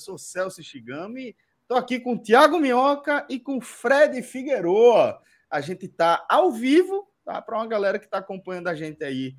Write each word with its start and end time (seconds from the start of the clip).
Sou 0.00 0.18
Celso 0.18 0.62
Shigami, 0.62 1.36
tô 1.68 1.74
aqui 1.74 2.00
com 2.00 2.14
o 2.14 2.18
Thiago 2.18 2.58
Minhoca 2.58 3.26
e 3.28 3.38
com 3.38 3.60
Fred 3.60 4.22
Figueroa. 4.22 5.20
A 5.48 5.60
gente 5.60 5.86
tá 5.88 6.24
ao 6.28 6.50
vivo, 6.50 7.08
tá? 7.24 7.40
Para 7.40 7.56
uma 7.56 7.66
galera 7.66 7.98
que 7.98 8.08
tá 8.08 8.18
acompanhando 8.18 8.68
a 8.68 8.74
gente 8.74 9.04
aí 9.04 9.36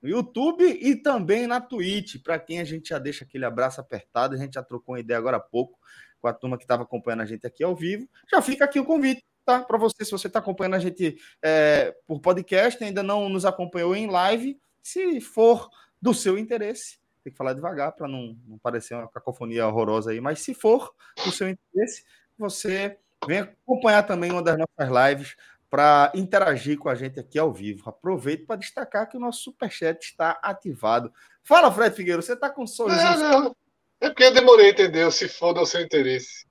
no 0.00 0.08
YouTube 0.08 0.64
e 0.64 0.96
também 0.96 1.46
na 1.46 1.60
Twitch. 1.60 2.22
Para 2.22 2.38
quem 2.38 2.60
a 2.60 2.64
gente 2.64 2.88
já 2.88 2.98
deixa 2.98 3.24
aquele 3.24 3.44
abraço 3.44 3.80
apertado, 3.80 4.34
a 4.34 4.38
gente 4.38 4.54
já 4.54 4.62
trocou 4.62 4.94
uma 4.94 5.00
ideia 5.00 5.18
agora 5.18 5.36
há 5.38 5.40
pouco 5.40 5.78
com 6.20 6.28
a 6.28 6.32
turma 6.32 6.56
que 6.56 6.64
estava 6.64 6.84
acompanhando 6.84 7.22
a 7.22 7.26
gente 7.26 7.46
aqui 7.46 7.62
ao 7.62 7.74
vivo. 7.74 8.08
Já 8.30 8.40
fica 8.40 8.64
aqui 8.64 8.80
o 8.80 8.84
convite 8.84 9.22
tá? 9.44 9.60
Para 9.60 9.78
você, 9.78 10.04
se 10.04 10.10
você 10.10 10.26
está 10.26 10.38
acompanhando 10.38 10.74
a 10.74 10.78
gente 10.78 11.18
é, 11.42 11.94
por 12.06 12.20
podcast, 12.20 12.82
ainda 12.82 13.02
não 13.02 13.28
nos 13.28 13.44
acompanhou 13.44 13.94
em 13.94 14.06
live, 14.06 14.58
se 14.82 15.20
for 15.20 15.68
do 16.00 16.14
seu 16.14 16.38
interesse, 16.38 16.98
tem 17.24 17.32
que 17.32 17.36
falar 17.36 17.54
devagar 17.54 17.92
para 17.92 18.06
não, 18.06 18.36
não 18.46 18.58
parecer 18.58 18.94
uma 18.94 19.08
cacofonia 19.08 19.66
horrorosa 19.66 20.10
aí, 20.10 20.20
mas 20.20 20.40
se 20.40 20.54
for 20.54 20.94
do 21.24 21.32
seu 21.32 21.48
interesse, 21.48 22.04
você 22.38 22.98
vem 23.26 23.40
acompanhar 23.40 24.02
também 24.02 24.30
uma 24.30 24.42
das 24.42 24.58
nossas 24.58 25.10
lives 25.10 25.34
para 25.70 26.12
interagir 26.14 26.78
com 26.78 26.88
a 26.88 26.94
gente 26.94 27.18
aqui 27.18 27.38
ao 27.38 27.52
vivo. 27.52 27.88
Aproveito 27.88 28.46
para 28.46 28.56
destacar 28.56 29.08
que 29.08 29.16
o 29.16 29.20
nosso 29.20 29.42
superchat 29.42 30.04
está 30.04 30.38
ativado. 30.42 31.12
Fala, 31.42 31.72
Fred 31.72 31.96
Figueiredo, 31.96 32.22
você 32.22 32.34
está 32.34 32.50
com 32.50 32.62
um 32.62 32.66
sorriso. 32.66 33.00
Não, 33.00 33.42
não. 33.42 33.56
É 34.00 34.08
porque 34.08 34.24
eu 34.24 34.34
demorei, 34.34 34.70
entendeu? 34.70 35.10
Se 35.10 35.28
for 35.28 35.52
do 35.52 35.66
seu 35.66 35.80
interesse. 35.80 36.46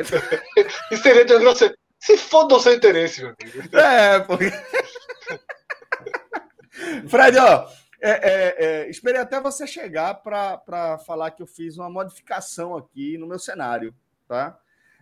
Isso 0.00 0.12
seria 1.02 1.24
de 1.24 1.38
você. 1.38 1.74
Se 1.98 2.18
for 2.18 2.44
do 2.44 2.60
seu 2.60 2.74
interesse, 2.74 3.22
meu 3.22 3.34
amigo. 3.40 3.78
É, 3.78 4.20
porque. 4.20 4.50
Fred, 7.08 7.38
ó, 7.38 7.66
é, 8.06 8.10
é, 8.10 8.64
é, 8.64 8.90
esperei 8.90 9.18
até 9.18 9.40
você 9.40 9.66
chegar 9.66 10.14
para 10.14 10.98
falar 11.06 11.30
que 11.30 11.42
eu 11.42 11.46
fiz 11.46 11.78
uma 11.78 11.88
modificação 11.88 12.76
aqui 12.76 13.16
no 13.16 13.26
meu 13.26 13.38
cenário, 13.38 13.94
tá? 14.28 14.58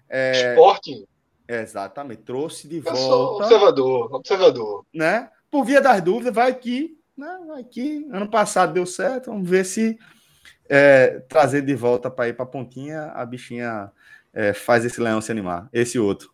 É, 0.08 0.50
Esporte? 0.50 1.08
Exatamente, 1.48 2.22
trouxe 2.22 2.68
de 2.68 2.76
Eu 2.76 2.82
volta. 2.84 3.44
observador, 3.44 4.14
observador. 4.14 4.86
Né? 4.94 5.28
Por 5.50 5.64
via 5.64 5.80
das 5.80 6.00
dúvidas, 6.00 6.32
vai 6.32 6.50
aqui, 6.50 6.96
né? 7.16 7.40
Vai 7.46 7.60
aqui. 7.62 8.06
Ano 8.12 8.30
passado 8.30 8.72
deu 8.72 8.86
certo, 8.86 9.32
vamos 9.32 9.50
ver 9.50 9.64
se 9.64 9.98
é, 10.68 11.18
trazer 11.28 11.62
de 11.62 11.74
volta 11.74 12.08
para 12.08 12.28
ir 12.28 12.34
para 12.34 12.44
a 12.44 12.48
pontinha, 12.48 13.06
a 13.06 13.26
bichinha 13.26 13.90
é, 14.32 14.52
faz 14.52 14.84
esse 14.84 15.00
leão 15.00 15.20
se 15.20 15.32
animar, 15.32 15.68
esse 15.72 15.98
outro. 15.98 16.31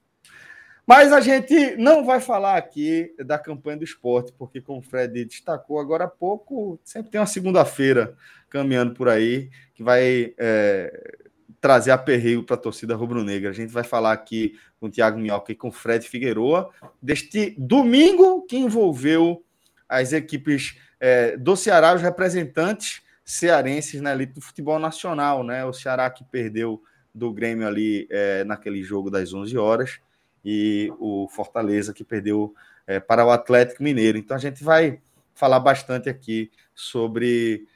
Mas 0.89 1.13
a 1.13 1.21
gente 1.21 1.77
não 1.77 2.03
vai 2.03 2.19
falar 2.19 2.57
aqui 2.57 3.15
da 3.23 3.39
campanha 3.39 3.77
do 3.77 3.85
esporte, 3.85 4.33
porque, 4.39 4.59
como 4.59 4.79
o 4.79 4.83
Fred 4.83 5.23
destacou 5.27 5.79
agora 5.79 6.05
há 6.05 6.09
pouco, 6.09 6.81
sempre 6.83 7.11
tem 7.11 7.21
uma 7.21 7.27
segunda-feira 7.27 8.17
caminhando 8.49 8.95
por 8.95 9.07
aí 9.07 9.51
que 9.75 9.83
vai 9.83 10.33
é, 10.39 11.19
trazer 11.61 11.91
aperreio 11.91 12.43
para 12.43 12.55
a 12.55 12.59
torcida 12.59 12.97
rubro-negra. 12.97 13.51
A 13.51 13.53
gente 13.53 13.71
vai 13.71 13.85
falar 13.85 14.13
aqui 14.13 14.59
com 14.81 14.87
o 14.87 14.91
Thiago 14.91 15.19
Minhoca 15.19 15.53
e 15.53 15.55
com 15.55 15.69
o 15.69 15.73
Fred 15.73 16.09
Figueroa 16.09 16.71
deste 17.03 17.55
domingo 17.59 18.47
que 18.47 18.57
envolveu 18.57 19.45
as 19.87 20.15
equipes 20.15 20.79
é, 20.99 21.37
do 21.37 21.55
Ceará, 21.55 21.95
os 21.95 22.01
representantes 22.01 23.03
cearenses 23.23 24.01
na 24.01 24.15
elite 24.15 24.33
do 24.33 24.41
futebol 24.41 24.79
nacional, 24.79 25.45
né? 25.45 25.67
O 25.67 25.73
Ceará 25.75 26.09
que 26.09 26.25
perdeu 26.25 26.83
do 27.15 27.31
Grêmio 27.31 27.67
ali 27.67 28.09
é, 28.11 28.43
naquele 28.45 28.83
jogo 28.83 29.11
das 29.11 29.35
11 29.35 29.59
horas 29.59 30.01
e 30.45 30.93
o 30.99 31.29
Fortaleza 31.29 31.93
que 31.93 32.05
perdeu 32.05 32.55
é, 32.87 32.99
para 32.99 33.25
o 33.25 33.31
Atlético 33.31 33.83
Mineiro. 33.83 34.19
Então 34.19 34.37
a 34.37 34.41
gente 34.41 34.65
vai 34.65 35.01
falar 35.35 35.61
bastante 35.61 36.09
aqui 36.09 36.51
sobre 36.75 37.67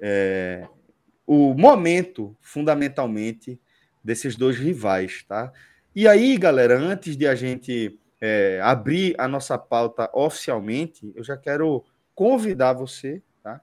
é, 0.00 0.66
o 1.26 1.54
momento, 1.54 2.36
fundamentalmente, 2.40 3.60
desses 4.02 4.36
dois 4.36 4.56
rivais, 4.56 5.24
tá? 5.28 5.52
E 5.94 6.08
aí, 6.08 6.38
galera, 6.38 6.78
antes 6.78 7.16
de 7.16 7.26
a 7.26 7.34
gente 7.34 7.98
é, 8.20 8.60
abrir 8.62 9.14
a 9.18 9.26
nossa 9.26 9.58
pauta 9.58 10.10
oficialmente, 10.14 11.12
eu 11.14 11.22
já 11.22 11.36
quero 11.36 11.84
convidar 12.14 12.72
você, 12.72 13.22
tá? 13.42 13.60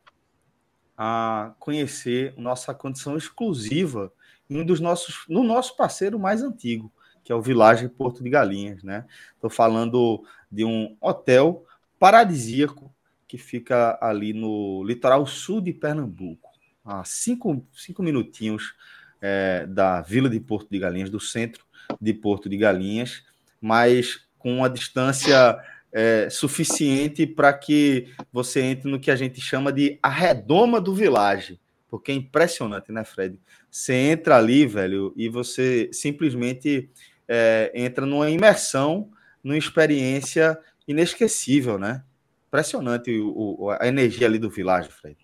A 0.98 1.54
conhecer 1.60 2.34
nossa 2.38 2.74
condição 2.74 3.18
exclusiva 3.18 4.12
um 4.50 4.66
dos 4.66 4.80
nossos, 4.80 5.26
no 5.28 5.44
nosso 5.44 5.76
parceiro 5.76 6.18
mais 6.20 6.42
antigo, 6.42 6.92
que 7.28 7.34
é 7.34 7.36
o 7.36 7.42
Village 7.42 7.90
Porto 7.90 8.24
de 8.24 8.30
Galinhas, 8.30 8.82
né? 8.84 9.04
Estou 9.36 9.50
falando 9.50 10.24
de 10.50 10.64
um 10.64 10.96
hotel 11.02 11.66
paradisíaco 12.00 12.90
que 13.28 13.38
fica 13.38 14.00
ali 14.02 14.32
no 14.32 14.82
litoral 14.86 15.28
sul 15.28 15.60
de 15.60 15.74
Pernambuco, 15.74 16.50
a 16.86 17.04
cinco, 17.04 17.68
cinco 17.74 18.02
minutinhos 18.02 18.76
é, 19.22 19.66
da 19.68 20.00
vila 20.00 20.30
de 20.30 20.40
Porto 20.40 20.70
de 20.72 20.80
Galinhas, 20.80 21.10
do 21.10 21.20
centro 21.20 21.66
de 22.00 22.14
Porto 22.14 22.48
de 22.48 22.56
Galinhas, 22.56 23.26
mas 23.60 24.26
com 24.40 24.60
uma 24.60 24.70
distância 24.70 25.62
é, 25.92 26.30
suficiente 26.30 27.28
para 27.28 27.52
que 27.52 28.08
você 28.32 28.62
entre 28.62 28.90
no 28.90 29.02
que 29.02 29.12
a 29.12 29.18
gente 29.18 29.42
chama 29.42 29.74
de 29.74 30.00
a 30.02 30.08
redoma 30.08 30.80
do 30.80 30.96
Village, 30.96 31.60
porque 31.90 32.10
é 32.10 32.16
impressionante, 32.16 32.90
né, 32.90 33.04
Fred? 33.04 33.38
Você 33.70 33.94
entra 33.94 34.38
ali, 34.38 34.66
velho, 34.66 35.14
e 35.18 35.28
você 35.28 35.90
simplesmente 35.92 36.90
é, 37.28 37.72
entra 37.74 38.06
numa 38.06 38.30
imersão, 38.30 39.12
numa 39.44 39.58
experiência 39.58 40.58
inesquecível, 40.88 41.78
né? 41.78 42.04
Impressionante 42.48 43.12
o, 43.20 43.64
o, 43.64 43.70
a 43.72 43.88
energia 43.88 44.28
ali 44.28 44.40
do 44.40 44.50
Village, 44.50 44.90
Fred. 44.90 45.18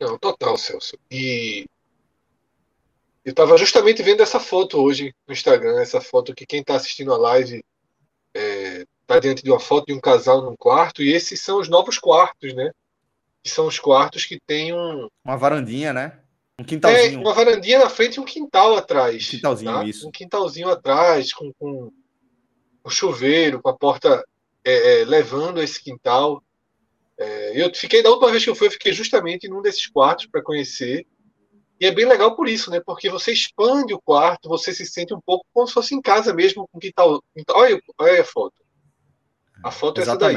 Não, 0.00 0.18
total, 0.18 0.56
Celso. 0.56 0.98
E 1.10 1.66
eu 3.24 3.30
estava 3.30 3.56
justamente 3.56 4.02
vendo 4.02 4.22
essa 4.22 4.40
foto 4.40 4.80
hoje 4.82 5.14
no 5.26 5.32
Instagram, 5.32 5.80
essa 5.80 6.00
foto 6.00 6.34
que 6.34 6.46
quem 6.46 6.60
está 6.60 6.74
assistindo 6.74 7.12
a 7.12 7.18
live 7.18 7.62
está 9.02 9.20
diante 9.20 9.42
de 9.42 9.50
uma 9.50 9.60
foto 9.60 9.86
de 9.86 9.92
um 9.92 10.00
casal 10.00 10.42
num 10.42 10.56
quarto, 10.56 11.02
e 11.02 11.12
esses 11.12 11.40
são 11.40 11.60
os 11.60 11.68
novos 11.68 11.98
quartos, 11.98 12.54
né? 12.54 12.70
Que 13.42 13.50
são 13.50 13.66
os 13.66 13.78
quartos 13.78 14.24
que 14.24 14.40
tem 14.46 14.72
um. 14.72 15.08
Uma 15.24 15.36
varandinha, 15.36 15.92
né? 15.92 16.18
Um 16.58 16.62
É, 16.62 16.66
quintalzinho. 16.66 17.20
uma 17.20 17.34
varandinha 17.34 17.78
na 17.78 17.88
frente 17.90 18.16
e 18.16 18.20
um 18.20 18.24
quintal 18.24 18.76
atrás. 18.76 19.26
Um 19.26 19.30
quintalzinho, 19.30 19.72
tá? 19.72 19.84
isso. 19.84 20.08
Um 20.08 20.10
quintalzinho 20.10 20.68
atrás, 20.68 21.32
com, 21.32 21.52
com 21.58 21.90
o 22.84 22.90
chuveiro, 22.90 23.60
com 23.60 23.68
a 23.68 23.76
porta 23.76 24.24
é, 24.64 25.00
é, 25.00 25.04
levando 25.04 25.60
a 25.60 25.64
esse 25.64 25.82
quintal. 25.82 26.42
É, 27.18 27.62
eu 27.64 27.74
fiquei, 27.74 28.02
da 28.02 28.10
última 28.10 28.30
vez 28.30 28.44
que 28.44 28.50
eu 28.50 28.54
fui, 28.54 28.66
eu 28.66 28.70
fiquei 28.72 28.92
justamente 28.92 29.48
num 29.48 29.62
desses 29.62 29.86
quartos 29.86 30.26
para 30.26 30.42
conhecer. 30.42 31.06
E 31.80 31.86
é 31.86 31.90
bem 31.90 32.06
legal 32.06 32.36
por 32.36 32.46
isso, 32.48 32.70
né? 32.70 32.80
Porque 32.84 33.08
você 33.10 33.32
expande 33.32 33.92
o 33.92 34.00
quarto, 34.00 34.48
você 34.48 34.72
se 34.72 34.86
sente 34.86 35.12
um 35.12 35.20
pouco 35.20 35.44
como 35.52 35.66
se 35.66 35.72
fosse 35.74 35.94
em 35.94 36.00
casa 36.00 36.32
mesmo, 36.32 36.68
com 36.70 36.78
quintal. 36.78 37.20
quintal- 37.34 37.56
Olha, 37.56 37.80
olha 37.98 38.20
a 38.20 38.24
foto. 38.24 38.54
A 39.64 39.70
foto 39.70 39.98
é 39.98 40.02
essa 40.02 40.16
daí. 40.16 40.34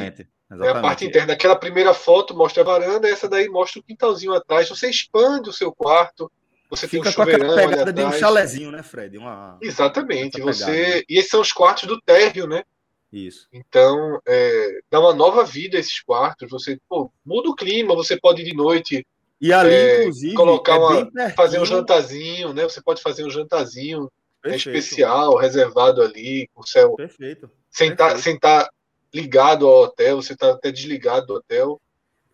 Exatamente. 0.49 0.75
É 0.75 0.79
a 0.79 0.81
parte 0.81 1.05
interna. 1.05 1.33
Aquela 1.33 1.55
primeira 1.55 1.93
foto 1.93 2.35
mostra 2.35 2.61
a 2.61 2.65
varanda, 2.65 3.09
essa 3.09 3.27
daí 3.27 3.49
mostra 3.49 3.79
o 3.79 3.83
quintalzinho 3.83 4.33
atrás. 4.33 4.69
Você 4.69 4.89
expande 4.89 5.49
o 5.49 5.53
seu 5.53 5.71
quarto, 5.71 6.31
você 6.69 6.87
Fica 6.87 7.03
tem 7.03 7.11
um 7.11 7.15
com 7.15 7.21
chuveirão 7.23 7.51
ali 7.51 7.69
pegada 7.69 7.93
de 7.93 8.03
um 8.03 8.11
chalezinho, 8.11 8.71
né, 8.71 8.83
Fred? 8.83 9.17
Uma... 9.17 9.57
Exatamente. 9.61 10.41
Você 10.41 10.95
né? 10.97 11.01
e 11.07 11.17
esses 11.17 11.29
são 11.29 11.41
os 11.41 11.51
quartos 11.51 11.87
do 11.87 11.99
térreo, 12.01 12.47
né? 12.47 12.63
Isso. 13.11 13.47
Então 13.53 14.19
é, 14.27 14.79
dá 14.89 14.99
uma 14.99 15.13
nova 15.13 15.43
vida 15.43 15.77
a 15.77 15.79
esses 15.79 16.01
quartos. 16.01 16.49
Você 16.49 16.79
pô, 16.89 17.11
muda 17.25 17.49
o 17.49 17.55
clima. 17.55 17.95
Você 17.95 18.19
pode 18.19 18.41
ir 18.41 18.45
de 18.45 18.55
noite 18.55 19.05
E 19.39 19.53
ali, 19.53 19.73
É, 19.73 20.01
inclusive, 20.01 20.33
colocar 20.35 20.75
é 20.75 20.77
uma- 20.77 21.29
fazer 21.35 21.59
um 21.59 21.65
jantarzinho, 21.65 22.53
né? 22.53 22.63
Você 22.63 22.81
pode 22.81 23.01
fazer 23.01 23.23
um 23.23 23.29
jantarzinho 23.29 24.09
é 24.43 24.55
especial, 24.55 25.35
reservado 25.37 26.03
ali, 26.03 26.47
com 26.53 26.61
o 26.61 26.67
céu. 26.67 26.95
Perfeito. 26.95 27.49
Estar 27.71 27.95
tá, 27.95 28.19
tá 28.39 28.69
ligado 29.15 29.65
ao 29.65 29.83
hotel, 29.83 30.21
você 30.21 30.35
tá 30.35 30.51
até 30.51 30.71
desligado 30.71 31.27
do 31.27 31.33
hotel. 31.35 31.81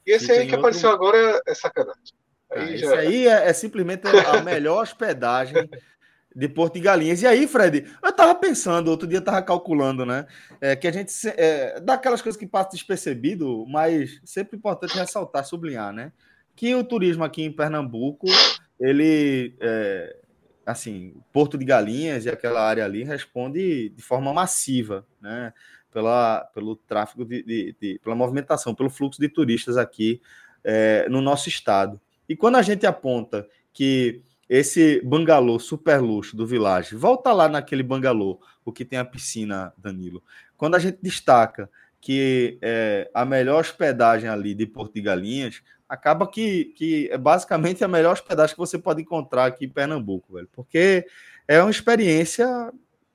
E 0.06 0.12
esse 0.12 0.32
aí 0.32 0.48
que 0.48 0.56
apareceu 0.56 0.90
outro... 0.90 1.06
agora 1.08 1.42
é, 1.48 1.54
sacanagem. 1.54 2.02
Aí 2.52 2.74
ah, 2.74 2.78
já... 2.78 2.88
Esse 2.88 2.94
aí 2.96 3.28
é, 3.28 3.50
é 3.50 3.54
simplesmente 3.54 4.08
a 4.08 4.42
melhor 4.42 4.82
hospedagem 4.84 5.70
de 6.36 6.50
Porto 6.50 6.74
de 6.74 6.80
Galinhas. 6.80 7.22
E 7.22 7.28
aí, 7.28 7.48
Fred, 7.48 7.86
eu 8.04 8.12
tava 8.12 8.34
pensando, 8.34 8.90
outro 8.90 9.08
dia 9.08 9.20
eu 9.20 9.24
tava 9.24 9.44
calculando, 9.44 10.06
né? 10.06 10.26
É, 10.60 10.76
que 10.76 10.88
a 10.88 10.92
gente 10.92 11.14
é, 11.28 11.80
dá 11.80 11.94
aquelas 11.94 12.22
coisas 12.22 12.40
que 12.40 12.48
passam 12.48 12.72
despercebido, 12.72 13.64
mas 13.68 14.20
sempre 14.26 14.58
importante 14.58 14.98
ressaltar, 14.98 15.46
sublinhar, 15.46 15.94
né? 15.94 16.12
Que 16.56 16.74
o 16.74 16.84
turismo 16.84 17.24
aqui 17.24 17.44
em 17.44 17.52
Pernambuco, 17.52 18.26
ele 18.80 19.56
é, 19.60 20.16
assim, 20.66 21.14
Porto 21.32 21.60
de 21.60 21.66
Galinhas 21.66 22.26
e 22.26 22.30
aquela 22.30 22.62
área 22.62 22.86
ali 22.86 23.04
responde 23.04 23.90
de 23.90 24.02
forma 24.02 24.34
massiva, 24.34 25.06
né? 25.22 25.54
Pela, 25.92 26.50
pelo 26.54 26.76
tráfego 26.76 27.26
de, 27.26 27.44
de, 27.44 27.76
de 27.80 28.00
pela 28.00 28.16
movimentação, 28.16 28.74
pelo 28.74 28.90
fluxo 28.90 29.20
de 29.20 29.28
turistas 29.28 29.78
aqui 29.78 30.22
é, 30.64 31.08
no 31.10 31.22
nosso 31.22 31.50
estado. 31.50 32.00
E 32.28 32.36
quando 32.36 32.56
a 32.56 32.62
gente 32.62 32.86
aponta 32.86 33.48
que 33.74 34.22
esse 34.48 35.02
bangalô 35.06 35.60
super 35.60 36.02
luxo 36.02 36.36
do 36.36 36.46
Village, 36.46 36.96
volta 36.96 37.32
lá 37.32 37.48
naquele 37.48 37.84
bangalô, 37.84 38.40
o 38.66 38.72
que 38.72 38.84
tem 38.84 39.00
a 39.00 39.06
piscina, 39.06 39.74
Danilo. 39.78 40.22
Quando 40.58 40.76
a 40.76 40.80
gente 40.80 40.98
destaca 41.02 41.70
que 42.02 42.58
é, 42.62 43.10
a 43.14 43.24
melhor 43.24 43.62
hospedagem 43.62 44.30
ali 44.30 44.54
de 44.54 44.66
Porto 44.66 44.94
de 44.94 45.02
Galinhas, 45.02 45.62
acaba 45.88 46.28
que, 46.28 46.66
que 46.76 47.10
é 47.12 47.18
basicamente 47.18 47.84
a 47.84 47.88
melhor 47.88 48.14
hospedagem 48.14 48.56
que 48.56 48.60
você 48.60 48.78
pode 48.78 49.02
encontrar 49.02 49.46
aqui 49.46 49.66
em 49.66 49.70
Pernambuco, 49.70 50.34
velho, 50.34 50.50
porque 50.52 51.06
é 51.48 51.62
uma 51.62 51.72
experiência 51.72 52.72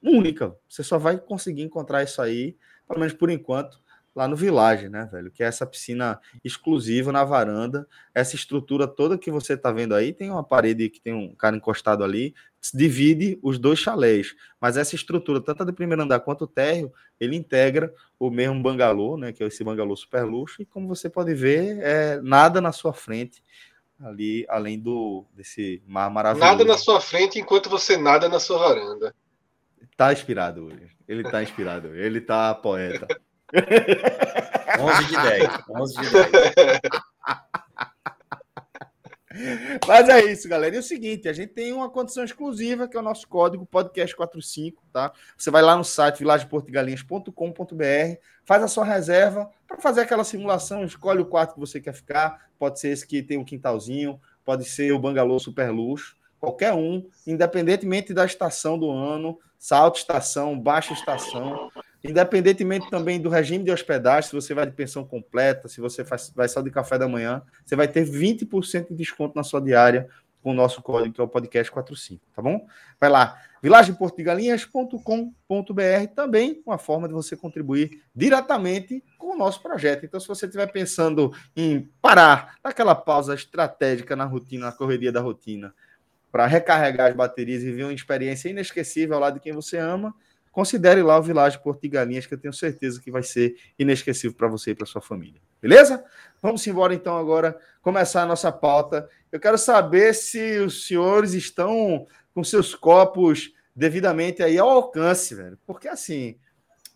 única. 0.06 0.54
Você 0.68 0.82
só 0.82 0.98
vai 0.98 1.18
conseguir 1.18 1.62
encontrar 1.62 2.02
isso 2.02 2.22
aí, 2.22 2.56
pelo 2.86 3.00
menos 3.00 3.14
por 3.14 3.30
enquanto, 3.30 3.80
lá 4.14 4.26
no 4.26 4.34
Village, 4.34 4.88
né, 4.88 5.06
velho? 5.12 5.30
Que 5.30 5.42
é 5.42 5.46
essa 5.46 5.66
piscina 5.66 6.18
exclusiva 6.42 7.12
na 7.12 7.22
varanda. 7.22 7.86
Essa 8.14 8.34
estrutura 8.34 8.86
toda 8.88 9.18
que 9.18 9.30
você 9.30 9.56
tá 9.56 9.70
vendo 9.70 9.94
aí, 9.94 10.12
tem 10.12 10.30
uma 10.30 10.42
parede 10.42 10.88
que 10.88 11.00
tem 11.00 11.12
um 11.12 11.34
cara 11.34 11.54
encostado 11.54 12.02
ali, 12.02 12.34
divide 12.72 13.38
os 13.42 13.58
dois 13.58 13.78
chalés. 13.78 14.34
Mas 14.58 14.78
essa 14.78 14.94
estrutura, 14.94 15.40
tanto 15.40 15.62
a 15.62 15.66
do 15.66 15.74
primeiro 15.74 16.02
andar 16.02 16.20
quanto 16.20 16.44
o 16.44 16.48
térreo, 16.48 16.90
ele 17.20 17.36
integra 17.36 17.92
o 18.18 18.30
mesmo 18.30 18.62
bangalô, 18.62 19.18
né? 19.18 19.32
Que 19.32 19.44
é 19.44 19.46
esse 19.46 19.62
bangalô 19.62 19.94
super 19.94 20.24
luxo. 20.24 20.62
E 20.62 20.64
como 20.64 20.88
você 20.88 21.10
pode 21.10 21.34
ver, 21.34 21.78
é 21.82 22.20
nada 22.22 22.58
na 22.60 22.72
sua 22.72 22.94
frente 22.94 23.42
ali, 24.00 24.46
além 24.48 24.78
do 24.78 25.26
desse 25.34 25.82
mar 25.86 26.10
maravilhoso. 26.10 26.50
Nada 26.50 26.64
na 26.64 26.78
sua 26.78 27.00
frente 27.00 27.38
enquanto 27.38 27.68
você 27.68 27.96
nada 27.96 28.28
na 28.28 28.40
sua 28.40 28.58
varanda. 28.58 29.14
Tá 29.96 30.12
inspirado 30.12 30.66
hoje. 30.66 30.90
Ele 31.08 31.22
tá 31.22 31.42
inspirado. 31.42 31.94
Ele 31.94 32.20
tá 32.20 32.54
poeta. 32.54 33.06
11 34.78 35.04
de 35.06 35.16
10. 35.16 35.48
11 35.70 36.00
de 36.00 36.10
10. 36.10 36.26
Mas 39.86 40.08
é 40.08 40.24
isso, 40.24 40.48
galera. 40.48 40.74
E 40.74 40.78
é 40.78 40.80
o 40.80 40.82
seguinte, 40.82 41.28
a 41.28 41.32
gente 41.32 41.52
tem 41.52 41.72
uma 41.72 41.90
condição 41.90 42.24
exclusiva, 42.24 42.88
que 42.88 42.96
é 42.96 43.00
o 43.00 43.02
nosso 43.02 43.28
código 43.28 43.66
podcast45, 43.66 44.74
tá? 44.92 45.12
Você 45.36 45.50
vai 45.50 45.62
lá 45.62 45.76
no 45.76 45.84
site 45.84 46.20
vilageportugalinhas.com.br, 46.20 48.20
faz 48.44 48.62
a 48.62 48.68
sua 48.68 48.84
reserva 48.84 49.50
para 49.66 49.78
fazer 49.78 50.02
aquela 50.02 50.24
simulação, 50.24 50.84
escolhe 50.84 51.20
o 51.20 51.26
quarto 51.26 51.54
que 51.54 51.60
você 51.60 51.80
quer 51.80 51.92
ficar, 51.92 52.48
pode 52.58 52.80
ser 52.80 52.88
esse 52.88 53.06
que 53.06 53.22
tem 53.22 53.38
um 53.38 53.44
quintalzinho, 53.44 54.20
pode 54.44 54.64
ser 54.64 54.92
o 54.92 54.98
bangalô 54.98 55.38
super 55.38 55.70
luxo, 55.70 56.15
qualquer 56.40 56.72
um, 56.72 57.06
independentemente 57.26 58.12
da 58.12 58.24
estação 58.24 58.78
do 58.78 58.90
ano, 58.90 59.38
salto 59.58 59.98
estação, 59.98 60.58
baixa 60.58 60.92
estação, 60.92 61.70
Independentemente 62.08 62.88
também 62.88 63.20
do 63.20 63.28
regime 63.28 63.64
de 63.64 63.72
hospedagem, 63.72 64.30
se 64.30 64.34
você 64.34 64.54
vai 64.54 64.64
de 64.64 64.72
pensão 64.72 65.04
completa, 65.04 65.68
se 65.68 65.80
você 65.80 66.04
faz, 66.04 66.32
vai 66.34 66.48
só 66.48 66.60
de 66.60 66.70
café 66.70 66.96
da 66.96 67.08
manhã, 67.08 67.42
você 67.64 67.74
vai 67.74 67.88
ter 67.88 68.06
20% 68.06 68.88
de 68.88 68.94
desconto 68.94 69.34
na 69.34 69.42
sua 69.42 69.60
diária 69.60 70.08
com 70.40 70.52
o 70.52 70.54
nosso 70.54 70.80
código, 70.82 71.12
que 71.12 71.20
é 71.20 71.24
o 71.24 71.28
podcast 71.28 71.72
45, 71.72 72.22
tá 72.32 72.40
bom? 72.40 72.64
Vai 73.00 73.10
lá, 73.10 73.36
vilagemportugalinhas.com.br, 73.60 76.14
também 76.14 76.62
uma 76.64 76.78
forma 76.78 77.08
de 77.08 77.14
você 77.14 77.36
contribuir 77.36 78.00
diretamente 78.14 79.02
com 79.18 79.34
o 79.34 79.36
nosso 79.36 79.60
projeto. 79.60 80.06
Então, 80.06 80.20
se 80.20 80.28
você 80.28 80.46
estiver 80.46 80.70
pensando 80.70 81.32
em 81.56 81.90
parar, 82.00 82.54
aquela 82.62 82.94
pausa 82.94 83.34
estratégica 83.34 84.14
na 84.14 84.24
rotina, 84.24 84.66
na 84.66 84.72
correria 84.72 85.10
da 85.10 85.20
rotina, 85.20 85.74
para 86.36 86.46
recarregar 86.46 87.08
as 87.08 87.16
baterias 87.16 87.62
e 87.62 87.64
viver 87.64 87.84
uma 87.84 87.94
experiência 87.94 88.50
inesquecível 88.50 89.14
ao 89.14 89.22
lado 89.22 89.34
de 89.36 89.40
quem 89.40 89.54
você 89.54 89.78
ama, 89.78 90.14
considere 90.52 91.02
lá 91.02 91.18
o 91.18 91.22
Vilagem 91.22 91.58
Porto 91.62 91.80
de 91.80 91.88
Galinhas, 91.88 92.26
que 92.26 92.34
eu 92.34 92.38
tenho 92.38 92.52
certeza 92.52 93.00
que 93.00 93.10
vai 93.10 93.22
ser 93.22 93.56
inesquecível 93.78 94.36
para 94.36 94.46
você 94.46 94.72
e 94.72 94.74
para 94.74 94.84
sua 94.84 95.00
família. 95.00 95.40
Beleza? 95.62 96.04
Vamos 96.42 96.66
embora 96.66 96.92
então 96.92 97.16
agora 97.16 97.58
começar 97.80 98.20
a 98.20 98.26
nossa 98.26 98.52
pauta. 98.52 99.08
Eu 99.32 99.40
quero 99.40 99.56
saber 99.56 100.12
se 100.12 100.58
os 100.58 100.86
senhores 100.86 101.32
estão 101.32 102.06
com 102.34 102.44
seus 102.44 102.74
copos 102.74 103.54
devidamente 103.74 104.42
aí 104.42 104.58
ao 104.58 104.68
alcance, 104.68 105.34
velho. 105.34 105.58
Porque 105.66 105.88
assim. 105.88 106.38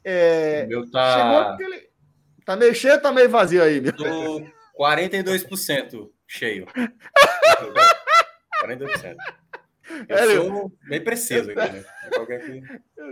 É, 0.05 0.67
meu 0.67 0.91
tá. 0.91 1.55
Aquele... 1.55 1.89
Tá 2.45 2.57
meio 2.57 2.75
cheio 2.75 3.01
tá 3.01 3.11
meio 3.11 3.31
vazio 3.31 3.63
aí, 3.63 3.81
meu? 3.81 3.97
Tô 3.97 4.45
42% 4.79 6.11
cheio. 6.27 6.67
42%. 8.63 9.17
Eu 10.09 10.17
é, 10.17 10.35
sou 10.37 10.73
bem 10.89 11.01
preciso 11.03 11.51
aqui, 11.51 11.73
né? 11.73 11.85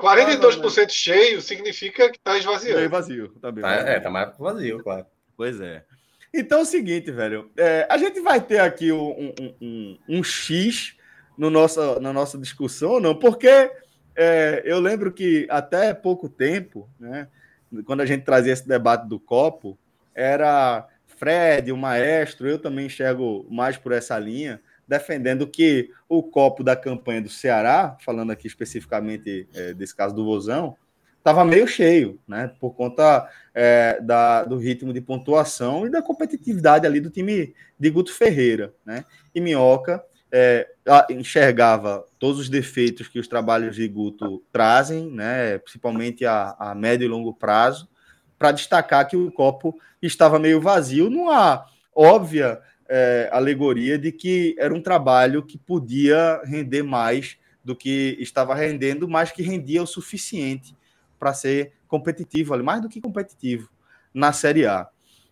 42% 0.00 0.91
cheio 0.91 1.41
significa 1.41 2.11
que 2.11 2.19
está 2.19 2.39
esvaziando. 2.39 2.79
Meio 2.79 2.91
vazio, 2.91 3.29
tá 3.41 3.50
bem. 3.50 3.62
Tá, 3.62 3.73
é, 3.73 4.00
tá 4.00 4.11
mais 4.11 4.37
vazio, 4.39 4.83
claro. 4.83 5.06
Pois 5.37 5.61
é. 5.61 5.85
Então 6.33 6.61
é 6.61 6.62
o 6.62 6.67
seguinte, 6.67 7.11
velho. 7.11 7.50
É, 7.56 7.87
a 7.91 7.99
gente 7.99 8.21
vai 8.21 8.41
ter 8.41 8.61
aqui 8.61 8.93
um, 8.93 9.33
um, 9.41 9.55
um, 9.61 9.99
um 10.09 10.25
X 10.25 10.95
no 11.37 11.51
nossa, 11.51 11.99
na 12.01 12.12
nossa 12.12 12.39
discussão, 12.39 13.01
não? 13.01 13.15
Porque 13.15 13.71
é, 14.15 14.62
eu 14.65 14.79
lembro 14.79 15.12
que 15.12 15.47
até 15.51 15.94
pouco 15.94 16.29
tempo, 16.29 16.89
né? 16.99 17.29
Quando 17.85 18.01
a 18.01 18.06
gente 18.06 18.25
trazia 18.25 18.53
esse 18.53 18.67
debate 18.67 19.06
do 19.06 19.21
copo, 19.21 19.79
era 20.15 20.87
Fred, 21.06 21.71
o 21.71 21.77
maestro, 21.77 22.49
eu 22.49 22.59
também 22.59 22.87
enxergo 22.87 23.47
mais 23.51 23.77
por 23.77 23.93
essa 23.93 24.19
linha 24.19 24.61
defendendo 24.88 25.46
que 25.46 25.90
o 26.08 26.23
copo 26.23 26.64
da 26.64 26.75
campanha 26.75 27.20
do 27.20 27.29
Ceará, 27.29 27.96
falando 28.00 28.31
aqui 28.31 28.46
especificamente 28.46 29.46
é, 29.55 29.75
desse 29.75 29.94
caso 29.94 30.14
do 30.14 30.25
Vozão, 30.25 30.76
estava 31.19 31.44
meio 31.44 31.69
cheio, 31.69 32.19
né? 32.26 32.50
Por 32.58 32.75
conta 32.75 33.29
é, 33.55 34.01
da, 34.01 34.44
do 34.44 34.56
ritmo 34.56 34.93
de 34.93 35.01
pontuação 35.01 35.86
e 35.86 35.91
da 35.91 36.01
competitividade 36.01 36.86
ali 36.86 37.01
do 37.01 37.10
time 37.10 37.55
de 37.79 37.91
Guto 37.91 38.15
Ferreira, 38.15 38.72
né? 38.84 39.05
E 39.34 39.41
Minhoca 39.41 40.03
é, 40.32 40.67
enxergava 41.10 42.05
todos 42.19 42.41
os 42.41 42.48
defeitos 42.48 43.08
que 43.08 43.19
os 43.19 43.29
trabalhos 43.29 43.77
de 43.77 43.86
Guto 43.86 44.43
trazem, 44.51 45.10
né? 45.10 45.58
Principalmente 45.58 46.24
a, 46.24 46.56
a 46.58 46.74
médio 46.74 47.05
e 47.05 47.08
longo 47.08 47.34
prazo, 47.34 47.89
para 48.39 48.53
destacar 48.53 49.06
que 49.06 49.17
o 49.17 49.31
copo 49.31 49.79
estava 50.01 50.39
meio 50.39 50.60
vazio, 50.60 51.10
numa 51.10 51.67
óbvia 51.94 52.60
é, 52.89 53.29
alegoria 53.33 53.99
de 53.99 54.11
que 54.11 54.57
era 54.59 54.75
um 54.75 54.81
trabalho 54.81 55.43
que 55.43 55.59
podia 55.59 56.41
render 56.45 56.83
mais 56.83 57.37
do 57.63 57.77
que 57.77 58.17
estava 58.19 58.55
rendendo, 58.55 59.07
mas 59.07 59.31
que 59.31 59.43
rendia 59.43 59.83
o 59.83 59.87
suficiente 59.87 60.75
para 61.19 61.35
ser 61.35 61.73
competitivo, 61.87 62.57
mais 62.63 62.81
do 62.81 62.89
que 62.89 63.01
competitivo 63.01 63.69
na 64.15 64.33
Série 64.33 64.67
A. 64.67 64.89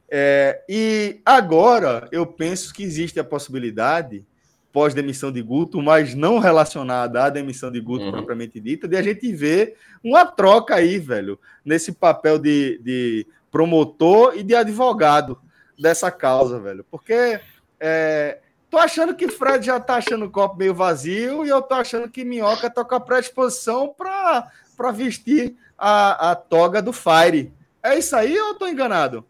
É, 0.08 0.62
e 0.68 1.20
agora 1.24 2.08
eu 2.12 2.26
penso 2.26 2.72
que 2.72 2.82
existe 2.82 3.18
a 3.18 3.24
possibilidade, 3.24 4.24
pós-demissão 4.72 5.32
de 5.32 5.40
Guto, 5.40 5.80
mas 5.80 6.14
não 6.14 6.38
relacionada 6.38 7.24
à 7.24 7.30
demissão 7.30 7.72
de 7.72 7.80
Guto 7.80 8.04
uhum. 8.04 8.12
propriamente 8.12 8.60
dita, 8.60 8.86
de 8.86 8.96
a 8.96 9.02
gente 9.02 9.32
ver 9.32 9.76
uma 10.04 10.26
troca 10.26 10.74
aí, 10.74 10.98
velho, 10.98 11.38
nesse 11.64 11.92
papel 11.92 12.38
de, 12.38 12.78
de 12.82 13.26
promotor 13.50 14.36
e 14.36 14.42
de 14.42 14.54
advogado 14.54 15.40
dessa 15.78 16.10
causa, 16.10 16.58
velho. 16.58 16.84
Porque 16.90 17.40
é, 17.78 18.38
tô 18.70 18.78
achando 18.78 19.14
que 19.14 19.28
Fred 19.28 19.64
já 19.64 19.78
tá 19.78 19.96
achando 19.96 20.26
o 20.26 20.30
copo 20.30 20.56
meio 20.56 20.74
vazio 20.74 21.44
e 21.44 21.48
eu 21.48 21.62
tô 21.62 21.74
achando 21.74 22.10
que 22.10 22.24
Minhoca 22.24 22.70
tá 22.70 22.84
com 22.84 22.94
a 22.94 23.00
predisposição 23.00 23.94
para 23.94 24.92
vestir 24.92 25.56
a, 25.76 26.30
a 26.30 26.34
toga 26.34 26.80
do 26.80 26.92
Fire. 26.92 27.52
É 27.82 27.98
isso 27.98 28.16
aí 28.16 28.38
ou 28.38 28.48
eu 28.48 28.54
tô 28.54 28.66
enganado? 28.66 29.24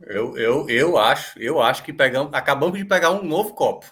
Eu, 0.00 0.36
eu, 0.36 0.68
eu 0.68 0.98
acho, 0.98 1.38
eu 1.38 1.60
acho 1.60 1.82
que 1.82 1.92
pegamos, 1.92 2.32
acabamos 2.34 2.78
de 2.78 2.84
pegar 2.84 3.10
um 3.10 3.22
novo 3.22 3.54
copo. 3.54 3.86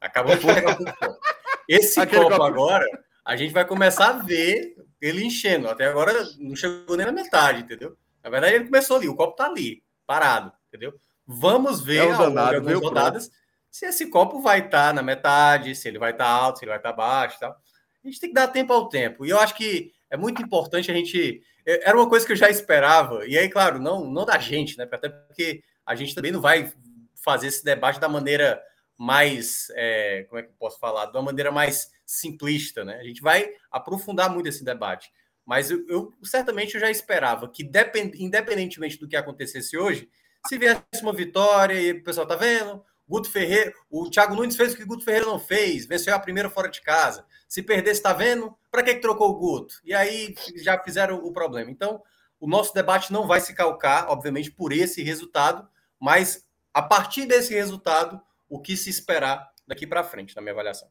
Acabamos 0.00 0.40
de 0.40 0.46
pegar 0.46 0.76
um 0.76 0.84
novo 0.84 0.96
copo. 0.98 1.20
Esse 1.68 2.04
copo, 2.06 2.30
copo 2.30 2.42
agora, 2.42 2.86
a 3.24 3.36
gente 3.36 3.52
vai 3.52 3.64
começar 3.64 4.08
a 4.08 4.18
ver 4.18 4.74
ele 5.00 5.24
enchendo. 5.24 5.68
Até 5.68 5.86
agora 5.86 6.12
não 6.38 6.56
chegou 6.56 6.96
nem 6.96 7.06
na 7.06 7.12
metade, 7.12 7.62
entendeu? 7.62 7.96
Na 8.22 8.28
verdade, 8.28 8.54
ele 8.54 8.64
começou 8.64 8.96
ali, 8.96 9.08
o 9.08 9.14
copo 9.14 9.36
tá 9.36 9.46
ali, 9.46 9.82
parado, 10.10 10.52
entendeu? 10.66 10.92
Vamos 11.24 11.80
ver 11.80 12.08
é 12.08 12.10
ao 12.10 12.30
longo 12.30 12.60
de 12.66 12.74
rodadas 12.74 13.30
se 13.70 13.86
esse 13.86 14.10
copo 14.10 14.40
vai 14.40 14.58
estar 14.58 14.88
tá 14.88 14.92
na 14.92 15.04
metade, 15.04 15.76
se 15.76 15.86
ele 15.86 16.00
vai 16.00 16.10
estar 16.10 16.24
tá 16.24 16.30
alto, 16.30 16.58
se 16.58 16.64
ele 16.64 16.70
vai 16.70 16.80
estar 16.80 16.90
tá 16.90 16.96
baixo 16.96 17.38
tal. 17.38 17.52
A 17.52 18.08
gente 18.08 18.18
tem 18.18 18.30
que 18.30 18.34
dar 18.34 18.48
tempo 18.48 18.72
ao 18.72 18.88
tempo. 18.88 19.24
E 19.24 19.30
eu 19.30 19.38
acho 19.38 19.54
que 19.54 19.92
é 20.10 20.16
muito 20.16 20.42
importante 20.42 20.90
a 20.90 20.94
gente. 20.94 21.40
É, 21.64 21.88
era 21.88 21.96
uma 21.96 22.08
coisa 22.08 22.26
que 22.26 22.32
eu 22.32 22.36
já 22.36 22.50
esperava, 22.50 23.24
e 23.24 23.38
aí, 23.38 23.48
claro, 23.48 23.78
não, 23.78 24.04
não 24.04 24.24
da 24.24 24.36
gente, 24.36 24.76
né? 24.76 24.88
Até 24.90 25.08
porque 25.08 25.62
a 25.86 25.94
gente 25.94 26.12
também 26.12 26.32
não 26.32 26.40
vai 26.40 26.72
fazer 27.14 27.46
esse 27.46 27.64
debate 27.64 28.00
da 28.00 28.08
maneira 28.08 28.60
mais. 28.98 29.68
É, 29.76 30.24
como 30.28 30.40
é 30.40 30.42
que 30.42 30.48
eu 30.48 30.54
posso 30.58 30.80
falar? 30.80 31.06
De 31.06 31.16
uma 31.16 31.22
maneira 31.22 31.52
mais 31.52 31.88
simplista, 32.04 32.84
né? 32.84 32.96
A 32.96 33.04
gente 33.04 33.22
vai 33.22 33.48
aprofundar 33.70 34.28
muito 34.28 34.48
esse 34.48 34.64
debate. 34.64 35.12
Mas 35.44 35.70
eu, 35.70 35.84
eu 35.88 36.12
certamente 36.22 36.74
eu 36.74 36.80
já 36.80 36.90
esperava 36.90 37.48
que, 37.48 37.64
depend, 37.64 38.12
independentemente 38.22 38.98
do 38.98 39.08
que 39.08 39.16
acontecesse 39.16 39.76
hoje, 39.76 40.08
se 40.46 40.58
viesse 40.58 40.82
uma 41.02 41.12
vitória 41.12 41.74
e 41.74 41.92
o 41.92 42.04
pessoal 42.04 42.26
tá 42.26 42.36
vendo, 42.36 42.84
Guto 43.08 43.28
Ferreira, 43.28 43.74
o 43.90 44.08
Thiago 44.08 44.36
Nunes 44.36 44.54
fez 44.54 44.72
o 44.72 44.76
que 44.76 44.84
o 44.84 44.86
Guto 44.86 45.04
Ferreira 45.04 45.26
não 45.26 45.38
fez, 45.38 45.84
venceu 45.84 46.14
a 46.14 46.18
primeira 46.20 46.48
fora 46.48 46.68
de 46.68 46.80
casa. 46.80 47.26
Se 47.48 47.60
perder, 47.60 47.90
está 47.90 48.12
vendo? 48.12 48.56
Para 48.70 48.84
que, 48.84 48.94
que 48.94 49.00
trocou 49.00 49.30
o 49.30 49.34
Guto? 49.34 49.74
E 49.82 49.92
aí 49.92 50.34
já 50.56 50.78
fizeram 50.80 51.16
o 51.16 51.32
problema. 51.32 51.70
Então, 51.70 52.00
o 52.38 52.46
nosso 52.46 52.72
debate 52.72 53.12
não 53.12 53.26
vai 53.26 53.40
se 53.40 53.52
calcar, 53.52 54.08
obviamente, 54.08 54.52
por 54.52 54.72
esse 54.72 55.02
resultado, 55.02 55.68
mas 55.98 56.46
a 56.72 56.80
partir 56.80 57.26
desse 57.26 57.52
resultado, 57.52 58.20
o 58.48 58.60
que 58.60 58.76
se 58.76 58.88
esperar 58.88 59.52
daqui 59.66 59.86
para 59.86 60.04
frente, 60.04 60.34
na 60.36 60.42
minha 60.42 60.52
avaliação. 60.52 60.88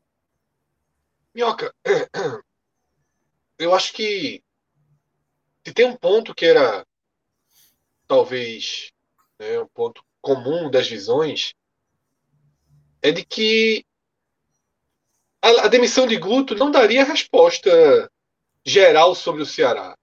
Minhoca, 1.34 1.74
eu 3.60 3.75
acho 3.75 3.94
que 3.94 4.42
se 5.66 5.74
tem 5.74 5.86
um 5.86 5.96
ponto 5.96 6.34
que 6.34 6.46
era 6.46 6.88
talvez 8.08 8.92
né, 9.38 9.60
um 9.60 9.68
ponto 9.68 10.04
comum 10.22 10.72
das 10.72 10.88
visões, 10.88 11.54
é 13.01 13.12
de 13.12 13.24
que 13.25 13.86
a, 15.42 15.66
a 15.66 15.68
demissão 15.68 16.08
de 16.08 16.18
Guto 16.18 16.56
não 16.56 16.72
daria 16.72 17.04
resposta 17.04 18.12
geral 18.66 19.13
sobre 19.13 19.42
o 19.42 19.46
Ceará. 19.46 19.98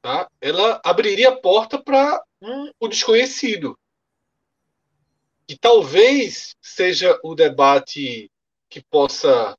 Tá? 0.00 0.28
Ela 0.40 0.80
abriria 0.84 1.30
a 1.30 1.36
porta 1.36 1.82
para 1.82 2.22
um, 2.40 2.70
o 2.80 2.88
desconhecido. 2.88 3.78
E 5.48 5.56
talvez 5.56 6.56
seja 6.60 7.18
o 7.22 7.34
debate 7.34 8.30
que 8.68 8.82
possa 8.82 9.56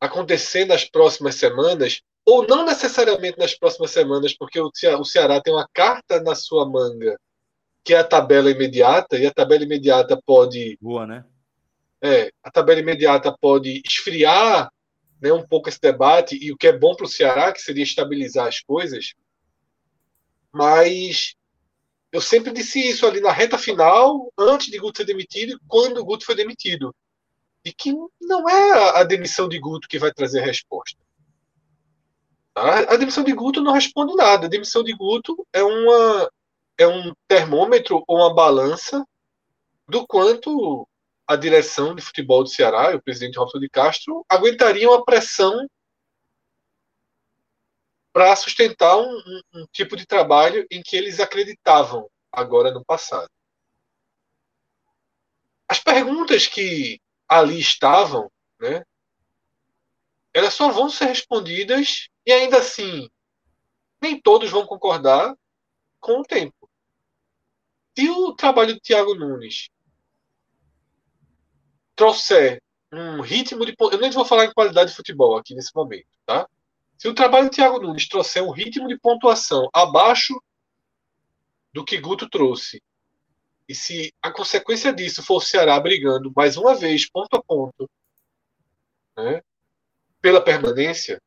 acontecer 0.00 0.64
nas 0.64 0.84
próximas 0.84 1.36
semanas, 1.36 2.02
ou 2.24 2.46
não 2.46 2.64
necessariamente 2.64 3.38
nas 3.38 3.54
próximas 3.54 3.90
semanas, 3.90 4.36
porque 4.36 4.60
o 4.60 5.04
Ceará 5.04 5.40
tem 5.40 5.52
uma 5.52 5.68
carta 5.72 6.20
na 6.20 6.34
sua 6.34 6.68
manga, 6.68 7.18
que 7.84 7.94
é 7.94 7.98
a 7.98 8.04
tabela 8.04 8.50
imediata, 8.50 9.16
e 9.16 9.26
a 9.26 9.32
tabela 9.32 9.62
imediata 9.62 10.20
pode. 10.26 10.76
Boa, 10.80 11.06
né? 11.06 11.24
É, 12.02 12.30
a 12.42 12.50
tabela 12.50 12.80
imediata 12.80 13.34
pode 13.40 13.80
esfriar 13.86 14.70
né, 15.20 15.32
um 15.32 15.46
pouco 15.46 15.68
esse 15.68 15.80
debate, 15.80 16.36
e 16.40 16.52
o 16.52 16.56
que 16.56 16.66
é 16.66 16.76
bom 16.76 16.94
para 16.94 17.06
o 17.06 17.08
Ceará, 17.08 17.52
que 17.52 17.60
seria 17.60 17.84
estabilizar 17.84 18.46
as 18.48 18.60
coisas. 18.60 19.14
Mas 20.52 21.34
eu 22.12 22.20
sempre 22.20 22.52
disse 22.52 22.80
isso 22.80 23.06
ali 23.06 23.20
na 23.20 23.32
reta 23.32 23.58
final, 23.58 24.32
antes 24.38 24.68
de 24.68 24.78
Guto 24.78 24.98
ser 24.98 25.04
demitido, 25.04 25.60
quando 25.66 25.98
o 25.98 26.04
Guto 26.04 26.24
foi 26.24 26.34
demitido. 26.34 26.94
E 27.66 27.72
que 27.72 27.92
não 28.20 28.48
é 28.48 29.00
a 29.00 29.02
demissão 29.02 29.48
de 29.48 29.58
Guto 29.58 29.88
que 29.88 29.98
vai 29.98 30.12
trazer 30.12 30.40
a 30.40 30.46
resposta. 30.46 30.96
Tá? 32.54 32.78
A 32.92 32.96
demissão 32.96 33.24
de 33.24 33.32
Guto 33.32 33.60
não 33.60 33.72
responde 33.72 34.14
nada. 34.14 34.46
A 34.46 34.48
demissão 34.48 34.84
de 34.84 34.92
Guto 34.94 35.44
é, 35.52 35.64
uma, 35.64 36.30
é 36.78 36.86
um 36.86 37.12
termômetro 37.26 38.04
ou 38.06 38.18
uma 38.18 38.32
balança 38.32 39.04
do 39.88 40.06
quanto 40.06 40.86
a 41.26 41.34
direção 41.34 41.92
de 41.92 42.02
futebol 42.02 42.44
do 42.44 42.48
Ceará 42.48 42.92
e 42.92 42.94
o 42.94 43.02
presidente 43.02 43.36
Robson 43.36 43.58
de 43.58 43.68
Castro 43.68 44.24
aguentariam 44.28 44.92
a 44.92 45.04
pressão 45.04 45.68
para 48.12 48.36
sustentar 48.36 48.96
um, 48.96 49.10
um, 49.10 49.40
um, 49.54 49.66
tipo 49.72 49.96
de 49.96 50.06
trabalho 50.06 50.64
em 50.70 50.80
que 50.84 50.96
eles 50.96 51.18
acreditavam 51.18 52.08
agora 52.30 52.70
no 52.70 52.84
passado. 52.84 53.28
As 55.68 55.80
perguntas 55.80 56.46
que 56.46 57.00
ali 57.28 57.58
estavam, 57.58 58.30
né, 58.60 58.84
elas 60.32 60.54
só 60.54 60.70
vão 60.70 60.90
ser 60.90 61.06
respondidas 61.06 62.08
e 62.24 62.32
ainda 62.32 62.58
assim 62.58 63.08
nem 64.00 64.20
todos 64.20 64.50
vão 64.50 64.66
concordar 64.66 65.34
com 65.98 66.20
o 66.20 66.22
tempo. 66.22 66.70
Se 67.96 68.08
o 68.10 68.34
trabalho 68.34 68.74
do 68.74 68.80
Thiago 68.80 69.14
Nunes 69.14 69.70
trouxer 71.96 72.62
um 72.92 73.20
ritmo 73.20 73.64
de. 73.64 73.74
Eu 73.78 73.98
nem 73.98 74.10
vou 74.10 74.24
falar 74.24 74.44
em 74.44 74.52
qualidade 74.52 74.90
de 74.90 74.96
futebol 74.96 75.36
aqui 75.36 75.54
nesse 75.54 75.74
momento, 75.74 76.06
tá? 76.24 76.48
Se 76.98 77.08
o 77.08 77.14
trabalho 77.14 77.48
do 77.48 77.54
Thiago 77.54 77.80
Nunes 77.80 78.08
trouxer 78.08 78.42
um 78.42 78.50
ritmo 78.50 78.86
de 78.88 78.98
pontuação 78.98 79.68
abaixo 79.72 80.38
do 81.72 81.84
que 81.84 81.98
Guto 81.98 82.28
trouxe, 82.28 82.82
e 83.68 83.74
se 83.74 84.12
a 84.22 84.30
consequência 84.30 84.92
disso 84.92 85.22
for 85.22 85.36
o 85.36 85.40
Ceará 85.40 85.78
brigando 85.80 86.32
mais 86.34 86.56
uma 86.56 86.74
vez, 86.74 87.08
ponto 87.08 87.34
a 87.36 87.42
ponto, 87.42 87.90
né, 89.16 89.42
pela 90.20 90.40
permanência, 90.40 91.20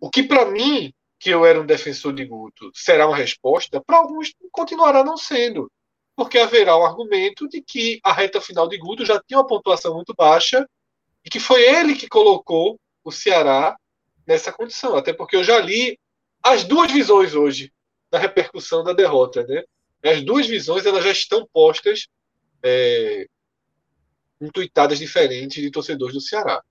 o 0.00 0.10
que 0.10 0.22
para 0.22 0.46
mim, 0.46 0.92
que 1.18 1.30
eu 1.30 1.44
era 1.44 1.60
um 1.60 1.66
defensor 1.66 2.12
de 2.12 2.24
Guto, 2.24 2.70
será 2.74 3.06
uma 3.06 3.16
resposta, 3.16 3.82
para 3.82 3.98
alguns 3.98 4.32
continuará 4.52 5.02
não 5.02 5.16
sendo 5.16 5.70
porque 6.18 6.36
haverá 6.36 6.76
um 6.76 6.84
argumento 6.84 7.48
de 7.48 7.62
que 7.62 8.00
a 8.02 8.12
reta 8.12 8.40
final 8.40 8.66
de 8.66 8.76
Guto 8.76 9.06
já 9.06 9.22
tinha 9.22 9.38
uma 9.38 9.46
pontuação 9.46 9.94
muito 9.94 10.12
baixa 10.12 10.68
e 11.24 11.30
que 11.30 11.38
foi 11.38 11.62
ele 11.62 11.94
que 11.94 12.08
colocou 12.08 12.76
o 13.04 13.12
Ceará 13.12 13.76
nessa 14.26 14.50
condição. 14.50 14.96
Até 14.96 15.12
porque 15.12 15.36
eu 15.36 15.44
já 15.44 15.60
li 15.60 15.96
as 16.42 16.64
duas 16.64 16.90
visões 16.90 17.36
hoje 17.36 17.72
da 18.10 18.18
repercussão 18.18 18.82
da 18.82 18.92
derrota. 18.92 19.46
Né? 19.46 19.62
As 20.02 20.22
duas 20.22 20.46
visões 20.46 20.86
elas 20.86 21.04
já 21.04 21.10
estão 21.10 21.46
postas 21.52 22.08
é, 22.62 23.26
em 24.40 24.50
tuitadas 24.50 24.98
diferentes 24.98 25.62
de 25.62 25.70
torcedores 25.70 26.14
do 26.14 26.20
Ceará. 26.20 26.62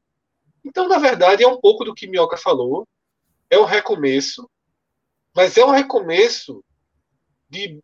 Então, 0.64 0.88
na 0.88 0.98
verdade, 0.98 1.44
é 1.44 1.48
um 1.48 1.60
pouco 1.60 1.84
do 1.84 1.94
que 1.94 2.08
Minhoca 2.08 2.38
falou. 2.38 2.88
É 3.50 3.58
um 3.58 3.66
recomeço, 3.66 4.50
mas 5.36 5.58
é 5.58 5.66
um 5.66 5.72
recomeço 5.72 6.64
de 7.50 7.80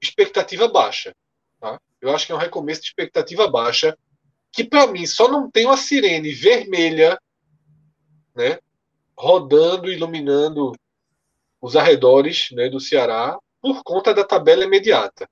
expectativa 0.00 0.68
baixa. 0.68 1.14
Tá? 1.58 1.80
Eu 2.00 2.14
acho 2.14 2.26
que 2.26 2.32
é 2.32 2.34
um 2.34 2.38
recomeço 2.38 2.82
de 2.82 2.88
expectativa 2.88 3.48
baixa, 3.48 3.96
que 4.52 4.64
para 4.64 4.86
mim 4.86 5.06
só 5.06 5.28
não 5.28 5.50
tem 5.50 5.66
uma 5.66 5.76
sirene 5.76 6.32
vermelha 6.32 7.20
né, 8.34 8.58
rodando, 9.16 9.90
iluminando 9.90 10.72
os 11.60 11.76
arredores 11.76 12.50
né, 12.52 12.68
do 12.68 12.80
Ceará 12.80 13.38
por 13.60 13.82
conta 13.82 14.14
da 14.14 14.24
tabela 14.24 14.64
imediata. 14.64 15.28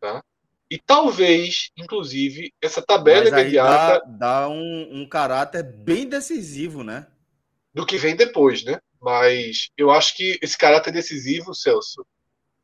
Tá? 0.00 0.22
E 0.70 0.78
talvez, 0.78 1.70
inclusive, 1.76 2.52
essa 2.60 2.82
tabela 2.82 3.28
imediata. 3.28 4.04
Dá, 4.06 4.40
dá 4.40 4.48
um, 4.48 5.02
um, 5.02 5.08
caráter 5.08 5.62
bem 5.62 6.08
decisivo, 6.08 6.82
né? 6.82 7.06
Do 7.72 7.86
que 7.86 7.98
vem 7.98 8.16
depois, 8.16 8.64
né? 8.64 8.80
Mas 9.00 9.70
eu 9.76 9.90
acho 9.90 10.16
que 10.16 10.38
esse 10.40 10.56
caráter 10.56 10.92
decisivo, 10.92 11.54
Celso, 11.54 12.06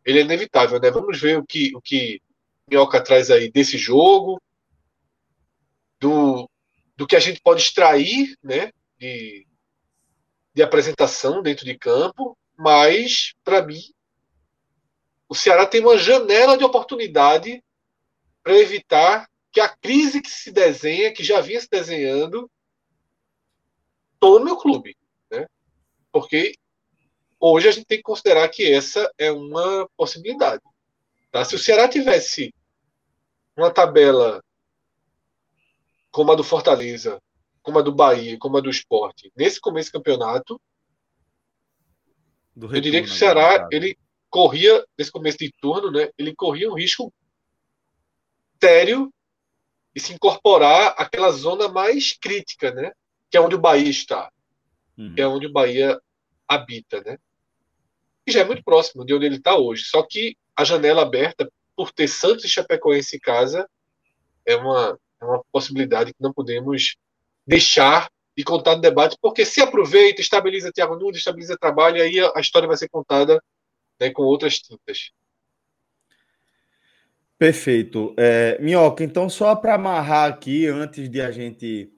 ele 0.04 0.20
é 0.20 0.22
inevitável, 0.22 0.80
né? 0.80 0.90
Vamos 0.90 1.20
ver 1.20 1.38
o 1.38 1.44
que 1.44 1.74
o 1.76 1.80
que 1.80 2.20
Minhoca 2.68 3.02
traz 3.02 3.30
aí 3.30 3.50
desse 3.50 3.76
jogo, 3.76 4.40
do, 5.98 6.48
do 6.96 7.06
que 7.06 7.16
a 7.16 7.20
gente 7.20 7.40
pode 7.42 7.62
extrair, 7.62 8.34
né? 8.42 8.72
De, 8.98 9.46
de 10.54 10.62
apresentação 10.62 11.42
dentro 11.42 11.64
de 11.64 11.78
campo, 11.78 12.36
mas 12.56 13.34
para 13.44 13.62
mim 13.64 13.80
o 15.30 15.34
Ceará 15.34 15.64
tem 15.64 15.80
uma 15.80 15.96
janela 15.96 16.58
de 16.58 16.64
oportunidade 16.64 17.62
para 18.42 18.58
evitar 18.58 19.30
que 19.52 19.60
a 19.60 19.68
crise 19.68 20.20
que 20.20 20.28
se 20.28 20.50
desenha, 20.50 21.12
que 21.12 21.22
já 21.22 21.40
vinha 21.40 21.60
se 21.60 21.68
desenhando, 21.70 22.50
tome 24.18 24.50
o 24.50 24.56
clube, 24.56 24.96
né? 25.30 25.46
Porque 26.10 26.54
hoje 27.38 27.68
a 27.68 27.70
gente 27.70 27.86
tem 27.86 27.98
que 27.98 28.02
considerar 28.02 28.48
que 28.48 28.68
essa 28.72 29.08
é 29.16 29.30
uma 29.30 29.88
possibilidade. 29.96 30.62
Tá? 31.30 31.44
Se 31.44 31.54
o 31.54 31.58
Ceará 31.60 31.88
tivesse 31.88 32.52
uma 33.56 33.70
tabela 33.70 34.42
como 36.10 36.32
a 36.32 36.34
do 36.34 36.42
Fortaleza, 36.42 37.22
como 37.62 37.78
a 37.78 37.82
do 37.82 37.94
Bahia, 37.94 38.36
como 38.36 38.56
a 38.56 38.60
do 38.60 38.68
Esporte, 38.68 39.32
nesse 39.36 39.60
começo 39.60 39.90
do 39.90 39.92
campeonato, 39.92 40.60
do 42.56 42.74
eu 42.74 42.80
diria 42.80 43.00
que 43.00 43.08
o 43.08 43.12
Ceará, 43.12 43.68
ele 43.70 43.96
corria, 44.30 44.84
nesse 44.96 45.10
começo 45.10 45.38
de 45.38 45.52
turno, 45.60 45.90
né, 45.90 46.10
ele 46.16 46.34
corria 46.34 46.70
um 46.70 46.74
risco 46.74 47.12
sério 48.62 49.12
de 49.94 50.00
se 50.00 50.12
incorporar 50.12 50.94
àquela 50.96 51.30
zona 51.32 51.68
mais 51.68 52.16
crítica, 52.18 52.70
né, 52.70 52.92
que 53.28 53.36
é 53.36 53.40
onde 53.40 53.56
o 53.56 53.60
Bahia 53.60 53.90
está, 53.90 54.30
uhum. 54.96 55.14
que 55.14 55.20
é 55.20 55.26
onde 55.26 55.46
o 55.46 55.52
Bahia 55.52 56.00
habita, 56.48 57.00
né 57.02 57.18
que 58.24 58.32
já 58.32 58.40
é 58.40 58.44
muito 58.44 58.62
próximo 58.62 59.04
de 59.04 59.14
onde 59.14 59.26
ele 59.26 59.36
está 59.36 59.56
hoje. 59.56 59.84
Só 59.84 60.02
que 60.02 60.36
a 60.56 60.64
janela 60.64 61.02
aberta, 61.02 61.50
por 61.76 61.90
ter 61.90 62.08
Santos 62.08 62.44
e 62.44 62.48
Chapecoense 62.48 63.16
em 63.16 63.20
casa, 63.20 63.68
é 64.46 64.56
uma, 64.56 64.98
é 65.20 65.24
uma 65.24 65.42
possibilidade 65.50 66.12
que 66.12 66.22
não 66.22 66.32
podemos 66.32 66.96
deixar 67.46 68.10
de 68.36 68.44
contar 68.44 68.76
no 68.76 68.80
debate, 68.80 69.16
porque 69.20 69.44
se 69.44 69.60
aproveita, 69.60 70.20
estabiliza 70.20 70.72
Thiago 70.72 70.96
Nunes, 70.96 71.18
estabiliza 71.18 71.58
trabalho, 71.58 71.96
e 71.96 72.02
aí 72.02 72.20
a 72.34 72.40
história 72.40 72.68
vai 72.68 72.76
ser 72.76 72.88
contada 72.88 73.42
né, 74.00 74.10
com 74.10 74.22
outras 74.22 74.58
tintas. 74.58 75.12
Perfeito. 77.38 78.14
É, 78.18 78.58
Minhoca, 78.60 79.02
então 79.02 79.28
só 79.28 79.54
para 79.56 79.74
amarrar 79.74 80.28
aqui, 80.28 80.66
antes 80.66 81.08
de 81.08 81.20
a 81.20 81.30
gente 81.30 81.92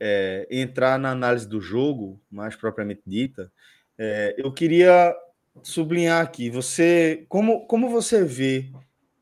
é, 0.00 0.46
entrar 0.50 0.98
na 0.98 1.10
análise 1.10 1.48
do 1.48 1.60
jogo, 1.60 2.20
mais 2.30 2.56
propriamente 2.56 3.02
dita, 3.06 3.52
é, 3.96 4.34
eu 4.38 4.52
queria 4.52 5.14
sublinhar 5.62 6.22
aqui, 6.22 6.50
você 6.50 7.24
como, 7.28 7.66
como 7.66 7.88
você 7.88 8.24
vê 8.24 8.70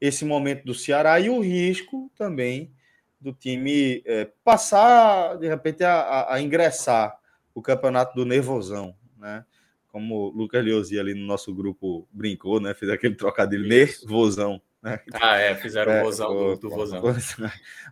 esse 0.01 0.25
momento 0.25 0.65
do 0.65 0.75
Ceará 0.75 1.19
e 1.19 1.31
o 1.31 1.41
risco 1.41 2.11
também 2.17 2.73
do 3.21 3.33
time 3.33 4.03
é, 4.07 4.31
passar, 4.45 5.37
de 5.39 5.49
repente, 5.49 5.83
a, 5.83 6.35
a, 6.35 6.41
ingressar 6.41 7.19
o 7.55 7.63
campeonato 7.63 8.15
do 8.15 8.25
nervosão, 8.25 8.95
né? 9.19 9.45
Como 9.97 10.15
o 10.15 10.29
Lucas 10.29 10.63
Leozzi 10.63 11.01
ali 11.01 11.15
no 11.15 11.25
nosso 11.25 11.55
grupo 11.55 12.07
brincou, 12.13 12.61
né? 12.61 12.75
Fez 12.75 12.93
aquele 12.93 13.15
trocadilho 13.15 13.67
nervosão. 13.67 14.61
Né? 14.83 15.01
Ah, 15.15 15.39
é, 15.39 15.55
fizeram 15.55 15.91
é, 15.91 16.03
o 16.03 16.05
vozão 16.05 16.35
do, 16.35 16.57
do 16.57 16.69
vozão. 16.69 17.03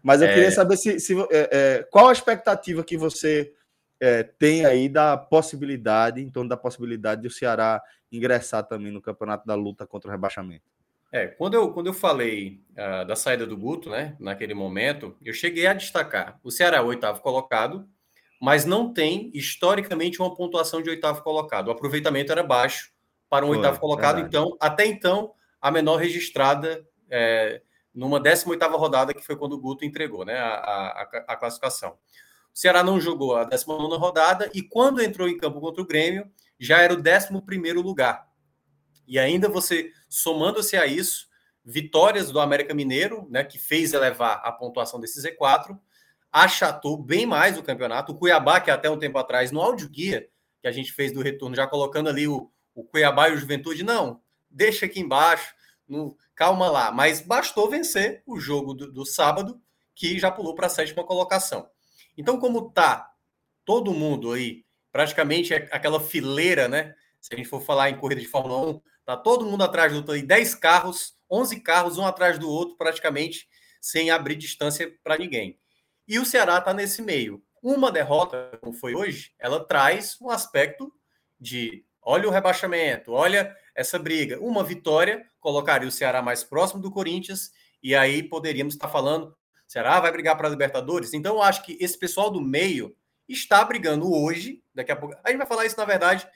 Mas 0.03 0.21
eu 0.21 0.29
é... 0.29 0.35
queria 0.35 0.51
saber 0.51 0.77
se, 0.77 1.01
se 1.01 1.19
é, 1.19 1.27
é, 1.31 1.83
qual 1.85 2.09
a 2.09 2.13
expectativa 2.13 2.85
que 2.85 2.99
você 2.99 3.55
é, 3.99 4.23
tem 4.23 4.67
aí 4.67 4.87
da 4.87 5.17
possibilidade, 5.17 6.21
em 6.21 6.29
torno 6.29 6.51
da 6.51 6.59
possibilidade 6.59 7.23
de 7.23 7.29
o 7.29 7.31
Ceará 7.31 7.83
ingressar 8.13 8.63
também 8.65 8.93
no 8.93 9.01
campeonato 9.01 9.47
da 9.47 9.55
luta 9.55 9.87
contra 9.87 10.11
o 10.11 10.13
rebaixamento. 10.13 10.65
É, 11.11 11.29
quando 11.29 11.55
eu, 11.55 11.73
quando 11.73 11.87
eu 11.87 11.95
falei 11.95 12.61
uh, 12.73 13.07
da 13.07 13.17
saída 13.17 13.47
do 13.47 13.57
Guto, 13.57 13.89
né, 13.89 14.15
naquele 14.21 14.53
momento, 14.53 15.17
eu 15.25 15.33
cheguei 15.33 15.67
a 15.67 15.73
destacar 15.73 16.39
o 16.45 16.51
Ceará 16.51 16.77
é 16.77 16.81
o 16.83 16.87
oitavo 16.87 17.23
colocado, 17.23 17.89
mas 18.41 18.65
não 18.65 18.93
tem 18.93 19.31
historicamente 19.35 20.21
uma 20.21 20.35
pontuação 20.35 20.83
de 20.83 20.91
oitavo 20.91 21.23
colocado. 21.23 21.69
O 21.69 21.71
aproveitamento 21.71 22.33
era 22.33 22.43
baixo 22.43 22.93
para 23.29 23.45
um 23.45 23.49
Foi, 23.49 23.57
oitavo 23.57 23.81
colocado, 23.81 24.17
verdade. 24.17 24.37
então, 24.37 24.57
até 24.61 24.87
então, 24.87 25.33
a 25.61 25.71
menor 25.71 25.97
registrada 25.97 26.87
é, 27.11 27.63
numa 27.95 28.21
18 28.21 28.65
rodada, 28.77 29.15
que 29.15 29.25
foi 29.25 29.37
quando 29.37 29.53
o 29.53 29.61
Guto 29.61 29.85
entregou 29.85 30.25
né, 30.25 30.37
a, 30.39 30.55
a, 30.55 31.03
a 31.29 31.37
classificação. 31.37 31.93
O 32.53 32.59
Ceará 32.59 32.83
não 32.83 33.01
jogou 33.01 33.37
a 33.37 33.45
19 33.45 33.97
rodada 33.97 34.51
e 34.55 34.63
quando 34.63 35.03
entrou 35.03 35.29
em 35.29 35.37
campo 35.37 35.61
contra 35.61 35.83
o 35.83 35.87
Grêmio, 35.87 36.31
já 36.59 36.81
era 36.81 36.95
o 36.95 36.99
11 36.99 37.73
lugar. 37.73 38.29
E 39.07 39.19
ainda 39.19 39.49
você, 39.49 39.91
somando-se 40.09 40.77
a 40.77 40.87
isso, 40.87 41.29
vitórias 41.65 42.31
do 42.31 42.41
América 42.41 42.75
Mineiro, 42.75 43.27
né, 43.31 43.43
que 43.43 43.59
fez 43.59 43.93
elevar 43.93 44.41
a 44.45 44.53
pontuação 44.53 45.01
desse 45.01 45.21
Z4, 45.21 45.79
achatou 46.35 47.01
bem 47.01 47.25
mais 47.25 47.57
o 47.57 47.63
campeonato. 47.63 48.11
O 48.11 48.19
Cuiabá, 48.19 48.61
que 48.61 48.69
até 48.69 48.91
um 48.91 48.99
tempo 48.99 49.17
atrás, 49.17 49.53
no 49.53 49.61
áudio 49.61 49.89
guia 49.89 50.29
que 50.61 50.67
a 50.67 50.73
gente 50.73 50.91
fez 50.93 51.13
do 51.13 51.23
retorno, 51.23 51.55
já 51.55 51.65
colocando 51.67 52.09
ali 52.09 52.27
o, 52.27 52.51
o 52.75 52.83
Cuiabá 52.83 53.29
e 53.29 53.35
o 53.35 53.37
Juventude, 53.37 53.85
não, 53.85 54.21
deixa 54.51 54.87
aqui 54.87 54.99
embaixo, 54.99 55.55
no, 55.87 56.17
calma 56.35 56.69
lá. 56.69 56.91
Mas 56.91 57.21
bastou 57.21 57.71
vencer 57.71 58.23
o 58.27 58.41
jogo 58.41 58.75
do, 58.75 58.91
do 58.91 59.07
sábado, 59.07 59.63
que 59.95 60.19
já 60.19 60.31
pulou 60.31 60.57
para 60.57 60.67
a 60.67 60.71
sétima 60.71 61.05
colocação. 61.05 61.69
Então, 62.19 62.41
como 62.41 62.71
tá 62.71 63.13
todo 63.65 63.95
mundo 63.95 64.33
aí, 64.33 64.65
praticamente 64.91 65.55
é 65.55 65.69
aquela 65.71 66.01
fileira, 66.01 66.67
né? 66.67 66.95
Se 67.21 67.33
a 67.33 67.37
gente 67.37 67.49
for 67.49 67.61
falar 67.61 67.91
em 67.91 67.97
corrida 67.97 68.21
de 68.21 68.27
Fórmula 68.27 68.71
1, 68.71 68.81
Tá 69.05 69.19
todo 69.19 69.45
mundo 69.45 69.63
atrás 69.63 69.93
do 69.93 69.99
outro, 69.99 70.27
10 70.27 70.55
carros, 70.55 71.15
11 71.31 71.61
carros, 71.61 71.99
um 71.99 72.07
atrás 72.07 72.39
do 72.39 72.49
outro, 72.49 72.77
praticamente 72.77 73.47
sem 73.81 74.11
abrir 74.11 74.35
distância 74.35 74.91
para 75.03 75.19
ninguém. 75.19 75.59
E 76.07 76.19
o 76.19 76.25
Ceará 76.25 76.59
está 76.59 76.73
nesse 76.73 77.03
meio. 77.03 77.43
Uma 77.63 77.91
derrota, 77.91 78.59
como 78.61 78.75
foi 78.75 78.95
hoje, 78.95 79.33
ela 79.39 79.65
traz 79.65 80.17
um 80.21 80.31
aspecto 80.31 80.93
de 81.41 81.85
olha 82.03 82.29
o 82.29 82.31
rebaixamento, 82.31 83.13
olha 83.13 83.57
essa 83.75 83.99
briga. 83.99 84.39
Uma 84.41 84.63
vitória 84.63 85.25
colocaria 85.41 85.89
o 85.89 85.93
Ceará 85.93 86.21
mais 86.21 86.45
próximo 86.45 86.83
do 86.83 86.91
Corinthians 86.91 87.51
e 87.83 87.95
aí 87.95 88.23
poderíamos 88.23 88.75
estar 88.75 88.89
falando, 88.89 89.35
Ceará 89.67 89.99
vai 90.01 90.13
brigar 90.13 90.37
para 90.37 90.47
a 90.47 90.51
Libertadores? 90.51 91.15
Então 91.15 91.37
eu 91.37 91.43
acho 91.43 91.63
que 91.63 91.77
esse 91.81 91.99
pessoal 91.99 92.31
do 92.31 92.41
meio 92.41 92.95
está 93.27 93.65
brigando 93.65 94.13
hoje, 94.13 94.63
daqui 94.75 94.93
a 94.93 94.97
pouco. 94.97 95.17
A 95.25 95.31
gente 95.31 95.39
vai 95.39 95.47
falar 95.47 95.65
isso 95.65 95.79
na 95.79 95.87
verdade 95.87 96.29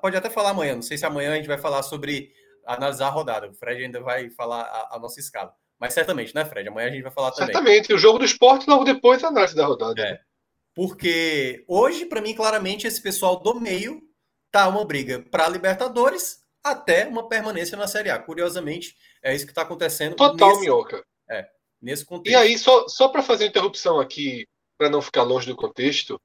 Pode 0.00 0.16
até 0.16 0.30
falar 0.30 0.50
amanhã. 0.50 0.76
Não 0.76 0.82
sei 0.82 0.96
se 0.96 1.04
amanhã 1.04 1.32
a 1.32 1.36
gente 1.36 1.48
vai 1.48 1.58
falar 1.58 1.82
sobre 1.82 2.32
analisar 2.64 3.08
a 3.08 3.10
rodada. 3.10 3.50
O 3.50 3.54
Fred 3.54 3.82
ainda 3.82 4.00
vai 4.00 4.30
falar 4.30 4.62
a, 4.62 4.96
a 4.96 4.98
nossa 4.98 5.18
escala. 5.18 5.52
Mas 5.82 5.94
certamente, 5.94 6.32
né, 6.32 6.44
Fred? 6.44 6.68
Amanhã 6.68 6.86
a 6.86 6.90
gente 6.92 7.02
vai 7.02 7.10
falar 7.10 7.32
também. 7.32 7.52
Certamente. 7.52 7.92
O 7.92 7.98
jogo 7.98 8.20
do 8.20 8.24
esporte 8.24 8.70
logo 8.70 8.84
depois 8.84 9.24
a 9.24 9.26
análise 9.26 9.56
da 9.56 9.66
rodada. 9.66 10.00
É. 10.00 10.20
Porque 10.72 11.64
hoje, 11.66 12.06
para 12.06 12.20
mim, 12.20 12.36
claramente, 12.36 12.86
esse 12.86 13.02
pessoal 13.02 13.40
do 13.40 13.58
meio 13.58 14.00
tá 14.52 14.68
uma 14.68 14.84
briga 14.84 15.18
para 15.28 15.48
Libertadores 15.48 16.38
até 16.62 17.08
uma 17.08 17.28
permanência 17.28 17.76
na 17.76 17.88
Série 17.88 18.10
A. 18.10 18.18
Curiosamente, 18.20 18.96
é 19.24 19.34
isso 19.34 19.44
que 19.44 19.50
está 19.50 19.62
acontecendo. 19.62 20.14
Total, 20.14 20.50
nesse, 20.50 20.60
Minhoca. 20.60 21.04
É, 21.28 21.48
nesse 21.80 22.06
contexto. 22.06 22.32
E 22.32 22.36
aí, 22.36 22.56
só, 22.56 22.86
só 22.86 23.08
para 23.08 23.20
fazer 23.20 23.46
interrupção 23.46 23.98
aqui, 23.98 24.46
para 24.78 24.88
não 24.88 25.02
ficar 25.02 25.24
longe 25.24 25.48
do 25.48 25.56
contexto, 25.56 26.16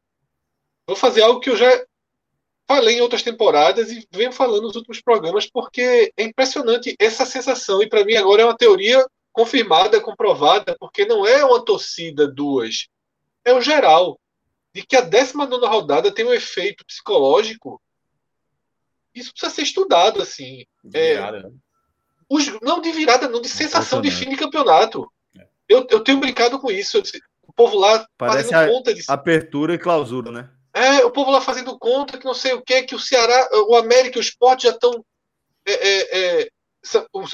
vou 0.85 0.95
fazer 0.95 1.23
algo 1.23 1.39
que 1.39 1.49
eu 1.49 1.57
já 1.57 1.83
falei 2.67 2.97
em 2.97 3.01
outras 3.01 3.23
temporadas 3.23 3.89
e 3.89 4.07
venho 4.11 4.31
falando 4.31 4.67
nos 4.67 4.75
últimos 4.75 5.01
programas 5.01 5.49
porque 5.49 6.13
é 6.15 6.23
impressionante 6.23 6.95
essa 6.99 7.25
sensação 7.25 7.81
e 7.81 7.89
para 7.89 8.05
mim 8.05 8.15
agora 8.15 8.43
é 8.43 8.45
uma 8.45 8.55
teoria 8.55 9.03
confirmada, 9.37 10.01
comprovada, 10.01 10.75
porque 10.79 11.05
não 11.05 11.23
é 11.23 11.45
uma 11.45 11.63
torcida 11.63 12.27
duas, 12.27 12.87
é 13.45 13.53
o 13.53 13.61
geral 13.61 14.19
de 14.73 14.83
que 14.83 14.95
a 14.95 15.01
19 15.01 15.63
rodada 15.67 16.11
tem 16.11 16.25
um 16.25 16.33
efeito 16.33 16.83
psicológico. 16.83 17.79
Isso 19.13 19.31
precisa 19.31 19.53
ser 19.53 19.61
estudado 19.61 20.23
assim. 20.23 20.65
De 20.83 20.97
é, 20.97 21.13
virada, 21.13 21.43
né? 21.43 21.51
os, 22.27 22.59
não 22.61 22.81
de 22.81 22.91
virada, 22.91 23.29
não 23.29 23.39
de 23.39 23.47
sensação 23.47 24.01
de 24.01 24.09
fim 24.09 24.27
de 24.27 24.37
campeonato. 24.37 25.07
É. 25.37 25.45
Eu, 25.69 25.85
eu 25.91 25.99
tenho 25.99 26.19
brincado 26.19 26.57
com 26.57 26.71
isso. 26.71 26.99
O 27.43 27.53
povo 27.53 27.77
lá 27.77 28.07
Parece 28.17 28.49
fazendo 28.49 28.73
conta 28.73 28.91
de 28.91 29.03
apertura 29.07 29.75
e 29.75 29.77
clausura, 29.77 30.31
né? 30.31 30.49
É, 30.73 31.05
o 31.05 31.11
povo 31.11 31.29
lá 31.29 31.41
fazendo 31.41 31.77
conta 31.77 32.17
que 32.17 32.25
não 32.25 32.33
sei 32.33 32.53
o 32.53 32.61
que, 32.63 32.81
que 32.81 32.95
o 32.95 32.99
Ceará, 32.99 33.49
o 33.67 33.75
América 33.75 34.17
e 34.17 34.19
o 34.19 34.21
Sport 34.21 34.63
já 34.63 34.71
estão. 34.71 35.05
É, 35.63 35.73
é, 35.73 36.41
é, 36.41 36.49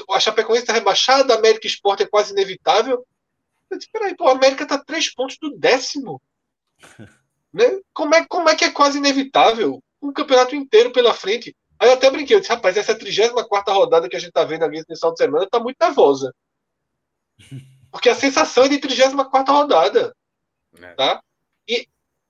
a 0.10 0.20
Chapecoense 0.20 0.64
está 0.64 0.74
rebaixada, 0.74 1.34
a 1.34 1.38
América 1.38 1.68
Sport 1.68 2.02
é 2.02 2.06
quase 2.06 2.32
inevitável. 2.32 3.06
Eu 3.70 3.78
disse, 3.78 3.92
peraí, 3.92 4.16
pô, 4.16 4.28
a 4.28 4.34
América 4.34 4.64
está 4.64 4.78
três 4.78 5.14
pontos 5.14 5.38
do 5.38 5.56
décimo. 5.58 6.22
né? 7.54 7.80
como, 7.94 8.16
é, 8.16 8.26
como 8.26 8.50
é 8.50 8.56
que 8.56 8.66
é 8.66 8.72
quase 8.72 8.98
inevitável? 8.98 9.82
Um 10.02 10.12
campeonato 10.12 10.56
inteiro 10.56 10.92
pela 10.92 11.14
frente. 11.14 11.56
Aí 11.80 11.90
eu 11.90 11.94
até 11.94 12.10
brinquei, 12.10 12.36
eu 12.36 12.40
disse, 12.40 12.52
rapaz, 12.52 12.78
essa 12.78 12.96
34 12.96 13.74
rodada 13.74 14.10
que 14.10 14.16
a 14.16 14.20
gente 14.20 14.30
está 14.30 14.44
vendo 14.44 14.64
aqui 14.64 14.78
nesse 14.78 15.00
final 15.00 15.12
de 15.12 15.18
semana 15.18 15.46
está 15.46 15.60
muito 15.60 15.78
nervosa. 15.80 16.34
Porque 17.92 18.10
a 18.10 18.16
sensação 18.16 18.64
é 18.64 18.70
de 18.70 18.80
34 18.80 19.54
rodada. 19.54 20.16
É. 20.82 20.94
Tá? 20.94 21.22
E 21.68 21.88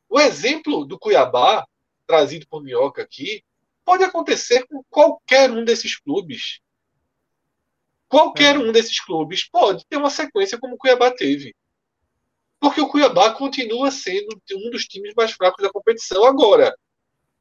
o 0.09 0.19
exemplo 0.19 0.85
do 0.85 0.99
Cuiabá, 0.99 1.65
trazido 2.05 2.45
por 2.47 2.61
Minhoca 2.61 3.01
aqui, 3.01 3.43
pode 3.85 4.03
acontecer 4.03 4.65
com 4.67 4.83
qualquer 4.89 5.49
um 5.51 5.63
desses 5.63 5.97
clubes. 5.97 6.59
Qualquer 8.13 8.59
um 8.59 8.71
desses 8.71 8.99
clubes 8.99 9.49
pode 9.49 9.83
ter 9.89 9.97
uma 9.97 10.11
sequência 10.11 10.59
como 10.59 10.75
o 10.75 10.77
Cuiabá 10.77 11.09
teve. 11.09 11.55
Porque 12.59 12.79
o 12.79 12.87
Cuiabá 12.87 13.31
continua 13.31 13.89
sendo 13.89 14.39
um 14.53 14.69
dos 14.69 14.85
times 14.85 15.15
mais 15.17 15.31
fracos 15.31 15.63
da 15.63 15.71
competição. 15.71 16.23
Agora, 16.23 16.77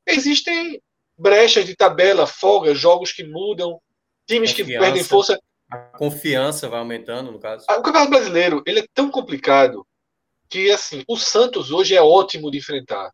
existem 0.06 0.82
brechas 1.18 1.66
de 1.66 1.76
tabela, 1.76 2.26
folgas, 2.26 2.78
jogos 2.78 3.12
que 3.12 3.22
mudam, 3.22 3.78
times 4.26 4.52
confiança, 4.52 4.72
que 4.72 4.78
perdem 4.78 5.04
força. 5.04 5.38
A 5.70 5.76
confiança 5.76 6.70
vai 6.70 6.78
aumentando, 6.78 7.30
no 7.30 7.38
caso. 7.38 7.66
O 7.68 7.82
Campeonato 7.82 8.10
Brasileiro 8.10 8.62
ele 8.66 8.80
é 8.80 8.86
tão 8.94 9.10
complicado 9.10 9.86
que 10.48 10.70
assim, 10.70 11.04
o 11.06 11.18
Santos 11.18 11.70
hoje 11.70 11.94
é 11.94 12.00
ótimo 12.00 12.50
de 12.50 12.56
enfrentar. 12.56 13.12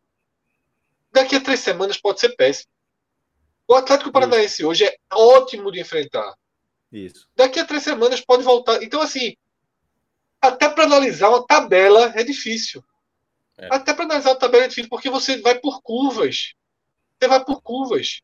Daqui 1.11 1.35
a 1.35 1.41
três 1.41 1.59
semanas 1.59 1.99
pode 1.99 2.21
ser 2.21 2.33
péssimo. 2.37 2.71
O 3.67 3.75
Atlético 3.75 4.13
Paranaense 4.13 4.63
hoje 4.63 4.85
é 4.85 4.95
ótimo 5.13 5.69
de 5.73 5.81
enfrentar. 5.81 6.33
Isso. 6.91 7.27
Daqui 7.35 7.59
a 7.59 7.65
três 7.65 7.83
semanas 7.83 8.21
pode 8.21 8.43
voltar. 8.43 8.81
Então, 8.81 9.01
assim, 9.01 9.35
até 10.41 10.69
para 10.69 10.85
analisar 10.85 11.29
uma 11.29 11.45
tabela 11.45 12.11
é 12.15 12.23
difícil. 12.23 12.83
É. 13.57 13.67
Até 13.71 13.93
para 13.93 14.05
analisar 14.05 14.31
uma 14.31 14.39
tabela 14.39 14.65
é 14.65 14.67
difícil, 14.67 14.89
porque 14.89 15.09
você 15.09 15.39
vai 15.41 15.59
por 15.59 15.81
curvas. 15.81 16.53
Você 17.19 17.27
vai 17.27 17.43
por 17.43 17.61
curvas. 17.61 18.21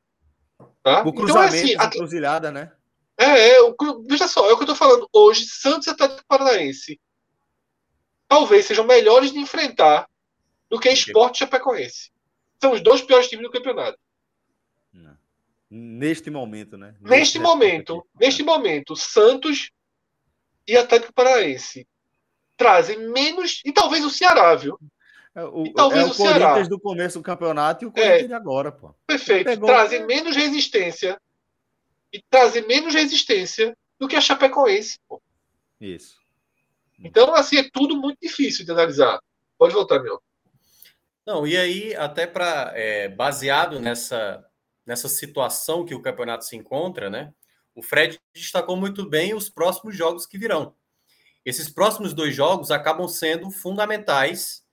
Tá? 0.81 1.03
Por 1.03 1.13
cruzamento, 1.13 1.55
então, 1.55 1.59
é 1.59 1.61
assim, 1.61 1.75
a... 1.75 1.89
cruzilhada, 1.89 2.51
né? 2.51 2.71
É, 3.17 3.57
é, 3.57 3.59
veja 4.07 4.27
só, 4.27 4.49
é 4.49 4.53
o 4.53 4.57
que 4.57 4.63
eu 4.63 4.67
tô 4.67 4.75
falando. 4.75 5.07
Hoje, 5.13 5.47
Santos 5.47 5.87
e 5.87 5.89
Atlético 5.89 6.23
Paranaense 6.27 6.99
talvez 8.27 8.65
sejam 8.65 8.85
melhores 8.85 9.31
de 9.31 9.39
enfrentar 9.39 10.09
do 10.69 10.79
que 10.79 10.89
Esporte 10.89 11.39
Chapecoense. 11.39 12.11
São 12.61 12.73
os 12.73 12.81
dois 12.81 13.01
piores 13.01 13.27
times 13.27 13.45
do 13.45 13.51
campeonato. 13.51 13.97
Neste 15.69 16.29
momento, 16.29 16.77
né? 16.77 16.95
Neste, 17.01 17.39
momento, 17.39 18.05
neste 18.19 18.43
momento, 18.43 18.95
Santos 18.95 19.71
e 20.67 20.77
Atlético 20.77 21.13
Paranaense 21.13 21.87
trazem 22.55 23.09
menos 23.09 23.61
e 23.65 23.71
talvez 23.71 24.05
o 24.05 24.09
Ceará, 24.09 24.55
viu? 24.55 24.79
É 25.33 25.43
o, 25.43 25.73
talvez 25.73 26.03
é 26.03 26.07
o, 26.07 26.11
o 26.11 26.15
Corinthians 26.15 26.39
Ceará. 26.39 26.67
do 26.67 26.79
começo 26.79 27.19
do 27.19 27.23
campeonato 27.23 27.83
e 27.83 27.87
o 27.87 27.91
Corinthians 27.91 28.23
é, 28.23 28.27
de 28.27 28.33
agora, 28.33 28.71
pô. 28.71 28.95
Perfeito. 29.05 29.45
Pegou... 29.45 29.67
Trazer 29.67 30.05
menos 30.05 30.35
resistência 30.35 31.19
e 32.13 32.21
trazer 32.29 32.65
menos 32.65 32.93
resistência 32.93 33.75
do 33.99 34.07
que 34.07 34.15
a 34.15 34.21
Chapecoense, 34.21 34.97
pô. 35.07 35.21
Isso. 35.81 36.17
Então, 36.97 37.35
assim, 37.35 37.57
é 37.57 37.69
tudo 37.69 37.97
muito 37.97 38.17
difícil 38.21 38.63
de 38.63 38.71
analisar. 38.71 39.19
Pode 39.57 39.73
voltar, 39.73 40.01
meu. 40.01 40.21
Não, 41.25 41.45
e 41.45 41.57
aí, 41.57 41.95
até 41.95 42.25
para 42.25 42.71
é, 42.75 43.09
baseado 43.09 43.79
nessa, 43.79 44.45
nessa 44.85 45.09
situação 45.09 45.85
que 45.85 45.95
o 45.95 46.01
campeonato 46.01 46.45
se 46.45 46.55
encontra, 46.55 47.09
né? 47.09 47.33
O 47.73 47.81
Fred 47.81 48.19
destacou 48.33 48.77
muito 48.77 49.07
bem 49.09 49.33
os 49.33 49.49
próximos 49.49 49.95
jogos 49.95 50.25
que 50.25 50.37
virão. 50.37 50.75
Esses 51.43 51.69
próximos 51.69 52.13
dois 52.13 52.33
jogos 52.35 52.71
acabam 52.71 53.07
sendo 53.07 53.51
fundamentais 53.51 54.63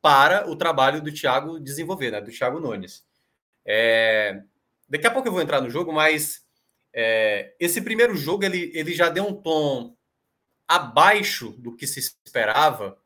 para 0.00 0.48
o 0.50 0.54
trabalho 0.54 1.02
do 1.02 1.12
Thiago 1.12 1.58
desenvolver, 1.58 2.10
né? 2.10 2.20
Do 2.20 2.30
Thiago 2.30 2.60
Nunes. 2.60 3.04
É... 3.64 4.42
Daqui 4.88 5.06
a 5.06 5.10
pouco 5.10 5.28
eu 5.28 5.32
vou 5.32 5.40
entrar 5.40 5.60
no 5.60 5.70
jogo, 5.70 5.92
mas 5.92 6.44
é... 6.92 7.54
esse 7.58 7.80
primeiro 7.80 8.14
jogo 8.16 8.44
ele, 8.44 8.70
ele 8.74 8.94
já 8.94 9.08
deu 9.08 9.26
um 9.26 9.34
tom 9.34 9.96
abaixo 10.68 11.50
do 11.58 11.74
que 11.74 11.86
se 11.86 12.00
esperava, 12.24 12.98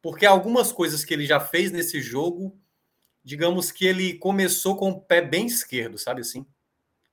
porque 0.00 0.24
algumas 0.24 0.72
coisas 0.72 1.04
que 1.04 1.12
ele 1.12 1.26
já 1.26 1.40
fez 1.40 1.70
nesse 1.70 2.00
jogo, 2.00 2.58
digamos 3.28 3.70
que 3.70 3.84
ele 3.84 4.14
começou 4.14 4.74
com 4.74 4.88
o 4.88 5.00
pé 5.02 5.20
bem 5.20 5.44
esquerdo, 5.44 5.98
sabe 5.98 6.22
assim? 6.22 6.46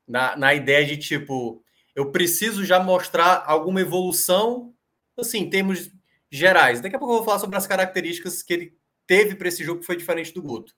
Na, 0.08 0.34
na 0.38 0.54
ideia 0.54 0.86
de 0.86 0.96
tipo, 0.96 1.62
eu 1.94 2.10
preciso 2.10 2.64
já 2.64 2.80
mostrar 2.82 3.44
alguma 3.46 3.82
evolução, 3.82 4.74
assim, 5.18 5.40
em 5.40 5.50
termos 5.50 5.92
gerais. 6.32 6.80
Daqui 6.80 6.96
a 6.96 7.00
pouco 7.00 7.16
eu 7.16 7.18
vou 7.18 7.26
falar 7.26 7.40
sobre 7.40 7.58
as 7.58 7.68
características 7.68 8.42
que 8.42 8.54
ele 8.54 8.78
teve 9.06 9.36
para 9.36 9.50
esse 9.50 9.62
jogo 9.62 9.82
que 9.82 9.86
foi 9.86 9.98
diferente 9.98 10.34
do 10.34 10.42
Guto. 10.42 10.74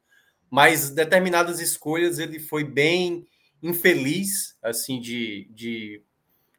Mas 0.49 0.89
determinadas 0.89 1.59
escolhas 1.59 2.17
ele 2.17 2.39
foi 2.39 2.63
bem 2.63 3.27
infeliz, 3.61 4.57
assim, 4.63 4.99
de, 4.99 5.47
de, 5.51 6.01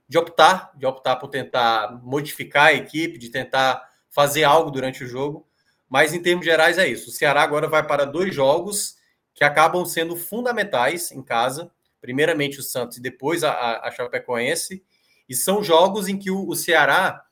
de 0.08 0.18
optar, 0.18 0.70
de 0.76 0.86
optar 0.86 1.16
por 1.16 1.30
tentar 1.30 2.00
modificar 2.04 2.66
a 2.66 2.74
equipe, 2.74 3.18
de 3.18 3.28
tentar 3.28 3.90
fazer 4.08 4.44
algo 4.44 4.70
durante 4.70 5.02
o 5.02 5.08
jogo. 5.08 5.47
Mas 5.88 6.12
em 6.12 6.22
termos 6.22 6.44
gerais 6.44 6.78
é 6.78 6.86
isso. 6.86 7.10
O 7.10 7.12
Ceará 7.12 7.42
agora 7.42 7.66
vai 7.66 7.86
para 7.86 8.04
dois 8.04 8.34
jogos 8.34 8.96
que 9.34 9.44
acabam 9.44 9.84
sendo 9.84 10.16
fundamentais 10.16 11.10
em 11.10 11.22
casa. 11.22 11.70
Primeiramente 12.00 12.60
o 12.60 12.62
Santos 12.62 12.98
e 12.98 13.00
depois 13.00 13.42
a, 13.42 13.80
a 13.86 13.90
Chapecoense. 13.90 14.84
E 15.28 15.34
são 15.34 15.62
jogos 15.62 16.08
em 16.08 16.18
que 16.18 16.30
o, 16.30 16.48
o 16.48 16.54
Ceará 16.54 17.24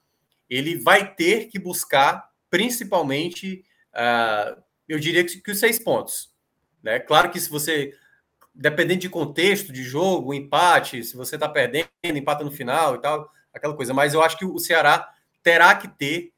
ele 0.48 0.78
vai 0.78 1.14
ter 1.14 1.46
que 1.46 1.58
buscar 1.58 2.30
principalmente 2.48 3.64
uh, 3.92 4.62
eu 4.88 4.98
diria 4.98 5.24
que, 5.24 5.40
que, 5.40 5.50
os 5.50 5.58
seis 5.58 5.78
pontos. 5.78 6.30
Né? 6.82 7.00
Claro 7.00 7.30
que 7.30 7.40
se 7.40 7.50
você, 7.50 7.92
dependendo 8.54 9.00
de 9.00 9.08
contexto 9.08 9.72
de 9.72 9.82
jogo, 9.82 10.32
empate, 10.32 11.02
se 11.02 11.16
você 11.16 11.34
está 11.36 11.48
perdendo, 11.48 11.88
empata 12.04 12.44
no 12.44 12.50
final 12.50 12.94
e 12.94 13.00
tal, 13.00 13.30
aquela 13.52 13.74
coisa. 13.74 13.92
Mas 13.92 14.14
eu 14.14 14.22
acho 14.22 14.38
que 14.38 14.44
o 14.44 14.58
Ceará 14.58 15.08
terá 15.42 15.74
que 15.74 15.88
ter 15.88 16.32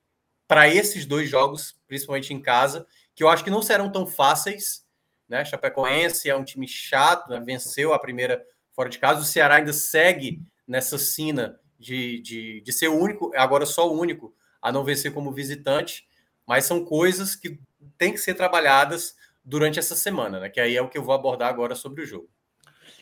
para 0.46 0.68
esses 0.68 1.04
dois 1.04 1.28
jogos, 1.28 1.77
principalmente 1.88 2.32
em 2.32 2.40
casa, 2.40 2.86
que 3.14 3.24
eu 3.24 3.28
acho 3.28 3.42
que 3.42 3.50
não 3.50 3.62
serão 3.62 3.90
tão 3.90 4.06
fáceis. 4.06 4.86
Né? 5.28 5.44
Chapecoense 5.44 6.30
é 6.30 6.36
um 6.36 6.44
time 6.44 6.68
chato, 6.68 7.28
né? 7.30 7.40
venceu 7.40 7.92
a 7.92 7.98
primeira 7.98 8.44
fora 8.70 8.88
de 8.88 8.98
casa. 8.98 9.20
O 9.20 9.24
Ceará 9.24 9.56
ainda 9.56 9.72
segue 9.72 10.40
nessa 10.66 10.96
sina 10.98 11.58
de, 11.78 12.20
de, 12.20 12.60
de 12.60 12.72
ser 12.72 12.88
o 12.88 12.96
único, 12.96 13.32
agora 13.34 13.66
só 13.66 13.88
o 13.88 13.98
único, 13.98 14.32
a 14.62 14.70
não 14.70 14.84
vencer 14.84 15.12
como 15.12 15.32
visitante 15.32 16.06
mas 16.48 16.64
são 16.64 16.82
coisas 16.82 17.36
que 17.36 17.60
têm 17.98 18.10
que 18.10 18.18
ser 18.18 18.32
trabalhadas 18.32 19.14
durante 19.44 19.78
essa 19.78 19.94
semana, 19.94 20.40
né? 20.40 20.48
Que 20.48 20.58
aí 20.58 20.74
é 20.74 20.80
o 20.80 20.88
que 20.88 20.96
eu 20.96 21.04
vou 21.04 21.14
abordar 21.14 21.50
agora 21.50 21.74
sobre 21.74 22.02
o 22.02 22.06
jogo. 22.06 22.26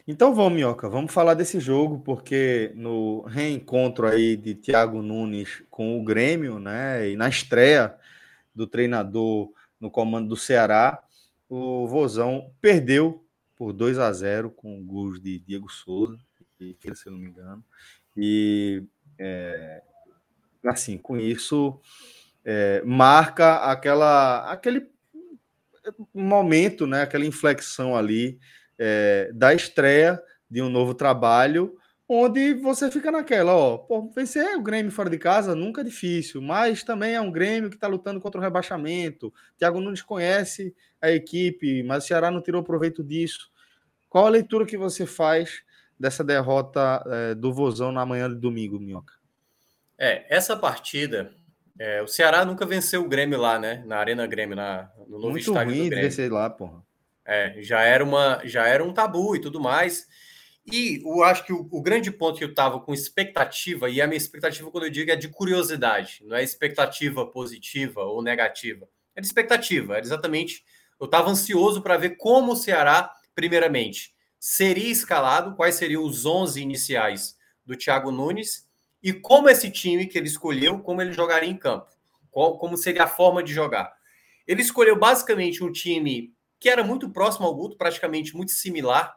Então 0.06 0.34
vamos, 0.34 0.54
Minhoca, 0.54 0.88
vamos 0.88 1.12
falar 1.12 1.34
desse 1.34 1.60
jogo, 1.60 2.00
porque 2.00 2.72
no 2.74 3.22
reencontro 3.22 4.08
aí 4.08 4.36
de 4.36 4.54
Thiago 4.56 5.00
Nunes 5.00 5.62
com 5.70 5.98
o 5.98 6.04
Grêmio, 6.04 6.58
né? 6.58 7.08
E 7.08 7.16
na 7.16 7.28
estreia 7.28 7.94
do 8.56 8.66
treinador 8.66 9.52
no 9.78 9.90
comando 9.90 10.30
do 10.30 10.36
Ceará, 10.36 11.04
o 11.48 11.86
Vozão 11.86 12.50
perdeu 12.60 13.24
por 13.54 13.72
2 13.72 13.98
a 13.98 14.12
0 14.12 14.50
com 14.50 14.82
gols 14.84 15.20
de 15.20 15.38
Diego 15.38 15.70
Souza, 15.70 16.18
se 16.58 16.76
eu 17.06 17.12
não 17.12 17.18
me 17.18 17.28
engano. 17.28 17.62
E 18.16 18.82
é, 19.18 19.82
assim, 20.64 20.96
com 20.96 21.18
isso 21.18 21.78
é, 22.44 22.82
marca 22.84 23.56
aquela, 23.70 24.50
aquele 24.50 24.88
momento, 26.14 26.86
né, 26.86 27.02
aquela 27.02 27.26
inflexão 27.26 27.94
ali 27.94 28.38
é, 28.78 29.30
da 29.34 29.54
estreia 29.54 30.20
de 30.50 30.62
um 30.62 30.68
novo 30.68 30.94
trabalho, 30.94 31.76
onde 32.08 32.54
você 32.54 32.90
fica 32.90 33.10
naquela, 33.10 33.54
ó, 33.54 33.78
pô, 33.78 34.08
vencer 34.14 34.56
o 34.56 34.62
Grêmio 34.62 34.92
fora 34.92 35.10
de 35.10 35.18
casa 35.18 35.54
nunca 35.54 35.80
é 35.80 35.84
difícil, 35.84 36.40
mas 36.40 36.82
também 36.82 37.14
é 37.14 37.20
um 37.20 37.30
Grêmio 37.30 37.68
que 37.68 37.76
está 37.76 37.86
lutando 37.86 38.20
contra 38.20 38.40
o 38.40 38.44
rebaixamento. 38.44 39.32
Thiago 39.58 39.80
Nunes 39.80 40.02
conhece 40.02 40.74
a 41.00 41.10
equipe, 41.10 41.82
mas 41.82 42.04
o 42.04 42.06
Ceará 42.06 42.30
não 42.30 42.42
tirou 42.42 42.62
proveito 42.62 43.02
disso. 43.02 43.50
Qual 44.08 44.26
a 44.26 44.30
leitura 44.30 44.64
que 44.64 44.76
você 44.76 45.04
faz 45.04 45.62
dessa 45.98 46.22
derrota 46.22 47.02
é, 47.06 47.34
do 47.34 47.52
Vozão 47.52 47.90
na 47.90 48.06
manhã 48.06 48.28
de 48.28 48.36
domingo, 48.36 48.78
Minhoca? 48.78 49.14
É, 49.98 50.26
essa 50.34 50.56
partida 50.56 51.34
é, 51.78 52.02
o 52.02 52.06
Ceará 52.06 52.44
nunca 52.44 52.64
venceu 52.64 53.02
o 53.02 53.08
Grêmio 53.08 53.38
lá, 53.38 53.58
né? 53.58 53.82
Na 53.86 53.98
Arena 53.98 54.26
Grêmio, 54.26 54.56
na, 54.56 54.90
no 55.06 55.18
novo 55.18 55.30
Muito 55.32 55.48
estádio 55.48 55.74
ruim 55.74 55.84
do 55.84 55.90
Grêmio. 55.90 56.08
vencer 56.08 56.32
lá, 56.32 56.48
porra. 56.48 56.82
É, 57.24 57.60
já 57.60 57.82
era, 57.82 58.02
uma, 58.04 58.40
já 58.44 58.66
era 58.66 58.82
um 58.82 58.92
tabu 58.92 59.36
e 59.36 59.40
tudo 59.40 59.60
mais. 59.60 60.06
E 60.70 61.00
eu 61.04 61.22
acho 61.22 61.44
que 61.44 61.52
o, 61.52 61.68
o 61.70 61.80
grande 61.80 62.10
ponto 62.10 62.38
que 62.38 62.44
eu 62.44 62.50
estava 62.50 62.80
com 62.80 62.92
expectativa, 62.92 63.88
e 63.88 64.00
a 64.00 64.06
minha 64.06 64.16
expectativa, 64.16 64.70
quando 64.70 64.84
eu 64.84 64.90
digo, 64.90 65.10
é 65.10 65.16
de 65.16 65.28
curiosidade, 65.28 66.22
não 66.24 66.36
é 66.36 66.42
expectativa 66.42 67.24
positiva 67.26 68.02
ou 68.02 68.22
negativa. 68.22 68.88
É 69.14 69.20
de 69.20 69.26
expectativa, 69.26 69.96
era 69.96 70.04
exatamente. 70.04 70.64
Eu 70.98 71.06
estava 71.06 71.30
ansioso 71.30 71.82
para 71.82 71.96
ver 71.96 72.16
como 72.16 72.52
o 72.52 72.56
Ceará, 72.56 73.12
primeiramente, 73.34 74.14
seria 74.38 74.90
escalado, 74.90 75.54
quais 75.54 75.76
seriam 75.76 76.04
os 76.04 76.26
11 76.26 76.60
iniciais 76.60 77.36
do 77.64 77.76
Thiago 77.76 78.10
Nunes 78.10 78.66
e 79.02 79.12
como 79.12 79.48
esse 79.48 79.70
time 79.70 80.06
que 80.06 80.18
ele 80.18 80.26
escolheu, 80.26 80.80
como 80.80 81.00
ele 81.00 81.12
jogaria 81.12 81.48
em 81.48 81.56
campo, 81.56 81.88
qual, 82.30 82.58
como 82.58 82.76
seria 82.76 83.04
a 83.04 83.08
forma 83.08 83.42
de 83.42 83.52
jogar. 83.52 83.94
Ele 84.46 84.62
escolheu 84.62 84.98
basicamente 84.98 85.62
um 85.62 85.70
time 85.70 86.34
que 86.58 86.68
era 86.68 86.82
muito 86.82 87.10
próximo 87.10 87.46
ao 87.46 87.54
Guto, 87.54 87.76
praticamente 87.76 88.34
muito 88.34 88.52
similar. 88.52 89.16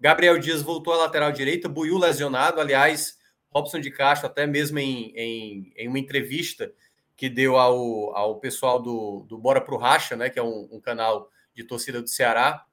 Gabriel 0.00 0.38
Dias 0.38 0.62
voltou 0.62 0.92
à 0.92 0.96
lateral 0.96 1.32
direita, 1.32 1.68
Buiu 1.68 1.98
lesionado, 1.98 2.60
aliás, 2.60 3.18
Robson 3.50 3.80
de 3.80 3.90
Castro, 3.90 4.28
até 4.28 4.46
mesmo 4.46 4.78
em, 4.78 5.12
em, 5.16 5.72
em 5.76 5.88
uma 5.88 5.98
entrevista 5.98 6.72
que 7.16 7.28
deu 7.28 7.56
ao, 7.56 8.16
ao 8.16 8.38
pessoal 8.38 8.80
do, 8.80 9.26
do 9.28 9.36
Bora 9.36 9.60
Pro 9.60 9.76
Racha, 9.76 10.14
né, 10.14 10.30
que 10.30 10.38
é 10.38 10.42
um, 10.42 10.68
um 10.70 10.80
canal 10.80 11.28
de 11.52 11.64
torcida 11.64 12.00
do 12.00 12.08
Ceará, 12.08 12.64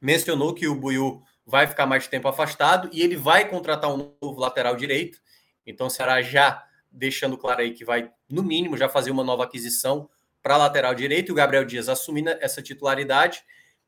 mencionou 0.00 0.52
que 0.52 0.66
o 0.66 0.74
Buiu 0.74 1.22
vai 1.46 1.66
ficar 1.66 1.86
mais 1.86 2.08
tempo 2.08 2.26
afastado 2.26 2.88
e 2.92 3.02
ele 3.02 3.16
vai 3.16 3.48
contratar 3.48 3.94
um 3.94 4.16
novo 4.20 4.40
lateral 4.40 4.74
direito. 4.74 5.20
Então 5.64 5.86
o 5.86 5.90
Ceará 5.90 6.20
já 6.22 6.64
deixando 6.90 7.38
claro 7.38 7.60
aí 7.60 7.72
que 7.72 7.84
vai, 7.84 8.10
no 8.28 8.42
mínimo, 8.42 8.76
já 8.76 8.88
fazer 8.88 9.10
uma 9.10 9.24
nova 9.24 9.44
aquisição 9.44 10.08
para 10.42 10.56
lateral 10.56 10.94
direito, 10.94 11.28
e 11.28 11.32
o 11.32 11.34
Gabriel 11.34 11.64
Dias 11.64 11.88
assumindo 11.88 12.30
essa 12.40 12.60
titularidade, 12.60 13.42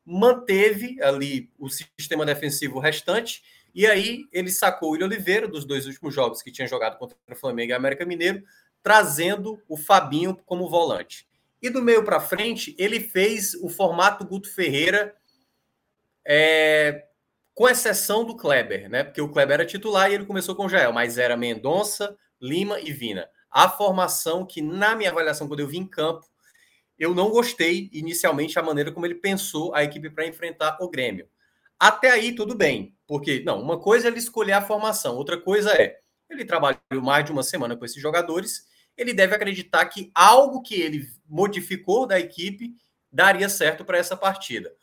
manteve 0.09 1.01
ali 1.01 1.51
o 1.59 1.67
sistema 1.67 2.25
defensivo 2.25 2.79
restante, 2.79 3.43
e 3.75 3.85
aí 3.85 4.25
ele 4.31 4.49
sacou 4.49 4.89
o 4.89 4.91
William 4.93 5.07
Oliveira 5.07 5.49
dos 5.49 5.65
dois 5.65 5.85
últimos 5.85 6.15
jogos 6.15 6.41
que 6.41 6.49
tinha 6.49 6.65
jogado 6.65 6.97
contra 6.97 7.17
o 7.29 7.35
Flamengo 7.35 7.71
e 7.71 7.75
América 7.75 8.05
Mineiro, 8.05 8.41
trazendo 8.81 9.61
o 9.67 9.75
Fabinho 9.75 10.33
como 10.45 10.69
volante. 10.69 11.27
E 11.61 11.69
do 11.69 11.81
meio 11.81 12.05
para 12.05 12.21
frente, 12.21 12.73
ele 12.79 13.01
fez 13.01 13.53
o 13.55 13.67
formato 13.67 14.25
Guto 14.25 14.49
Ferreira 14.49 15.13
é, 16.25 17.07
com 17.53 17.67
exceção 17.67 18.23
do 18.23 18.37
Kleber, 18.37 18.89
né? 18.89 19.03
Porque 19.03 19.19
o 19.19 19.29
Kleber 19.29 19.55
era 19.55 19.65
titular 19.65 20.09
e 20.09 20.13
ele 20.13 20.25
começou 20.25 20.55
com 20.55 20.67
o 20.67 20.69
Jael, 20.69 20.93
mas 20.93 21.17
era 21.17 21.35
Mendonça, 21.35 22.15
Lima 22.41 22.79
e 22.79 22.93
Vina. 22.93 23.27
A 23.51 23.67
formação 23.67 24.45
que, 24.45 24.61
na 24.61 24.95
minha 24.95 25.09
avaliação, 25.09 25.49
quando 25.49 25.59
eu 25.59 25.67
vi 25.67 25.77
em 25.77 25.87
campo, 25.87 26.25
eu 26.97 27.13
não 27.13 27.29
gostei 27.29 27.89
inicialmente 27.93 28.57
a 28.57 28.63
maneira 28.63 28.91
como 28.91 29.05
ele 29.05 29.15
pensou 29.15 29.73
a 29.75 29.83
equipe 29.83 30.09
para 30.09 30.25
enfrentar 30.25 30.77
o 30.81 30.89
Grêmio. 30.89 31.27
Até 31.79 32.09
aí, 32.09 32.33
tudo 32.33 32.55
bem, 32.55 32.95
porque, 33.07 33.43
não, 33.45 33.61
uma 33.61 33.79
coisa 33.79 34.07
é 34.07 34.11
ele 34.11 34.19
escolher 34.19 34.53
a 34.53 34.61
formação, 34.61 35.15
outra 35.15 35.39
coisa 35.39 35.71
é 35.71 35.99
ele 36.29 36.43
trabalhou 36.43 36.79
mais 37.01 37.23
de 37.23 37.31
uma 37.31 37.43
semana 37.43 37.75
com 37.75 37.85
esses 37.85 38.01
jogadores, 38.01 38.65
ele 38.97 39.13
deve 39.13 39.35
acreditar 39.35 39.85
que 39.85 40.11
algo 40.13 40.61
que 40.61 40.75
ele 40.75 41.07
modificou 41.27 42.05
da 42.05 42.19
equipe 42.19 42.75
daria 43.11 43.47
certo 43.47 43.85
para 43.85 43.97
essa 43.97 44.17
partida. 44.17 44.73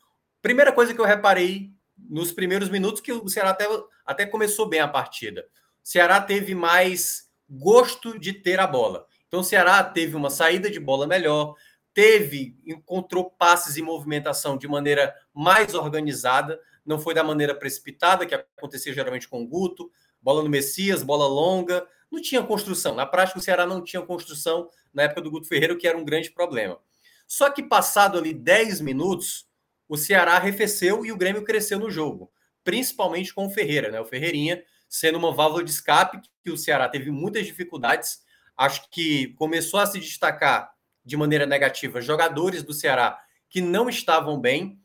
Primeira 0.41 0.73
coisa 0.73 0.95
que 0.95 1.01
eu 1.01 1.05
reparei 1.05 1.71
nos 1.99 2.33
primeiros 2.33 2.69
minutos 2.69 3.01
que 3.01 3.13
o 3.13 3.29
Ceará 3.29 3.51
até, 3.51 3.67
até 4.07 4.27
começou 4.27 4.69
bem 4.69 4.81
a 4.81 4.89
partida. 4.89 5.47
O 5.83 5.89
Ceará 5.89 6.21
teve 6.21 6.55
mais 6.55 7.25
gosto 7.49 8.19
de 8.19 8.33
ter 8.33 8.59
a 8.59 8.67
bola. 8.67 9.07
Então 9.27 9.41
o 9.41 9.45
Ceará 9.45 9.83
teve 9.83 10.17
uma 10.17 10.31
saída 10.31 10.71
de 10.71 10.81
bola 10.81 11.07
melhor, 11.07 11.55
teve, 11.95 12.59
encontrou 12.67 13.31
passes 13.31 13.77
e 13.77 13.83
movimentação 13.83 14.59
de 14.59 14.67
maneira 14.67 15.15
mais 15.33 15.75
organizada, 15.75 16.61
não 16.85 16.99
foi 16.99 17.15
da 17.15 17.23
maneira 17.23 17.55
precipitada, 17.55 18.27
que 18.27 18.35
acontecia 18.35 18.93
geralmente 18.93 19.29
com 19.29 19.43
o 19.43 19.47
Guto, 19.47 19.91
bola 20.21 20.43
no 20.43 20.51
Messias, 20.51 21.03
bola 21.03 21.27
longa, 21.27 21.87
não 22.11 22.21
tinha 22.21 22.43
construção. 22.43 22.95
Na 22.95 23.07
prática, 23.07 23.39
o 23.39 23.43
Ceará 23.43 23.65
não 23.65 23.83
tinha 23.83 24.03
construção 24.03 24.69
na 24.93 25.05
época 25.05 25.23
do 25.23 25.31
Guto 25.31 25.47
Ferreira, 25.47 25.73
o 25.73 25.79
que 25.79 25.87
era 25.87 25.97
um 25.97 26.05
grande 26.05 26.31
problema. 26.31 26.79
Só 27.27 27.49
que 27.49 27.63
passado 27.63 28.19
ali 28.19 28.35
10 28.35 28.81
minutos, 28.81 29.47
o 29.89 29.97
Ceará 29.97 30.35
arrefeceu 30.35 31.07
e 31.07 31.13
o 31.13 31.17
Grêmio 31.17 31.45
cresceu 31.45 31.79
no 31.79 31.91
jogo, 31.91 32.31
principalmente 32.63 33.33
com 33.33 33.47
o 33.47 33.51
Ferreira, 33.51 33.91
né? 33.91 34.01
O 34.01 34.05
Ferreirinha 34.05 34.63
sendo 34.89 35.19
uma 35.19 35.33
válvula 35.33 35.65
de 35.65 35.71
escape 35.71 36.21
que 36.43 36.51
o 36.51 36.57
Ceará 36.57 36.89
teve 36.89 37.11
muitas 37.11 37.47
dificuldades. 37.47 38.23
Acho 38.57 38.89
que 38.91 39.29
começou 39.35 39.81
a 39.81 39.87
se 39.87 39.99
destacar 39.99 40.74
de 41.05 41.17
maneira 41.17 41.47
negativa 41.47 42.01
jogadores 42.01 42.63
do 42.63 42.73
Ceará 42.73 43.19
que 43.49 43.61
não 43.61 43.89
estavam 43.89 44.41
bem. 44.41 44.79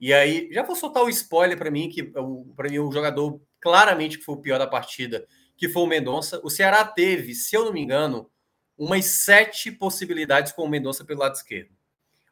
E 0.00 0.12
aí, 0.12 0.48
já 0.52 0.62
vou 0.62 0.76
soltar 0.76 1.02
o 1.02 1.08
spoiler 1.08 1.56
para 1.56 1.70
mim, 1.70 1.88
que 1.88 2.02
para 2.02 2.68
mim 2.68 2.78
o 2.78 2.92
jogador 2.92 3.40
claramente 3.60 4.18
que 4.18 4.24
foi 4.24 4.34
o 4.34 4.40
pior 4.40 4.58
da 4.58 4.66
partida, 4.66 5.26
que 5.56 5.68
foi 5.68 5.82
o 5.82 5.86
Mendonça. 5.86 6.40
O 6.42 6.50
Ceará 6.50 6.84
teve, 6.84 7.34
se 7.34 7.56
eu 7.56 7.64
não 7.64 7.72
me 7.72 7.80
engano, 7.80 8.30
umas 8.76 9.06
sete 9.06 9.70
possibilidades 9.70 10.52
com 10.52 10.62
o 10.62 10.68
Mendonça 10.68 11.04
pelo 11.04 11.20
lado 11.20 11.34
esquerdo. 11.34 11.70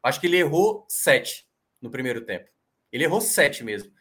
Acho 0.03 0.19
que 0.19 0.27
ele 0.27 0.37
errou 0.37 0.85
sete 0.87 1.47
no 1.81 1.89
primeiro 1.89 2.21
tempo. 2.21 2.49
Ele 2.91 3.03
errou 3.03 3.19
sete 3.21 3.63
mesmo 3.63 3.91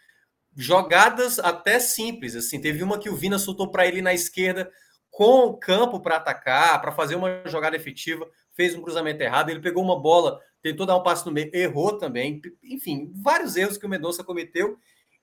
jogadas 0.57 1.39
até 1.39 1.79
simples. 1.79 2.37
Assim, 2.37 2.61
teve 2.61 2.83
uma 2.83 2.99
que 2.99 3.11
o 3.11 3.17
Vina 3.17 3.39
soltou 3.39 3.71
para 3.71 3.87
ele 3.87 4.01
na 4.01 4.15
esquerda 4.15 4.71
com 5.11 5.47
o 5.47 5.57
campo 5.57 6.01
para 6.01 6.17
atacar, 6.17 6.81
para 6.81 6.93
fazer 6.93 7.15
uma 7.15 7.43
jogada 7.47 7.77
efetiva, 7.77 8.29
fez 8.55 8.75
um 8.75 8.83
cruzamento 8.83 9.23
errado, 9.23 9.51
ele 9.51 9.61
pegou 9.61 9.83
uma 9.83 10.01
bola, 10.01 10.41
tentou 10.63 10.87
dar 10.87 10.97
um 10.97 11.03
passe 11.03 11.27
no 11.27 11.33
meio, 11.33 11.51
errou 11.53 11.99
também. 11.99 12.41
Enfim, 12.63 13.13
vários 13.17 13.57
erros 13.57 13.77
que 13.77 13.85
o 13.85 13.89
Mendonça 13.89 14.25
cometeu. 14.25 14.79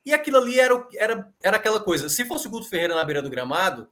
E 0.06 0.14
aquilo 0.14 0.38
ali 0.38 0.60
era, 0.60 0.88
era, 0.96 1.34
era 1.42 1.58
aquela 1.58 1.80
coisa. 1.80 2.10
Se 2.10 2.26
fosse 2.26 2.48
o 2.48 2.50
Guto 2.50 2.70
Ferreira 2.70 2.96
na 2.96 3.04
beira 3.04 3.22
do 3.22 3.30
gramado, 3.30 3.88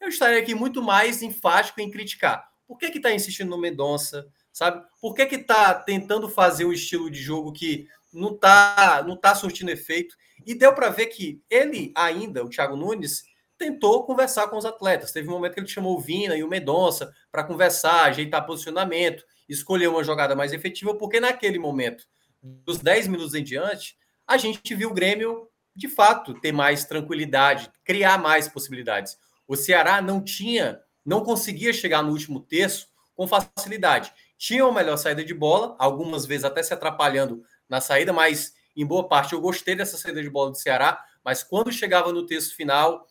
eu 0.00 0.08
estaria 0.08 0.38
aqui 0.38 0.54
muito 0.54 0.82
mais 0.82 1.22
enfático 1.22 1.80
em 1.80 1.90
criticar. 1.90 2.48
Por 2.66 2.78
que 2.78 2.90
que 2.90 2.98
está 2.98 3.12
insistindo 3.12 3.50
no 3.50 3.58
Mendonça, 3.58 4.26
sabe? 4.52 4.84
Por 5.00 5.14
que 5.14 5.26
que 5.26 5.36
está 5.36 5.74
tentando 5.74 6.28
fazer 6.28 6.64
um 6.64 6.72
estilo 6.72 7.10
de 7.10 7.20
jogo 7.20 7.52
que 7.52 7.86
não 8.12 8.34
está 8.34 9.04
não 9.06 9.16
tá 9.16 9.34
surtindo 9.34 9.70
efeito? 9.70 10.16
E 10.46 10.54
deu 10.54 10.74
para 10.74 10.88
ver 10.88 11.06
que 11.06 11.42
ele 11.50 11.92
ainda, 11.94 12.44
o 12.44 12.48
Thiago 12.48 12.76
Nunes, 12.76 13.24
tentou 13.60 14.04
conversar 14.06 14.48
com 14.48 14.56
os 14.56 14.64
atletas. 14.64 15.12
Teve 15.12 15.28
um 15.28 15.32
momento 15.32 15.52
que 15.52 15.60
ele 15.60 15.68
chamou 15.68 15.94
o 15.94 16.00
Vina 16.00 16.34
e 16.34 16.42
o 16.42 16.48
Medonça 16.48 17.12
para 17.30 17.44
conversar, 17.44 18.04
ajeitar 18.06 18.46
posicionamento, 18.46 19.22
escolher 19.46 19.88
uma 19.88 20.02
jogada 20.02 20.34
mais 20.34 20.54
efetiva, 20.54 20.94
porque 20.94 21.20
naquele 21.20 21.58
momento, 21.58 22.04
dos 22.42 22.78
10 22.78 23.08
minutos 23.08 23.34
em 23.34 23.44
diante, 23.44 23.96
a 24.26 24.38
gente 24.38 24.74
viu 24.74 24.88
o 24.88 24.94
Grêmio, 24.94 25.46
de 25.76 25.88
fato, 25.88 26.32
ter 26.32 26.52
mais 26.52 26.86
tranquilidade, 26.86 27.70
criar 27.84 28.16
mais 28.16 28.48
possibilidades. 28.48 29.18
O 29.46 29.54
Ceará 29.54 30.00
não 30.00 30.24
tinha, 30.24 30.80
não 31.04 31.22
conseguia 31.22 31.72
chegar 31.72 32.02
no 32.02 32.12
último 32.12 32.40
terço 32.40 32.88
com 33.14 33.28
facilidade. 33.28 34.10
Tinha 34.38 34.64
uma 34.64 34.80
melhor 34.80 34.96
saída 34.96 35.22
de 35.22 35.34
bola, 35.34 35.76
algumas 35.78 36.24
vezes 36.24 36.44
até 36.44 36.62
se 36.62 36.72
atrapalhando 36.72 37.42
na 37.68 37.78
saída, 37.78 38.10
mas 38.10 38.54
em 38.74 38.86
boa 38.86 39.06
parte 39.06 39.34
eu 39.34 39.40
gostei 39.40 39.74
dessa 39.74 39.98
saída 39.98 40.22
de 40.22 40.30
bola 40.30 40.50
do 40.50 40.56
Ceará, 40.56 41.04
mas 41.22 41.42
quando 41.42 41.70
chegava 41.70 42.10
no 42.10 42.24
texto 42.24 42.56
final, 42.56 43.06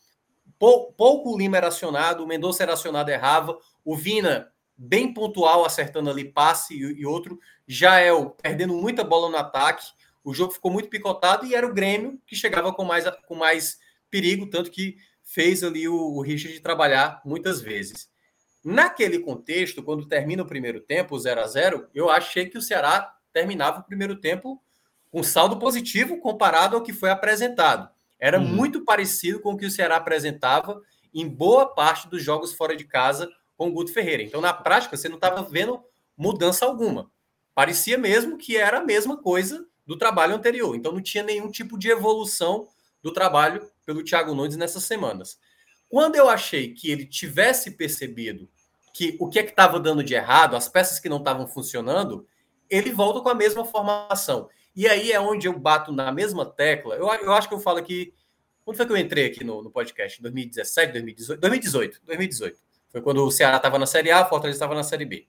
pou, 0.60 0.92
pouco 0.94 1.34
o 1.34 1.38
Lima 1.38 1.58
era 1.58 1.70
acionado, 1.70 2.24
o 2.24 2.28
Mendonça 2.28 2.62
era 2.62 2.74
acionado, 2.74 3.10
errava, 3.10 3.58
o 3.84 3.96
Vina 3.96 4.52
bem 4.78 5.14
pontual, 5.14 5.66
acertando 5.66 6.10
ali 6.10 6.26
passe 6.26 6.74
e, 6.74 7.02
e 7.02 7.06
outro, 7.06 7.40
Jael 7.68 8.36
perdendo 8.42 8.74
muita 8.74 9.04
bola 9.04 9.30
no 9.30 9.38
ataque, 9.38 9.86
o 10.24 10.34
jogo 10.34 10.54
ficou 10.54 10.72
muito 10.72 10.90
picotado 10.90 11.46
e 11.46 11.56
era 11.56 11.66
o 11.66 11.74
Grêmio 11.74 12.22
que 12.28 12.36
chegava 12.36 12.74
com 12.74 12.84
mais, 12.84 13.06
com 13.28 13.36
mais 13.36 13.80
perigo, 14.12 14.46
tanto 14.48 14.70
que 14.70 14.98
fez 15.24 15.64
ali 15.64 15.88
o, 15.88 15.96
o 15.96 16.22
Richard 16.22 16.60
trabalhar 16.60 17.22
muitas 17.24 17.62
vezes. 17.62 18.10
Naquele 18.64 19.20
contexto, 19.20 19.82
quando 19.82 20.08
termina 20.08 20.44
o 20.44 20.48
primeiro 20.48 20.82
tempo, 20.82 21.18
0 21.18 21.42
a 21.42 21.48
0 21.48 21.88
eu 21.94 22.10
achei 22.10 22.48
que 22.48 22.58
o 22.58 22.62
Ceará 22.62 23.16
terminava 23.32 23.80
o 23.80 23.84
primeiro 23.84 24.20
tempo 24.20 24.62
com 25.12 25.24
saldo 25.24 25.58
positivo 25.58 26.20
comparado 26.20 26.76
ao 26.76 26.84
que 26.84 26.94
foi 26.94 27.10
apresentado. 27.10 27.90
Era 28.20 28.40
uhum. 28.40 28.48
muito 28.48 28.84
parecido 28.84 29.40
com 29.40 29.54
o 29.54 29.58
que 29.58 29.66
o 29.66 29.72
Ceará 29.72 29.96
apresentava 29.98 30.82
em 31.14 31.28
boa 31.28 31.66
parte 31.66 32.08
dos 32.08 32.24
jogos 32.24 32.54
fora 32.54 32.76
de 32.76 32.84
casa 32.84 33.30
com 33.58 33.70
o 33.70 33.72
Guto 33.72 33.94
Ferreira. 33.94 34.24
Então, 34.24 34.42
na 34.42 34.54
prática, 34.54 34.96
você 34.96 35.08
não 35.08 35.16
estava 35.16 35.42
vendo 35.42 35.82
mudança 36.18 36.66
alguma. 36.66 37.10
Parecia 37.56 37.98
mesmo 37.98 38.38
que 38.38 38.58
era 38.58 38.80
a 38.80 38.86
mesma 38.86 39.18
coisa 39.18 39.66
do 39.86 39.98
trabalho 39.98 40.36
anterior. 40.36 40.76
Então, 40.76 40.92
não 40.92 41.02
tinha 41.02 41.24
nenhum 41.24 41.50
tipo 41.50 41.78
de 41.78 41.90
evolução 41.90 42.68
do 43.02 43.12
trabalho 43.12 43.70
pelo 43.86 44.04
Thiago 44.04 44.36
Nunes 44.36 44.58
nessas 44.58 44.84
semanas. 44.84 45.40
Quando 45.90 46.16
eu 46.16 46.30
achei 46.30 46.74
que 46.74 46.92
ele 46.92 47.06
tivesse 47.06 47.72
percebido 47.72 48.48
que 48.94 49.18
o 49.20 49.28
que 49.28 49.40
é 49.40 49.44
que 49.44 49.50
estava 49.50 49.80
dando 49.80 50.04
de 50.04 50.14
errado, 50.14 50.56
as 50.56 50.68
peças 50.68 51.00
que 51.00 51.10
não 51.10 51.18
estavam 51.18 51.48
funcionando, 51.48 52.28
ele 52.70 52.92
volta 52.92 53.22
com 53.22 53.30
a 53.30 53.36
mesma 53.36 53.66
formação. 53.66 54.50
E 54.76 54.88
aí 54.88 55.12
é 55.12 55.20
onde 55.20 55.48
eu 55.48 55.58
bato 55.58 55.92
na 55.92 56.12
mesma 56.12 56.46
tecla. 56.46 56.96
Eu, 56.96 57.08
eu 57.08 57.34
acho 57.34 57.48
que 57.48 57.54
eu 57.54 57.60
falo 57.60 57.78
aqui. 57.78 58.14
Quando 58.64 58.78
foi 58.78 58.86
que 58.86 58.92
eu 58.92 58.98
entrei 58.98 59.26
aqui 59.26 59.44
no, 59.44 59.64
no 59.64 59.72
podcast? 59.72 60.22
2017, 60.22 60.94
2018? 60.94 61.40
2018. 61.40 62.02
2018. 62.06 62.60
Foi 62.92 63.02
quando 63.02 63.24
o 63.24 63.32
Ceará 63.32 63.58
estava 63.58 63.78
na 63.78 63.86
Série 63.86 64.12
A, 64.12 64.22
o 64.22 64.30
Fortaleza 64.30 64.56
estava 64.56 64.76
na 64.76 64.84
Série 64.84 65.06
B. 65.06 65.28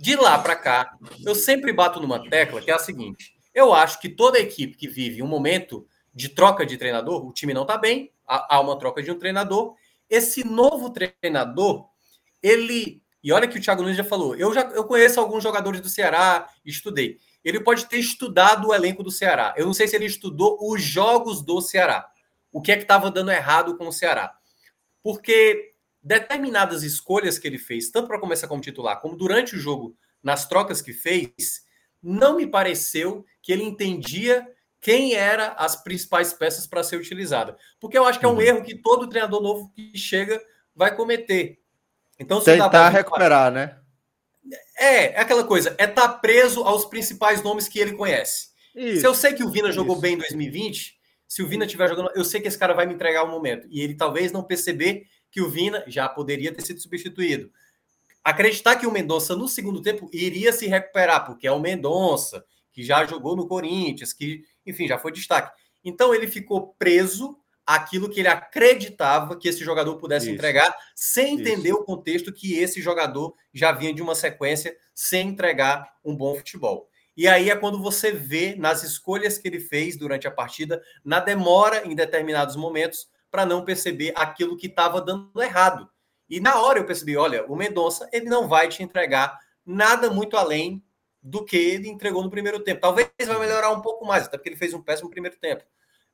De 0.00 0.14
lá 0.14 0.38
para 0.38 0.56
cá, 0.56 0.96
eu 1.24 1.34
sempre 1.34 1.72
bato 1.72 2.00
numa 2.00 2.28
tecla 2.28 2.60
que 2.60 2.70
é 2.70 2.74
a 2.74 2.78
seguinte: 2.78 3.34
eu 3.54 3.72
acho 3.72 3.98
que 3.98 4.08
toda 4.08 4.38
equipe 4.38 4.76
que 4.76 4.88
vive 4.88 5.22
um 5.22 5.26
momento 5.26 5.86
de 6.14 6.28
troca 6.28 6.64
de 6.64 6.76
treinador, 6.76 7.26
o 7.26 7.32
time 7.32 7.54
não 7.54 7.62
está 7.62 7.76
bem, 7.76 8.12
há 8.26 8.60
uma 8.60 8.78
troca 8.78 9.02
de 9.02 9.10
um 9.10 9.18
treinador. 9.18 9.74
Esse 10.08 10.46
novo 10.46 10.90
treinador, 10.90 11.88
ele. 12.42 13.02
E 13.22 13.32
olha 13.32 13.48
que 13.48 13.58
o 13.58 13.60
Thiago 13.60 13.82
Nunes 13.82 13.96
já 13.96 14.04
falou, 14.04 14.36
eu 14.36 14.54
já 14.54 14.62
eu 14.70 14.84
conheço 14.84 15.18
alguns 15.18 15.42
jogadores 15.42 15.80
do 15.80 15.88
Ceará, 15.88 16.48
estudei 16.64 17.18
ele 17.48 17.60
pode 17.60 17.86
ter 17.86 17.98
estudado 17.98 18.68
o 18.68 18.74
elenco 18.74 19.02
do 19.02 19.10
Ceará. 19.10 19.54
Eu 19.56 19.66
não 19.66 19.72
sei 19.72 19.86
se 19.86 19.94
ele 19.94 20.06
estudou 20.06 20.58
os 20.60 20.82
jogos 20.82 21.42
do 21.42 21.60
Ceará. 21.60 22.08
O 22.50 22.60
que 22.60 22.72
é 22.72 22.76
que 22.76 22.82
estava 22.82 23.10
dando 23.10 23.30
errado 23.30 23.76
com 23.76 23.86
o 23.86 23.92
Ceará? 23.92 24.36
Porque 25.02 25.74
determinadas 26.02 26.82
escolhas 26.82 27.38
que 27.38 27.46
ele 27.46 27.58
fez, 27.58 27.90
tanto 27.90 28.08
para 28.08 28.18
começar 28.18 28.48
como 28.48 28.60
titular, 28.60 29.00
como 29.00 29.16
durante 29.16 29.54
o 29.54 29.58
jogo, 29.58 29.96
nas 30.22 30.48
trocas 30.48 30.82
que 30.82 30.92
fez, 30.92 31.64
não 32.02 32.36
me 32.36 32.46
pareceu 32.46 33.24
que 33.40 33.52
ele 33.52 33.62
entendia 33.62 34.46
quem 34.80 35.14
eram 35.14 35.54
as 35.56 35.76
principais 35.76 36.32
peças 36.32 36.66
para 36.66 36.82
ser 36.82 36.96
utilizada. 36.96 37.56
Porque 37.78 37.96
eu 37.96 38.04
acho 38.04 38.18
que 38.18 38.24
é 38.24 38.28
um 38.28 38.34
uhum. 38.34 38.40
erro 38.40 38.62
que 38.62 38.74
todo 38.74 39.08
treinador 39.08 39.40
novo 39.40 39.70
que 39.74 39.96
chega 39.96 40.42
vai 40.74 40.94
cometer. 40.94 41.60
Então, 42.18 42.40
tentar 42.40 42.88
recuperar, 42.88 43.52
né? 43.52 43.78
É, 44.78 45.14
é 45.14 45.20
aquela 45.20 45.44
coisa, 45.44 45.74
é 45.78 45.84
estar 45.84 46.08
tá 46.08 46.08
preso 46.08 46.62
aos 46.62 46.84
principais 46.84 47.42
nomes 47.42 47.68
que 47.68 47.78
ele 47.78 47.92
conhece. 47.92 48.48
Isso, 48.74 49.00
se 49.00 49.06
eu 49.06 49.14
sei 49.14 49.32
que 49.32 49.42
o 49.42 49.50
Vina 49.50 49.72
jogou 49.72 49.94
isso. 49.94 50.02
bem 50.02 50.14
em 50.14 50.18
2020, 50.18 50.96
se 51.26 51.42
o 51.42 51.48
Vina 51.48 51.64
estiver 51.64 51.88
jogando, 51.88 52.10
eu 52.14 52.24
sei 52.24 52.40
que 52.40 52.48
esse 52.48 52.58
cara 52.58 52.74
vai 52.74 52.86
me 52.86 52.94
entregar 52.94 53.24
um 53.24 53.30
momento. 53.30 53.66
E 53.70 53.80
ele 53.80 53.94
talvez 53.94 54.30
não 54.30 54.44
perceber 54.44 55.06
que 55.30 55.40
o 55.40 55.50
Vina 55.50 55.82
já 55.86 56.08
poderia 56.08 56.52
ter 56.52 56.62
sido 56.62 56.80
substituído. 56.80 57.50
Acreditar 58.22 58.76
que 58.76 58.86
o 58.86 58.92
Mendonça 58.92 59.34
no 59.36 59.48
segundo 59.48 59.82
tempo 59.82 60.08
iria 60.12 60.52
se 60.52 60.66
recuperar, 60.66 61.24
porque 61.24 61.46
é 61.46 61.52
o 61.52 61.60
Mendonça, 61.60 62.44
que 62.72 62.82
já 62.82 63.04
jogou 63.06 63.36
no 63.36 63.46
Corinthians, 63.46 64.12
que, 64.12 64.42
enfim, 64.64 64.86
já 64.86 64.98
foi 64.98 65.12
destaque. 65.12 65.52
Então 65.84 66.14
ele 66.14 66.26
ficou 66.26 66.74
preso 66.78 67.38
aquilo 67.66 68.08
que 68.08 68.20
ele 68.20 68.28
acreditava 68.28 69.36
que 69.36 69.48
esse 69.48 69.64
jogador 69.64 69.96
pudesse 69.96 70.26
Isso. 70.26 70.34
entregar, 70.34 70.74
sem 70.94 71.34
entender 71.34 71.70
Isso. 71.70 71.78
o 71.78 71.84
contexto 71.84 72.32
que 72.32 72.54
esse 72.58 72.80
jogador 72.80 73.34
já 73.52 73.72
vinha 73.72 73.92
de 73.92 74.00
uma 74.00 74.14
sequência 74.14 74.76
sem 74.94 75.28
entregar 75.28 75.92
um 76.04 76.14
bom 76.14 76.34
futebol. 76.36 76.88
E 77.16 77.26
aí 77.26 77.50
é 77.50 77.56
quando 77.56 77.82
você 77.82 78.12
vê 78.12 78.54
nas 78.54 78.82
escolhas 78.82 79.38
que 79.38 79.48
ele 79.48 79.58
fez 79.58 79.96
durante 79.96 80.28
a 80.28 80.30
partida, 80.30 80.80
na 81.04 81.18
demora 81.18 81.86
em 81.86 81.94
determinados 81.94 82.54
momentos, 82.56 83.08
para 83.30 83.44
não 83.44 83.64
perceber 83.64 84.12
aquilo 84.14 84.56
que 84.56 84.66
estava 84.66 85.00
dando 85.00 85.42
errado. 85.42 85.88
E 86.28 86.40
na 86.40 86.60
hora 86.60 86.78
eu 86.78 86.84
percebi, 86.84 87.16
olha, 87.16 87.44
o 87.46 87.56
Mendonça, 87.56 88.08
ele 88.12 88.26
não 88.26 88.46
vai 88.46 88.68
te 88.68 88.82
entregar 88.82 89.38
nada 89.64 90.10
muito 90.10 90.36
além 90.36 90.84
do 91.22 91.44
que 91.44 91.56
ele 91.56 91.88
entregou 91.88 92.22
no 92.22 92.30
primeiro 92.30 92.60
tempo. 92.60 92.80
Talvez 92.80 93.10
vai 93.26 93.38
melhorar 93.38 93.70
um 93.70 93.80
pouco 93.80 94.04
mais, 94.04 94.24
até 94.24 94.36
porque 94.36 94.48
ele 94.48 94.56
fez 94.56 94.72
um 94.74 94.82
péssimo 94.82 95.10
primeiro 95.10 95.36
tempo. 95.38 95.64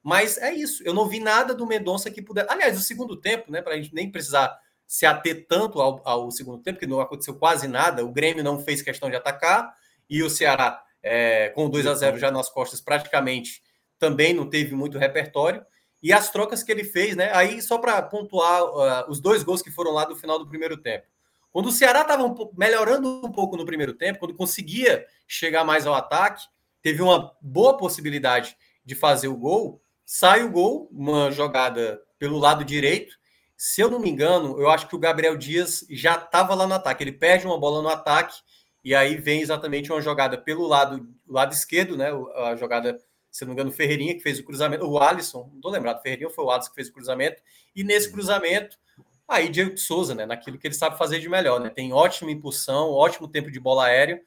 Mas 0.02 0.36
é 0.38 0.52
isso. 0.52 0.82
Eu 0.84 0.92
não 0.92 1.08
vi 1.08 1.20
nada 1.20 1.54
do 1.54 1.66
Mendonça 1.66 2.10
que 2.10 2.20
pudesse. 2.20 2.50
Aliás, 2.50 2.78
o 2.78 2.82
segundo 2.82 3.16
tempo, 3.16 3.50
né? 3.50 3.62
Para 3.62 3.74
a 3.74 3.76
gente 3.76 3.94
nem 3.94 4.10
precisar 4.10 4.58
se 4.86 5.06
ater 5.06 5.46
tanto 5.48 5.80
ao, 5.80 6.02
ao, 6.04 6.30
segundo 6.30 6.62
tempo, 6.62 6.78
que 6.78 6.86
não 6.86 7.00
aconteceu 7.00 7.34
quase 7.34 7.68
nada. 7.68 8.04
O 8.04 8.12
Grêmio 8.12 8.44
não 8.44 8.58
fez 8.58 8.82
questão 8.82 9.08
de 9.08 9.16
atacar 9.16 9.74
e 10.10 10.22
o 10.22 10.28
Ceará, 10.28 10.82
é, 11.02 11.48
com 11.50 11.70
2 11.70 11.86
a 11.86 11.94
0 11.94 12.18
já 12.18 12.30
nas 12.30 12.50
costas, 12.50 12.80
praticamente 12.80 13.62
também 13.98 14.34
não 14.34 14.48
teve 14.50 14.74
muito 14.74 14.98
repertório. 14.98 15.64
E 16.02 16.12
as 16.12 16.30
trocas 16.30 16.62
que 16.62 16.72
ele 16.72 16.82
fez, 16.82 17.14
né? 17.14 17.30
Aí, 17.32 17.62
só 17.62 17.78
para 17.78 18.02
pontuar 18.02 18.64
uh, 18.64 19.10
os 19.10 19.20
dois 19.20 19.44
gols 19.44 19.62
que 19.62 19.70
foram 19.70 19.92
lá 19.92 20.04
do 20.04 20.16
final 20.16 20.38
do 20.38 20.48
primeiro 20.48 20.76
tempo. 20.76 21.06
Quando 21.52 21.66
o 21.66 21.72
Ceará 21.72 22.00
estava 22.00 22.24
um 22.24 22.34
melhorando 22.56 23.24
um 23.24 23.30
pouco 23.30 23.56
no 23.56 23.64
primeiro 23.64 23.94
tempo, 23.94 24.18
quando 24.18 24.34
conseguia 24.34 25.06
chegar 25.28 25.64
mais 25.64 25.86
ao 25.86 25.94
ataque, 25.94 26.44
teve 26.82 27.00
uma 27.00 27.32
boa 27.40 27.76
possibilidade 27.76 28.56
de 28.84 28.94
fazer 28.94 29.28
o 29.28 29.36
gol. 29.36 29.80
Sai 30.04 30.42
o 30.42 30.50
gol, 30.50 30.88
uma 30.92 31.30
jogada 31.30 32.00
pelo 32.18 32.38
lado 32.38 32.64
direito. 32.64 33.14
Se 33.56 33.80
eu 33.80 33.90
não 33.90 34.00
me 34.00 34.10
engano, 34.10 34.60
eu 34.60 34.68
acho 34.68 34.88
que 34.88 34.96
o 34.96 34.98
Gabriel 34.98 35.36
Dias 35.36 35.86
já 35.90 36.14
estava 36.14 36.54
lá 36.54 36.66
no 36.66 36.74
ataque. 36.74 37.04
Ele 37.04 37.12
perde 37.12 37.46
uma 37.46 37.58
bola 37.58 37.82
no 37.82 37.88
ataque 37.88 38.40
e 38.84 38.94
aí 38.94 39.16
vem 39.16 39.40
exatamente 39.40 39.92
uma 39.92 40.00
jogada 40.00 40.36
pelo 40.36 40.66
lado, 40.66 41.08
lado 41.28 41.52
esquerdo, 41.52 41.96
né? 41.96 42.10
A 42.36 42.56
jogada, 42.56 42.98
se 43.30 43.44
não 43.44 43.48
me 43.48 43.54
engano, 43.54 43.70
Ferreirinha 43.70 44.14
que 44.14 44.20
fez 44.20 44.38
o 44.38 44.44
cruzamento, 44.44 44.84
o 44.84 44.98
Alisson, 44.98 45.48
não 45.48 45.56
estou 45.56 45.70
lembrado, 45.70 46.02
Ferreirinha 46.02 46.30
foi 46.30 46.44
o 46.44 46.50
Alisson 46.50 46.70
que 46.70 46.74
fez 46.74 46.88
o 46.88 46.92
cruzamento. 46.92 47.40
E 47.74 47.84
nesse 47.84 48.10
cruzamento, 48.10 48.76
Aí 49.32 49.48
Diego 49.48 49.78
Souza, 49.78 50.14
né, 50.14 50.26
naquilo 50.26 50.58
que 50.58 50.66
ele 50.66 50.74
sabe 50.74 50.98
fazer 50.98 51.18
de 51.18 51.28
melhor, 51.28 51.58
né? 51.58 51.70
Tem 51.70 51.92
ótima 51.92 52.30
impulsão, 52.30 52.90
ótimo 52.90 53.26
tempo 53.26 53.50
de 53.50 53.58
bola 53.58 53.86
aérea, 53.86 54.20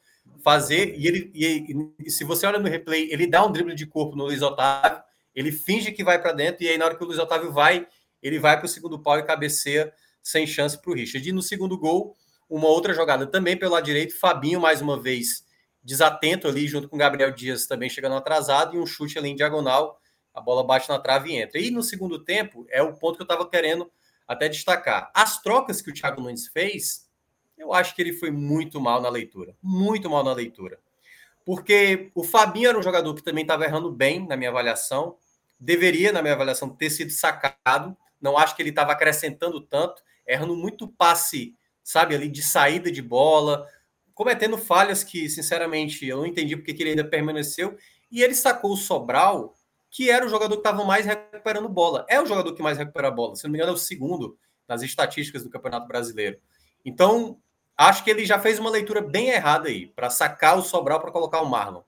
fazer 0.43 0.95
e 0.97 1.07
ele 1.07 1.31
e, 1.33 1.93
e, 1.99 2.09
se 2.09 2.23
você 2.23 2.47
olha 2.47 2.57
no 2.57 2.67
replay, 2.67 3.11
ele 3.11 3.27
dá 3.27 3.45
um 3.45 3.51
drible 3.51 3.75
de 3.75 3.85
corpo 3.85 4.15
no 4.15 4.25
Luiz 4.25 4.41
Otávio, 4.41 5.03
ele 5.35 5.51
finge 5.51 5.91
que 5.91 6.03
vai 6.03 6.21
para 6.21 6.31
dentro 6.31 6.63
e 6.63 6.69
aí 6.69 6.77
na 6.77 6.85
hora 6.85 6.95
que 6.95 7.03
o 7.03 7.07
Luiz 7.07 7.19
Otávio 7.19 7.51
vai, 7.51 7.87
ele 8.21 8.39
vai 8.39 8.57
para 8.57 8.65
o 8.65 8.69
segundo 8.69 8.97
pau 8.97 9.19
e 9.19 9.23
cabeceia 9.23 9.93
sem 10.23 10.47
chance 10.47 10.81
para 10.81 10.91
o 10.91 10.93
Richard. 10.95 11.27
E 11.27 11.31
no 11.31 11.41
segundo 11.41 11.77
gol, 11.77 12.15
uma 12.49 12.67
outra 12.67 12.93
jogada 12.93 13.27
também 13.27 13.57
pelo 13.57 13.73
lado 13.73 13.85
direito, 13.85 14.17
Fabinho 14.17 14.59
mais 14.59 14.81
uma 14.81 14.99
vez 14.99 15.45
desatento 15.83 16.47
ali 16.47 16.67
junto 16.67 16.89
com 16.89 16.97
Gabriel 16.97 17.31
Dias 17.31 17.67
também 17.67 17.89
chegando 17.89 18.15
atrasado 18.15 18.75
e 18.75 18.79
um 18.79 18.87
chute 18.87 19.19
ali 19.19 19.29
em 19.29 19.35
diagonal, 19.35 20.01
a 20.33 20.41
bola 20.41 20.63
bate 20.63 20.89
na 20.89 20.97
trave 20.97 21.31
e 21.31 21.35
entra. 21.37 21.59
E 21.59 21.69
no 21.69 21.83
segundo 21.83 22.17
tempo 22.17 22.65
é 22.69 22.81
o 22.81 22.93
ponto 22.93 23.15
que 23.15 23.21
eu 23.21 23.25
estava 23.25 23.47
querendo 23.47 23.89
até 24.27 24.49
destacar. 24.49 25.11
As 25.13 25.41
trocas 25.41 25.81
que 25.81 25.91
o 25.91 25.93
Thiago 25.93 26.21
Nunes 26.21 26.47
fez, 26.47 27.07
eu 27.57 27.71
acho 27.71 27.95
que 27.95 28.01
ele 28.01 28.13
foi 28.13 28.31
muito 28.31 28.81
mal 28.81 28.99
na 28.99 29.09
leitura. 29.09 29.55
Muito 29.61 30.09
mal 30.09 30.23
na 30.23 30.33
leitura. 30.33 30.79
Porque 31.45 32.11
o 32.15 32.23
Fabinho 32.23 32.69
era 32.69 32.79
um 32.79 32.83
jogador 32.83 33.13
que 33.13 33.23
também 33.23 33.43
estava 33.43 33.63
errando 33.63 33.91
bem 33.91 34.27
na 34.27 34.35
minha 34.35 34.49
avaliação. 34.49 35.15
Deveria, 35.65 36.11
na 36.11 36.21
minha 36.21 36.35
avaliação, 36.35 36.69
ter 36.69 36.89
sido 36.89 37.11
sacado. 37.11 37.97
Não 38.21 38.37
acho 38.37 38.55
que 38.55 38.61
ele 38.61 38.69
estava 38.69 38.91
acrescentando 38.91 39.59
tanto, 39.59 40.01
errando 40.27 40.55
muito 40.55 40.87
passe, 40.87 41.55
sabe, 41.83 42.15
ali 42.15 42.29
de 42.29 42.41
saída 42.41 42.91
de 42.91 43.01
bola, 43.01 43.67
cometendo 44.13 44.57
falhas 44.57 45.03
que, 45.03 45.27
sinceramente, 45.27 46.07
eu 46.07 46.17
não 46.17 46.25
entendi 46.25 46.55
porque 46.55 46.73
que 46.73 46.83
ele 46.83 46.91
ainda 46.91 47.03
permaneceu. 47.03 47.77
E 48.11 48.21
ele 48.21 48.35
sacou 48.35 48.73
o 48.73 48.77
Sobral 48.77 49.55
que 49.89 50.09
era 50.09 50.25
o 50.25 50.29
jogador 50.29 50.55
que 50.55 50.59
estava 50.59 50.83
mais 50.83 51.05
recuperando 51.05 51.69
bola. 51.69 52.05
É 52.09 52.21
o 52.21 52.25
jogador 52.25 52.53
que 52.53 52.61
mais 52.61 52.77
recupera 52.77 53.09
bola. 53.09 53.33
Se 53.33 53.45
não 53.45 53.51
me 53.51 53.57
engano, 53.57 53.71
é 53.71 53.75
o 53.75 53.77
segundo 53.77 54.37
nas 54.67 54.81
estatísticas 54.81 55.41
do 55.41 55.49
Campeonato 55.49 55.87
Brasileiro. 55.87 56.37
Então, 56.83 57.39
acho 57.77 58.03
que 58.03 58.09
ele 58.09 58.25
já 58.25 58.37
fez 58.37 58.59
uma 58.59 58.69
leitura 58.69 58.99
bem 58.99 59.29
errada 59.29 59.69
aí, 59.69 59.87
para 59.87 60.09
sacar 60.09 60.57
o 60.57 60.61
Sobral 60.61 60.99
para 60.99 61.13
colocar 61.13 61.39
o 61.39 61.49
Marlon. 61.49 61.81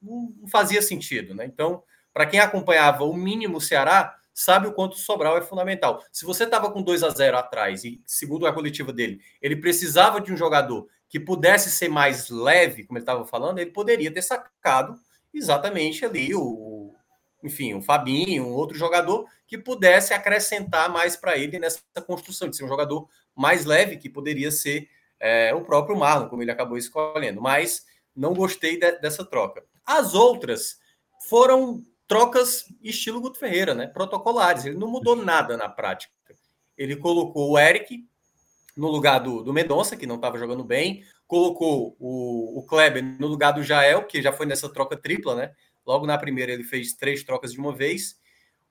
Não 0.00 0.48
fazia 0.50 0.80
sentido, 0.80 1.34
né? 1.34 1.44
Então, 1.44 1.82
para 2.20 2.26
quem 2.26 2.38
acompanhava 2.38 3.02
o 3.04 3.14
mínimo 3.14 3.62
Ceará, 3.62 4.14
sabe 4.34 4.66
o 4.66 4.74
quanto 4.74 4.92
o 4.92 4.98
Sobral 4.98 5.38
é 5.38 5.40
fundamental. 5.40 6.04
Se 6.12 6.26
você 6.26 6.44
estava 6.44 6.70
com 6.70 6.82
2 6.82 7.02
a 7.02 7.08
0 7.08 7.38
atrás 7.38 7.82
e, 7.82 8.02
segundo 8.04 8.46
a 8.46 8.52
coletiva 8.52 8.92
dele, 8.92 9.22
ele 9.40 9.56
precisava 9.56 10.20
de 10.20 10.30
um 10.30 10.36
jogador 10.36 10.86
que 11.08 11.18
pudesse 11.18 11.70
ser 11.70 11.88
mais 11.88 12.28
leve, 12.28 12.84
como 12.84 12.98
ele 12.98 13.04
estava 13.04 13.26
falando, 13.26 13.58
ele 13.58 13.70
poderia 13.70 14.12
ter 14.12 14.20
sacado 14.20 15.00
exatamente 15.32 16.04
ali 16.04 16.34
o, 16.34 16.94
enfim, 17.42 17.72
um 17.72 17.80
Fabinho, 17.80 18.44
um 18.44 18.52
outro 18.52 18.76
jogador 18.76 19.24
que 19.46 19.56
pudesse 19.56 20.12
acrescentar 20.12 20.90
mais 20.90 21.16
para 21.16 21.38
ele 21.38 21.58
nessa 21.58 21.80
construção, 22.06 22.50
de 22.50 22.56
ser 22.58 22.64
um 22.64 22.68
jogador 22.68 23.08
mais 23.34 23.64
leve, 23.64 23.96
que 23.96 24.10
poderia 24.10 24.50
ser 24.50 24.90
é, 25.18 25.54
o 25.54 25.62
próprio 25.62 25.96
Marlon, 25.96 26.28
como 26.28 26.42
ele 26.42 26.50
acabou 26.50 26.76
escolhendo. 26.76 27.40
Mas 27.40 27.86
não 28.14 28.34
gostei 28.34 28.78
de, 28.78 28.92
dessa 28.98 29.24
troca. 29.24 29.64
As 29.86 30.12
outras 30.12 30.78
foram 31.30 31.82
trocas 32.10 32.64
estilo 32.82 33.20
Guto 33.20 33.38
Ferreira, 33.38 33.72
né? 33.72 33.86
Protocolares. 33.86 34.64
Ele 34.64 34.76
não 34.76 34.88
mudou 34.88 35.14
nada 35.14 35.56
na 35.56 35.68
prática. 35.68 36.12
Ele 36.76 36.96
colocou 36.96 37.52
o 37.52 37.56
Eric 37.58 38.04
no 38.76 38.88
lugar 38.88 39.20
do, 39.20 39.44
do 39.44 39.52
Mendonça, 39.52 39.96
que 39.96 40.08
não 40.08 40.16
estava 40.16 40.36
jogando 40.36 40.64
bem, 40.64 41.04
colocou 41.24 41.96
o, 42.00 42.58
o 42.58 42.62
Kleber 42.64 43.00
no 43.20 43.28
lugar 43.28 43.52
do 43.52 43.62
Jael, 43.62 44.08
que 44.08 44.20
já 44.20 44.32
foi 44.32 44.44
nessa 44.44 44.68
troca 44.68 44.96
tripla, 44.96 45.36
né? 45.36 45.52
Logo 45.86 46.04
na 46.04 46.18
primeira, 46.18 46.50
ele 46.50 46.64
fez 46.64 46.94
três 46.94 47.22
trocas 47.22 47.52
de 47.52 47.60
uma 47.60 47.72
vez. 47.72 48.18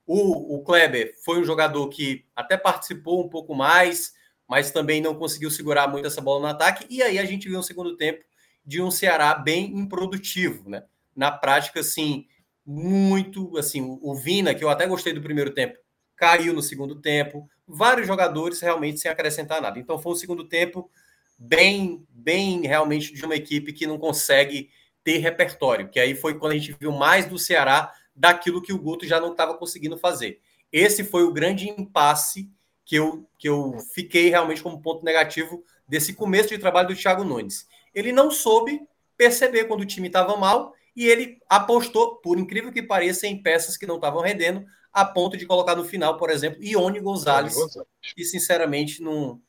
O, 0.06 0.56
o 0.56 0.62
Kleber 0.62 1.14
foi 1.24 1.40
um 1.40 1.44
jogador 1.44 1.88
que 1.88 2.26
até 2.36 2.58
participou 2.58 3.24
um 3.24 3.28
pouco 3.30 3.54
mais, 3.54 4.12
mas 4.46 4.70
também 4.70 5.00
não 5.00 5.14
conseguiu 5.14 5.50
segurar 5.50 5.88
muito 5.88 6.06
essa 6.06 6.20
bola 6.20 6.40
no 6.40 6.46
ataque. 6.48 6.84
E 6.90 7.02
aí 7.02 7.18
a 7.18 7.24
gente 7.24 7.48
viu 7.48 7.58
um 7.58 7.62
segundo 7.62 7.96
tempo 7.96 8.22
de 8.66 8.82
um 8.82 8.90
Ceará 8.90 9.34
bem 9.34 9.78
improdutivo, 9.78 10.68
né? 10.68 10.82
Na 11.16 11.32
prática, 11.32 11.80
assim, 11.80 12.26
muito, 12.64 13.56
assim, 13.56 13.98
o 14.00 14.14
Vina, 14.14 14.54
que 14.54 14.62
eu 14.62 14.68
até 14.68 14.86
gostei 14.86 15.12
do 15.12 15.22
primeiro 15.22 15.52
tempo, 15.52 15.78
caiu 16.16 16.52
no 16.52 16.62
segundo 16.62 17.00
tempo. 17.00 17.48
Vários 17.66 18.06
jogadores 18.06 18.60
realmente 18.60 19.00
sem 19.00 19.10
acrescentar 19.10 19.60
nada. 19.60 19.78
Então 19.78 19.98
foi 19.98 20.12
um 20.12 20.16
segundo 20.16 20.44
tempo 20.44 20.90
bem, 21.38 22.06
bem 22.10 22.60
realmente 22.60 23.14
de 23.14 23.24
uma 23.24 23.34
equipe 23.34 23.72
que 23.72 23.86
não 23.86 23.98
consegue 23.98 24.70
ter 25.02 25.16
repertório, 25.18 25.88
que 25.88 25.98
aí 25.98 26.14
foi 26.14 26.38
quando 26.38 26.52
a 26.52 26.58
gente 26.58 26.76
viu 26.78 26.92
mais 26.92 27.26
do 27.26 27.38
Ceará 27.38 27.92
daquilo 28.14 28.60
que 28.60 28.72
o 28.72 28.78
Guto 28.78 29.06
já 29.06 29.18
não 29.18 29.32
estava 29.32 29.56
conseguindo 29.56 29.96
fazer. 29.96 30.40
Esse 30.70 31.02
foi 31.02 31.24
o 31.24 31.32
grande 31.32 31.68
impasse 31.70 32.50
que 32.84 32.96
eu, 32.96 33.26
que 33.38 33.48
eu 33.48 33.78
fiquei 33.94 34.28
realmente 34.28 34.62
como 34.62 34.82
ponto 34.82 35.04
negativo 35.04 35.64
desse 35.88 36.12
começo 36.12 36.50
de 36.50 36.58
trabalho 36.58 36.88
do 36.88 36.94
Thiago 36.94 37.24
Nunes. 37.24 37.66
Ele 37.94 38.12
não 38.12 38.30
soube 38.30 38.80
perceber 39.16 39.64
quando 39.64 39.80
o 39.80 39.86
time 39.86 40.08
estava 40.08 40.36
mal 40.36 40.74
e 40.94 41.06
ele 41.06 41.38
apostou, 41.48 42.16
por 42.16 42.38
incrível 42.38 42.72
que 42.72 42.82
pareça, 42.82 43.26
em 43.26 43.42
peças 43.42 43.76
que 43.76 43.86
não 43.86 43.96
estavam 43.96 44.20
rendendo, 44.22 44.64
a 44.92 45.04
ponto 45.04 45.36
de 45.36 45.46
colocar 45.46 45.76
no 45.76 45.84
final, 45.84 46.16
por 46.16 46.30
exemplo, 46.30 46.62
Ione 46.62 47.00
Gonzalez, 47.00 47.54
Gonzalez. 47.54 47.88
que 48.14 48.24
sinceramente 48.24 49.02
não, 49.02 49.40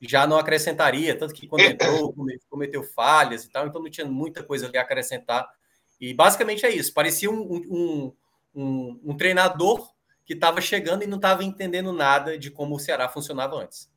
já 0.00 0.26
não 0.26 0.38
acrescentaria, 0.38 1.18
tanto 1.18 1.34
que 1.34 1.46
quando 1.46 1.62
entrou, 1.62 2.14
cometeu 2.48 2.82
falhas 2.82 3.44
e 3.44 3.50
tal, 3.50 3.66
então 3.66 3.82
não 3.82 3.90
tinha 3.90 4.06
muita 4.06 4.42
coisa 4.42 4.66
ali 4.66 4.78
a 4.78 4.82
acrescentar. 4.82 5.48
E 6.00 6.14
basicamente 6.14 6.64
é 6.64 6.70
isso. 6.70 6.92
Parecia 6.92 7.30
um, 7.30 7.42
um, 7.42 8.12
um, 8.54 9.00
um 9.04 9.16
treinador 9.16 9.90
que 10.24 10.34
estava 10.34 10.60
chegando 10.60 11.02
e 11.02 11.06
não 11.06 11.16
estava 11.16 11.44
entendendo 11.44 11.92
nada 11.92 12.38
de 12.38 12.50
como 12.50 12.76
o 12.76 12.78
Ceará 12.78 13.08
funcionava 13.08 13.56
antes. 13.56 13.90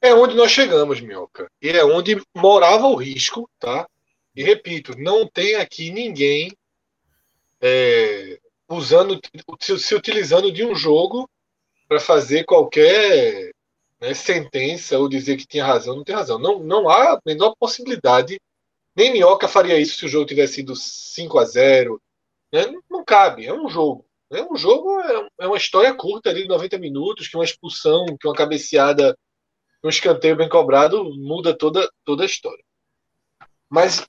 É 0.00 0.14
onde 0.14 0.36
nós 0.36 0.50
chegamos, 0.50 1.00
Minhoca. 1.00 1.50
E 1.60 1.68
é 1.68 1.84
onde 1.84 2.22
morava 2.34 2.86
o 2.86 2.94
risco, 2.94 3.50
tá? 3.58 3.88
E 4.38 4.42
repito, 4.44 4.96
não 4.96 5.26
tem 5.26 5.56
aqui 5.56 5.90
ninguém 5.90 6.56
é, 7.60 8.38
usando, 8.68 9.20
se, 9.58 9.96
utilizando 9.96 10.52
de 10.52 10.64
um 10.64 10.76
jogo 10.76 11.28
para 11.88 11.98
fazer 11.98 12.44
qualquer 12.44 13.50
né, 14.00 14.14
sentença 14.14 14.96
ou 14.96 15.08
dizer 15.08 15.36
que 15.36 15.44
tinha 15.44 15.66
razão, 15.66 15.96
não 15.96 16.04
tem 16.04 16.14
razão. 16.14 16.38
Não, 16.38 16.60
não 16.60 16.88
há 16.88 17.14
a 17.14 17.20
menor 17.26 17.56
possibilidade. 17.58 18.40
Nem 18.94 19.10
Minhoca 19.10 19.48
faria 19.48 19.76
isso 19.76 19.98
se 19.98 20.06
o 20.06 20.08
jogo 20.08 20.26
tivesse 20.26 20.54
sido 20.54 20.76
5 20.76 21.36
a 21.36 21.44
0 21.44 22.00
né? 22.52 22.66
não, 22.66 22.80
não, 22.88 23.04
cabe, 23.04 23.44
é 23.44 23.52
um 23.52 23.68
jogo. 23.68 24.06
Né? 24.30 24.46
Um 24.48 24.56
jogo 24.56 25.00
é, 25.00 25.28
é, 25.40 25.46
uma 25.48 25.56
história 25.56 25.92
curta 25.96 26.30
ali 26.30 26.42
de 26.42 26.48
90 26.48 26.78
minutos, 26.78 27.26
que 27.26 27.36
uma 27.36 27.44
expulsão, 27.44 28.06
que 28.16 28.28
uma 28.28 28.36
cabeceada, 28.36 29.18
um 29.82 29.88
escanteio 29.88 30.36
bem 30.36 30.48
cobrado 30.48 31.12
muda 31.16 31.58
toda, 31.58 31.90
toda 32.04 32.22
a 32.22 32.26
história. 32.26 32.62
Mas 33.68 34.06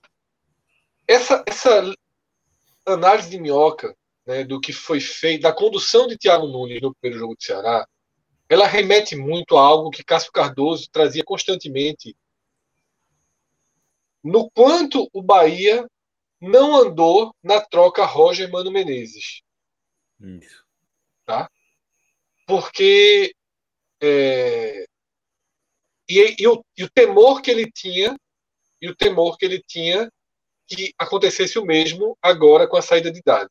essa, 1.10 1.43
essa 1.48 1.91
análise 2.86 3.32
de 3.32 3.39
Minhoca 3.39 3.98
né, 4.28 4.43
do 4.43 4.62
que 4.62 4.72
foi 4.72 5.00
feito, 5.00 5.41
da 5.41 5.52
condução 5.52 6.06
de 6.06 6.15
Thiago 6.15 6.45
Nunes 6.45 6.80
no 6.80 6.93
primeiro 6.93 7.19
jogo 7.19 7.36
do 7.36 7.43
Ceará, 7.43 7.88
ela 8.48 8.67
remete 8.67 9.15
muito 9.15 9.58
a 9.58 9.62
algo 9.62 9.89
que 9.89 10.04
Cássio 10.04 10.32
Cardoso 10.32 10.88
trazia 10.91 11.24
constantemente. 11.24 12.15
No 14.24 14.52
quanto 14.52 15.10
o 15.12 15.24
Bahia 15.24 15.88
não 16.39 16.76
andou 16.76 17.34
na 17.41 17.60
troca 17.60 18.05
Roger 18.05 18.51
Mano 18.51 18.72
Menezes. 18.72 19.41
Isso. 20.20 20.64
Tá? 21.26 21.49
Porque. 22.45 23.34
É, 24.01 24.86
e, 26.07 26.36
e, 26.39 26.47
o, 26.47 26.64
e 26.78 26.84
o 26.84 26.89
temor 26.89 27.41
que 27.41 27.51
ele 27.51 27.70
tinha, 27.72 28.16
e 28.82 28.89
o 28.89 28.95
temor 28.95 29.38
que 29.38 29.45
ele 29.45 29.62
tinha 29.62 30.10
que 30.70 30.93
acontecesse 30.97 31.57
o 31.57 31.65
mesmo 31.65 32.17
agora 32.22 32.67
com 32.67 32.78
a 32.78 32.82
saída 32.82 33.11
de 33.11 33.20
idade. 33.20 33.49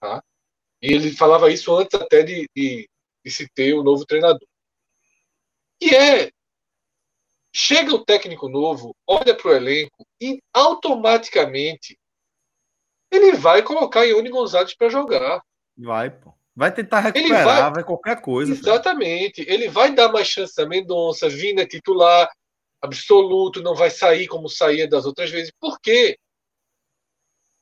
Tá? 0.00 0.22
E 0.80 0.92
ele 0.92 1.10
falava 1.12 1.50
isso 1.50 1.74
antes 1.74 1.98
até 1.98 2.22
de, 2.22 2.48
de 2.54 2.88
de 3.24 3.30
se 3.30 3.48
ter 3.48 3.72
o 3.72 3.80
um 3.80 3.82
novo 3.82 4.04
treinador. 4.04 4.46
E 5.80 5.94
é. 5.94 6.30
Chega 7.56 7.94
o 7.94 8.04
técnico 8.04 8.48
novo, 8.48 8.94
olha 9.06 9.34
para 9.34 9.48
o 9.48 9.54
elenco 9.54 10.04
e 10.20 10.42
automaticamente 10.52 11.96
ele 13.12 13.32
vai 13.32 13.62
colocar 13.62 14.02
Ione 14.02 14.28
Gonzalez 14.28 14.74
para 14.74 14.88
jogar. 14.88 15.40
Vai, 15.76 16.10
pô. 16.10 16.34
Vai 16.56 16.74
tentar 16.74 17.00
recuperar, 17.00 17.44
vai, 17.44 17.72
vai 17.72 17.84
qualquer 17.84 18.20
coisa. 18.20 18.52
Exatamente. 18.52 19.42
Ele 19.48 19.68
vai 19.68 19.94
dar 19.94 20.10
mais 20.10 20.26
chance 20.26 20.60
a 20.60 20.66
Mendonça, 20.66 21.28
Vina 21.28 21.64
titular. 21.64 22.28
Absoluto, 22.84 23.62
não 23.62 23.74
vai 23.74 23.90
sair 23.90 24.26
como 24.26 24.48
saía 24.48 24.88
das 24.88 25.06
outras 25.06 25.30
vezes. 25.30 25.52
Por 25.58 25.80
quê? 25.80 26.18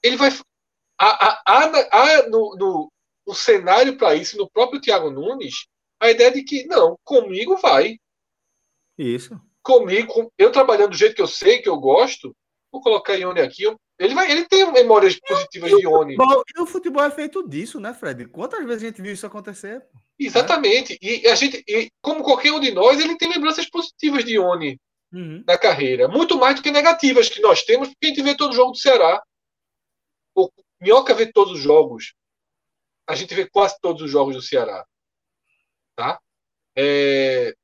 Ele 0.02 0.16
vai. 0.16 0.30
Há, 0.98 1.42
há, 1.46 1.72
há 1.90 2.28
no, 2.28 2.56
no, 2.56 2.92
no 3.26 3.34
cenário 3.34 3.96
para 3.96 4.14
isso, 4.14 4.36
no 4.36 4.50
próprio 4.50 4.80
Thiago 4.80 5.10
Nunes, 5.10 5.66
a 6.00 6.10
ideia 6.10 6.30
de 6.30 6.42
que, 6.42 6.64
não, 6.66 6.98
comigo 7.04 7.56
vai. 7.56 7.96
Isso. 8.98 9.40
Comigo, 9.62 10.32
eu 10.36 10.50
trabalhando 10.50 10.90
do 10.90 10.96
jeito 10.96 11.14
que 11.14 11.22
eu 11.22 11.28
sei, 11.28 11.62
que 11.62 11.68
eu 11.68 11.78
gosto, 11.78 12.34
vou 12.70 12.82
colocar 12.82 13.14
Ione 13.14 13.40
aqui. 13.40 13.64
Ele, 13.98 14.14
vai, 14.14 14.30
ele 14.30 14.44
tem 14.46 14.70
memórias 14.72 15.18
positivas 15.20 15.70
de 15.70 15.82
Ione. 15.84 16.16
E 16.56 16.60
o 16.60 16.66
futebol 16.66 17.04
é 17.04 17.10
feito 17.10 17.48
disso, 17.48 17.78
né, 17.78 17.94
Fred? 17.94 18.26
Quantas 18.26 18.64
vezes 18.64 18.82
a 18.82 18.86
gente 18.86 19.00
viu 19.00 19.12
isso 19.12 19.26
acontecer? 19.26 19.84
Exatamente. 20.18 20.94
Né? 20.94 20.98
E 21.00 21.28
a 21.28 21.34
gente, 21.36 21.62
e 21.68 21.88
como 22.00 22.24
qualquer 22.24 22.52
um 22.52 22.58
de 22.58 22.72
nós, 22.72 23.00
ele 23.00 23.16
tem 23.16 23.28
lembranças 23.28 23.68
positivas 23.68 24.24
de 24.24 24.34
Ione 24.34 24.80
uhum. 25.12 25.44
na 25.46 25.58
carreira. 25.58 26.08
Muito 26.08 26.38
mais 26.38 26.56
do 26.56 26.62
que 26.62 26.70
negativas 26.70 27.28
que 27.28 27.40
nós 27.40 27.62
temos, 27.62 27.88
porque 27.88 28.06
a 28.06 28.08
gente 28.08 28.22
vê 28.22 28.36
todo 28.36 28.54
jogo 28.54 28.72
do 28.72 28.78
Ceará. 28.78 29.22
O 30.34 30.50
Minhoca 30.80 31.14
vê 31.14 31.30
todos 31.30 31.54
os 31.54 31.60
jogos. 31.60 32.14
A 33.06 33.14
gente 33.14 33.34
vê 33.34 33.48
quase 33.48 33.78
todos 33.80 34.02
os 34.02 34.10
jogos 34.10 34.34
do 34.34 34.42
Ceará. 34.42 34.86
Tá? 35.94 36.20
É... 36.76 37.54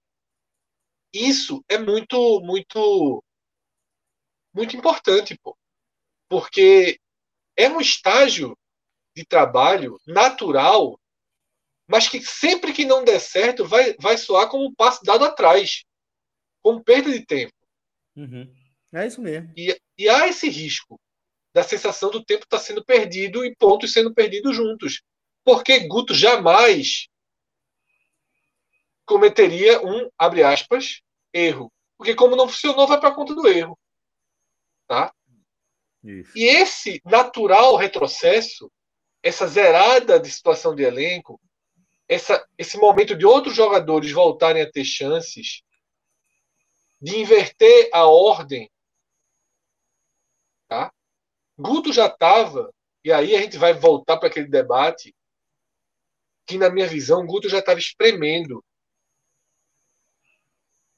Isso 1.13 1.65
é 1.69 1.79
muito, 1.79 2.41
muito, 2.41 3.25
muito 4.55 4.77
importante, 4.77 5.39
pô. 5.43 5.57
Porque 6.29 7.01
é 7.57 7.69
um 7.69 7.81
estágio 7.81 8.57
de 9.17 9.25
trabalho 9.25 9.99
natural, 10.07 11.01
mas 11.89 12.07
que 12.07 12.21
sempre 12.21 12.75
que 12.75 12.85
não 12.85 13.03
der 13.03 13.19
certo 13.19 13.65
vai, 13.65 13.97
vai 13.99 14.19
soar 14.19 14.49
como 14.51 14.67
um 14.67 14.75
passo 14.75 15.03
dado 15.03 15.25
atrás 15.25 15.85
como 16.63 16.83
perda 16.83 17.11
de 17.11 17.25
tempo. 17.25 17.53
Uhum. 18.17 18.53
É 18.93 19.07
isso 19.07 19.21
mesmo. 19.21 19.53
E, 19.57 19.79
e 19.97 20.09
há 20.09 20.29
esse 20.29 20.49
risco 20.49 21.01
da 21.55 21.63
sensação 21.63 22.11
do 22.11 22.25
tempo 22.25 22.45
estar 22.45 22.59
tá 22.59 22.63
sendo 22.63 22.85
perdido 22.85 23.45
e 23.45 23.55
pontos 23.55 23.93
sendo 23.93 24.15
perdidos 24.15 24.57
juntos. 24.57 25.03
Porque 25.45 25.81
Guto 25.87 26.15
jamais 26.15 27.09
cometeria 29.05 29.81
um, 29.85 30.11
abre 30.19 30.43
aspas, 30.43 31.01
erro. 31.33 31.73
Porque 31.97 32.15
como 32.15 32.37
não 32.37 32.49
funcionou, 32.49 32.87
vai 32.87 33.01
para 33.01 33.09
a 33.09 33.15
conta 33.15 33.35
do 33.35 33.49
erro. 33.49 33.79
Tá? 34.87 35.13
Isso. 36.05 36.37
E 36.37 36.45
esse 36.45 37.01
natural 37.05 37.77
retrocesso, 37.77 38.71
essa 39.23 39.47
zerada 39.47 40.21
de 40.21 40.31
situação 40.31 40.75
de 40.75 40.83
elenco, 40.83 41.41
essa, 42.09 42.47
esse 42.57 42.79
momento 42.79 43.17
de 43.17 43.27
outros 43.27 43.55
jogadores 43.55 44.11
voltarem 44.13 44.63
a 44.63 44.71
ter 44.71 44.85
chances, 44.85 45.63
de 47.01 47.17
inverter 47.19 47.91
a 47.93 48.07
ordem. 48.07 48.71
Tá? 50.69 50.93
Guto 51.57 51.93
já 51.93 52.07
estava, 52.07 52.73
e 53.05 53.13
aí 53.13 53.35
a 53.35 53.41
gente 53.41 53.57
vai 53.57 53.73
voltar 53.73 54.19
para 54.19 54.29
aquele 54.29 54.49
debate, 54.49 55.15
que 56.47 56.59
na 56.59 56.71
minha 56.71 56.87
visão, 56.87 57.27
Guto 57.27 57.49
já 57.49 57.59
estava 57.59 57.79
espremendo. 57.79 58.65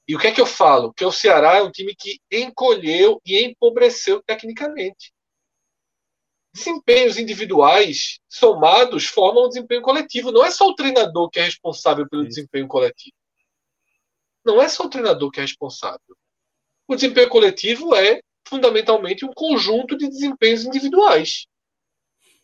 E 0.07 0.15
o 0.15 0.19
que 0.19 0.27
é 0.27 0.31
que 0.31 0.41
eu 0.41 0.45
falo? 0.45 0.93
Que 0.93 1.05
o 1.05 1.11
Ceará 1.11 1.57
é 1.57 1.61
um 1.61 1.71
time 1.71 1.95
que 1.95 2.19
encolheu 2.31 3.21
e 3.25 3.43
empobreceu 3.45 4.21
tecnicamente. 4.23 5.13
Desempenhos 6.53 7.17
individuais 7.17 8.19
somados 8.27 9.05
formam 9.05 9.45
um 9.45 9.49
desempenho 9.49 9.81
coletivo. 9.81 10.31
Não 10.31 10.43
é 10.43 10.51
só 10.51 10.67
o 10.67 10.75
treinador 10.75 11.29
que 11.29 11.39
é 11.39 11.43
responsável 11.43 12.07
pelo 12.09 12.27
desempenho 12.27 12.67
coletivo 12.67 13.15
não 14.45 14.61
é 14.61 14.67
só 14.67 14.85
o 14.85 14.89
treinador 14.89 15.31
que 15.31 15.39
é 15.39 15.43
responsável. 15.43 16.15
O 16.87 16.95
desempenho 16.95 17.29
coletivo 17.29 17.95
é 17.95 18.21
fundamentalmente 18.47 19.25
um 19.25 19.31
conjunto 19.33 19.97
de 19.97 20.09
desempenhos 20.09 20.65
individuais. 20.65 21.45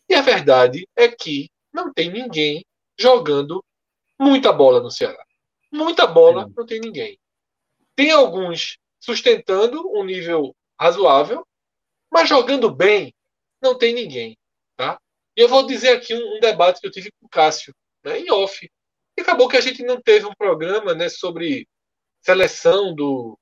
E 0.08 0.14
a 0.14 0.22
verdade 0.22 0.88
é 0.96 1.08
que 1.08 1.50
não 1.72 1.92
tem 1.92 2.10
ninguém 2.10 2.64
jogando 2.98 3.62
muita 4.18 4.52
bola 4.52 4.80
no 4.80 4.90
Ceará. 4.90 5.22
Muita 5.70 6.06
bola, 6.06 6.50
não 6.56 6.64
tem 6.64 6.80
ninguém. 6.80 7.18
Tem 7.94 8.10
alguns 8.10 8.78
sustentando 8.98 9.86
um 9.94 10.02
nível 10.02 10.54
razoável, 10.80 11.46
mas 12.10 12.28
jogando 12.28 12.74
bem, 12.74 13.14
não 13.60 13.76
tem 13.76 13.92
ninguém. 13.92 14.36
Tá? 14.76 14.98
E 15.36 15.40
eu 15.40 15.48
vou 15.48 15.66
dizer 15.66 15.90
aqui 15.90 16.14
um, 16.14 16.36
um 16.36 16.40
debate 16.40 16.80
que 16.80 16.86
eu 16.86 16.90
tive 16.90 17.10
com 17.20 17.26
o 17.26 17.28
Cássio, 17.28 17.74
né, 18.02 18.18
em 18.18 18.30
off. 18.30 18.68
E 19.16 19.20
acabou 19.20 19.48
que 19.48 19.56
a 19.56 19.60
gente 19.60 19.82
não 19.82 20.00
teve 20.00 20.24
um 20.26 20.34
programa 20.34 20.94
né, 20.94 21.08
sobre 21.08 21.68
seleção 22.20 22.94
do, 22.94 23.38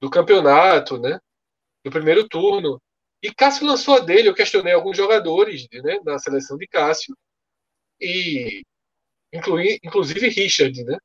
do 0.00 0.10
campeonato, 0.10 0.98
né? 0.98 1.18
Do 1.84 1.90
primeiro 1.90 2.28
turno. 2.28 2.80
E 3.22 3.32
Cássio 3.32 3.66
lançou 3.66 3.96
a 3.96 4.00
dele, 4.00 4.28
eu 4.28 4.34
questionei 4.34 4.72
alguns 4.72 4.96
jogadores 4.96 5.66
né, 5.72 6.00
da 6.02 6.18
seleção 6.18 6.56
de 6.56 6.66
Cássio. 6.66 7.14
E 8.00 8.62
inclui, 9.32 9.78
inclusive 9.84 10.28
Richard, 10.28 10.84
né? 10.84 10.96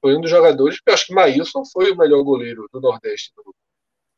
Foi 0.00 0.16
um 0.16 0.20
dos 0.20 0.30
jogadores, 0.30 0.78
eu 0.84 0.94
acho 0.94 1.06
que 1.06 1.14
Maílson 1.14 1.62
foi 1.64 1.92
o 1.92 1.96
melhor 1.96 2.22
goleiro 2.24 2.66
do 2.72 2.80
Nordeste 2.80 3.32
no, 3.36 3.54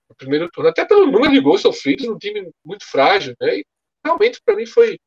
no 0.09 0.17
primeiro 0.17 0.49
turno. 0.51 0.71
Até 0.71 0.85
pelo 0.85 1.11
número 1.11 1.33
de 1.33 1.41
gols 1.41 1.61
sofridos, 1.61 2.07
um 2.07 2.17
time 2.17 2.51
muito 2.65 2.87
frágil, 2.87 3.35
né? 3.41 3.59
E 3.59 3.67
realmente, 4.05 4.41
para 4.43 4.57
mim, 4.57 4.67
foi. 4.67 4.99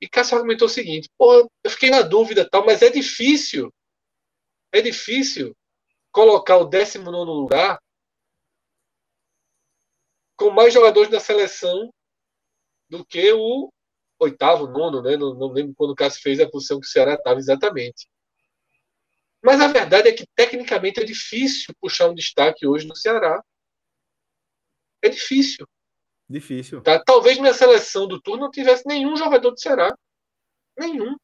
E 0.00 0.08
Cássio 0.08 0.36
argumentou 0.36 0.66
o 0.66 0.70
seguinte: 0.70 1.08
pô, 1.16 1.48
eu 1.62 1.70
fiquei 1.70 1.90
na 1.90 2.02
dúvida, 2.02 2.48
tal, 2.48 2.64
mas 2.64 2.82
é 2.82 2.90
difícil. 2.90 3.72
É 4.72 4.80
difícil 4.80 5.54
colocar 6.10 6.56
o 6.56 6.64
19 6.64 7.10
lugar 7.30 7.78
com 10.36 10.50
mais 10.50 10.72
jogadores 10.72 11.10
da 11.10 11.20
seleção 11.20 11.92
do 12.88 13.04
que 13.04 13.32
o 13.32 13.70
oitavo, 14.18 14.66
nono, 14.66 15.02
né? 15.02 15.16
Não, 15.16 15.34
não 15.34 15.48
lembro 15.48 15.74
quando 15.76 15.90
o 15.90 15.94
Cássio 15.94 16.22
fez 16.22 16.40
a 16.40 16.48
posição 16.48 16.80
que 16.80 16.86
o 16.86 16.90
Ceará 16.90 17.14
estava 17.14 17.38
exatamente. 17.38 18.06
Mas 19.42 19.60
a 19.60 19.66
verdade 19.66 20.08
é 20.08 20.12
que 20.12 20.24
tecnicamente 20.36 21.00
é 21.00 21.04
difícil 21.04 21.74
puxar 21.80 22.08
um 22.08 22.14
destaque 22.14 22.66
hoje 22.66 22.86
no 22.86 22.96
Ceará. 22.96 23.42
É 25.02 25.08
difícil. 25.08 25.66
Difícil. 26.28 26.80
Tá? 26.80 27.02
Talvez 27.02 27.38
minha 27.38 27.52
seleção 27.52 28.06
do 28.06 28.20
turno 28.20 28.44
não 28.44 28.50
tivesse 28.50 28.86
nenhum 28.86 29.16
jogador 29.16 29.50
do 29.50 29.60
Ceará. 29.60 29.94
Nenhum. 30.78 31.16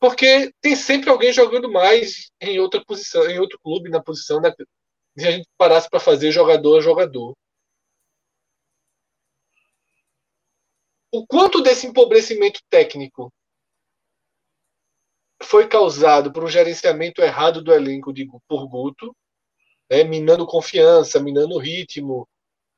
Porque 0.00 0.50
tem 0.62 0.74
sempre 0.74 1.10
alguém 1.10 1.30
jogando 1.30 1.70
mais 1.70 2.30
em 2.40 2.58
outra 2.58 2.82
posição, 2.82 3.28
em 3.28 3.38
outro 3.38 3.60
clube, 3.62 3.90
na 3.90 4.02
posição 4.02 4.40
da, 4.40 4.50
se 4.50 5.26
a 5.26 5.30
gente 5.30 5.48
parasse 5.58 5.90
para 5.90 6.00
fazer 6.00 6.32
jogador 6.32 6.78
a 6.78 6.80
jogador. 6.80 7.36
O 11.12 11.26
quanto 11.26 11.60
desse 11.60 11.86
empobrecimento 11.86 12.60
técnico 12.70 13.30
foi 15.42 15.68
causado 15.68 16.32
por 16.32 16.44
um 16.44 16.48
gerenciamento 16.48 17.20
errado 17.20 17.62
do 17.62 17.72
elenco 17.72 18.12
de, 18.12 18.26
por 18.48 18.66
Guto, 18.68 19.14
né, 19.90 20.02
minando 20.04 20.46
confiança, 20.46 21.20
minando 21.20 21.58
ritmo, 21.58 22.26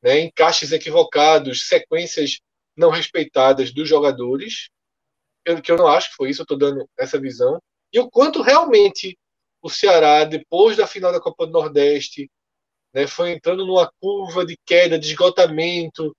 né, 0.03 0.21
encaixes 0.21 0.73
equivocados, 0.73 1.69
sequências 1.69 2.41
não 2.77 2.91
respeitadas 2.91 3.73
dos 3.73 3.89
jogadores, 3.89 4.71
eu, 5.45 5.61
que 5.61 5.71
eu 5.71 5.77
não 5.77 5.89
acho 5.89 6.11
que 6.11 6.17
foi 6.17 6.31
isso, 6.31 6.43
eu 6.43 6.45
estou 6.45 6.59
dando 6.59 6.89
essa 6.99 7.21
visão, 7.21 7.61
e 7.93 7.99
o 7.99 8.11
quanto 8.11 8.43
realmente 8.43 9.17
o 9.63 9.71
Ceará, 9.71 10.25
depois 10.25 10.77
da 10.77 10.87
final 10.87 11.13
da 11.13 11.21
Copa 11.21 11.47
do 11.47 11.53
Nordeste, 11.53 12.31
né, 12.93 13.07
foi 13.07 13.31
entrando 13.31 13.65
numa 13.65 13.91
curva 14.01 14.45
de 14.45 14.57
queda, 14.67 14.99
de 14.99 15.07
esgotamento, 15.07 16.15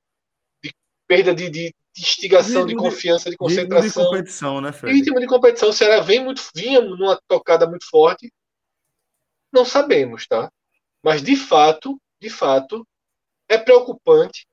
de 0.63 0.73
perda 1.07 1.35
de, 1.35 1.49
de, 1.49 1.75
de 1.93 2.01
instigação, 2.01 2.65
de, 2.65 2.73
de, 2.73 2.79
confiança, 2.79 3.29
de 3.29 3.37
concentração. 3.37 4.03
De 4.03 4.09
competição, 4.09 4.61
né, 4.61 4.71
Fred? 4.71 4.95
Ritmo 4.95 5.19
de 5.19 5.27
competição. 5.27 5.69
O 5.69 5.73
Ceará 5.73 5.99
vem 5.99 6.23
muito, 6.23 6.41
vinha 6.55 6.81
numa 6.81 7.19
tocada 7.27 7.67
muito 7.67 7.87
forte. 7.89 8.31
Não 9.51 9.65
sabemos, 9.65 10.25
tá? 10.25 10.51
Mas 11.03 11.21
de 11.21 11.35
fato, 11.35 11.99
de 12.19 12.29
fato, 12.29 12.87
é 13.49 13.57
preocupante 13.57 14.47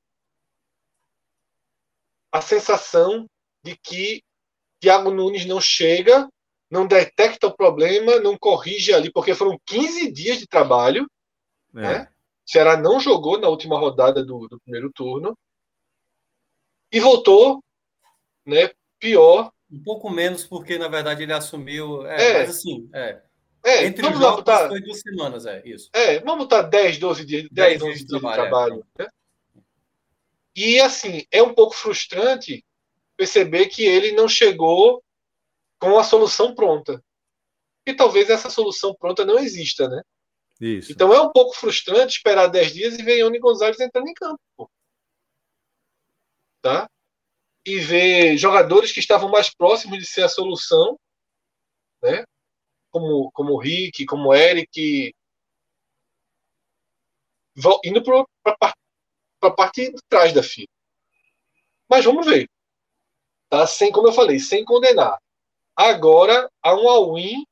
a 2.32 2.40
sensação 2.40 3.26
de 3.64 3.76
que 3.76 4.22
Thiago 4.81 5.11
Nunes 5.11 5.45
não 5.45 5.61
chega, 5.61 6.28
não 6.70 6.87
detecta 6.87 7.47
o 7.47 7.57
problema, 7.57 8.18
não 8.20 8.39
corrige 8.39 8.93
ali, 8.93 9.12
porque 9.12 9.35
foram 9.35 9.59
15 9.66 10.11
dias 10.11 10.39
de 10.39 10.47
trabalho. 10.47 11.09
É. 11.74 11.81
Né? 11.81 12.09
O 12.47 12.51
Ceará 12.51 12.76
não 12.76 12.99
jogou 12.99 13.39
na 13.39 13.49
última 13.49 13.78
rodada 13.78 14.24
do, 14.24 14.49
do 14.49 14.61
primeiro 14.61 14.91
turno. 14.93 15.37
E 16.93 16.99
voltou 16.99 17.62
né, 18.47 18.70
pior. 18.99 19.53
Um 19.70 19.83
pouco 19.83 20.11
menos, 20.11 20.45
porque 20.45 20.78
na 20.78 20.89
verdade 20.89 21.22
ele 21.22 21.33
assumiu. 21.33 22.05
É, 22.07 22.31
é. 22.31 22.39
Mas 22.41 22.51
assim, 22.51 22.89
é. 22.93 23.22
É, 23.64 23.85
Entre 23.85 24.03
vamos 24.03 24.16
os 24.16 24.24
jogos 24.24 24.37
botar, 24.39 24.68
foi 24.68 24.81
duas 24.81 25.01
semanas, 25.01 25.45
é 25.45 25.62
isso. 25.66 25.91
É, 25.93 26.18
vamos 26.20 26.45
botar 26.45 26.62
10, 26.62 26.99
12 26.99 27.24
dias, 27.26 27.43
10, 27.51 27.53
10 27.53 27.81
12 27.81 27.93
dias 27.93 28.01
de 28.01 28.07
trabalho. 28.07 28.43
De 28.43 28.49
trabalho 28.49 28.87
é. 28.99 29.03
né? 29.03 29.09
E 30.57 30.81
assim, 30.81 31.24
é 31.31 31.43
um 31.43 31.55
pouco 31.55 31.74
frustrante 31.74 32.64
perceber 33.20 33.66
que 33.66 33.84
ele 33.84 34.12
não 34.12 34.26
chegou 34.26 35.04
com 35.78 35.98
a 35.98 36.04
solução 36.04 36.54
pronta. 36.54 37.04
porque 37.84 37.94
talvez 37.94 38.30
essa 38.30 38.48
solução 38.48 38.94
pronta 38.94 39.26
não 39.26 39.38
exista, 39.38 39.86
né? 39.90 40.02
Isso. 40.58 40.90
Então 40.90 41.12
é 41.12 41.20
um 41.20 41.30
pouco 41.30 41.54
frustrante 41.54 42.16
esperar 42.16 42.46
10 42.46 42.72
dias 42.72 42.98
e 42.98 43.02
ver 43.02 43.18
Ione 43.18 43.38
Gonzalez 43.38 43.78
entrando 43.78 44.08
em 44.08 44.14
campo. 44.14 44.70
Tá? 46.62 46.88
E 47.66 47.78
ver 47.78 48.38
jogadores 48.38 48.90
que 48.90 49.00
estavam 49.00 49.30
mais 49.30 49.54
próximos 49.54 49.98
de 49.98 50.06
ser 50.06 50.22
a 50.22 50.28
solução, 50.28 50.98
né? 52.02 52.24
Como, 52.90 53.30
como 53.32 53.52
o 53.52 53.58
Rick, 53.58 54.06
como 54.06 54.30
o 54.30 54.34
Eric, 54.34 55.14
indo 57.84 58.02
para 58.02 58.24
a 59.42 59.50
parte 59.50 59.90
de 59.90 60.02
trás 60.08 60.32
da 60.32 60.42
fila. 60.42 60.68
Mas 61.86 62.02
vamos 62.02 62.24
ver. 62.24 62.48
Tá? 63.51 63.66
Sem, 63.66 63.92
como 63.92 64.09
eu 64.09 64.12
falei, 64.12 64.38
sem 64.38 64.64
condenar. 64.64 65.20
Agora 65.76 66.51
há 66.62 66.74
um 66.74 66.88
all-in 66.88 67.44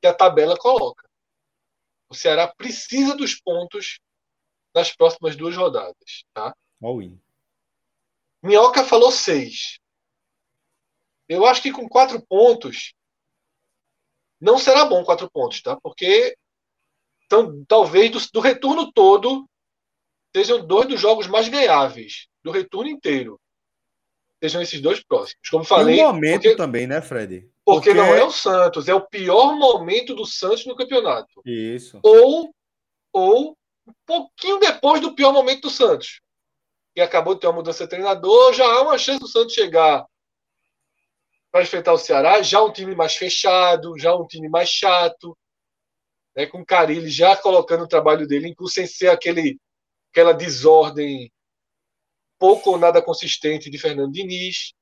que 0.00 0.06
a 0.06 0.14
tabela 0.14 0.58
coloca. 0.58 1.08
O 2.08 2.14
Ceará 2.14 2.52
precisa 2.54 3.16
dos 3.16 3.40
pontos 3.40 3.98
nas 4.74 4.94
próximas 4.94 5.36
duas 5.36 5.56
rodadas. 5.56 6.24
Tá? 6.34 6.54
All-in. 6.82 7.18
Minhoca 8.42 8.84
falou 8.84 9.10
seis. 9.10 9.78
Eu 11.28 11.46
acho 11.46 11.62
que 11.62 11.72
com 11.72 11.88
quatro 11.88 12.24
pontos 12.26 12.92
não 14.40 14.58
será 14.58 14.84
bom 14.84 15.04
quatro 15.04 15.30
pontos, 15.30 15.62
tá? 15.62 15.78
Porque 15.80 16.36
então, 17.24 17.64
talvez 17.66 18.10
do, 18.10 18.18
do 18.32 18.40
retorno 18.40 18.92
todo 18.92 19.48
sejam 20.34 20.64
dois 20.64 20.86
dos 20.86 21.00
jogos 21.00 21.26
mais 21.26 21.48
ganháveis 21.48 22.28
do 22.44 22.50
retorno 22.50 22.90
inteiro. 22.90 23.40
Sejam 24.42 24.60
esses 24.60 24.80
dois 24.80 25.02
próximos. 25.02 25.48
Como 25.50 25.64
falei. 25.64 26.00
E 26.00 26.04
um 26.04 26.08
momento 26.08 26.42
porque, 26.42 26.56
também, 26.56 26.86
né, 26.86 27.00
Fred? 27.00 27.48
Porque, 27.64 27.90
porque, 27.90 27.94
não 27.94 28.14
é 28.14 28.22
o 28.22 28.30
Santos, 28.30 28.88
é 28.88 28.94
o 28.94 29.06
pior 29.06 29.54
momento 29.56 30.14
do 30.14 30.26
Santos 30.26 30.66
no 30.66 30.76
campeonato. 30.76 31.40
Isso. 31.44 31.98
Ou, 32.02 32.54
ou 33.12 33.56
um 33.86 33.92
pouquinho 34.04 34.58
depois 34.58 35.00
do 35.00 35.14
pior 35.14 35.32
momento 35.32 35.62
do 35.62 35.70
Santos. 35.70 36.20
Que 36.94 37.00
acabou 37.00 37.34
de 37.34 37.40
ter 37.40 37.46
uma 37.46 37.54
mudança 37.54 37.84
de 37.84 37.90
treinador, 37.90 38.52
já 38.52 38.64
há 38.64 38.82
uma 38.82 38.98
chance 38.98 39.20
do 39.20 39.28
Santos 39.28 39.54
chegar 39.54 40.04
para 41.50 41.62
enfrentar 41.62 41.94
o 41.94 41.98
Ceará, 41.98 42.42
já 42.42 42.62
um 42.62 42.70
time 42.70 42.94
mais 42.94 43.14
fechado, 43.16 43.98
já 43.98 44.14
um 44.14 44.26
time 44.26 44.48
mais 44.48 44.68
chato, 44.68 45.36
né, 46.36 46.44
com 46.44 46.60
o 46.60 46.66
Carilli 46.66 47.08
já 47.08 47.34
colocando 47.34 47.84
o 47.84 47.88
trabalho 47.88 48.26
dele, 48.26 48.48
inclusive 48.48 48.86
sem 48.86 48.96
ser 48.98 49.08
aquele, 49.08 49.58
aquela 50.12 50.34
desordem 50.34 51.32
pouco 52.38 52.70
ou 52.70 52.78
nada 52.78 53.02
consistente 53.02 53.70
de 53.70 53.78
Fernando 53.78 54.12
Diniz. 54.12 54.72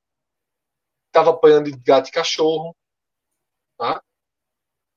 Estava 1.07 1.31
apanhando 1.31 1.71
de 1.71 1.77
gato 1.77 2.09
e 2.09 2.11
cachorro. 2.11 2.75
Tá? 3.77 4.01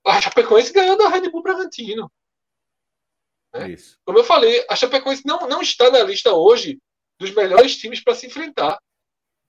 A 0.07 0.21
Chapecoense 0.21 0.73
ganhou 0.73 0.97
da 0.97 1.09
Red 1.09 1.31
Bull 1.31 1.43
Bragantino. 1.43 2.11
Né? 3.53 3.77
Como 4.05 4.19
eu 4.19 4.25
falei, 4.25 4.65
a 4.69 4.77
Chapecoense 4.77 5.23
não, 5.25 5.49
não 5.49 5.63
está 5.63 5.91
na 5.91 6.03
lista 6.03 6.33
hoje 6.33 6.81
dos 7.19 7.31
melhores 7.33 7.77
times 7.77 8.03
para 8.03 8.15
se 8.15 8.27
enfrentar. 8.27 8.79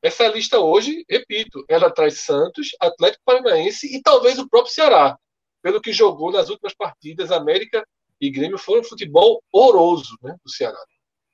Essa 0.01 0.27
lista 0.27 0.59
hoje, 0.59 1.05
repito, 1.09 1.65
ela 1.67 1.91
traz 1.91 2.21
Santos, 2.21 2.69
Atlético 2.79 3.23
Paranaense 3.25 3.93
e 3.93 4.01
talvez 4.01 4.39
o 4.39 4.47
próprio 4.47 4.73
Ceará. 4.73 5.17
Pelo 5.61 5.81
que 5.81 5.91
jogou 5.91 6.31
nas 6.31 6.49
últimas 6.49 6.73
partidas, 6.73 7.31
América 7.31 7.85
e 8.19 8.29
Grêmio 8.29 8.57
foram 8.57 8.81
um 8.81 8.85
futebol 8.85 9.43
horroroso 9.51 10.17
né, 10.21 10.35
do 10.43 10.49
Ceará 10.49 10.81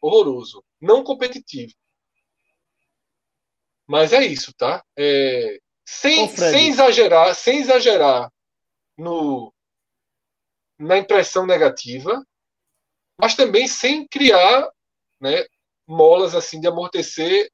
horroroso, 0.06 0.64
não 0.86 1.04
competitivo. 1.04 1.74
Mas 3.88 4.14
é 4.14 4.24
isso, 4.26 4.54
tá? 4.54 4.84
É, 4.98 5.60
sem, 5.86 6.28
sem 6.30 6.70
exagerar, 6.70 7.36
sem 7.36 7.60
exagerar 7.60 8.32
no, 8.98 9.54
na 10.80 10.98
impressão 10.98 11.46
negativa, 11.46 12.26
mas 13.18 13.36
também 13.36 13.68
sem 13.68 14.08
criar 14.08 14.70
né, 15.20 15.46
molas 15.88 16.34
assim 16.34 16.60
de 16.60 16.68
amortecer 16.68 17.50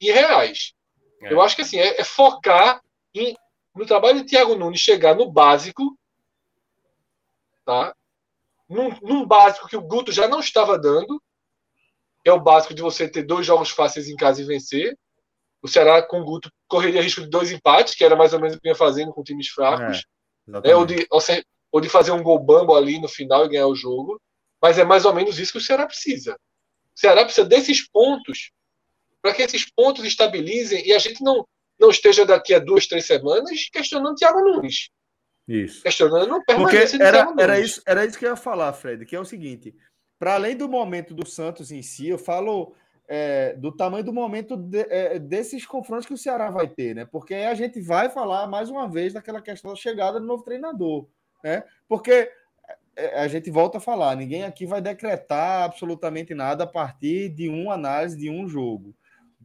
irreais. 0.00 0.74
É. 1.22 1.32
Eu 1.32 1.40
acho 1.40 1.56
que 1.56 1.62
assim 1.62 1.78
é, 1.78 2.00
é, 2.00 2.04
focar 2.04 2.82
em, 3.14 3.36
no 3.74 3.86
trabalho 3.86 4.20
de 4.20 4.26
Thiago 4.28 4.54
Nunes 4.54 4.80
chegar 4.80 5.14
no 5.14 5.30
básico, 5.30 5.96
tá? 7.64 7.94
Num, 8.68 8.90
num 9.00 9.26
básico 9.26 9.68
que 9.68 9.76
o 9.76 9.82
Guto 9.82 10.12
já 10.12 10.28
não 10.28 10.40
estava 10.40 10.78
dando, 10.78 11.22
é 12.24 12.32
o 12.32 12.40
básico 12.40 12.74
de 12.74 12.82
você 12.82 13.08
ter 13.08 13.22
dois 13.22 13.46
jogos 13.46 13.70
fáceis 13.70 14.08
em 14.08 14.16
casa 14.16 14.40
e 14.40 14.44
vencer. 14.44 14.96
O 15.60 15.68
Ceará 15.68 16.02
com 16.02 16.20
o 16.20 16.24
Guto 16.24 16.50
correria 16.66 17.02
risco 17.02 17.20
de 17.20 17.28
dois 17.28 17.50
empates, 17.50 17.94
que 17.94 18.04
era 18.04 18.16
mais 18.16 18.32
ou 18.32 18.40
menos 18.40 18.54
o 18.54 18.58
que 18.58 18.64
vinha 18.64 18.74
fazendo 18.74 19.12
com 19.12 19.22
times 19.22 19.48
fracos. 19.48 20.04
É, 20.64 20.70
é, 20.70 20.76
ou, 20.76 20.84
de, 20.84 21.06
ou 21.70 21.80
de 21.80 21.88
fazer 21.88 22.10
um 22.10 22.22
gol 22.22 22.38
bambo 22.38 22.74
ali 22.74 23.00
no 23.00 23.08
final 23.08 23.44
e 23.44 23.48
ganhar 23.48 23.66
o 23.66 23.76
jogo. 23.76 24.20
Mas 24.60 24.78
é 24.78 24.84
mais 24.84 25.04
ou 25.04 25.14
menos 25.14 25.38
isso 25.38 25.52
que 25.52 25.58
o 25.58 25.60
Ceará 25.60 25.86
precisa. 25.86 26.34
O 26.94 27.00
Ceará 27.00 27.24
precisa 27.24 27.46
desses 27.46 27.88
pontos 27.88 28.50
para 29.20 29.32
que 29.34 29.42
esses 29.42 29.70
pontos 29.70 30.04
estabilizem 30.04 30.84
e 30.86 30.92
a 30.92 30.98
gente 30.98 31.22
não, 31.22 31.46
não 31.78 31.90
esteja 31.90 32.26
daqui 32.26 32.54
a 32.54 32.58
duas, 32.58 32.86
três 32.86 33.06
semanas 33.06 33.68
questionando 33.72 34.16
Thiago 34.16 34.40
Nunes. 34.40 34.88
Isso. 35.46 35.82
Questionando 35.82 36.28
não 36.28 36.44
permanência 36.44 36.98
Porque 36.98 37.02
era, 37.02 37.34
era, 37.38 37.60
isso, 37.60 37.82
era 37.86 38.04
isso 38.04 38.18
que 38.18 38.24
eu 38.24 38.30
ia 38.30 38.36
falar, 38.36 38.72
Fred, 38.72 39.04
que 39.04 39.16
é 39.16 39.20
o 39.20 39.24
seguinte: 39.24 39.74
para 40.22 40.34
além 40.34 40.56
do 40.56 40.68
momento 40.68 41.14
do 41.14 41.26
Santos 41.26 41.72
em 41.72 41.82
si, 41.82 42.06
eu 42.06 42.16
falo 42.16 42.76
é, 43.08 43.54
do 43.54 43.72
tamanho 43.72 44.04
do 44.04 44.12
momento 44.12 44.56
de, 44.56 44.86
é, 44.88 45.18
desses 45.18 45.66
confrontos 45.66 46.06
que 46.06 46.14
o 46.14 46.16
Ceará 46.16 46.48
vai 46.48 46.68
ter, 46.68 46.94
né? 46.94 47.04
Porque 47.04 47.34
a 47.34 47.54
gente 47.54 47.80
vai 47.80 48.08
falar 48.08 48.46
mais 48.46 48.70
uma 48.70 48.88
vez 48.88 49.12
daquela 49.12 49.42
questão 49.42 49.72
da 49.72 49.76
chegada 49.76 50.20
do 50.20 50.26
novo 50.26 50.44
treinador, 50.44 51.08
né? 51.42 51.64
Porque 51.88 52.30
é, 52.94 53.20
a 53.20 53.26
gente 53.26 53.50
volta 53.50 53.78
a 53.78 53.80
falar, 53.80 54.14
ninguém 54.14 54.44
aqui 54.44 54.64
vai 54.64 54.80
decretar 54.80 55.64
absolutamente 55.64 56.34
nada 56.34 56.62
a 56.62 56.68
partir 56.68 57.28
de 57.28 57.48
uma 57.48 57.74
análise 57.74 58.16
de 58.16 58.30
um 58.30 58.48
jogo. 58.48 58.94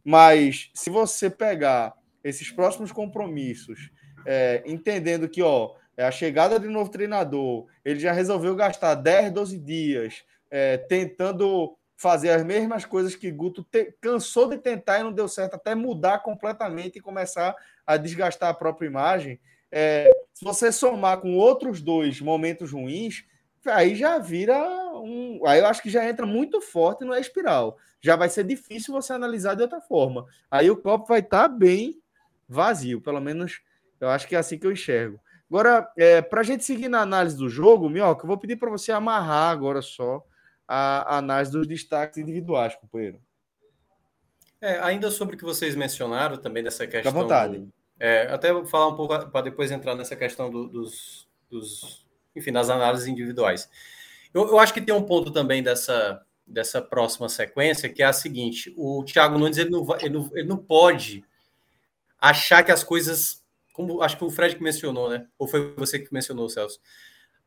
Mas 0.04 0.70
se 0.74 0.90
você 0.90 1.28
pegar 1.28 1.92
esses 2.22 2.52
próximos 2.52 2.92
compromissos, 2.92 3.90
é, 4.24 4.62
entendendo 4.64 5.28
que 5.28 5.42
ó, 5.42 5.74
é 5.96 6.04
a 6.04 6.12
chegada 6.12 6.60
de 6.60 6.68
um 6.68 6.72
novo 6.72 6.88
treinador, 6.88 7.66
ele 7.84 7.98
já 7.98 8.12
resolveu 8.12 8.54
gastar 8.54 8.94
10, 8.94 9.32
12 9.32 9.58
dias 9.58 10.24
é, 10.50 10.76
tentando 10.76 11.76
fazer 11.96 12.30
as 12.30 12.44
mesmas 12.44 12.84
coisas 12.84 13.16
que 13.16 13.30
Guto 13.30 13.64
te, 13.64 13.92
cansou 14.00 14.48
de 14.48 14.56
tentar 14.58 15.00
e 15.00 15.02
não 15.02 15.12
deu 15.12 15.26
certo, 15.26 15.54
até 15.54 15.74
mudar 15.74 16.20
completamente 16.20 16.98
e 16.98 17.02
começar 17.02 17.54
a 17.84 17.96
desgastar 17.96 18.50
a 18.50 18.54
própria 18.54 18.86
imagem. 18.86 19.40
É, 19.70 20.08
se 20.32 20.44
você 20.44 20.70
somar 20.70 21.18
com 21.18 21.36
outros 21.36 21.82
dois 21.82 22.20
momentos 22.20 22.70
ruins, 22.70 23.24
aí 23.66 23.96
já 23.96 24.16
vira 24.18 24.56
um. 24.94 25.40
Aí 25.44 25.58
eu 25.58 25.66
acho 25.66 25.82
que 25.82 25.90
já 25.90 26.08
entra 26.08 26.24
muito 26.24 26.60
forte 26.60 27.04
no 27.04 27.14
espiral. 27.14 27.76
Já 28.00 28.14
vai 28.14 28.28
ser 28.28 28.44
difícil 28.44 28.94
você 28.94 29.12
analisar 29.12 29.54
de 29.54 29.62
outra 29.62 29.80
forma. 29.80 30.24
Aí 30.48 30.70
o 30.70 30.76
copo 30.76 31.06
vai 31.06 31.18
estar 31.18 31.48
tá 31.48 31.54
bem 31.54 32.00
vazio, 32.48 33.00
pelo 33.00 33.20
menos 33.20 33.60
eu 34.00 34.08
acho 34.08 34.28
que 34.28 34.36
é 34.36 34.38
assim 34.38 34.56
que 34.56 34.66
eu 34.66 34.72
enxergo. 34.72 35.18
Agora, 35.50 35.90
é, 35.96 36.22
para 36.22 36.42
a 36.42 36.44
gente 36.44 36.64
seguir 36.64 36.88
na 36.88 37.00
análise 37.00 37.36
do 37.36 37.48
jogo, 37.48 37.88
Mioca, 37.88 38.22
eu 38.22 38.28
vou 38.28 38.38
pedir 38.38 38.56
para 38.56 38.70
você 38.70 38.92
amarrar 38.92 39.50
agora 39.50 39.82
só 39.82 40.22
a 40.68 41.16
análise 41.16 41.50
dos 41.50 41.66
destaques 41.66 42.18
individuais, 42.18 42.76
companheiro. 42.76 43.18
É, 44.60 44.78
ainda 44.80 45.10
sobre 45.10 45.34
o 45.34 45.38
que 45.38 45.44
vocês 45.44 45.74
mencionaram 45.74 46.36
também 46.36 46.62
dessa 46.62 46.86
questão. 46.86 47.10
Fica 47.10 47.18
à 47.18 47.22
vontade. 47.22 47.58
Do, 47.58 47.72
é, 47.98 48.28
até 48.30 48.52
vou 48.52 48.66
falar 48.66 48.88
um 48.88 48.96
pouco 48.96 49.30
para 49.30 49.40
depois 49.42 49.70
entrar 49.70 49.94
nessa 49.94 50.14
questão 50.14 50.50
do, 50.50 50.68
dos, 50.68 51.28
dos, 51.48 52.06
enfim, 52.36 52.52
das 52.52 52.68
análises 52.68 53.06
individuais. 53.06 53.68
Eu, 54.34 54.48
eu, 54.48 54.58
acho 54.58 54.74
que 54.74 54.80
tem 54.80 54.94
um 54.94 55.02
ponto 55.02 55.30
também 55.30 55.62
dessa, 55.62 56.24
dessa 56.46 56.82
próxima 56.82 57.28
sequência 57.28 57.88
que 57.88 58.02
é 58.02 58.06
a 58.06 58.12
seguinte: 58.12 58.74
o 58.76 59.04
Thiago 59.04 59.38
Nunes 59.38 59.58
ele 59.58 59.70
não, 59.70 59.86
ele 60.00 60.10
não, 60.10 60.30
ele 60.34 60.48
não 60.48 60.58
pode 60.58 61.24
achar 62.20 62.62
que 62.62 62.72
as 62.72 62.84
coisas, 62.84 63.44
como 63.72 64.02
acho 64.02 64.18
que 64.18 64.24
o 64.24 64.30
Fred 64.30 64.56
que 64.56 64.62
mencionou, 64.62 65.08
né? 65.08 65.26
Ou 65.38 65.48
foi 65.48 65.72
você 65.76 65.98
que 65.98 66.12
mencionou, 66.12 66.48
Celso? 66.48 66.80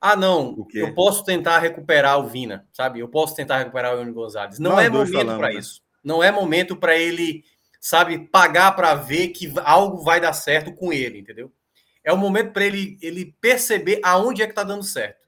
Ah, 0.02 0.16
não, 0.16 0.68
eu 0.74 0.96
posso 0.96 1.24
tentar 1.24 1.60
recuperar 1.60 2.20
o 2.20 2.28
Vina, 2.28 2.68
sabe? 2.74 3.00
Eu 3.00 3.08
posso 3.08 3.36
tentar 3.36 3.60
recuperar 3.60 3.94
o 3.94 4.00
Ione 4.00 4.12
Gonzalez. 4.12 4.58
Não 4.58 4.72
Nós 4.72 4.86
é 4.86 4.90
momento 4.90 5.38
para 5.38 5.50
né? 5.50 5.54
isso. 5.54 5.82
Não 6.04 6.24
é 6.24 6.32
momento 6.32 6.76
para 6.76 6.98
ele, 6.98 7.44
sabe, 7.80 8.18
pagar 8.18 8.72
para 8.72 8.96
ver 8.96 9.28
que 9.28 9.54
algo 9.64 10.04
vai 10.04 10.20
dar 10.20 10.34
certo 10.34 10.74
com 10.74 10.92
ele, 10.92 11.20
entendeu? 11.20 11.52
É 12.04 12.12
o 12.12 12.18
momento 12.18 12.52
para 12.52 12.66
ele, 12.66 12.98
ele 13.00 13.36
perceber 13.40 14.00
aonde 14.04 14.42
é 14.42 14.48
que 14.48 14.56
tá 14.56 14.64
dando 14.64 14.84
certo. 14.84 15.22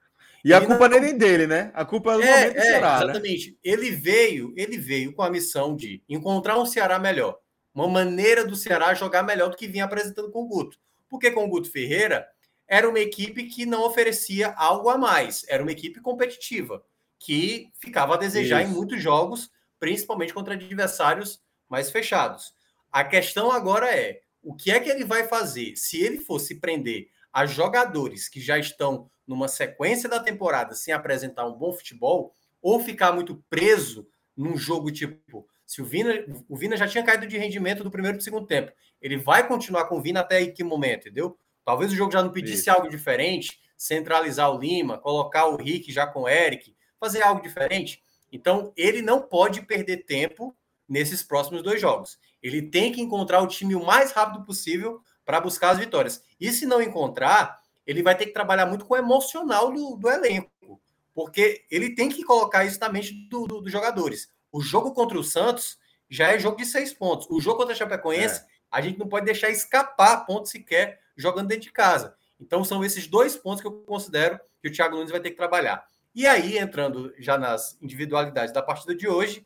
E 0.43 0.51
ele 0.51 0.55
a 0.55 0.65
culpa 0.65 0.89
não... 0.89 0.99
nem 0.99 1.15
dele, 1.15 1.45
né? 1.45 1.71
A 1.75 1.85
culpa 1.85 2.13
é 2.13 2.15
do 2.15 2.23
é, 2.23 2.31
momento 2.31 2.53
do 2.53 2.59
é, 2.59 2.63
Ceará, 2.63 2.97
né? 2.97 3.03
Exatamente. 3.03 3.51
Né? 3.51 3.57
Ele 3.63 3.91
veio, 3.91 4.53
ele 4.57 4.77
veio 4.79 5.13
com 5.13 5.21
a 5.21 5.29
missão 5.29 5.75
de 5.75 6.01
encontrar 6.09 6.59
um 6.59 6.65
Ceará 6.65 6.97
melhor. 6.97 7.37
Uma 7.75 7.87
maneira 7.87 8.43
do 8.43 8.55
Ceará 8.55 8.95
jogar 8.95 9.21
melhor 9.21 9.51
do 9.51 9.55
que 9.55 9.67
vinha 9.67 9.85
apresentando 9.85 10.31
com 10.31 10.41
o 10.41 10.47
Guto. 10.47 10.79
Porque 11.07 11.29
com 11.29 11.45
o 11.45 11.47
Guto 11.47 11.71
Ferreira, 11.71 12.27
era 12.67 12.89
uma 12.89 12.99
equipe 12.99 13.43
que 13.45 13.65
não 13.65 13.83
oferecia 13.83 14.53
algo 14.57 14.89
a 14.89 14.97
mais. 14.97 15.45
Era 15.47 15.63
uma 15.63 15.71
equipe 15.71 16.01
competitiva, 16.01 16.83
que 17.19 17.69
ficava 17.79 18.15
a 18.15 18.17
desejar 18.17 18.61
Isso. 18.61 18.71
em 18.71 18.73
muitos 18.73 19.01
jogos, 19.01 19.51
principalmente 19.79 20.33
contra 20.33 20.53
adversários 20.53 21.41
mais 21.69 21.91
fechados. 21.91 22.53
A 22.91 23.03
questão 23.03 23.51
agora 23.51 23.93
é: 23.93 24.21
o 24.41 24.55
que 24.55 24.71
é 24.71 24.79
que 24.79 24.89
ele 24.89 25.03
vai 25.03 25.27
fazer 25.27 25.75
se 25.75 26.01
ele 26.01 26.19
fosse 26.19 26.59
prender 26.59 27.09
a 27.31 27.45
jogadores 27.45 28.29
que 28.29 28.39
já 28.39 28.59
estão 28.59 29.09
numa 29.25 29.47
sequência 29.47 30.07
da 30.07 30.19
temporada 30.19 30.75
sem 30.75 30.93
apresentar 30.93 31.45
um 31.47 31.53
bom 31.53 31.73
futebol, 31.73 32.35
ou 32.61 32.79
ficar 32.79 33.11
muito 33.11 33.43
preso 33.49 34.07
num 34.35 34.57
jogo 34.57 34.91
tipo. 34.91 35.47
Se 35.65 35.81
o 35.81 35.85
Vina, 35.85 36.13
o 36.47 36.55
Vina 36.55 36.77
já 36.77 36.87
tinha 36.87 37.03
caído 37.03 37.25
de 37.25 37.37
rendimento 37.37 37.83
do 37.83 37.91
primeiro 37.91 38.17
para 38.17 38.21
o 38.21 38.23
segundo 38.23 38.45
tempo, 38.45 38.71
ele 39.01 39.17
vai 39.17 39.47
continuar 39.47 39.85
com 39.85 39.97
o 39.97 40.01
Vina 40.01 40.19
até 40.19 40.45
que 40.45 40.63
momento, 40.63 41.07
entendeu? 41.07 41.37
Talvez 41.65 41.91
o 41.91 41.95
jogo 41.95 42.11
já 42.11 42.21
não 42.21 42.31
pedisse 42.31 42.69
Isso. 42.69 42.71
algo 42.71 42.89
diferente, 42.89 43.59
centralizar 43.77 44.53
o 44.53 44.59
Lima, 44.59 44.97
colocar 44.97 45.45
o 45.47 45.55
Rick 45.55 45.91
já 45.91 46.05
com 46.05 46.23
o 46.23 46.29
Eric, 46.29 46.75
fazer 46.99 47.21
algo 47.21 47.41
diferente. 47.41 48.01
Então, 48.31 48.73
ele 48.75 49.01
não 49.01 49.21
pode 49.21 49.61
perder 49.61 50.05
tempo 50.05 50.55
nesses 50.87 51.23
próximos 51.23 51.61
dois 51.61 51.79
jogos. 51.79 52.17
Ele 52.41 52.61
tem 52.61 52.91
que 52.91 53.01
encontrar 53.01 53.41
o 53.41 53.47
time 53.47 53.75
o 53.75 53.85
mais 53.85 54.11
rápido 54.11 54.45
possível 54.45 55.01
para 55.25 55.39
buscar 55.39 55.71
as 55.71 55.79
vitórias. 55.79 56.23
E 56.39 56.51
se 56.51 56.65
não 56.65 56.81
encontrar, 56.81 57.61
ele 57.85 58.03
vai 58.03 58.17
ter 58.17 58.25
que 58.25 58.33
trabalhar 58.33 58.65
muito 58.65 58.85
com 58.85 58.93
o 58.93 58.97
emocional 58.97 59.71
do, 59.71 59.95
do 59.95 60.09
elenco, 60.09 60.81
porque 61.13 61.65
ele 61.69 61.93
tem 61.93 62.09
que 62.09 62.23
colocar 62.23 62.65
isso 62.65 62.79
na 62.79 62.89
mente 62.89 63.13
dos 63.29 63.47
do, 63.47 63.61
do 63.61 63.69
jogadores. 63.69 64.29
O 64.51 64.61
jogo 64.61 64.93
contra 64.93 65.17
o 65.17 65.23
Santos 65.23 65.77
já 66.09 66.31
é 66.31 66.39
jogo 66.39 66.57
de 66.57 66.65
seis 66.65 66.93
pontos. 66.93 67.27
O 67.29 67.39
jogo 67.39 67.57
contra 67.57 67.73
a 67.73 67.77
Chapecoense, 67.77 68.41
é. 68.41 68.45
A 68.73 68.81
gente 68.81 68.97
não 68.97 69.07
pode 69.07 69.25
deixar 69.25 69.49
escapar 69.49 70.25
pontos 70.25 70.51
sequer 70.51 70.99
jogando 71.15 71.47
dentro 71.47 71.65
de 71.65 71.71
casa. 71.71 72.15
Então 72.39 72.63
são 72.63 72.83
esses 72.83 73.07
dois 73.07 73.35
pontos 73.37 73.61
que 73.61 73.67
eu 73.67 73.83
considero 73.83 74.39
que 74.61 74.67
o 74.67 74.71
Thiago 74.71 74.95
Nunes 74.95 75.11
vai 75.11 75.19
ter 75.19 75.29
que 75.29 75.37
trabalhar. 75.37 75.85
E 76.15 76.27
aí, 76.27 76.57
entrando 76.57 77.13
já 77.17 77.37
nas 77.37 77.77
individualidades 77.81 78.53
da 78.53 78.61
partida 78.61 78.95
de 78.95 79.07
hoje, 79.07 79.45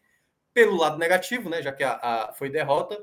pelo 0.54 0.78
lado 0.78 0.98
negativo, 0.98 1.50
né, 1.50 1.62
já 1.62 1.72
que 1.72 1.84
a, 1.84 1.94
a 2.02 2.34
foi 2.34 2.50
derrota, 2.50 2.98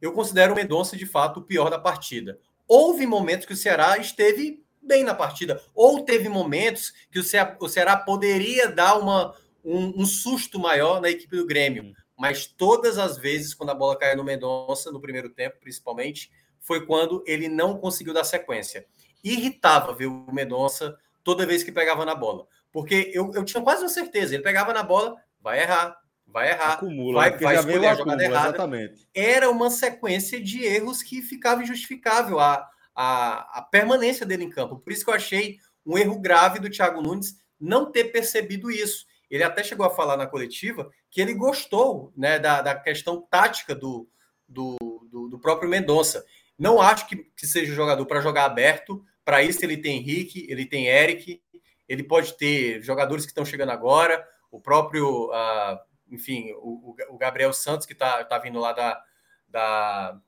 eu 0.00 0.12
considero 0.12 0.52
o 0.52 0.56
Mendonça 0.56 0.96
de 0.96 1.06
fato 1.06 1.40
o 1.40 1.42
pior 1.42 1.70
da 1.70 1.78
partida. 1.78 2.38
Houve 2.66 3.06
momentos 3.06 3.46
que 3.46 3.52
o 3.52 3.56
Ceará 3.56 3.98
esteve 3.98 4.62
bem 4.82 5.04
na 5.04 5.14
partida, 5.14 5.62
ou 5.74 6.02
teve 6.04 6.28
momentos 6.28 6.92
que 7.10 7.18
o 7.18 7.24
Ceará, 7.24 7.56
o 7.60 7.68
Ceará 7.68 7.96
poderia 7.96 8.68
dar 8.68 8.98
uma, 8.98 9.34
um, 9.64 10.02
um, 10.02 10.06
susto 10.06 10.58
maior 10.58 11.00
na 11.00 11.10
equipe 11.10 11.36
do 11.36 11.46
Grêmio, 11.46 11.94
mas 12.18 12.46
todas 12.46 12.98
as 12.98 13.16
vezes 13.16 13.54
quando 13.54 13.70
a 13.70 13.74
bola 13.74 13.96
caiu 13.96 14.16
no 14.16 14.24
Mendonça, 14.24 14.90
no 14.90 15.00
primeiro 15.00 15.30
tempo 15.30 15.58
principalmente, 15.60 16.30
foi 16.58 16.84
quando 16.84 17.22
ele 17.26 17.48
não 17.48 17.78
conseguiu 17.78 18.12
dar 18.12 18.24
sequência. 18.24 18.86
Irritava 19.22 19.94
ver 19.94 20.06
o 20.06 20.26
Mendonça 20.32 20.98
toda 21.22 21.46
vez 21.46 21.62
que 21.62 21.70
pegava 21.70 22.04
na 22.04 22.14
bola. 22.14 22.46
Porque 22.72 23.10
eu, 23.14 23.30
eu 23.34 23.44
tinha 23.44 23.62
quase 23.62 23.82
uma 23.82 23.88
certeza, 23.88 24.34
ele 24.34 24.42
pegava 24.42 24.72
na 24.72 24.82
bola, 24.82 25.16
vai 25.40 25.62
errar, 25.62 25.96
vai 26.26 26.50
errar, 26.50 26.74
Acumula, 26.74 27.20
vai, 27.20 27.38
vai 27.38 27.56
escolher 27.56 27.86
a 27.86 27.94
jogada 27.94 28.00
acumula, 28.00 28.22
errada. 28.22 28.48
Exatamente. 28.48 29.08
Era 29.14 29.50
uma 29.50 29.70
sequência 29.70 30.40
de 30.40 30.64
erros 30.64 31.02
que 31.02 31.22
ficava 31.22 31.62
injustificável 31.62 32.38
a, 32.38 32.68
a, 32.94 33.58
a 33.58 33.62
permanência 33.62 34.26
dele 34.26 34.44
em 34.44 34.50
campo. 34.50 34.78
Por 34.78 34.92
isso 34.92 35.04
que 35.04 35.10
eu 35.10 35.14
achei 35.14 35.58
um 35.86 35.96
erro 35.96 36.20
grave 36.20 36.58
do 36.58 36.68
Thiago 36.68 37.00
Nunes 37.00 37.38
não 37.58 37.90
ter 37.90 38.04
percebido 38.04 38.70
isso. 38.70 39.06
Ele 39.30 39.42
até 39.42 39.62
chegou 39.62 39.84
a 39.84 39.94
falar 39.94 40.16
na 40.16 40.26
coletiva 40.26 40.90
que 41.10 41.20
ele 41.20 41.34
gostou 41.34 42.12
né, 42.16 42.38
da, 42.38 42.62
da 42.62 42.74
questão 42.74 43.20
tática 43.20 43.74
do, 43.74 44.08
do, 44.48 44.76
do, 45.10 45.28
do 45.28 45.38
próprio 45.38 45.68
Mendonça. 45.68 46.24
Não 46.58 46.80
acho 46.80 47.06
que, 47.06 47.16
que 47.36 47.46
seja 47.46 47.74
jogador 47.74 48.04
para 48.06 48.20
jogar 48.20 48.44
aberto. 48.44 49.04
Para 49.24 49.42
isso, 49.42 49.64
ele 49.64 49.76
tem 49.76 49.98
Henrique, 49.98 50.46
ele 50.48 50.64
tem 50.64 50.88
Eric, 50.88 51.40
ele 51.88 52.02
pode 52.02 52.36
ter 52.36 52.82
jogadores 52.82 53.24
que 53.24 53.30
estão 53.30 53.44
chegando 53.44 53.70
agora, 53.70 54.26
o 54.50 54.60
próprio, 54.60 55.30
uh, 55.30 55.78
enfim, 56.10 56.52
o, 56.56 56.94
o, 57.10 57.18
Gabriel 57.18 57.52
Santos, 57.52 57.86
que 57.86 57.92
está 57.92 58.24
tá 58.24 58.38
vindo 58.38 58.58
lá 58.58 58.72
da, 58.72 59.02
da, 59.48 60.20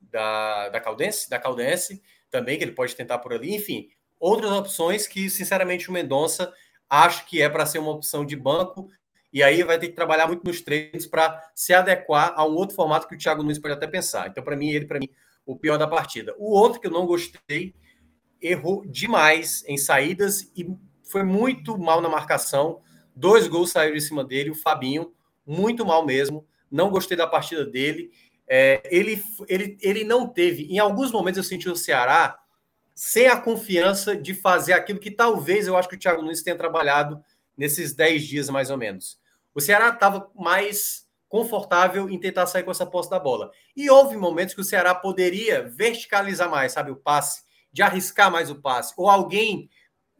da, 0.00 0.68
da, 0.70 0.80
Caldense, 0.80 1.28
da 1.28 1.38
Caldense, 1.38 2.02
também, 2.30 2.56
que 2.56 2.64
ele 2.64 2.72
pode 2.72 2.96
tentar 2.96 3.18
por 3.18 3.32
ali. 3.32 3.54
Enfim, 3.54 3.88
outras 4.18 4.50
opções 4.50 5.06
que, 5.06 5.28
sinceramente, 5.30 5.88
o 5.88 5.92
Mendonça 5.92 6.52
acho 7.02 7.26
que 7.26 7.42
é 7.42 7.48
para 7.48 7.66
ser 7.66 7.78
uma 7.78 7.90
opção 7.90 8.24
de 8.24 8.36
banco 8.36 8.88
e 9.32 9.42
aí 9.42 9.64
vai 9.64 9.78
ter 9.78 9.88
que 9.88 9.94
trabalhar 9.94 10.28
muito 10.28 10.44
nos 10.44 10.60
treinos 10.60 11.06
para 11.06 11.42
se 11.54 11.74
adequar 11.74 12.32
a 12.36 12.46
um 12.46 12.54
outro 12.54 12.76
formato 12.76 13.08
que 13.08 13.16
o 13.16 13.18
Thiago 13.18 13.42
Nunes 13.42 13.58
pode 13.58 13.74
até 13.74 13.86
pensar. 13.86 14.28
Então, 14.28 14.44
para 14.44 14.56
mim, 14.56 14.70
ele, 14.70 14.86
para 14.86 15.00
mim, 15.00 15.08
o 15.44 15.56
pior 15.56 15.76
da 15.76 15.88
partida. 15.88 16.34
O 16.38 16.52
outro 16.52 16.80
que 16.80 16.86
eu 16.86 16.92
não 16.92 17.04
gostei, 17.04 17.74
errou 18.40 18.84
demais 18.86 19.64
em 19.66 19.76
saídas 19.76 20.52
e 20.56 20.68
foi 21.02 21.24
muito 21.24 21.76
mal 21.76 22.00
na 22.00 22.08
marcação. 22.08 22.80
Dois 23.16 23.48
gols 23.48 23.70
saíram 23.70 23.96
em 23.96 24.00
cima 24.00 24.22
dele, 24.22 24.50
o 24.50 24.54
Fabinho, 24.54 25.12
muito 25.44 25.84
mal 25.84 26.06
mesmo. 26.06 26.46
Não 26.70 26.90
gostei 26.90 27.16
da 27.16 27.26
partida 27.26 27.64
dele. 27.64 28.12
É, 28.46 28.82
ele, 28.88 29.20
ele, 29.48 29.76
ele 29.80 30.04
não 30.04 30.28
teve, 30.28 30.64
em 30.64 30.78
alguns 30.78 31.10
momentos 31.10 31.38
eu 31.38 31.44
senti 31.44 31.68
o 31.68 31.74
Ceará 31.76 32.38
sem 32.94 33.26
a 33.26 33.40
confiança 33.40 34.16
de 34.16 34.32
fazer 34.32 34.72
aquilo 34.72 35.00
que 35.00 35.10
talvez 35.10 35.66
eu 35.66 35.76
acho 35.76 35.88
que 35.88 35.96
o 35.96 35.98
Thiago 35.98 36.22
Nunes 36.22 36.42
tenha 36.42 36.56
trabalhado 36.56 37.22
nesses 37.56 37.92
10 37.92 38.26
dias 38.26 38.48
mais 38.48 38.70
ou 38.70 38.78
menos. 38.78 39.18
O 39.54 39.60
Ceará 39.60 39.88
estava 39.88 40.30
mais 40.34 41.04
confortável 41.28 42.08
em 42.08 42.18
tentar 42.18 42.46
sair 42.46 42.62
com 42.62 42.70
essa 42.70 42.86
posse 42.86 43.10
da 43.10 43.18
bola. 43.18 43.50
E 43.76 43.90
houve 43.90 44.16
momentos 44.16 44.54
que 44.54 44.60
o 44.60 44.64
Ceará 44.64 44.94
poderia 44.94 45.68
verticalizar 45.68 46.48
mais, 46.48 46.72
sabe, 46.72 46.92
o 46.92 46.96
passe, 46.96 47.42
de 47.72 47.82
arriscar 47.82 48.30
mais 48.30 48.50
o 48.50 48.60
passe, 48.60 48.94
ou 48.96 49.10
alguém, 49.10 49.68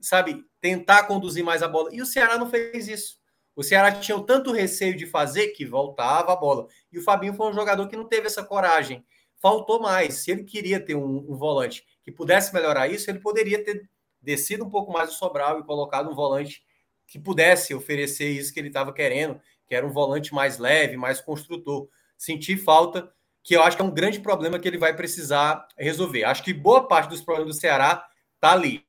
sabe, 0.01 0.45
tentar 0.61 1.05
conduzir 1.05 1.45
mais 1.45 1.63
a 1.63 1.69
bola. 1.69 1.91
E 1.93 2.03
o 2.03 2.07
Ceará 2.07 2.37
não 2.37 2.51
fez 2.51 2.89
isso. 2.89 3.19
O 3.55 3.63
Ceará 3.63 3.93
tinha 3.93 4.19
tanto 4.23 4.51
receio 4.51 4.97
de 4.97 5.07
fazer 5.07 5.49
que 5.49 5.65
voltava 5.65 6.33
a 6.33 6.37
bola. 6.37 6.67
E 6.93 6.99
o 6.99 7.03
Fabinho 7.03 7.35
foi 7.35 7.49
um 7.49 7.55
jogador 7.55 7.87
que 7.87 7.97
não 7.97 8.09
teve 8.09 8.27
essa 8.27 8.43
coragem. 8.43 9.05
Faltou 9.41 9.81
mais. 9.81 10.17
Se 10.17 10.33
ele 10.33 10.43
queria 10.43 10.81
ter 10.81 10.97
um, 10.97 11.19
um 11.29 11.37
volante 11.37 11.85
que 12.05 12.13
pudesse 12.13 12.53
melhorar 12.55 12.89
isso, 12.89 13.11
ele 13.11 13.19
poderia 13.19 13.65
ter 13.65 13.89
descido 14.21 14.65
um 14.65 14.71
pouco 14.71 14.93
mais 14.93 15.11
o 15.11 15.15
Sobral 15.15 15.59
e 15.59 15.65
colocado 15.65 16.11
um 16.11 16.15
volante 16.15 16.63
que 17.07 17.19
pudesse 17.19 17.75
oferecer 17.75 18.31
isso 18.31 18.53
que 18.53 18.61
ele 18.61 18.69
estava 18.69 18.93
querendo, 18.93 19.41
que 19.67 19.75
era 19.75 19.87
um 19.87 19.91
volante 19.91 20.35
mais 20.35 20.59
leve, 20.59 20.97
mais 20.97 21.21
construtor. 21.21 21.89
Senti 22.17 22.57
falta, 22.57 23.13
que 23.43 23.55
eu 23.57 23.63
acho 23.63 23.77
que 23.77 23.83
é 23.83 23.87
um 23.87 23.93
grande 23.93 24.21
problema 24.21 24.59
que 24.59 24.69
ele 24.69 24.79
vai 24.79 24.95
precisar 24.95 25.67
resolver. 25.77 26.25
Acho 26.25 26.43
que 26.43 26.53
boa 26.53 26.87
parte 26.87 27.11
dos 27.11 27.21
problemas 27.21 27.55
do 27.55 27.61
Ceará 27.61 28.07
está 28.37 28.53
ali, 28.53 28.85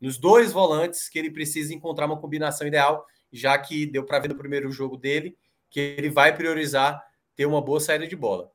nos 0.00 0.16
dois 0.16 0.52
volantes 0.52 1.08
que 1.08 1.18
ele 1.18 1.30
precisa 1.30 1.74
encontrar 1.74 2.06
uma 2.06 2.20
combinação 2.20 2.66
ideal, 2.66 3.06
já 3.32 3.58
que 3.58 3.84
deu 3.84 4.04
para 4.04 4.20
ver 4.20 4.28
no 4.28 4.38
primeiro 4.38 4.70
jogo 4.70 4.96
dele 4.96 5.36
que 5.70 5.80
ele 5.80 6.08
vai 6.08 6.34
priorizar 6.34 7.02
ter 7.36 7.46
uma 7.46 7.60
boa 7.60 7.80
saída 7.80 8.06
de 8.06 8.16
bola. 8.16 8.50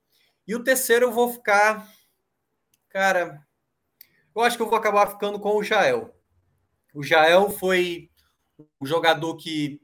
E 0.47 0.55
o 0.55 0.64
terceiro 0.64 1.05
eu 1.05 1.11
vou 1.11 1.32
ficar, 1.32 1.88
cara, 2.89 3.45
eu 4.36 4.41
acho 4.41 4.57
que 4.57 4.63
eu 4.63 4.69
vou 4.69 4.77
acabar 4.77 5.07
ficando 5.07 5.39
com 5.39 5.55
o 5.55 5.63
Jael. 5.63 6.13
O 6.93 7.03
Jael 7.03 7.49
foi 7.49 8.09
um 8.79 8.86
jogador 8.86 9.36
que 9.36 9.81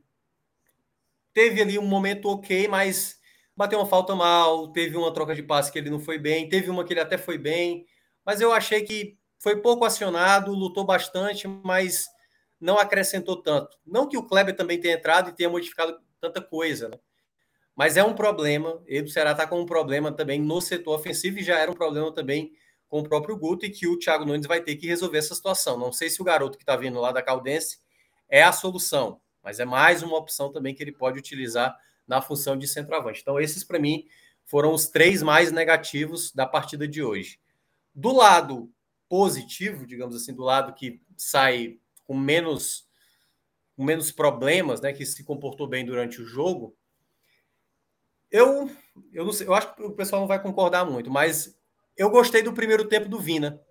teve 1.33 1.61
ali 1.61 1.79
um 1.79 1.85
momento 1.85 2.29
ok, 2.29 2.67
mas 2.67 3.19
bateu 3.55 3.79
uma 3.79 3.85
falta 3.85 4.15
mal, 4.15 4.71
teve 4.71 4.95
uma 4.95 5.13
troca 5.13 5.35
de 5.35 5.43
passe 5.43 5.71
que 5.71 5.77
ele 5.77 5.89
não 5.89 5.99
foi 5.99 6.17
bem, 6.17 6.47
teve 6.47 6.69
uma 6.69 6.83
que 6.83 6.93
ele 6.93 6.99
até 6.99 7.17
foi 7.17 7.37
bem, 7.37 7.85
mas 8.25 8.41
eu 8.41 8.51
achei 8.51 8.83
que 8.83 9.17
foi 9.39 9.61
pouco 9.61 9.85
acionado, 9.85 10.53
lutou 10.53 10.85
bastante, 10.85 11.47
mas 11.47 12.07
não 12.59 12.77
acrescentou 12.77 13.41
tanto. 13.41 13.77
Não 13.85 14.07
que 14.07 14.17
o 14.17 14.23
Kleber 14.23 14.55
também 14.55 14.79
tenha 14.79 14.95
entrado 14.95 15.29
e 15.29 15.33
tenha 15.33 15.49
modificado 15.49 15.97
tanta 16.19 16.41
coisa, 16.41 16.89
né? 16.89 16.99
Mas 17.75 17.95
é 17.95 18.03
um 18.03 18.13
problema, 18.13 18.83
ele 18.85 19.03
do 19.03 19.09
Ceará 19.09 19.31
está 19.31 19.47
com 19.47 19.61
um 19.61 19.65
problema 19.65 20.11
também 20.11 20.41
no 20.41 20.59
setor 20.59 20.95
ofensivo 20.95 21.39
e 21.39 21.43
já 21.43 21.57
era 21.57 21.71
um 21.71 21.75
problema 21.75 22.13
também 22.13 22.51
com 22.89 22.99
o 22.99 23.07
próprio 23.07 23.37
Guto 23.37 23.65
e 23.65 23.69
que 23.69 23.87
o 23.87 23.97
Thiago 23.97 24.25
Nunes 24.25 24.47
vai 24.47 24.61
ter 24.61 24.75
que 24.75 24.87
resolver 24.87 25.19
essa 25.19 25.35
situação. 25.35 25.77
Não 25.77 25.93
sei 25.93 26.09
se 26.09 26.21
o 26.21 26.25
garoto 26.25 26.57
que 26.57 26.63
está 26.63 26.75
vindo 26.75 26.99
lá 26.99 27.11
da 27.11 27.21
Caldense 27.21 27.79
é 28.27 28.43
a 28.43 28.51
solução, 28.51 29.21
mas 29.43 29.59
é 29.59 29.65
mais 29.65 30.01
uma 30.01 30.17
opção 30.17 30.51
também 30.51 30.73
que 30.73 30.81
ele 30.81 30.91
pode 30.91 31.19
utilizar 31.19 31.77
na 32.07 32.21
função 32.21 32.57
de 32.57 32.67
centroavante. 32.67 33.21
Então, 33.21 33.39
esses 33.39 33.63
para 33.63 33.77
mim 33.77 34.05
foram 34.43 34.73
os 34.73 34.87
três 34.87 35.21
mais 35.21 35.51
negativos 35.51 36.33
da 36.33 36.47
partida 36.47 36.87
de 36.87 37.03
hoje. 37.03 37.39
Do 37.93 38.11
lado 38.11 38.71
positivo, 39.07 39.85
digamos 39.85 40.15
assim, 40.15 40.33
do 40.33 40.41
lado 40.41 40.73
que 40.73 40.99
sai 41.15 41.77
com 42.03 42.17
menos 42.17 42.87
com 43.75 43.83
menos 43.83 44.11
problemas, 44.11 44.81
né, 44.81 44.91
que 44.91 45.05
se 45.05 45.23
comportou 45.23 45.65
bem 45.65 45.85
durante 45.85 46.21
o 46.21 46.25
jogo, 46.25 46.75
eu 48.29 48.69
eu 49.13 49.23
não 49.23 49.31
sei, 49.31 49.47
eu 49.47 49.53
acho 49.53 49.73
que 49.73 49.83
o 49.83 49.91
pessoal 49.91 50.21
não 50.21 50.27
vai 50.27 50.41
concordar 50.41 50.83
muito, 50.83 51.09
mas 51.09 51.58
eu 51.99 52.09
gostei 52.09 52.41
do 52.41 52.53
primeiro 52.53 52.87
tempo 52.87 53.09
do 53.09 53.19
Vina. 53.19 53.61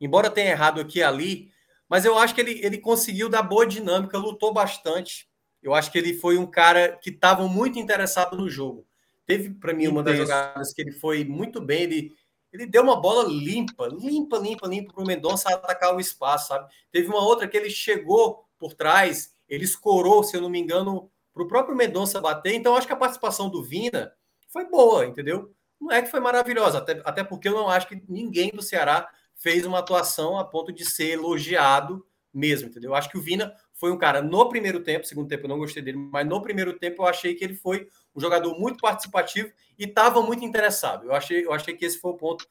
Embora 0.00 0.30
tenha 0.30 0.52
errado 0.52 0.80
aqui 0.80 1.00
e 1.00 1.02
ali, 1.02 1.50
mas 1.88 2.04
eu 2.04 2.16
acho 2.16 2.32
que 2.32 2.40
ele, 2.40 2.64
ele 2.64 2.78
conseguiu 2.78 3.28
dar 3.28 3.42
boa 3.42 3.66
dinâmica, 3.66 4.16
lutou 4.16 4.52
bastante. 4.52 5.28
Eu 5.60 5.74
acho 5.74 5.90
que 5.90 5.98
ele 5.98 6.14
foi 6.14 6.38
um 6.38 6.46
cara 6.46 6.96
que 7.02 7.10
estava 7.10 7.48
muito 7.48 7.76
interessado 7.76 8.36
no 8.36 8.48
jogo. 8.48 8.86
Teve 9.26 9.50
para 9.50 9.72
mim 9.72 9.88
uma 9.88 10.04
das 10.04 10.16
jogadas 10.16 10.72
que 10.72 10.82
ele 10.82 10.92
foi 10.92 11.24
muito 11.24 11.60
bem. 11.60 11.82
Ele, 11.82 12.12
ele 12.52 12.64
deu 12.64 12.84
uma 12.84 13.00
bola 13.00 13.28
limpa, 13.28 13.88
limpa, 13.88 14.38
limpa, 14.38 14.68
limpa 14.68 14.92
para 14.92 15.02
o 15.02 15.06
Mendonça 15.06 15.48
atacar 15.48 15.96
o 15.96 16.00
espaço, 16.00 16.48
sabe? 16.48 16.72
Teve 16.92 17.08
uma 17.08 17.24
outra 17.24 17.48
que 17.48 17.56
ele 17.56 17.70
chegou 17.70 18.44
por 18.56 18.74
trás, 18.74 19.34
ele 19.48 19.64
escorou, 19.64 20.22
se 20.22 20.36
eu 20.36 20.40
não 20.40 20.48
me 20.48 20.60
engano, 20.60 21.10
para 21.32 21.42
o 21.42 21.48
próprio 21.48 21.76
Mendonça 21.76 22.20
bater. 22.20 22.54
Então, 22.54 22.76
acho 22.76 22.86
que 22.86 22.92
a 22.92 22.96
participação 22.96 23.50
do 23.50 23.64
Vina 23.64 24.12
foi 24.48 24.70
boa, 24.70 25.04
entendeu? 25.04 25.52
Não 25.84 25.92
é 25.92 26.00
que 26.00 26.10
foi 26.10 26.18
maravilhosa, 26.18 26.78
até, 26.78 27.02
até 27.04 27.22
porque 27.22 27.46
eu 27.46 27.52
não 27.52 27.68
acho 27.68 27.86
que 27.86 28.02
ninguém 28.08 28.50
do 28.50 28.62
Ceará 28.62 29.06
fez 29.34 29.66
uma 29.66 29.80
atuação 29.80 30.38
a 30.38 30.44
ponto 30.44 30.72
de 30.72 30.82
ser 30.82 31.10
elogiado 31.10 32.06
mesmo, 32.32 32.68
entendeu? 32.68 32.90
Eu 32.90 32.94
acho 32.94 33.10
que 33.10 33.18
o 33.18 33.20
Vina 33.20 33.54
foi 33.74 33.92
um 33.92 33.98
cara 33.98 34.22
no 34.22 34.48
primeiro 34.48 34.80
tempo, 34.80 35.06
segundo 35.06 35.28
tempo 35.28 35.44
eu 35.44 35.48
não 35.48 35.58
gostei 35.58 35.82
dele, 35.82 35.98
mas 35.98 36.26
no 36.26 36.40
primeiro 36.40 36.72
tempo 36.78 37.02
eu 37.02 37.06
achei 37.06 37.34
que 37.34 37.44
ele 37.44 37.54
foi 37.54 37.86
um 38.16 38.20
jogador 38.20 38.58
muito 38.58 38.80
participativo 38.80 39.52
e 39.78 39.84
estava 39.84 40.22
muito 40.22 40.42
interessado. 40.42 41.04
Eu 41.04 41.14
achei, 41.14 41.44
eu 41.44 41.52
achei 41.52 41.76
que 41.76 41.84
esse 41.84 42.00
foi 42.00 42.12
o 42.12 42.16
ponto 42.16 42.48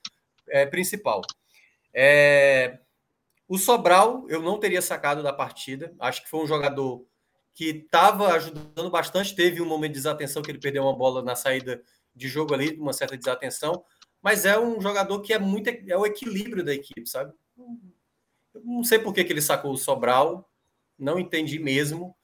é, 0.47 0.67
principal. 0.67 1.21
É, 1.91 2.79
o 3.47 3.57
Sobral 3.57 4.25
eu 4.29 4.43
não 4.43 4.59
teria 4.59 4.81
sacado 4.81 5.23
da 5.23 5.33
partida. 5.33 5.93
Acho 5.99 6.21
que 6.21 6.29
foi 6.29 6.43
um 6.43 6.47
jogador 6.47 7.03
que 7.53 7.65
estava 7.65 8.33
ajudando 8.33 8.91
bastante. 8.91 9.35
Teve 9.35 9.59
um 9.59 9.65
momento 9.65 9.91
de 9.91 9.97
desatenção 9.97 10.43
que 10.43 10.51
ele 10.51 10.59
perdeu 10.59 10.83
uma 10.83 10.95
bola 10.95 11.23
na 11.23 11.35
saída 11.35 11.81
de 12.15 12.27
jogo 12.27 12.53
ali, 12.53 12.77
uma 12.79 12.93
certa 12.93 13.17
desatenção. 13.17 13.83
Mas 14.21 14.45
é 14.45 14.57
um 14.59 14.79
jogador 14.79 15.21
que 15.21 15.33
é 15.33 15.39
muito 15.39 15.69
é 15.69 15.97
o 15.97 16.05
equilíbrio 16.05 16.63
da 16.63 16.73
equipe, 16.73 17.07
sabe? 17.07 17.33
Eu 18.53 18.61
não 18.63 18.83
sei 18.83 18.99
por 18.99 19.13
que, 19.13 19.23
que 19.23 19.33
ele 19.33 19.41
sacou 19.41 19.71
o 19.71 19.77
Sobral, 19.77 20.49
não 20.97 21.19
entendi 21.19 21.59
mesmo. 21.59 22.15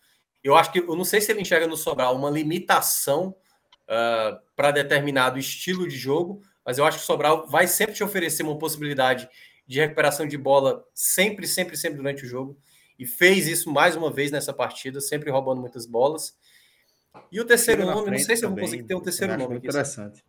Eu 0.44 0.56
acho 0.56 0.72
que 0.72 0.80
eu 0.80 0.96
não 0.96 1.04
sei 1.04 1.20
se 1.20 1.32
ele 1.32 1.42
enxerga 1.42 1.68
no 1.68 1.76
Sobral 1.76 2.16
uma 2.16 2.30
limitação 2.30 3.36
uh, 3.84 4.40
para 4.56 4.72
determinado 4.72 5.38
estilo 5.38 5.88
de 5.88 5.98
jogo, 5.98 6.42
mas 6.66 6.78
eu 6.78 6.86
acho 6.86 6.98
que 6.98 7.04
o 7.04 7.08
Sobral 7.08 7.48
vai 7.48 7.68
sempre 7.68 7.96
te 7.96 8.04
oferecer 8.04 8.44
uma 8.44 8.58
possibilidade 8.58 9.28
de 9.68 9.80
recuperação 9.80 10.28
de 10.28 10.38
bola 10.38 10.86
sempre, 10.94 11.48
sempre, 11.48 11.76
sempre 11.76 11.98
durante 11.98 12.24
o 12.24 12.28
jogo. 12.28 12.58
E 12.98 13.06
fez 13.06 13.48
isso 13.48 13.72
mais 13.72 13.96
uma 13.96 14.12
vez 14.12 14.32
nessa 14.32 14.54
partida, 14.54 15.00
sempre 15.00 15.32
roubando 15.32 15.62
muitas 15.62 15.86
bolas. 15.86 16.38
E 17.32 17.40
o 17.40 17.46
terceiro 17.46 17.86
nome, 17.86 18.12
não 18.12 18.20
sei 18.20 18.36
se 18.36 18.46
eu 18.46 18.50
vou 18.50 18.60
conseguir 18.60 18.84
ter 18.84 18.96
um 18.96 19.02
terceiro 19.02 19.38
nome 19.38 19.58
aqui. 19.58 19.68
Interessante. 19.68 20.24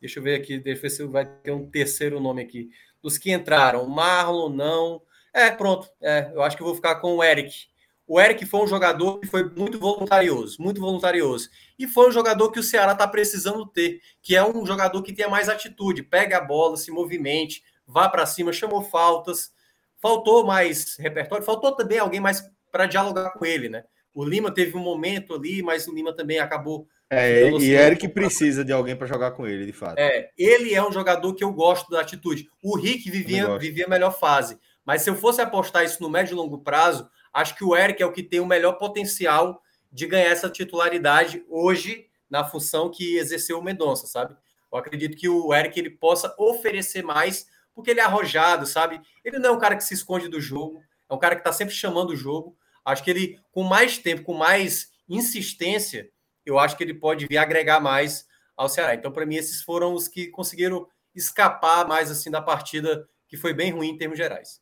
Deixa 0.00 0.18
eu 0.18 0.22
ver 0.22 0.34
aqui, 0.34 0.58
deixa 0.58 0.78
eu 0.78 0.82
ver 0.82 0.90
se 0.90 1.04
vai 1.04 1.24
ter 1.24 1.52
um 1.52 1.68
terceiro 1.68 2.20
nome 2.20 2.42
aqui. 2.42 2.70
Dos 3.00 3.18
que 3.18 3.32
entraram, 3.32 3.86
Marlon, 3.88 4.48
não. 4.48 5.02
É, 5.32 5.50
pronto. 5.50 5.88
É, 6.00 6.30
eu 6.34 6.42
acho 6.42 6.56
que 6.56 6.62
eu 6.62 6.66
vou 6.66 6.74
ficar 6.74 6.96
com 6.96 7.16
o 7.16 7.24
Eric. 7.24 7.66
O 8.06 8.20
Eric 8.20 8.44
foi 8.44 8.60
um 8.60 8.66
jogador 8.66 9.20
que 9.20 9.26
foi 9.26 9.48
muito 9.50 9.78
voluntarioso, 9.78 10.60
muito 10.60 10.80
voluntarioso. 10.80 11.48
E 11.78 11.86
foi 11.86 12.08
um 12.08 12.12
jogador 12.12 12.50
que 12.50 12.58
o 12.58 12.62
Ceará 12.62 12.92
está 12.92 13.06
precisando 13.06 13.64
ter, 13.64 14.00
que 14.20 14.36
é 14.36 14.44
um 14.44 14.66
jogador 14.66 15.02
que 15.02 15.12
tenha 15.12 15.28
mais 15.28 15.48
atitude, 15.48 16.02
pega 16.02 16.38
a 16.38 16.40
bola, 16.40 16.76
se 16.76 16.90
movimente, 16.90 17.62
vá 17.86 18.08
para 18.08 18.26
cima, 18.26 18.52
chamou 18.52 18.82
faltas. 18.82 19.52
Faltou 20.00 20.44
mais 20.44 20.96
repertório, 20.96 21.44
faltou 21.44 21.72
também 21.76 21.98
alguém 21.98 22.20
mais 22.20 22.42
para 22.72 22.86
dialogar 22.86 23.30
com 23.30 23.46
ele, 23.46 23.68
né? 23.68 23.84
O 24.14 24.24
Lima 24.24 24.52
teve 24.52 24.76
um 24.76 24.80
momento 24.80 25.34
ali, 25.34 25.62
mas 25.62 25.88
o 25.88 25.94
Lima 25.94 26.14
também 26.14 26.38
acabou. 26.38 26.86
É, 27.08 27.50
e 27.50 27.72
Eric 27.72 28.08
precisa 28.08 28.64
de 28.64 28.72
alguém 28.72 28.96
para 28.96 29.06
jogar 29.06 29.32
com 29.32 29.46
ele, 29.46 29.66
de 29.66 29.72
fato. 29.72 29.98
É, 29.98 30.30
ele 30.36 30.74
é 30.74 30.82
um 30.82 30.90
jogador 30.90 31.34
que 31.34 31.44
eu 31.44 31.52
gosto 31.52 31.90
da 31.90 32.00
atitude. 32.00 32.48
O 32.62 32.76
Rick 32.76 33.10
vivia, 33.10 33.58
vivia 33.58 33.84
a 33.84 33.88
melhor 33.88 34.18
fase. 34.18 34.58
Mas 34.84 35.02
se 35.02 35.10
eu 35.10 35.14
fosse 35.14 35.40
apostar 35.40 35.84
isso 35.84 36.02
no 36.02 36.08
médio 36.08 36.32
e 36.32 36.36
longo 36.36 36.58
prazo, 36.58 37.08
acho 37.32 37.54
que 37.54 37.64
o 37.64 37.76
Eric 37.76 38.02
é 38.02 38.06
o 38.06 38.12
que 38.12 38.22
tem 38.22 38.40
o 38.40 38.46
melhor 38.46 38.78
potencial 38.78 39.62
de 39.92 40.06
ganhar 40.06 40.30
essa 40.30 40.48
titularidade 40.48 41.44
hoje 41.48 42.06
na 42.30 42.44
função 42.44 42.90
que 42.90 43.18
exerceu 43.18 43.58
o 43.58 43.62
Mendonça, 43.62 44.06
sabe? 44.06 44.34
Eu 44.72 44.78
acredito 44.78 45.16
que 45.16 45.28
o 45.28 45.52
Eric 45.52 45.78
ele 45.78 45.90
possa 45.90 46.34
oferecer 46.38 47.02
mais, 47.02 47.46
porque 47.74 47.90
ele 47.90 48.00
é 48.00 48.04
arrojado, 48.04 48.64
sabe? 48.64 49.00
Ele 49.22 49.38
não 49.38 49.50
é 49.50 49.52
um 49.52 49.58
cara 49.58 49.76
que 49.76 49.84
se 49.84 49.92
esconde 49.92 50.28
do 50.28 50.40
jogo, 50.40 50.80
é 51.10 51.14
um 51.14 51.18
cara 51.18 51.34
que 51.34 51.42
está 51.42 51.52
sempre 51.52 51.74
chamando 51.74 52.10
o 52.10 52.16
jogo. 52.16 52.56
Acho 52.84 53.02
que 53.02 53.10
ele, 53.10 53.40
com 53.50 53.62
mais 53.62 53.98
tempo, 53.98 54.22
com 54.22 54.34
mais 54.34 54.90
insistência, 55.08 56.10
eu 56.44 56.58
acho 56.58 56.76
que 56.76 56.82
ele 56.82 56.94
pode 56.94 57.26
vir 57.26 57.38
agregar 57.38 57.80
mais 57.80 58.26
ao 58.56 58.68
Ceará. 58.68 58.94
Então, 58.94 59.12
para 59.12 59.26
mim, 59.26 59.36
esses 59.36 59.62
foram 59.62 59.94
os 59.94 60.08
que 60.08 60.28
conseguiram 60.28 60.86
escapar 61.14 61.86
mais 61.86 62.10
assim 62.10 62.30
da 62.30 62.40
partida, 62.40 63.08
que 63.28 63.36
foi 63.36 63.52
bem 63.52 63.70
ruim 63.70 63.90
em 63.90 63.98
termos 63.98 64.18
gerais. 64.18 64.60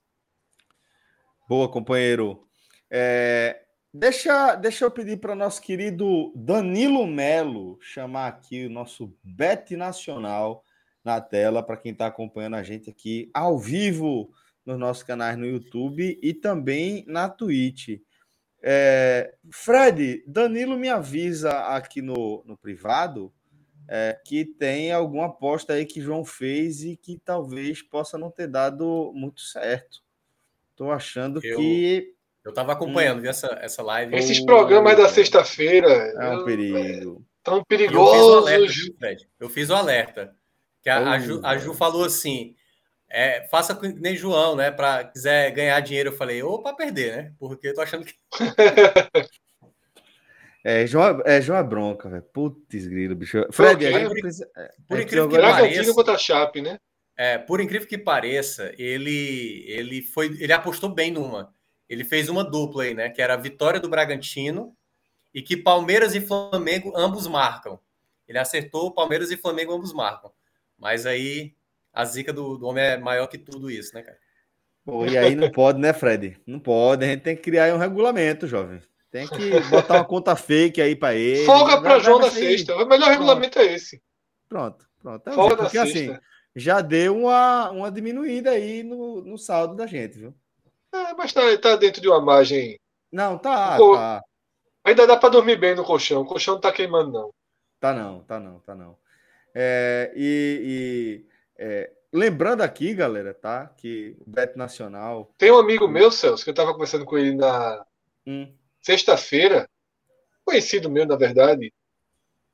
Boa, 1.49 1.69
companheiro. 1.69 2.47
É, 2.91 3.63
deixa, 3.93 4.55
deixa 4.55 4.85
eu 4.85 4.91
pedir 4.91 5.19
para 5.19 5.35
nosso 5.35 5.61
querido 5.61 6.33
Danilo 6.35 7.07
Melo 7.07 7.79
chamar 7.81 8.29
aqui 8.29 8.67
o 8.67 8.71
nosso 8.71 9.17
Bet 9.23 9.77
Nacional 9.77 10.65
na 11.05 11.21
tela 11.21 11.63
para 11.63 11.77
quem 11.77 11.93
está 11.93 12.07
acompanhando 12.07 12.57
a 12.57 12.63
gente 12.63 12.91
aqui 12.91 13.31
ao 13.33 13.59
vivo 13.59 14.33
nos 14.65 14.79
nossos 14.79 15.03
canais 15.03 15.37
no 15.37 15.47
YouTube 15.47 16.19
e 16.23 16.35
também 16.35 17.05
na 17.07 17.29
Twitch. 17.29 18.01
É, 18.63 19.35
Fred, 19.51 20.23
Danilo 20.27 20.77
me 20.77 20.89
avisa 20.89 21.51
aqui 21.75 22.03
no, 22.03 22.43
no 22.45 22.57
privado 22.57 23.33
é, 23.93 24.17
que 24.25 24.45
tem 24.45 24.93
alguma 24.93 25.27
aposta 25.27 25.73
aí 25.73 25.85
que 25.85 26.01
João 26.01 26.25
fez 26.25 26.85
e 26.85 26.97
que 26.97 27.19
talvez 27.25 27.83
possa 27.83 28.17
não 28.17 28.31
ter 28.31 28.47
dado 28.47 29.11
muito 29.15 29.41
certo. 29.41 29.99
Tô 30.77 30.93
achando 30.93 31.41
eu, 31.43 31.57
que. 31.57 32.15
Eu 32.45 32.55
tava 32.55 32.73
acompanhando, 32.73 33.23
hum, 33.23 33.29
essa, 33.29 33.59
essa 33.61 33.83
live. 33.83 34.15
Esses 34.15 34.41
programas 34.41 34.97
da 34.97 35.09
sexta-feira. 35.09 35.89
É 35.89 36.31
um 36.31 36.45
perigo. 36.45 37.25
Tão 37.43 37.65
perigosos. 37.65 38.49
Eu 38.49 38.69
fiz 38.69 38.89
o 38.89 38.95
alerta, 38.95 38.99
Fred? 38.99 39.29
Eu 39.41 39.49
fiz 39.51 39.71
o 39.71 39.75
alerta. 39.75 40.37
Que 40.83 40.89
a, 40.89 41.11
a, 41.11 41.19
Ju, 41.19 41.41
a 41.43 41.59
Ju 41.59 41.75
falou 41.75 42.05
assim: 42.05 42.55
é, 43.11 43.47
faça 43.49 43.75
com 43.75 43.87
nem 43.87 44.17
João, 44.17 44.55
né? 44.55 44.71
Para 44.71 45.05
quiser 45.05 45.51
ganhar 45.51 45.81
dinheiro. 45.81 46.11
Eu 46.11 46.17
falei, 46.17 46.43
ou 46.43 46.63
para 46.63 46.77
perder, 46.77 47.17
né? 47.17 47.33
Porque 47.39 47.69
eu 47.69 47.75
tô 47.75 47.81
achando 47.81 48.05
que. 48.05 48.15
É, 50.63 50.87
João, 50.87 51.23
é, 51.25 51.41
João 51.41 51.59
é 51.59 51.63
bronca, 51.63 52.07
velho. 52.07 52.23
Putz, 52.23 52.87
grilo, 52.87 53.17
bicho. 53.17 53.47
Fred, 53.51 53.79
precisa, 54.11 54.47
é, 54.55 54.71
por 54.87 54.99
é 54.99 55.03
incrível 55.03 55.27
que, 55.27 55.37
que 55.37 55.41
pareça. 55.41 55.95
contra 55.95 56.15
a 56.15 56.19
Chape, 56.19 56.61
né? 56.61 56.79
É, 57.17 57.39
por 57.39 57.63
incrível 57.63 57.89
que 57.89 57.97
pareça, 57.97 58.71
ele 58.77 59.65
ele 59.67 60.03
foi 60.03 60.27
ele 60.39 60.53
apostou 60.53 60.91
bem 60.91 61.11
numa. 61.11 61.55
Ele 61.89 62.05
fez 62.05 62.29
uma 62.29 62.45
dupla 62.45 62.83
aí, 62.83 62.93
né? 62.93 63.09
Que 63.09 63.23
era 63.23 63.35
a 63.35 63.39
vitória 63.39 63.81
do 63.81 63.89
Bragantino 63.89 64.77
e 65.33 65.41
que 65.41 65.57
Palmeiras 65.57 66.15
e 66.15 66.21
Flamengo 66.21 66.93
ambos 66.95 67.27
marcam. 67.27 67.81
Ele 68.29 68.39
acertou, 68.39 68.93
Palmeiras 68.93 69.31
e 69.31 69.39
Flamengo 69.39 69.73
ambos 69.73 69.95
marcam. 69.95 70.31
Mas 70.79 71.07
aí 71.07 71.55
a 71.93 72.05
zica 72.05 72.33
do, 72.33 72.57
do 72.57 72.67
homem 72.67 72.85
é 72.85 72.97
maior 72.97 73.27
que 73.27 73.39
tudo 73.39 73.71
isso, 73.71 73.95
né, 73.95 74.03
cara? 74.03 74.19
Pô, 74.85 75.07
e 75.07 75.17
aí 75.17 75.35
não 75.35 75.51
pode, 75.51 75.79
né, 75.79 75.93
Fred? 75.93 76.41
Não 76.47 76.59
pode. 76.59 77.05
A 77.05 77.09
gente 77.09 77.23
tem 77.23 77.37
que 77.37 77.43
criar 77.43 77.75
um 77.75 77.79
regulamento, 77.79 78.47
jovem. 78.47 78.83
Tem 79.11 79.27
que 79.27 79.61
botar 79.69 79.95
uma 79.95 80.05
conta 80.05 80.35
fake 80.37 80.81
aí 80.81 80.97
para 80.97 81.15
ele. 81.15 81.45
Folga 81.45 81.81
para 81.81 81.99
João 81.99 82.21
da 82.21 82.31
sexta. 82.31 82.77
O 82.77 82.87
melhor 82.87 83.11
regulamento 83.11 83.59
é 83.59 83.75
esse. 83.75 84.01
Pronto, 84.49 84.87
pronto. 85.01 85.29
É 85.29 85.33
Folga 85.33 85.57
porque, 85.57 85.77
da 85.77 85.83
assim, 85.83 86.07
sexta 86.07 86.23
já 86.55 86.81
deu 86.81 87.17
uma, 87.17 87.71
uma 87.71 87.91
diminuída 87.91 88.51
aí 88.51 88.83
no, 88.83 89.23
no 89.23 89.39
saldo 89.39 89.77
da 89.77 89.87
gente, 89.87 90.19
viu? 90.19 90.35
É, 90.93 91.15
mas 91.15 91.33
tá, 91.33 91.43
tá 91.59 91.77
dentro 91.77 92.01
de 92.01 92.09
uma 92.09 92.21
margem. 92.21 92.79
Não, 93.13 93.39
tá, 93.39 93.79
tá. 93.79 94.23
Ainda 94.85 95.07
dá 95.07 95.17
para 95.17 95.29
dormir 95.29 95.57
bem 95.57 95.75
no 95.75 95.85
colchão. 95.85 96.23
O 96.23 96.27
colchão 96.27 96.55
não 96.55 96.61
tá 96.61 96.73
queimando, 96.73 97.13
não. 97.13 97.35
Tá 97.79 97.95
não, 97.95 98.23
tá 98.25 98.41
não, 98.41 98.61
tá 98.61 98.75
não. 98.75 98.99
É, 99.55 100.13
e, 100.15 101.25
e 101.25 101.30
é, 101.61 101.93
lembrando 102.11 102.63
aqui, 102.63 102.95
galera, 102.95 103.35
tá? 103.35 103.67
Que 103.77 104.17
o 104.19 104.31
Beto 104.31 104.57
Nacional. 104.57 105.31
Tem 105.37 105.53
um 105.53 105.59
amigo 105.59 105.87
meu, 105.87 106.11
Celso, 106.11 106.43
que 106.43 106.49
eu 106.49 106.55
tava 106.55 106.73
conversando 106.73 107.05
com 107.05 107.19
ele 107.19 107.37
na 107.37 107.85
hum. 108.27 108.51
sexta-feira, 108.81 109.69
conhecido 110.43 110.91
meu, 110.91 111.07
na 111.07 111.17
verdade, 111.17 111.71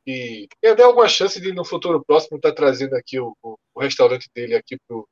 e 0.07 0.49
eu 0.63 0.77
dei 0.77 0.85
alguma 0.85 1.09
chance 1.09 1.41
de 1.41 1.53
no 1.53 1.65
futuro 1.65 2.05
próximo 2.05 2.37
estar 2.37 2.51
tá 2.51 2.55
trazendo 2.55 2.95
aqui 2.95 3.19
o, 3.19 3.37
o, 3.43 3.57
o, 3.75 3.81
restaurante 3.81 4.29
dele 4.35 4.55
aqui 4.55 4.77
pro, 4.87 5.09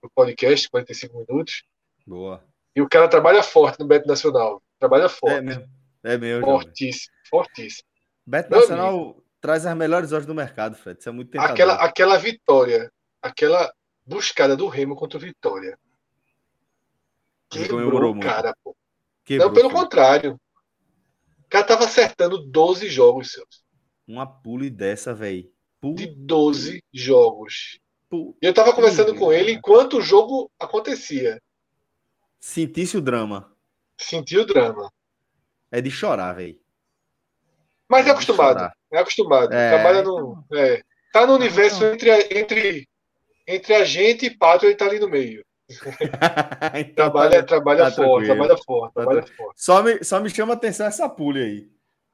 pro 0.00 0.10
podcast, 0.14 0.68
45 0.68 1.24
minutos. 1.28 1.62
Boa. 2.04 2.44
E 2.74 2.80
o 2.80 2.88
cara 2.88 3.08
trabalha 3.08 3.42
forte 3.42 3.78
no 3.78 3.86
Beto 3.86 4.08
Nacional. 4.08 4.60
Trabalha 4.78 5.08
forte. 5.08 5.36
É 5.36 5.40
mesmo. 5.40 5.66
É 6.04 6.18
meu. 6.18 6.40
Fortíssimo. 6.40 7.14
Fortíssimo. 7.28 7.88
Beto 8.26 8.50
Meu 8.50 8.60
Nacional 8.60 8.94
amigo. 8.94 9.24
traz 9.40 9.64
as 9.64 9.76
melhores 9.76 10.12
horas 10.12 10.26
do 10.26 10.34
mercado, 10.34 10.76
Fred. 10.76 10.98
Isso 10.98 11.08
é 11.08 11.12
muito 11.12 11.30
tentador. 11.30 11.52
Aquela, 11.52 11.74
aquela 11.74 12.18
vitória, 12.18 12.92
aquela 13.26 13.72
buscada 14.04 14.56
do 14.56 14.68
Remo 14.68 14.96
contra 14.96 15.18
o 15.18 15.20
Vitória. 15.20 15.78
Quebrou 17.48 18.12
o 18.12 18.20
cara, 18.20 18.54
pô. 18.62 18.76
Quebrou, 19.24 19.48
Não, 19.48 19.54
pelo 19.54 19.70
filho. 19.70 19.80
contrário. 19.82 20.40
O 21.38 21.48
cara 21.48 21.64
tava 21.64 21.84
acertando 21.84 22.38
12 22.38 22.88
jogos 22.88 23.32
seus 23.32 23.66
uma 24.06 24.26
pule 24.26 24.70
dessa, 24.70 25.12
velho. 25.12 25.50
De 25.82 26.06
12 26.06 26.82
jogos. 26.92 27.78
E 28.12 28.46
eu 28.46 28.54
tava 28.54 28.72
conversando 28.72 29.14
com 29.16 29.32
ele 29.32 29.52
enquanto 29.52 29.98
o 29.98 30.02
jogo 30.02 30.50
acontecia. 30.58 31.40
Sentisse 32.38 32.96
o 32.96 33.00
drama. 33.00 33.52
Senti 33.98 34.38
o 34.38 34.46
drama. 34.46 34.90
É 35.70 35.80
de 35.80 35.90
chorar, 35.90 36.32
velho. 36.34 36.58
Mas 37.88 38.06
é, 38.06 38.10
é 38.10 38.12
acostumado. 38.12 38.72
É 38.92 38.98
acostumado. 38.98 39.52
É, 39.52 39.70
Trabalha 39.70 40.02
no. 40.02 40.44
Então. 40.46 40.58
É. 40.58 40.82
Tá 41.12 41.26
no 41.26 41.34
universo 41.34 41.84
entre, 41.84 42.10
entre, 42.30 42.88
entre 43.46 43.74
a 43.74 43.84
gente 43.84 44.26
e 44.26 44.36
Pátria, 44.36 44.68
ele 44.68 44.76
tá 44.76 44.86
ali 44.86 44.98
no 44.98 45.08
meio. 45.08 45.44
então, 46.78 46.94
trabalha 46.94 47.40
tá, 47.40 47.42
trabalha 47.42 47.84
tá 47.84 47.90
forte, 47.90 48.26
trabalha 48.26 48.56
forte, 48.56 48.94
tá 48.94 49.02
trabalha 49.02 49.26
forte. 49.26 49.52
Só 49.56 49.82
me, 49.82 50.04
só 50.04 50.20
me 50.20 50.30
chama 50.30 50.54
a 50.54 50.56
atenção 50.56 50.86
essa 50.86 51.08
pulha 51.08 51.44
aí, 51.44 51.68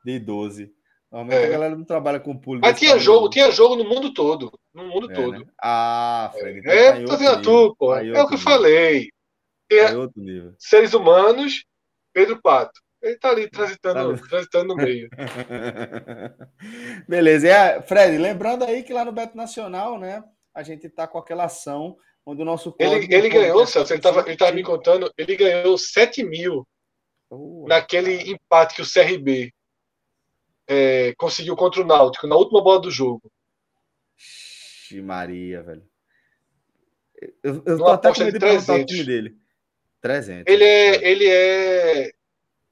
de 0.05 0.19
12. 0.19 0.73
Normalmente 1.11 1.43
é. 1.43 1.47
a 1.47 1.51
galera 1.51 1.77
não 1.77 1.85
trabalha 1.85 2.19
com 2.19 2.35
público. 2.35 2.67
Mas 2.67 2.79
tinha 2.79 2.99
jogo, 2.99 3.29
tinha 3.29 3.51
jogo 3.51 3.77
no 3.77 3.85
mundo 3.85 4.15
todo. 4.15 4.51
No 4.73 4.85
mundo 4.85 5.13
é, 5.13 5.15
todo. 5.15 5.39
Né? 5.41 5.45
Ah, 5.63 6.33
Fred. 6.33 6.61
Então 6.61 6.73
é, 6.73 7.05
tá 7.05 7.17
dizendo 7.17 7.43
tu, 7.43 7.77
pô. 7.79 7.93
Tá 7.93 8.03
é 8.03 8.11
o 8.11 8.13
que 8.13 8.19
eu 8.19 8.25
nível. 8.25 8.39
falei. 8.39 9.09
É 9.71 9.87
seres 10.59 10.95
humanos, 10.95 11.65
Pedro 12.15 12.41
Pato. 12.41 12.81
Ele 13.03 13.17
tá 13.17 13.31
ali 13.31 13.51
transitando, 13.51 14.17
tá... 14.17 14.29
transitando 14.29 14.69
no 14.69 14.77
meio. 14.77 15.11
Beleza. 17.09 17.49
E, 17.49 17.83
Fred, 17.83 18.17
lembrando 18.17 18.65
aí 18.65 18.83
que 18.83 18.93
lá 18.93 19.05
no 19.05 19.13
Beto 19.13 19.37
Nacional, 19.37 19.99
né? 19.99 20.23
A 20.55 20.63
gente 20.63 20.89
tá 20.89 21.07
com 21.07 21.19
aquela 21.19 21.45
ação 21.45 21.97
onde 22.25 22.43
o 22.43 22.45
nosso 22.45 22.75
Ele, 22.79 23.13
ele 23.13 23.29
ganhou, 23.29 23.67
Celso, 23.67 23.93
ele 23.93 24.01
tava, 24.01 24.21
ele 24.21 24.37
tava 24.37 24.53
me 24.53 24.63
contando, 24.63 25.13
ele 25.17 25.37
ganhou 25.37 25.77
7 25.77 26.23
mil 26.23 26.67
naquele 27.67 28.31
empate 28.31 28.75
que 28.75 28.83
o 28.83 28.87
CRB 28.87 29.53
é, 30.67 31.15
conseguiu 31.17 31.57
contra 31.57 31.81
o 31.81 31.87
Náutico 31.87 32.27
na 32.27 32.37
última 32.37 32.63
bola 32.63 32.81
do 32.81 32.91
jogo. 32.91 33.31
Ixi, 34.17 35.01
Maria, 35.01 35.63
velho. 35.63 35.83
Eu, 37.43 37.63
eu 37.65 37.79
tô 37.79 37.87
até 37.87 38.13
com 38.13 38.21
medo 38.21 38.33
de 38.33 38.39
perguntar 38.39 38.75
o 38.75 38.85
time 38.85 39.05
dele. 39.05 39.37
300. 40.01 40.53
Ele 40.53 40.65
é, 40.65 41.09
ele 41.09 41.29
é. 41.29 42.13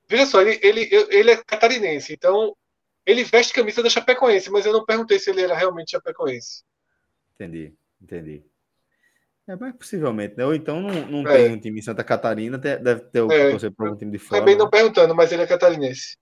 Veja 0.09 0.27
só, 0.27 0.43
ele, 0.43 0.59
ele, 0.63 0.89
ele 1.11 1.31
é 1.31 1.37
catarinense, 1.45 2.13
então 2.13 2.57
ele 3.07 3.23
veste 3.23 3.53
camisa 3.53 3.83
da 3.83 3.89
Chapecoense, 3.89 4.51
mas 4.51 4.67
eu 4.67 4.73
não 4.73 4.85
perguntei 4.85 5.19
se 5.19 5.31
ele 5.31 5.43
era 5.43 5.55
realmente 5.55 5.93
Chapecoense. 5.93 6.65
Entendi, 7.41 7.75
entendi. 8.03 8.45
É, 9.49 9.57
mas 9.57 9.75
possivelmente, 9.75 10.37
né? 10.37 10.45
Ou 10.45 10.55
então 10.55 10.81
não, 10.81 11.07
não 11.07 11.29
é. 11.31 11.37
tem 11.37 11.53
um 11.53 11.59
time 11.59 11.81
em 11.81 11.83
Santa 11.83 12.05
Catarina, 12.05 12.59
deve 12.59 13.01
ter 13.07 13.23
o 13.23 13.33
é. 13.33 13.51
torcer 13.51 13.73
para 13.73 13.87
algum 13.87 13.99
time 13.99 14.13
de 14.13 14.19
fora. 14.19 14.43
Também 14.43 14.57
não 14.57 14.67
né? 14.67 14.71
perguntando, 14.71 15.15
mas 15.15 15.33
ele 15.33 15.43
é 15.43 15.47
catarinense. 15.47 16.19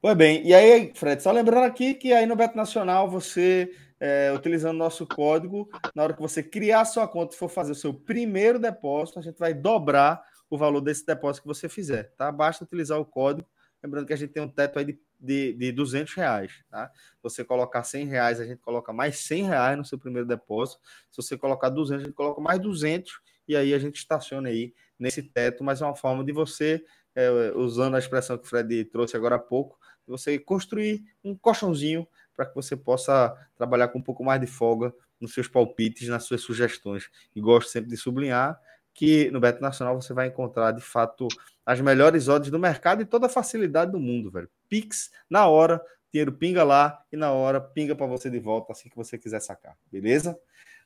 Pois 0.00 0.16
bem, 0.16 0.44
e 0.44 0.52
aí, 0.52 0.92
Fred, 0.96 1.22
só 1.22 1.30
lembrando 1.30 1.64
aqui 1.64 1.94
que 1.94 2.12
aí 2.12 2.26
no 2.26 2.34
Beto 2.34 2.56
Nacional, 2.56 3.08
você, 3.08 3.70
é, 4.00 4.32
utilizando 4.34 4.76
nosso 4.76 5.06
código, 5.06 5.68
na 5.94 6.02
hora 6.02 6.12
que 6.12 6.20
você 6.20 6.42
criar 6.42 6.84
sua 6.84 7.06
conta 7.06 7.36
e 7.36 7.38
for 7.38 7.48
fazer 7.48 7.70
o 7.70 7.76
seu 7.76 7.94
primeiro 7.94 8.58
depósito, 8.58 9.20
a 9.20 9.22
gente 9.22 9.38
vai 9.38 9.54
dobrar 9.54 10.20
o 10.50 10.58
valor 10.58 10.80
desse 10.80 11.06
depósito 11.06 11.42
que 11.42 11.48
você 11.48 11.68
fizer, 11.68 12.12
tá? 12.16 12.32
Basta 12.32 12.64
utilizar 12.64 12.98
o 12.98 13.06
código. 13.06 13.48
Lembrando 13.80 14.06
que 14.06 14.12
a 14.12 14.16
gente 14.16 14.32
tem 14.32 14.42
um 14.42 14.48
teto 14.48 14.80
aí 14.80 14.84
de, 14.84 14.98
de, 15.22 15.52
de 15.52 15.70
200 15.70 16.12
reais, 16.14 16.52
tá? 16.68 16.90
Você 17.22 17.44
colocar 17.44 17.84
100 17.84 18.06
reais, 18.06 18.40
a 18.40 18.44
gente 18.44 18.58
coloca 18.58 18.92
mais 18.92 19.20
100 19.20 19.44
reais 19.44 19.78
no 19.78 19.84
seu 19.84 19.96
primeiro 19.98 20.26
depósito. 20.26 20.80
Se 21.10 21.22
você 21.22 21.38
colocar 21.38 21.68
200, 21.68 22.02
a 22.02 22.06
gente 22.06 22.14
coloca 22.14 22.40
mais 22.40 22.60
200 22.60 23.20
e 23.46 23.56
aí 23.56 23.72
a 23.72 23.78
gente 23.78 23.96
estaciona 23.96 24.48
aí 24.48 24.74
nesse 24.98 25.22
teto, 25.22 25.62
mas 25.62 25.80
é 25.80 25.84
uma 25.84 25.94
forma 25.94 26.24
de 26.24 26.32
você, 26.32 26.84
é, 27.14 27.30
usando 27.54 27.94
a 27.94 27.98
expressão 27.98 28.36
que 28.36 28.44
o 28.44 28.48
Fred 28.48 28.84
trouxe 28.86 29.16
agora 29.16 29.36
há 29.36 29.38
pouco, 29.38 29.78
você 30.06 30.38
construir 30.38 31.04
um 31.22 31.36
colchãozinho 31.36 32.06
para 32.34 32.46
que 32.46 32.54
você 32.54 32.76
possa 32.76 33.34
trabalhar 33.56 33.88
com 33.88 33.98
um 33.98 34.02
pouco 34.02 34.24
mais 34.24 34.40
de 34.40 34.46
folga 34.46 34.92
nos 35.20 35.32
seus 35.32 35.46
palpites, 35.46 36.08
nas 36.08 36.24
suas 36.24 36.40
sugestões. 36.40 37.08
E 37.34 37.40
gosto 37.40 37.70
sempre 37.70 37.90
de 37.90 37.96
sublinhar 37.96 38.58
que 38.94 39.30
no 39.30 39.40
Beto 39.40 39.60
Nacional 39.60 40.00
você 40.00 40.12
vai 40.12 40.28
encontrar, 40.28 40.72
de 40.72 40.82
fato, 40.82 41.28
as 41.64 41.80
melhores 41.80 42.28
odds 42.28 42.50
do 42.50 42.58
mercado 42.58 43.02
e 43.02 43.06
toda 43.06 43.26
a 43.26 43.30
facilidade 43.30 43.92
do 43.92 43.98
mundo, 43.98 44.30
velho. 44.30 44.50
Pix, 44.68 45.10
na 45.28 45.46
hora, 45.46 45.82
dinheiro 46.12 46.32
pinga 46.32 46.62
lá 46.62 47.02
e 47.10 47.16
na 47.16 47.32
hora 47.32 47.60
pinga 47.60 47.94
para 47.94 48.06
você 48.06 48.28
de 48.28 48.38
volta 48.38 48.72
assim 48.72 48.88
que 48.88 48.96
você 48.96 49.16
quiser 49.16 49.40
sacar, 49.40 49.76
beleza? 49.90 50.38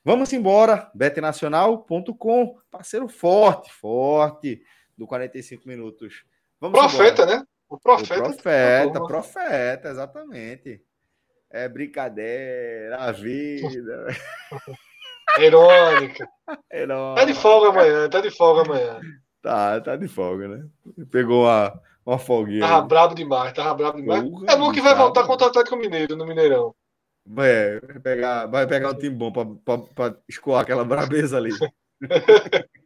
Vamos 0.04 0.32
embora, 0.32 0.88
betnacional.com, 0.94 2.58
parceiro 2.70 3.08
forte, 3.08 3.72
forte 3.72 4.62
do 4.96 5.04
45 5.06 5.66
minutos. 5.66 6.24
Vamos 6.60 6.78
Profeta, 6.78 7.22
embora. 7.22 7.40
né? 7.40 7.46
O 7.68 7.76
profeta. 7.76 8.14
O 8.20 8.22
profeta, 8.22 8.92
tá 8.92 9.04
profeta, 9.04 9.88
exatamente. 9.88 10.80
É 11.50 11.68
brincadeira, 11.68 12.96
a 12.98 13.10
vida. 13.10 14.06
Irônica. 15.38 16.28
Tá 17.14 17.24
de 17.24 17.34
folga 17.34 17.68
amanhã, 17.68 18.08
tá 18.08 18.20
de 18.20 18.30
folga 18.30 18.62
amanhã. 18.62 19.00
Tá, 19.42 19.80
tá 19.80 19.96
de 19.96 20.08
folga, 20.08 20.48
né? 20.48 20.64
Pegou 21.10 21.44
uma, 21.44 21.80
uma 22.04 22.18
folguinha. 22.18 22.60
Tava 22.60 22.82
aí. 22.82 22.88
brabo 22.88 23.14
demais, 23.14 23.52
tava 23.52 23.74
brabo 23.74 23.98
demais. 23.98 24.22
Porra, 24.22 24.46
é 24.48 24.56
bom 24.56 24.72
que 24.72 24.80
vai 24.80 24.94
voltar 24.94 25.26
contra 25.26 25.46
o 25.46 25.50
Atlético 25.50 25.76
Mineiro 25.76 26.16
no 26.16 26.26
Mineirão. 26.26 26.74
É, 27.38 27.80
vai 27.80 28.00
pegar, 28.00 28.46
vai 28.46 28.66
pegar 28.66 28.90
um 28.90 28.98
time 28.98 29.14
bom 29.14 29.32
pra, 29.32 29.44
pra, 29.64 29.78
pra 29.78 30.16
escoar 30.28 30.62
aquela 30.62 30.84
brabeza 30.84 31.36
ali. 31.36 31.50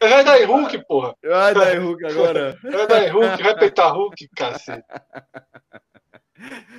Vai 0.00 0.24
dar 0.24 0.40
em 0.40 0.44
Hulk, 0.44 0.86
porra. 0.86 1.14
Vai 1.24 1.54
dar 1.54 1.74
em 1.74 1.78
Hulk 1.78 2.06
agora. 2.06 2.56
Vai 2.62 2.86
dar 2.86 3.04
em 3.04 3.10
Hulk, 3.10 3.42
vai 3.42 3.58
peitar 3.58 3.92
Hulk, 3.92 4.28
cacete. 4.36 4.84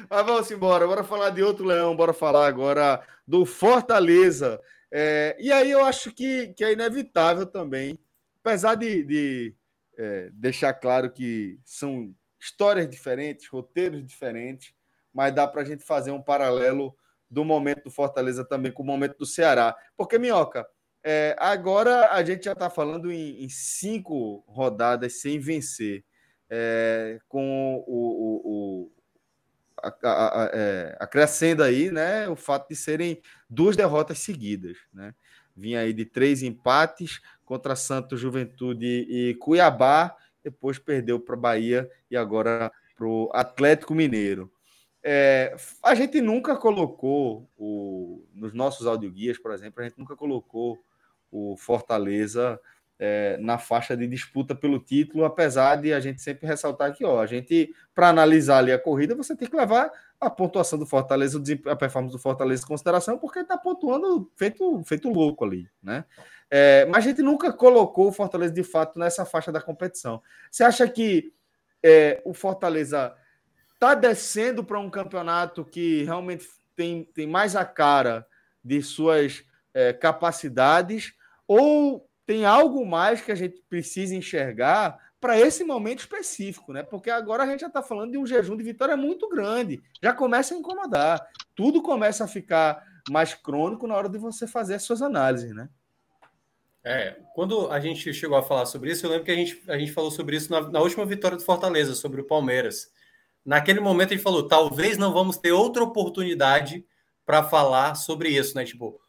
Mas 0.09 0.25
vamos 0.25 0.51
embora, 0.51 0.87
bora 0.87 1.03
falar 1.03 1.29
de 1.29 1.43
outro 1.43 1.65
leão, 1.65 1.95
bora 1.95 2.13
falar 2.13 2.47
agora 2.47 3.01
do 3.27 3.45
Fortaleza. 3.45 4.61
É, 4.91 5.35
e 5.39 5.51
aí 5.51 5.71
eu 5.71 5.83
acho 5.83 6.11
que, 6.11 6.53
que 6.53 6.63
é 6.63 6.73
inevitável 6.73 7.45
também, 7.45 7.97
apesar 8.43 8.75
de, 8.75 9.03
de 9.03 9.55
é, 9.97 10.29
deixar 10.33 10.73
claro 10.73 11.11
que 11.11 11.59
são 11.65 12.13
histórias 12.39 12.89
diferentes, 12.89 13.47
roteiros 13.47 14.05
diferentes, 14.05 14.73
mas 15.13 15.33
dá 15.33 15.47
para 15.47 15.61
a 15.61 15.65
gente 15.65 15.83
fazer 15.83 16.11
um 16.11 16.21
paralelo 16.21 16.95
do 17.29 17.43
momento 17.43 17.85
do 17.85 17.91
Fortaleza 17.91 18.45
também 18.45 18.71
com 18.71 18.83
o 18.83 18.85
momento 18.85 19.17
do 19.17 19.25
Ceará. 19.25 19.75
Porque, 19.97 20.19
Minhoca, 20.19 20.67
é, 21.03 21.35
agora 21.39 22.11
a 22.11 22.23
gente 22.23 22.45
já 22.45 22.53
está 22.53 22.69
falando 22.69 23.11
em, 23.11 23.43
em, 23.43 23.49
cinco 23.49 24.43
rodadas 24.47 25.21
sem 25.21 25.39
vencer, 25.39 26.03
é, 26.49 27.19
com 27.27 27.83
o, 27.87 28.87
o 28.87 28.91
a, 29.83 30.49
é, 30.53 30.97
acrescendo 30.99 31.63
aí 31.63 31.91
né, 31.91 32.27
o 32.29 32.35
fato 32.35 32.69
de 32.69 32.75
serem 32.75 33.21
duas 33.49 33.75
derrotas 33.75 34.19
seguidas. 34.19 34.77
Né? 34.93 35.13
Vinha 35.55 35.81
aí 35.81 35.93
de 35.93 36.05
três 36.05 36.41
empates 36.41 37.21
contra 37.43 37.75
Santos, 37.75 38.19
Juventude 38.19 39.05
e 39.09 39.35
Cuiabá, 39.35 40.15
depois 40.43 40.79
perdeu 40.79 41.19
para 41.19 41.35
Bahia 41.35 41.89
e 42.09 42.17
agora 42.17 42.71
para 42.95 43.07
o 43.07 43.29
Atlético 43.33 43.93
Mineiro. 43.93 44.51
É, 45.03 45.55
a 45.83 45.93
gente 45.95 46.21
nunca 46.21 46.55
colocou 46.55 47.49
o, 47.57 48.25
nos 48.33 48.53
nossos 48.53 48.87
audioguias, 48.87 49.37
por 49.37 49.51
exemplo, 49.51 49.81
a 49.81 49.83
gente 49.83 49.99
nunca 49.99 50.15
colocou 50.15 50.81
o 51.29 51.57
Fortaleza 51.57 52.59
é, 53.05 53.35
na 53.37 53.57
faixa 53.57 53.97
de 53.97 54.07
disputa 54.07 54.55
pelo 54.55 54.79
título, 54.79 55.25
apesar 55.25 55.75
de 55.75 55.93
a 55.93 55.99
gente 55.99 56.21
sempre 56.21 56.47
ressaltar 56.47 56.95
que, 56.95 57.03
ó, 57.03 57.19
a 57.19 57.25
gente, 57.25 57.75
para 57.93 58.07
analisar 58.07 58.59
ali 58.59 58.71
a 58.71 58.79
corrida, 58.79 59.13
você 59.13 59.35
tem 59.35 59.45
que 59.45 59.57
levar 59.57 59.91
a 60.21 60.29
pontuação 60.29 60.79
do 60.79 60.85
Fortaleza, 60.85 61.37
a 61.65 61.75
performance 61.75 62.15
do 62.15 62.21
Fortaleza 62.21 62.63
em 62.63 62.67
consideração, 62.67 63.17
porque 63.17 63.39
está 63.39 63.57
pontuando 63.57 64.31
feito, 64.37 64.81
feito 64.85 65.09
louco 65.09 65.43
ali, 65.43 65.69
né? 65.81 66.05
É, 66.49 66.85
mas 66.85 67.03
a 67.03 67.09
gente 67.09 67.21
nunca 67.21 67.51
colocou 67.51 68.07
o 68.07 68.11
Fortaleza 68.13 68.53
de 68.53 68.63
fato 68.63 68.97
nessa 68.97 69.25
faixa 69.25 69.51
da 69.51 69.59
competição. 69.59 70.21
Você 70.49 70.63
acha 70.63 70.87
que 70.87 71.33
é, 71.83 72.21
o 72.23 72.33
Fortaleza 72.33 73.13
está 73.73 73.95
descendo 73.95 74.63
para 74.63 74.79
um 74.79 74.89
campeonato 74.89 75.65
que 75.65 76.05
realmente 76.05 76.47
tem, 76.73 77.03
tem 77.03 77.27
mais 77.27 77.53
a 77.53 77.65
cara 77.65 78.25
de 78.63 78.81
suas 78.81 79.43
é, 79.73 79.91
capacidades 79.91 81.13
ou 81.45 82.07
tem 82.25 82.45
algo 82.45 82.85
mais 82.85 83.21
que 83.21 83.31
a 83.31 83.35
gente 83.35 83.61
precisa 83.69 84.15
enxergar 84.15 84.97
para 85.19 85.39
esse 85.39 85.63
momento 85.63 85.99
específico, 85.99 86.73
né? 86.73 86.83
Porque 86.83 87.09
agora 87.09 87.43
a 87.43 87.47
gente 87.47 87.61
já 87.61 87.67
está 87.67 87.81
falando 87.81 88.11
de 88.11 88.17
um 88.17 88.25
jejum 88.25 88.57
de 88.57 88.63
vitória 88.63 88.97
muito 88.97 89.29
grande, 89.29 89.81
já 90.01 90.13
começa 90.13 90.53
a 90.53 90.57
incomodar, 90.57 91.25
tudo 91.55 91.81
começa 91.81 92.25
a 92.25 92.27
ficar 92.27 92.83
mais 93.09 93.33
crônico 93.33 93.87
na 93.87 93.95
hora 93.95 94.09
de 94.09 94.17
você 94.17 94.45
fazer 94.47 94.75
as 94.75 94.83
suas 94.83 95.01
análises, 95.01 95.53
né? 95.53 95.69
É, 96.85 97.17
quando 97.33 97.71
a 97.71 97.79
gente 97.79 98.13
chegou 98.13 98.37
a 98.37 98.43
falar 98.43 98.65
sobre 98.65 98.91
isso, 98.91 99.05
eu 99.05 99.09
lembro 99.09 99.23
que 99.23 99.31
a 99.31 99.35
gente, 99.35 99.63
a 99.69 99.77
gente 99.77 99.93
falou 99.93 100.11
sobre 100.11 100.35
isso 100.35 100.51
na, 100.51 100.69
na 100.69 100.81
última 100.81 101.05
vitória 101.05 101.37
do 101.37 101.43
Fortaleza, 101.43 101.95
sobre 101.95 102.19
o 102.19 102.27
Palmeiras. 102.27 102.91
Naquele 103.45 103.79
momento 103.79 104.09
a 104.09 104.15
gente 104.15 104.23
falou, 104.23 104.47
talvez 104.47 104.97
não 104.97 105.13
vamos 105.13 105.37
ter 105.37 105.53
outra 105.53 105.83
oportunidade 105.83 106.85
para 107.25 107.43
falar 107.43 107.95
sobre 107.95 108.29
isso, 108.29 108.55
né? 108.55 108.65
Tipo, 108.65 108.99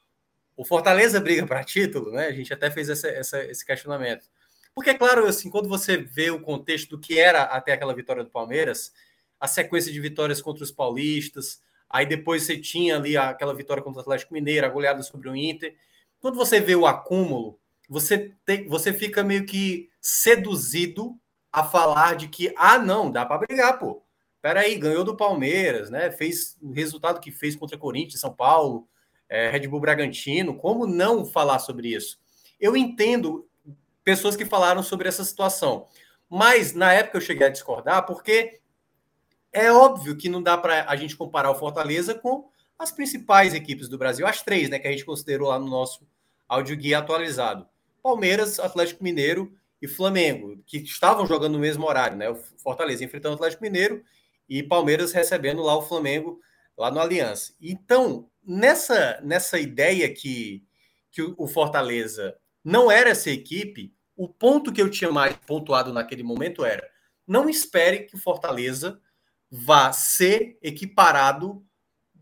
o 0.56 0.64
Fortaleza 0.64 1.20
briga 1.20 1.46
para 1.46 1.64
título, 1.64 2.12
né? 2.12 2.26
A 2.26 2.32
gente 2.32 2.52
até 2.52 2.70
fez 2.70 2.88
essa, 2.88 3.08
essa, 3.08 3.44
esse 3.44 3.64
questionamento. 3.64 4.26
Porque, 4.74 4.90
é 4.90 4.94
claro, 4.94 5.26
assim, 5.26 5.50
quando 5.50 5.68
você 5.68 5.96
vê 5.96 6.30
o 6.30 6.40
contexto 6.40 6.90
do 6.90 7.00
que 7.00 7.18
era 7.18 7.42
até 7.42 7.72
aquela 7.72 7.94
vitória 7.94 8.24
do 8.24 8.30
Palmeiras, 8.30 8.92
a 9.38 9.46
sequência 9.46 9.92
de 9.92 10.00
vitórias 10.00 10.42
contra 10.42 10.64
os 10.64 10.72
paulistas, 10.72 11.60
aí 11.88 12.06
depois 12.06 12.42
você 12.42 12.58
tinha 12.58 12.96
ali 12.96 13.16
aquela 13.16 13.54
vitória 13.54 13.82
contra 13.82 14.00
o 14.00 14.02
Atlético 14.02 14.34
Mineiro, 14.34 14.66
a 14.66 14.70
goleada 14.70 15.02
sobre 15.02 15.28
o 15.28 15.36
Inter. 15.36 15.76
Quando 16.20 16.36
você 16.36 16.60
vê 16.60 16.74
o 16.74 16.86
acúmulo, 16.86 17.58
você, 17.88 18.32
tem, 18.44 18.66
você 18.66 18.92
fica 18.92 19.22
meio 19.22 19.44
que 19.44 19.90
seduzido 20.00 21.16
a 21.52 21.62
falar 21.62 22.16
de 22.16 22.26
que, 22.26 22.52
ah, 22.56 22.78
não, 22.78 23.10
dá 23.10 23.24
para 23.24 23.38
brigar, 23.38 23.78
pô. 23.78 24.02
Peraí, 24.42 24.76
ganhou 24.76 25.04
do 25.04 25.16
Palmeiras, 25.16 25.88
né? 25.88 26.10
Fez 26.10 26.56
o 26.60 26.72
resultado 26.72 27.20
que 27.20 27.30
fez 27.30 27.54
contra 27.54 27.78
Corinthians, 27.78 28.20
São 28.20 28.34
Paulo, 28.34 28.88
é, 29.28 29.50
Red 29.50 29.66
Bull 29.68 29.80
Bragantino, 29.80 30.54
como 30.56 30.86
não 30.86 31.24
falar 31.24 31.58
sobre 31.58 31.94
isso? 31.94 32.18
Eu 32.60 32.76
entendo 32.76 33.48
pessoas 34.02 34.36
que 34.36 34.44
falaram 34.44 34.82
sobre 34.82 35.08
essa 35.08 35.24
situação, 35.24 35.86
mas 36.28 36.74
na 36.74 36.92
época 36.92 37.18
eu 37.18 37.22
cheguei 37.22 37.46
a 37.46 37.50
discordar 37.50 38.06
porque 38.06 38.60
É 39.52 39.70
óbvio 39.72 40.16
que 40.16 40.28
não 40.28 40.42
dá 40.42 40.58
para 40.58 40.84
a 40.90 40.96
gente 40.96 41.16
comparar 41.16 41.50
o 41.50 41.54
Fortaleza 41.54 42.12
com 42.12 42.50
as 42.76 42.90
principais 42.90 43.54
equipes 43.54 43.88
do 43.88 43.96
Brasil, 43.96 44.26
as 44.26 44.42
três, 44.42 44.68
né, 44.68 44.80
que 44.80 44.88
a 44.88 44.90
gente 44.90 45.04
considerou 45.04 45.48
lá 45.48 45.58
no 45.60 45.70
nosso 45.70 46.04
áudio 46.48 46.76
guia 46.76 46.98
atualizado. 46.98 47.64
Palmeiras, 48.02 48.58
Atlético 48.58 49.04
Mineiro 49.04 49.54
e 49.80 49.86
Flamengo, 49.86 50.60
que 50.66 50.78
estavam 50.78 51.24
jogando 51.24 51.52
no 51.52 51.60
mesmo 51.60 51.86
horário, 51.86 52.16
né? 52.16 52.28
O 52.28 52.34
Fortaleza 52.34 53.04
enfrentando 53.04 53.34
o 53.34 53.36
Atlético 53.36 53.62
Mineiro 53.62 54.02
e 54.48 54.62
Palmeiras 54.62 55.12
recebendo 55.12 55.62
lá 55.62 55.76
o 55.76 55.82
Flamengo 55.82 56.40
lá 56.76 56.90
no 56.90 57.00
Aliança. 57.00 57.54
Então, 57.60 58.28
nessa 58.44 59.20
nessa 59.22 59.58
ideia 59.58 60.12
que 60.12 60.64
que 61.10 61.22
o 61.22 61.46
Fortaleza 61.46 62.36
não 62.64 62.90
era 62.90 63.10
essa 63.10 63.30
equipe, 63.30 63.94
o 64.16 64.28
ponto 64.28 64.72
que 64.72 64.82
eu 64.82 64.90
tinha 64.90 65.12
mais 65.12 65.36
pontuado 65.46 65.92
naquele 65.92 66.22
momento 66.22 66.64
era: 66.64 66.88
não 67.26 67.48
espere 67.48 68.00
que 68.00 68.16
o 68.16 68.18
Fortaleza 68.18 69.00
vá 69.50 69.92
ser 69.92 70.58
equiparado 70.60 71.64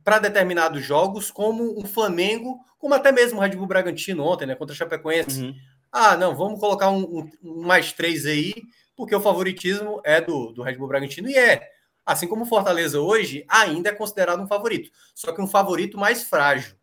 para 0.05 0.19
determinados 0.19 0.85
jogos, 0.85 1.31
como 1.31 1.79
um 1.79 1.87
Flamengo, 1.87 2.61
como 2.79 2.95
até 2.95 3.13
mesmo 3.13 3.39
o 3.39 3.43
Red 3.43 3.57
Bull 3.57 3.67
Bragantino 3.67 4.25
ontem, 4.25 4.47
né, 4.47 4.55
contra 4.55 4.75
o 4.75 4.77
Chapecoense. 4.77 5.43
Uhum. 5.43 5.55
Ah, 5.91 6.17
não, 6.17 6.35
vamos 6.35 6.59
colocar 6.59 6.91
um, 6.91 7.03
um, 7.03 7.31
um, 7.43 7.63
mais 7.63 7.93
três 7.93 8.27
aí, 8.27 8.55
porque 8.97 9.15
o 9.15 9.21
favoritismo 9.21 10.01
é 10.05 10.21
do, 10.21 10.53
do 10.53 10.63
Red 10.63 10.77
Bull 10.77 10.89
Bragantino, 10.89 11.29
e 11.29 11.37
é. 11.37 11.71
Assim 12.05 12.27
como 12.27 12.43
o 12.43 12.49
Fortaleza 12.49 13.01
hoje 13.01 13.45
ainda 13.49 13.91
é 13.91 13.95
considerado 13.95 14.43
um 14.43 14.47
favorito, 14.47 14.91
só 15.15 15.33
que 15.33 15.41
um 15.41 15.47
favorito 15.47 15.97
mais 15.97 16.25
frágil. 16.25 16.77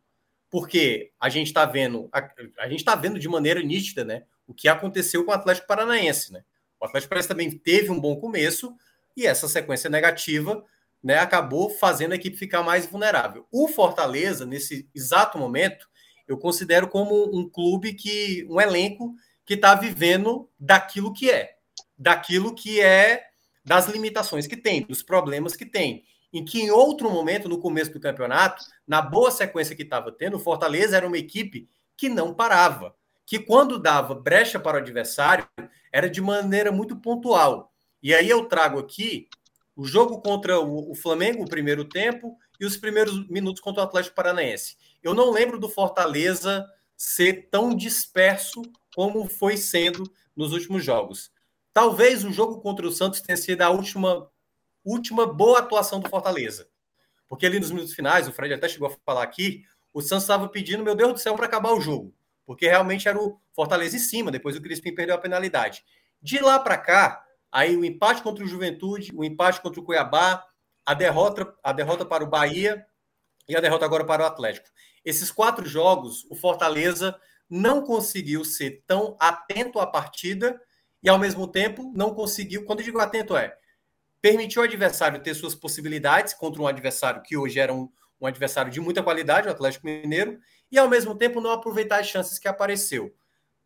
Porque 0.49 1.11
a 1.19 1.29
gente 1.29 1.47
está 1.47 1.65
vendo, 1.65 2.09
a, 2.11 2.27
a 2.59 2.69
gente 2.69 2.79
está 2.79 2.95
vendo 2.95 3.19
de 3.19 3.27
maneira 3.27 3.61
nítida, 3.61 4.03
né? 4.03 4.23
O 4.47 4.53
que 4.53 4.67
aconteceu 4.67 5.23
com 5.23 5.31
o 5.31 5.33
Atlético 5.33 5.67
Paranaense, 5.67 6.33
né? 6.33 6.43
O 6.79 6.85
Atlético 6.85 7.09
Paranaense 7.09 7.27
também 7.27 7.51
teve 7.51 7.91
um 7.91 7.99
bom 7.99 8.15
começo, 8.15 8.75
e 9.15 9.27
essa 9.27 9.47
sequência 9.47 9.89
negativa 9.89 10.63
né, 11.03 11.17
acabou 11.19 11.69
fazendo 11.69 12.13
a 12.13 12.15
equipe 12.15 12.37
ficar 12.37 12.63
mais 12.63 12.85
vulnerável. 12.85 13.45
O 13.51 13.67
Fortaleza, 13.67 14.45
nesse 14.45 14.89
exato 14.95 15.37
momento, 15.37 15.87
eu 16.27 16.37
considero 16.37 16.87
como 16.87 17.35
um 17.35 17.49
clube 17.49 17.93
que, 17.93 18.45
um 18.49 18.61
elenco 18.61 19.13
que 19.45 19.55
está 19.55 19.75
vivendo 19.75 20.49
daquilo 20.59 21.11
que 21.11 21.29
é, 21.29 21.55
daquilo 21.97 22.53
que 22.53 22.79
é 22.79 23.28
das 23.69 23.87
limitações 23.87 24.47
que 24.47 24.57
tem, 24.57 24.81
dos 24.81 25.03
problemas 25.03 25.55
que 25.55 25.63
tem. 25.63 26.03
Em 26.33 26.43
que 26.43 26.59
em 26.59 26.71
outro 26.71 27.07
momento, 27.07 27.47
no 27.47 27.59
começo 27.59 27.93
do 27.93 27.99
campeonato, 27.99 28.65
na 28.87 28.99
boa 28.99 29.29
sequência 29.29 29.75
que 29.75 29.83
estava 29.83 30.11
tendo, 30.11 30.37
o 30.37 30.39
Fortaleza 30.39 30.97
era 30.97 31.05
uma 31.05 31.19
equipe 31.19 31.69
que 31.95 32.09
não 32.09 32.33
parava, 32.33 32.95
que 33.27 33.37
quando 33.37 33.77
dava 33.77 34.15
brecha 34.15 34.59
para 34.59 34.77
o 34.77 34.81
adversário, 34.81 35.47
era 35.93 36.09
de 36.09 36.19
maneira 36.19 36.71
muito 36.71 36.95
pontual. 36.95 37.71
E 38.01 38.11
aí 38.11 38.27
eu 38.27 38.45
trago 38.45 38.79
aqui 38.79 39.27
o 39.75 39.85
jogo 39.85 40.19
contra 40.19 40.59
o, 40.59 40.95
Flamengo, 40.95 41.43
o 41.43 41.47
primeiro 41.47 41.85
tempo, 41.85 42.39
e 42.59 42.65
os 42.65 42.75
primeiros 42.75 43.29
minutos 43.29 43.61
contra 43.61 43.83
o 43.83 43.85
Atlético 43.85 44.15
Paranaense. 44.15 44.77
Eu 45.03 45.13
não 45.13 45.29
lembro 45.29 45.59
do 45.59 45.69
Fortaleza 45.69 46.65
ser 46.97 47.49
tão 47.51 47.75
disperso 47.75 48.63
como 48.95 49.29
foi 49.29 49.57
sendo 49.57 50.11
nos 50.35 50.53
últimos 50.53 50.83
jogos. 50.83 51.31
Talvez 51.79 52.25
o 52.25 52.31
jogo 52.33 52.59
contra 52.59 52.85
o 52.85 52.91
Santos 52.91 53.21
tenha 53.21 53.37
sido 53.37 53.61
a 53.61 53.69
última, 53.69 54.29
última 54.83 55.25
boa 55.25 55.59
atuação 55.59 56.01
do 56.01 56.09
Fortaleza. 56.09 56.67
Porque 57.25 57.45
ali 57.45 57.57
nos 57.57 57.71
minutos 57.71 57.93
finais, 57.93 58.27
o 58.27 58.33
Fred 58.33 58.53
até 58.53 58.67
chegou 58.67 58.89
a 58.89 58.95
falar 59.05 59.23
aqui, 59.23 59.63
o 59.93 60.01
Santos 60.01 60.25
estava 60.25 60.49
pedindo, 60.49 60.83
meu 60.83 60.93
Deus 60.93 61.13
do 61.13 61.19
céu, 61.19 61.35
para 61.35 61.45
acabar 61.45 61.71
o 61.71 61.79
jogo. 61.79 62.13
Porque 62.45 62.67
realmente 62.67 63.07
era 63.07 63.17
o 63.17 63.39
Fortaleza 63.53 63.95
em 63.95 63.99
cima, 63.99 64.29
depois 64.29 64.57
o 64.57 64.61
Crispim 64.61 64.93
perdeu 64.93 65.15
a 65.15 65.19
penalidade. 65.19 65.85
De 66.21 66.39
lá 66.39 66.59
para 66.59 66.77
cá, 66.77 67.25
Aí 67.51 67.75
o 67.75 67.83
empate 67.83 68.21
contra 68.21 68.43
o 68.43 68.47
Juventude, 68.47 69.11
o 69.15 69.23
empate 69.23 69.61
contra 69.61 69.79
o 69.79 69.83
Cuiabá, 69.83 70.45
a 70.85 70.93
derrota, 70.93 71.51
a 71.63 71.71
derrota 71.71 72.05
para 72.05 72.23
o 72.23 72.27
Bahia 72.27 72.85
e 73.47 73.55
a 73.55 73.59
derrota 73.59 73.85
agora 73.85 74.05
para 74.05 74.23
o 74.23 74.25
Atlético. 74.25 74.69
Esses 75.03 75.31
quatro 75.31 75.65
jogos, 75.67 76.25
o 76.29 76.35
Fortaleza 76.35 77.19
não 77.49 77.81
conseguiu 77.81 78.45
ser 78.45 78.83
tão 78.85 79.17
atento 79.19 79.79
à 79.79 79.87
partida 79.87 80.61
e, 81.01 81.09
ao 81.09 81.19
mesmo 81.19 81.47
tempo, 81.47 81.91
não 81.95 82.13
conseguiu. 82.13 82.65
Quando 82.65 82.79
eu 82.79 82.85
digo 82.85 82.99
atento, 82.99 83.35
é 83.35 83.55
permitiu 84.21 84.61
ao 84.61 84.67
adversário 84.67 85.21
ter 85.21 85.33
suas 85.33 85.55
possibilidades 85.55 86.33
contra 86.33 86.61
um 86.61 86.67
adversário 86.67 87.21
que 87.21 87.37
hoje 87.37 87.59
era 87.59 87.73
um, 87.73 87.89
um 88.19 88.27
adversário 88.27 88.71
de 88.71 88.81
muita 88.81 89.01
qualidade, 89.01 89.47
o 89.47 89.51
Atlético 89.51 89.85
Mineiro, 89.85 90.39
e, 90.71 90.77
ao 90.77 90.89
mesmo 90.89 91.15
tempo, 91.15 91.41
não 91.41 91.51
aproveitar 91.51 91.99
as 91.99 92.07
chances 92.07 92.37
que 92.37 92.47
apareceu. 92.47 93.13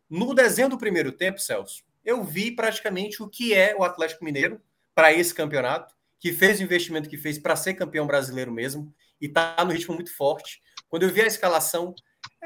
No 0.08 0.34
desenho 0.34 0.68
do 0.68 0.78
primeiro 0.78 1.10
tempo, 1.10 1.40
Celso, 1.40 1.82
eu 2.04 2.22
vi 2.22 2.50
praticamente 2.50 3.22
o 3.22 3.28
que 3.28 3.52
é 3.52 3.74
o 3.76 3.82
Atlético 3.82 4.24
Mineiro 4.24 4.60
para 4.94 5.12
esse 5.12 5.34
campeonato, 5.34 5.94
que 6.20 6.32
fez 6.32 6.60
o 6.60 6.62
investimento 6.62 7.08
que 7.08 7.18
fez 7.18 7.38
para 7.38 7.56
ser 7.56 7.74
campeão 7.74 8.06
brasileiro 8.06 8.52
mesmo, 8.52 8.94
e 9.20 9.26
está 9.26 9.56
no 9.64 9.72
ritmo 9.72 9.94
muito 9.94 10.14
forte. 10.14 10.62
Quando 10.88 11.02
eu 11.02 11.10
vi 11.10 11.20
a 11.20 11.26
escalação, 11.26 11.94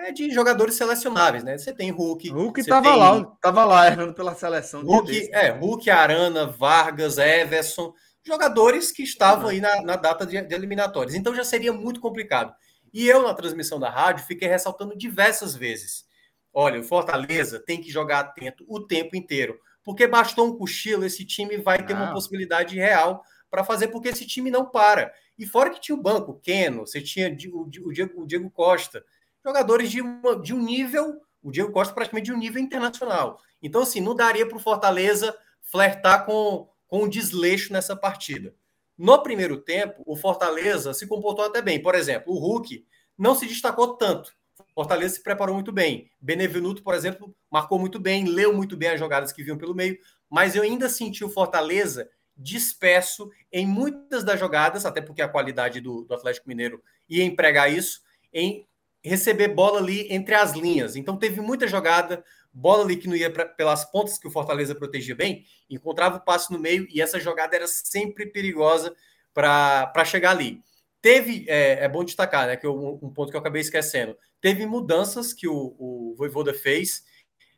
é 0.07 0.13
de 0.13 0.31
jogadores 0.31 0.75
selecionáveis, 0.75 1.45
né? 1.45 1.57
Você 1.57 1.73
tem 1.73 1.91
Hulk. 1.91 2.31
Hulk 2.31 2.61
estava 2.61 2.91
tem... 2.91 2.99
lá, 2.99 3.33
estava 3.35 3.65
lá 3.65 3.87
errando 3.87 4.15
pela 4.15 4.35
seleção. 4.35 4.83
Hulk, 4.83 5.31
é, 5.33 5.51
Hulk, 5.51 5.91
Arana, 5.91 6.47
Vargas, 6.47 7.19
Everson, 7.19 7.93
jogadores 8.25 8.93
que 8.93 9.03
estavam 9.03 9.49
aí 9.49 9.61
na, 9.61 9.83
na 9.83 9.97
data 9.97 10.27
de, 10.27 10.41
de 10.41 10.55
eliminatórias. 10.55 11.15
Então 11.15 11.35
já 11.35 11.45
seria 11.45 11.73
muito 11.73 12.01
complicado. 12.01 12.55
E 12.93 13.07
eu, 13.07 13.23
na 13.23 13.35
transmissão 13.35 13.79
da 13.79 13.91
rádio, 13.91 14.27
fiquei 14.27 14.49
ressaltando 14.49 14.97
diversas 14.97 15.55
vezes 15.55 16.09
Olha, 16.53 16.81
o 16.81 16.85
Fortaleza 16.85 17.61
tem 17.61 17.81
que 17.81 17.89
jogar 17.89 18.19
atento 18.19 18.65
o 18.67 18.81
tempo 18.81 19.15
inteiro, 19.15 19.59
porque 19.85 20.07
bastou 20.07 20.47
um 20.47 20.57
cochilo, 20.57 21.05
esse 21.05 21.25
time 21.25 21.57
vai 21.59 21.87
ter 21.87 21.93
uma 21.93 22.13
possibilidade 22.13 22.75
real 22.75 23.23
para 23.51 23.63
fazer, 23.63 23.89
porque 23.89 24.09
esse 24.09 24.27
time 24.27 24.51
não 24.51 24.69
para. 24.69 25.13
E 25.39 25.47
fora 25.47 25.71
que 25.71 25.81
tinha 25.81 25.97
o 25.97 26.03
banco, 26.03 26.33
o 26.33 26.41
Keno, 26.41 26.87
você 26.87 27.01
tinha 27.01 27.29
o 27.29 27.37
Diego, 27.71 28.21
o 28.21 28.27
Diego 28.27 28.51
Costa, 28.51 29.05
jogadores 29.49 29.91
de, 29.91 30.03
uma, 30.03 30.39
de 30.41 30.53
um 30.53 30.63
nível, 30.63 31.21
o 31.43 31.51
Diego 31.51 31.73
Costa 31.73 31.95
praticamente 31.95 32.27
de 32.27 32.33
um 32.33 32.39
nível 32.39 32.63
internacional. 32.63 33.41
Então, 33.63 33.83
assim, 33.83 34.01
não 34.01 34.15
daria 34.15 34.47
para 34.47 34.57
o 34.57 34.61
Fortaleza 34.61 35.35
flertar 35.63 36.27
com, 36.27 36.69
com 36.87 37.05
o 37.05 37.09
desleixo 37.09 37.73
nessa 37.73 37.97
partida. 37.97 38.55
No 38.97 39.23
primeiro 39.23 39.57
tempo, 39.57 40.03
o 40.05 40.17
Fortaleza 40.17 40.93
se 40.93 41.07
comportou 41.07 41.45
até 41.45 41.63
bem. 41.63 41.81
Por 41.81 41.95
exemplo, 41.95 42.33
o 42.33 42.39
Hulk 42.39 42.85
não 43.17 43.35
se 43.35 43.47
destacou 43.47 43.97
tanto. 43.97 44.37
Fortaleza 44.75 45.15
se 45.15 45.23
preparou 45.23 45.55
muito 45.55 45.73
bem. 45.73 46.11
Benevenuto, 46.21 46.83
por 46.83 46.95
exemplo, 46.95 47.35
marcou 47.51 47.79
muito 47.79 47.99
bem, 47.99 48.27
leu 48.27 48.55
muito 48.55 48.77
bem 48.77 48.91
as 48.91 49.01
jogadas 49.01 49.33
que 49.33 49.43
vinham 49.43 49.59
pelo 49.59 49.75
meio, 49.75 49.99
mas 50.29 50.55
eu 50.55 50.63
ainda 50.63 50.89
senti 50.89 51.25
o 51.25 51.31
Fortaleza 51.31 52.09
disperso 52.37 53.31
em 53.51 53.67
muitas 53.67 54.23
das 54.23 54.39
jogadas, 54.39 54.87
até 54.87 55.01
porque 55.01 55.23
a 55.23 55.29
qualidade 55.29 55.81
do, 55.81 56.05
do 56.05 56.15
Atlético 56.15 56.49
Mineiro 56.49 56.83
ia 57.09 57.25
empregar 57.25 57.73
isso, 57.73 58.03
em 58.33 58.68
receber 59.05 59.49
bola 59.49 59.79
ali 59.79 60.07
entre 60.13 60.35
as 60.35 60.53
linhas. 60.53 60.97
Então 60.97 61.17
teve 61.17 61.41
muita 61.41 61.67
jogada, 61.67 62.25
bola 62.53 62.85
ali 62.85 62.97
que 62.97 63.09
não 63.09 63.17
ia 63.17 63.31
pra, 63.31 63.47
pelas 63.47 63.85
pontas 63.85 64.19
que 64.19 64.27
o 64.27 64.31
Fortaleza 64.31 64.75
protegia 64.75 65.15
bem, 65.15 65.45
encontrava 65.71 66.17
o 66.17 66.25
passe 66.25 66.53
no 66.53 66.59
meio 66.59 66.87
e 66.91 67.01
essa 67.01 67.21
jogada 67.21 67.57
era 67.57 67.67
sempre 67.67 68.27
perigosa 68.27 68.95
para 69.33 70.05
chegar 70.05 70.31
ali. 70.31 70.61
Teve, 71.01 71.45
é, 71.49 71.85
é, 71.85 71.89
bom 71.89 72.03
destacar, 72.03 72.49
né, 72.49 72.57
que 72.57 72.67
eu, 72.67 72.99
um 73.01 73.11
ponto 73.11 73.31
que 73.31 73.37
eu 73.37 73.41
acabei 73.41 73.63
esquecendo, 73.63 74.17
teve 74.41 74.67
mudanças 74.67 75.33
que 75.33 75.47
o, 75.47 75.77
o 75.79 76.15
Voivoda 76.17 76.53
fez, 76.53 77.05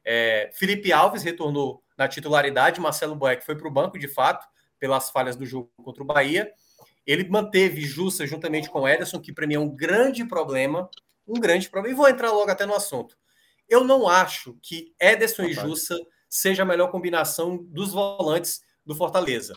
é, 0.05 0.51
Felipe 0.53 0.93
Alves 0.93 1.23
retornou 1.23 1.83
na 1.97 2.07
titularidade, 2.07 2.81
Marcelo 2.81 3.17
Boeck 3.17 3.45
foi 3.45 3.57
para 3.57 3.67
o 3.67 3.71
banco, 3.71 3.99
de 3.99 4.09
fato, 4.09 4.47
pelas 4.79 5.11
falhas 5.11 5.37
do 5.37 5.47
jogo 5.47 5.71
contra 5.83 6.03
o 6.03 6.07
Bahia, 6.07 6.53
ele 7.07 7.29
manteve 7.29 7.81
Jussa 7.81 8.27
juntamente 8.27 8.69
com 8.69 8.87
Ederson, 8.87 9.21
que 9.21 9.33
para 9.33 9.47
mim 9.47 9.55
é 9.55 9.59
um 9.59 9.75
grande 9.75 10.25
problema, 10.25 10.89
um 11.31 11.41
grande 11.41 11.71
problema, 11.71 11.95
e 11.95 11.97
vou 11.97 12.09
entrar 12.09 12.33
logo 12.33 12.51
até 12.51 12.67
no 12.67 12.75
assunto. 12.75 13.17
Eu 13.69 13.85
não 13.85 14.09
acho 14.09 14.59
que 14.63 14.93
Ederson 15.01 15.45
e 15.45 15.53
Jussa 15.53 15.97
seja 16.29 16.63
a 16.63 16.67
melhor 16.67 16.91
combinação 16.91 17.57
dos 17.57 17.93
volantes 17.93 18.61
do 18.85 18.95
Fortaleza. 18.95 19.55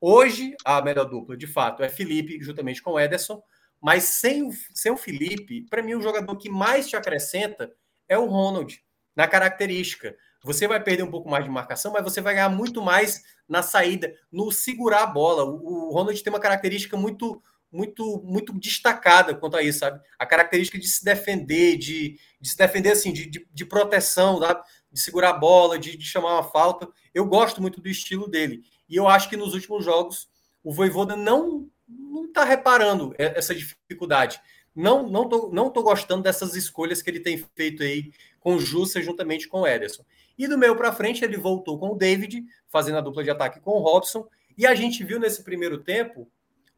Hoje, 0.00 0.56
a 0.64 0.82
melhor 0.82 1.04
dupla, 1.04 1.36
de 1.36 1.46
fato, 1.46 1.82
é 1.82 1.88
Felipe, 1.88 2.42
juntamente 2.42 2.82
com 2.82 2.92
o 2.92 3.00
Ederson, 3.00 3.40
mas 3.80 4.04
sem 4.04 4.42
o, 4.42 4.50
sem 4.74 4.90
o 4.90 4.96
Felipe, 4.96 5.64
para 5.70 5.82
mim, 5.82 5.94
o 5.94 6.02
jogador 6.02 6.36
que 6.36 6.50
mais 6.50 6.88
te 6.88 6.96
acrescenta 6.96 7.72
é 8.08 8.18
o 8.18 8.26
Ronald, 8.26 8.80
na 9.14 9.28
característica. 9.28 10.16
Você 10.42 10.66
vai 10.66 10.82
perder 10.82 11.04
um 11.04 11.10
pouco 11.10 11.28
mais 11.28 11.44
de 11.44 11.50
marcação, 11.50 11.92
mas 11.92 12.02
você 12.02 12.20
vai 12.20 12.34
ganhar 12.34 12.48
muito 12.48 12.82
mais 12.82 13.22
na 13.48 13.62
saída, 13.62 14.12
no 14.30 14.50
segurar 14.50 15.04
a 15.04 15.06
bola. 15.06 15.44
O, 15.44 15.88
o 15.88 15.92
Ronald 15.92 16.20
tem 16.20 16.32
uma 16.32 16.40
característica 16.40 16.96
muito 16.96 17.40
muito 17.72 18.22
muito 18.22 18.52
destacada 18.52 19.34
quanto 19.34 19.56
a 19.56 19.62
isso, 19.62 19.80
sabe? 19.80 20.00
A 20.18 20.26
característica 20.26 20.78
de 20.78 20.86
se 20.86 21.02
defender, 21.02 21.78
de, 21.78 22.18
de 22.38 22.48
se 22.48 22.56
defender 22.56 22.92
assim, 22.92 23.12
de, 23.12 23.26
de, 23.26 23.48
de 23.50 23.64
proteção, 23.64 24.38
sabe? 24.38 24.62
de 24.92 25.00
segurar 25.00 25.30
a 25.30 25.38
bola, 25.38 25.78
de, 25.78 25.96
de 25.96 26.04
chamar 26.04 26.34
uma 26.34 26.44
falta. 26.44 26.86
Eu 27.14 27.24
gosto 27.24 27.62
muito 27.62 27.80
do 27.80 27.88
estilo 27.88 28.28
dele. 28.28 28.62
E 28.88 28.94
eu 28.94 29.08
acho 29.08 29.28
que 29.28 29.36
nos 29.36 29.54
últimos 29.54 29.84
jogos 29.84 30.28
o 30.62 30.72
Voivoda 30.72 31.16
não 31.16 31.68
não 31.88 32.26
está 32.26 32.44
reparando 32.44 33.14
essa 33.18 33.54
dificuldade. 33.54 34.40
Não 34.74 35.08
não 35.08 35.28
tô, 35.28 35.50
não 35.50 35.70
tô 35.70 35.82
gostando 35.82 36.22
dessas 36.22 36.54
escolhas 36.54 37.02
que 37.02 37.10
ele 37.10 37.20
tem 37.20 37.42
feito 37.56 37.82
aí 37.82 38.12
com 38.38 38.56
o 38.56 38.60
Jussa 38.60 39.00
juntamente 39.00 39.48
com 39.48 39.62
o 39.62 39.66
Ederson. 39.66 40.04
E 40.36 40.46
do 40.46 40.58
meio 40.58 40.76
para 40.76 40.92
frente 40.92 41.24
ele 41.24 41.36
voltou 41.36 41.78
com 41.78 41.90
o 41.90 41.96
David, 41.96 42.44
fazendo 42.68 42.98
a 42.98 43.00
dupla 43.00 43.22
de 43.22 43.30
ataque 43.30 43.60
com 43.60 43.72
o 43.72 43.80
Robson, 43.80 44.26
e 44.56 44.66
a 44.66 44.74
gente 44.74 45.04
viu 45.04 45.18
nesse 45.18 45.42
primeiro 45.42 45.78
tempo 45.78 46.30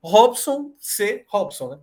Robson 0.08 0.74
ser 0.78 1.24
Robson, 1.28 1.68
né? 1.70 1.80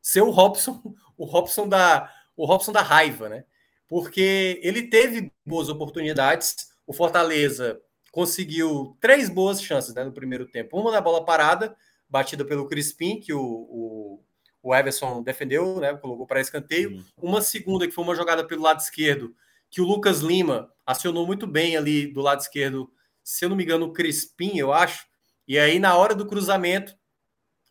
Ser 0.00 0.22
o 0.22 0.30
Robson, 0.30 0.82
o 1.16 1.24
Robson 1.24 1.68
da, 1.68 2.12
o 2.36 2.44
Robson 2.44 2.72
da 2.72 2.82
raiva, 2.82 3.28
né? 3.28 3.44
Porque 3.86 4.60
ele 4.62 4.84
teve 4.84 5.32
boas 5.44 5.68
oportunidades, 5.68 6.70
o 6.86 6.92
Fortaleza 6.92 7.80
conseguiu 8.12 8.96
três 9.00 9.28
boas 9.28 9.62
chances 9.62 9.94
né, 9.94 10.04
no 10.04 10.12
primeiro 10.12 10.46
tempo. 10.46 10.78
Uma 10.78 10.92
na 10.92 11.00
bola 11.00 11.24
parada, 11.24 11.76
batida 12.08 12.44
pelo 12.44 12.66
Crispim, 12.66 13.20
que 13.20 13.32
o, 13.32 13.40
o, 13.40 14.24
o 14.62 14.74
Everson 14.74 15.22
defendeu, 15.22 15.78
né, 15.80 15.94
colocou 15.94 16.26
para 16.26 16.40
escanteio. 16.40 17.04
Uma 17.16 17.42
segunda, 17.42 17.86
que 17.86 17.92
foi 17.92 18.04
uma 18.04 18.14
jogada 18.14 18.46
pelo 18.46 18.62
lado 18.62 18.80
esquerdo, 18.80 19.34
que 19.70 19.80
o 19.80 19.84
Lucas 19.84 20.20
Lima 20.20 20.72
acionou 20.84 21.26
muito 21.26 21.46
bem 21.46 21.76
ali 21.76 22.06
do 22.06 22.20
lado 22.20 22.40
esquerdo, 22.40 22.90
se 23.22 23.44
eu 23.44 23.48
não 23.48 23.56
me 23.56 23.64
engano, 23.64 23.86
o 23.86 23.92
Crispim, 23.92 24.56
eu 24.56 24.72
acho. 24.72 25.06
E 25.46 25.58
aí, 25.58 25.78
na 25.78 25.96
hora 25.96 26.14
do 26.14 26.26
cruzamento, 26.26 26.96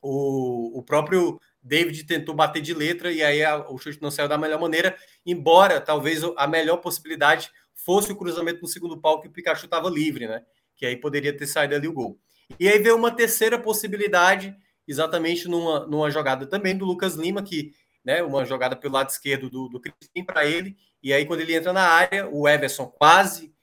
o, 0.01 0.79
o 0.79 0.83
próprio 0.83 1.39
David 1.61 2.03
tentou 2.05 2.33
bater 2.33 2.61
de 2.61 2.73
letra 2.73 3.11
e 3.11 3.21
aí 3.21 3.43
a, 3.43 3.57
o 3.69 3.77
chute 3.77 4.01
não 4.01 4.11
saiu 4.11 4.27
da 4.27 4.37
melhor 4.37 4.59
maneira, 4.59 4.95
embora 5.25 5.81
talvez 5.81 6.21
a 6.37 6.47
melhor 6.47 6.77
possibilidade 6.77 7.51
fosse 7.73 8.11
o 8.11 8.15
cruzamento 8.15 8.61
no 8.61 8.67
segundo 8.67 8.99
pau 8.99 9.21
que 9.21 9.27
o 9.27 9.31
Pikachu 9.31 9.65
estava 9.65 9.89
livre, 9.89 10.27
né? 10.27 10.43
Que 10.75 10.85
aí 10.85 10.95
poderia 10.95 11.35
ter 11.35 11.47
saído 11.47 11.75
ali 11.75 11.87
o 11.87 11.93
gol. 11.93 12.19
E 12.59 12.67
aí 12.67 12.79
veio 12.79 12.95
uma 12.95 13.11
terceira 13.11 13.59
possibilidade, 13.59 14.55
exatamente 14.87 15.47
numa, 15.47 15.85
numa 15.85 16.09
jogada 16.09 16.45
também 16.45 16.75
do 16.75 16.85
Lucas 16.85 17.15
Lima, 17.15 17.43
que, 17.43 17.73
né, 18.03 18.23
uma 18.23 18.45
jogada 18.45 18.75
pelo 18.75 18.95
lado 18.95 19.09
esquerdo 19.09 19.49
do, 19.49 19.69
do 19.69 19.81
para 20.25 20.45
ele, 20.45 20.75
e 21.03 21.13
aí 21.13 21.25
quando 21.25 21.41
ele 21.41 21.53
entra 21.53 21.71
na 21.71 21.83
área, 21.83 22.27
o 22.27 22.47
Everson 22.47 22.87
quase, 22.87 23.53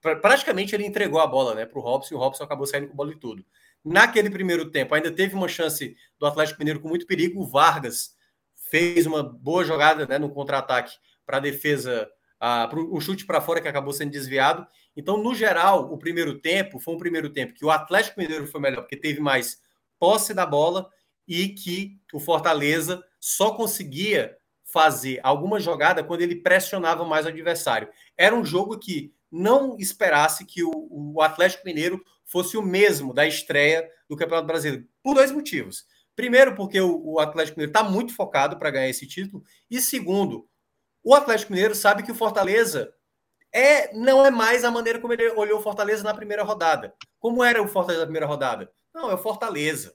praticamente 0.00 0.74
ele 0.74 0.86
entregou 0.86 1.20
a 1.20 1.26
bola, 1.26 1.54
né, 1.54 1.66
para 1.66 1.78
o 1.78 1.82
Robson, 1.82 2.14
e 2.14 2.16
o 2.16 2.20
Robson 2.20 2.44
acabou 2.44 2.66
saindo 2.66 2.86
com 2.86 2.94
a 2.94 2.96
bola 2.96 3.12
e 3.12 3.16
tudo. 3.16 3.44
Naquele 3.84 4.30
primeiro 4.30 4.70
tempo, 4.70 4.94
ainda 4.94 5.10
teve 5.10 5.34
uma 5.34 5.48
chance 5.48 5.96
do 6.18 6.26
Atlético 6.26 6.60
Mineiro 6.60 6.80
com 6.80 6.88
muito 6.88 7.06
perigo, 7.06 7.40
o 7.40 7.46
Vargas 7.46 8.14
fez 8.70 9.06
uma 9.06 9.22
boa 9.22 9.64
jogada, 9.64 10.06
né, 10.06 10.18
no 10.18 10.30
contra-ataque 10.30 10.96
para 11.26 11.38
a 11.38 11.40
defesa 11.40 12.08
um 12.74 13.00
chute 13.00 13.24
para 13.24 13.40
fora 13.40 13.60
que 13.60 13.68
acabou 13.68 13.92
sendo 13.92 14.10
desviado. 14.10 14.66
Então, 14.96 15.16
no 15.16 15.34
geral, 15.34 15.92
o 15.92 15.98
primeiro 15.98 16.40
tempo 16.40 16.80
foi 16.80 16.94
um 16.94 16.98
primeiro 16.98 17.30
tempo 17.30 17.54
que 17.54 17.64
o 17.64 17.70
Atlético 17.70 18.20
Mineiro 18.20 18.46
foi 18.46 18.60
melhor, 18.60 18.82
porque 18.82 18.96
teve 18.96 19.20
mais 19.20 19.58
posse 19.98 20.34
da 20.34 20.44
bola 20.44 20.90
e 21.26 21.50
que 21.50 22.00
o 22.12 22.18
Fortaleza 22.18 23.02
só 23.20 23.52
conseguia 23.52 24.36
fazer 24.64 25.20
alguma 25.22 25.60
jogada 25.60 26.02
quando 26.02 26.22
ele 26.22 26.36
pressionava 26.36 27.04
mais 27.04 27.26
o 27.26 27.28
adversário. 27.28 27.88
Era 28.16 28.34
um 28.34 28.44
jogo 28.44 28.78
que 28.78 29.14
não 29.30 29.76
esperasse 29.78 30.44
que 30.44 30.64
o, 30.64 30.70
o 30.90 31.22
Atlético 31.22 31.64
Mineiro 31.64 32.02
fosse 32.32 32.56
o 32.56 32.62
mesmo 32.62 33.12
da 33.12 33.26
estreia 33.26 33.86
do 34.08 34.16
Campeonato 34.16 34.46
Brasileiro, 34.46 34.88
por 35.02 35.14
dois 35.14 35.30
motivos. 35.30 35.84
Primeiro, 36.16 36.54
porque 36.54 36.80
o, 36.80 37.18
Atlético 37.20 37.58
Mineiro 37.58 37.70
está 37.70 37.82
muito 37.82 38.14
focado 38.14 38.58
para 38.58 38.70
ganhar 38.70 38.88
esse 38.88 39.06
título, 39.06 39.44
e 39.70 39.80
segundo, 39.80 40.48
o 41.04 41.14
Atlético 41.14 41.52
Mineiro 41.52 41.74
sabe 41.74 42.02
que 42.02 42.10
o 42.10 42.14
Fortaleza 42.14 42.92
é 43.52 43.94
não 43.94 44.24
é 44.24 44.30
mais 44.30 44.64
a 44.64 44.70
maneira 44.70 44.98
como 44.98 45.12
ele 45.12 45.28
olhou 45.30 45.58
o 45.58 45.62
Fortaleza 45.62 46.02
na 46.02 46.14
primeira 46.14 46.42
rodada. 46.42 46.94
Como 47.18 47.44
era 47.44 47.62
o 47.62 47.68
Fortaleza 47.68 48.00
na 48.00 48.06
primeira 48.06 48.26
rodada? 48.26 48.72
Não, 48.94 49.10
é 49.10 49.14
o 49.14 49.18
Fortaleza. 49.18 49.94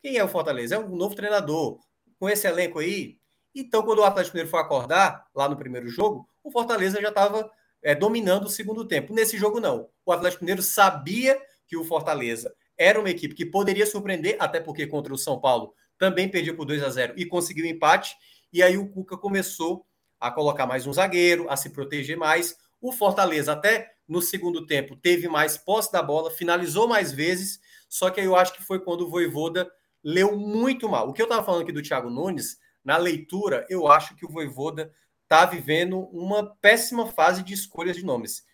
Quem 0.00 0.16
é 0.16 0.24
o 0.24 0.28
Fortaleza? 0.28 0.76
É 0.76 0.78
um 0.78 0.96
novo 0.96 1.14
treinador. 1.14 1.80
Com 2.18 2.28
esse 2.28 2.46
elenco 2.46 2.78
aí. 2.78 3.18
Então, 3.54 3.82
quando 3.82 3.98
o 3.98 4.04
Atlético 4.04 4.36
Mineiro 4.36 4.50
foi 4.50 4.60
acordar, 4.60 5.26
lá 5.34 5.48
no 5.48 5.56
primeiro 5.56 5.88
jogo, 5.88 6.28
o 6.42 6.50
Fortaleza 6.50 7.00
já 7.00 7.08
estava 7.08 7.50
é, 7.82 7.94
dominando 7.94 8.44
o 8.44 8.50
segundo 8.50 8.86
tempo. 8.86 9.12
Nesse 9.12 9.36
jogo, 9.36 9.58
não. 9.58 9.88
O 10.06 10.12
Atlético 10.12 10.44
Mineiro 10.44 10.62
sabia 10.62 11.40
que 11.72 11.76
o 11.78 11.84
Fortaleza 11.84 12.54
era 12.76 13.00
uma 13.00 13.08
equipe 13.08 13.34
que 13.34 13.46
poderia 13.46 13.86
surpreender, 13.86 14.36
até 14.38 14.60
porque 14.60 14.86
contra 14.86 15.14
o 15.14 15.16
São 15.16 15.40
Paulo 15.40 15.72
também 15.96 16.28
perdeu 16.28 16.54
por 16.54 16.66
2 16.66 16.82
a 16.82 16.90
0 16.90 17.14
e 17.16 17.24
conseguiu 17.24 17.64
empate. 17.64 18.14
E 18.52 18.62
aí 18.62 18.76
o 18.76 18.90
Cuca 18.90 19.16
começou 19.16 19.86
a 20.20 20.30
colocar 20.30 20.66
mais 20.66 20.86
um 20.86 20.92
zagueiro, 20.92 21.48
a 21.48 21.56
se 21.56 21.70
proteger 21.70 22.18
mais. 22.18 22.58
O 22.78 22.92
Fortaleza, 22.92 23.52
até 23.52 23.94
no 24.06 24.20
segundo 24.20 24.66
tempo, 24.66 24.94
teve 24.96 25.28
mais 25.28 25.56
posse 25.56 25.90
da 25.90 26.02
bola, 26.02 26.30
finalizou 26.30 26.86
mais 26.86 27.10
vezes, 27.10 27.58
só 27.88 28.10
que 28.10 28.20
eu 28.20 28.36
acho 28.36 28.52
que 28.52 28.62
foi 28.62 28.78
quando 28.78 29.06
o 29.06 29.08
Voivoda 29.08 29.66
leu 30.04 30.36
muito 30.36 30.90
mal. 30.90 31.08
O 31.08 31.14
que 31.14 31.22
eu 31.22 31.26
estava 31.26 31.42
falando 31.42 31.62
aqui 31.62 31.72
do 31.72 31.80
Thiago 31.80 32.10
Nunes, 32.10 32.58
na 32.84 32.98
leitura, 32.98 33.64
eu 33.70 33.88
acho 33.88 34.14
que 34.14 34.26
o 34.26 34.28
Voivoda 34.30 34.92
está 35.22 35.46
vivendo 35.46 36.00
uma 36.12 36.54
péssima 36.56 37.06
fase 37.06 37.42
de 37.42 37.54
escolhas 37.54 37.96
de 37.96 38.04
nomes. 38.04 38.44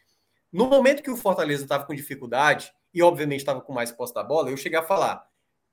No 0.53 0.67
momento 0.67 1.03
que 1.03 1.11
o 1.11 1.17
Fortaleza 1.17 1.65
estava 1.65 1.85
com 1.85 1.93
dificuldade, 1.95 2.73
e 2.93 3.03
obviamente 3.03 3.41
estava 3.41 3.61
com 3.61 3.73
mais 3.73 3.91
posse 3.91 4.15
da 4.15 4.23
bola, 4.23 4.51
eu 4.51 4.57
cheguei 4.57 4.79
a 4.79 4.83
falar: 4.83 5.27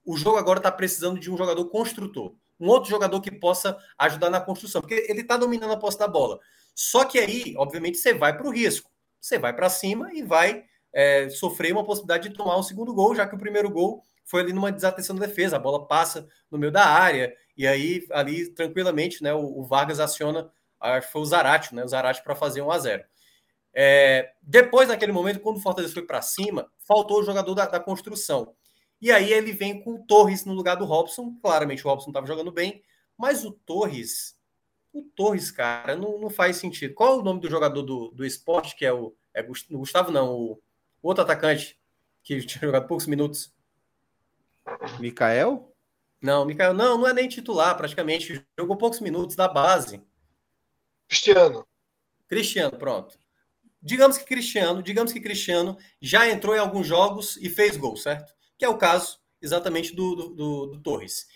o 0.05 0.17
jogo 0.17 0.37
agora 0.37 0.59
está 0.59 0.71
precisando 0.71 1.19
de 1.19 1.31
um 1.31 1.37
jogador 1.37 1.65
construtor 1.65 2.35
um 2.59 2.67
outro 2.67 2.89
jogador 2.89 3.21
que 3.21 3.31
possa 3.31 3.77
ajudar 3.97 4.29
na 4.29 4.39
construção, 4.39 4.81
porque 4.81 5.05
ele 5.09 5.21
está 5.21 5.37
dominando 5.37 5.73
a 5.73 5.77
posse 5.77 5.99
da 5.99 6.07
bola. 6.07 6.39
Só 6.73 7.05
que 7.05 7.19
aí, 7.19 7.53
obviamente, 7.57 7.97
você 7.97 8.13
vai 8.13 8.35
para 8.35 8.47
o 8.47 8.51
risco. 8.51 8.89
Você 9.19 9.37
vai 9.37 9.53
para 9.53 9.69
cima 9.69 10.13
e 10.13 10.21
vai 10.21 10.65
é, 10.93 11.29
sofrer 11.29 11.71
uma 11.71 11.85
possibilidade 11.85 12.29
de 12.29 12.35
tomar 12.35 12.57
um 12.57 12.63
segundo 12.63 12.93
gol, 12.93 13.15
já 13.15 13.27
que 13.27 13.35
o 13.35 13.39
primeiro 13.39 13.69
gol 13.69 14.03
foi 14.23 14.41
ali 14.41 14.53
numa 14.53 14.71
desatenção 14.71 15.15
da 15.15 15.25
defesa. 15.25 15.55
A 15.55 15.59
bola 15.59 15.87
passa 15.87 16.27
no 16.49 16.57
meio 16.57 16.71
da 16.71 16.85
área, 16.85 17.33
e 17.57 17.65
aí, 17.65 18.05
ali, 18.11 18.49
tranquilamente, 18.49 19.23
né, 19.23 19.33
o, 19.33 19.59
o 19.59 19.63
Vargas 19.63 19.99
aciona, 19.99 20.49
acho 20.79 21.07
que 21.07 21.13
foi 21.13 21.21
o 21.21 21.25
Zarate, 21.25 21.73
né, 21.73 21.83
o 21.83 21.87
Zarate 21.87 22.23
para 22.23 22.35
fazer 22.35 22.61
1 22.61 22.71
a 22.71 22.79
0 22.79 23.03
é, 23.77 24.33
Depois, 24.41 24.87
naquele 24.87 25.11
momento, 25.11 25.41
quando 25.41 25.57
o 25.57 25.61
Fortaleza 25.61 25.93
foi 25.93 26.03
para 26.03 26.21
cima, 26.21 26.71
faltou 26.87 27.19
o 27.19 27.23
jogador 27.23 27.53
da, 27.53 27.65
da 27.65 27.79
construção. 27.79 28.55
E 29.01 29.11
aí 29.11 29.33
ele 29.33 29.51
vem 29.51 29.83
com 29.83 29.95
o 29.95 30.05
Torres 30.05 30.45
no 30.45 30.53
lugar 30.53 30.75
do 30.75 30.85
Robson. 30.85 31.37
Claramente 31.41 31.85
o 31.85 31.89
Robson 31.89 32.09
estava 32.09 32.25
jogando 32.25 32.53
bem, 32.53 32.81
mas 33.17 33.43
o 33.43 33.51
Torres, 33.51 34.39
o 34.93 35.03
Torres, 35.03 35.51
cara, 35.51 35.97
não, 35.97 36.17
não 36.17 36.29
faz 36.29 36.55
sentido. 36.55 36.93
Qual 36.93 37.17
é 37.17 37.19
o 37.19 37.23
nome 37.23 37.41
do 37.41 37.49
jogador 37.49 37.83
do, 37.83 38.09
do 38.11 38.25
esporte, 38.25 38.75
que 38.75 38.85
é 38.85 38.93
o. 38.93 39.13
É 39.33 39.43
Gustavo, 39.43 40.11
não, 40.11 40.33
o, 40.33 40.51
o 41.01 41.07
outro 41.09 41.23
atacante 41.23 41.77
que 42.23 42.39
tinha 42.47 42.61
jogado 42.61 42.87
poucos 42.87 43.05
minutos? 43.05 43.53
Mikael? 44.99 45.75
Não, 46.21 46.45
Mikael 46.45 46.73
não, 46.73 46.97
não 46.97 47.07
é 47.07 47.13
nem 47.13 47.27
titular, 47.27 47.75
praticamente. 47.75 48.43
Jogou 48.57 48.77
poucos 48.77 49.01
minutos 49.01 49.35
da 49.35 49.49
base. 49.49 50.01
Cristiano. 51.07 51.67
Cristiano, 52.27 52.77
pronto. 52.77 53.19
Digamos 53.85 54.17
que 54.17 54.25
Cristiano, 54.25 54.81
digamos 54.81 55.13
que 55.13 55.21
Cristiano 55.21 55.77
já 56.01 56.27
entrou 56.27 56.55
em 56.55 56.59
alguns 56.59 56.87
jogos 56.87 57.37
e 57.37 57.49
fez 57.49 57.77
gol, 57.77 57.95
certo? 57.95 58.35
que 58.57 58.65
é 58.65 58.69
o 58.69 58.77
caso 58.77 59.19
exatamente 59.41 59.95
do, 59.95 60.15
do, 60.15 60.29
do, 60.29 60.65
do 60.67 60.81
Torres. 60.81 61.27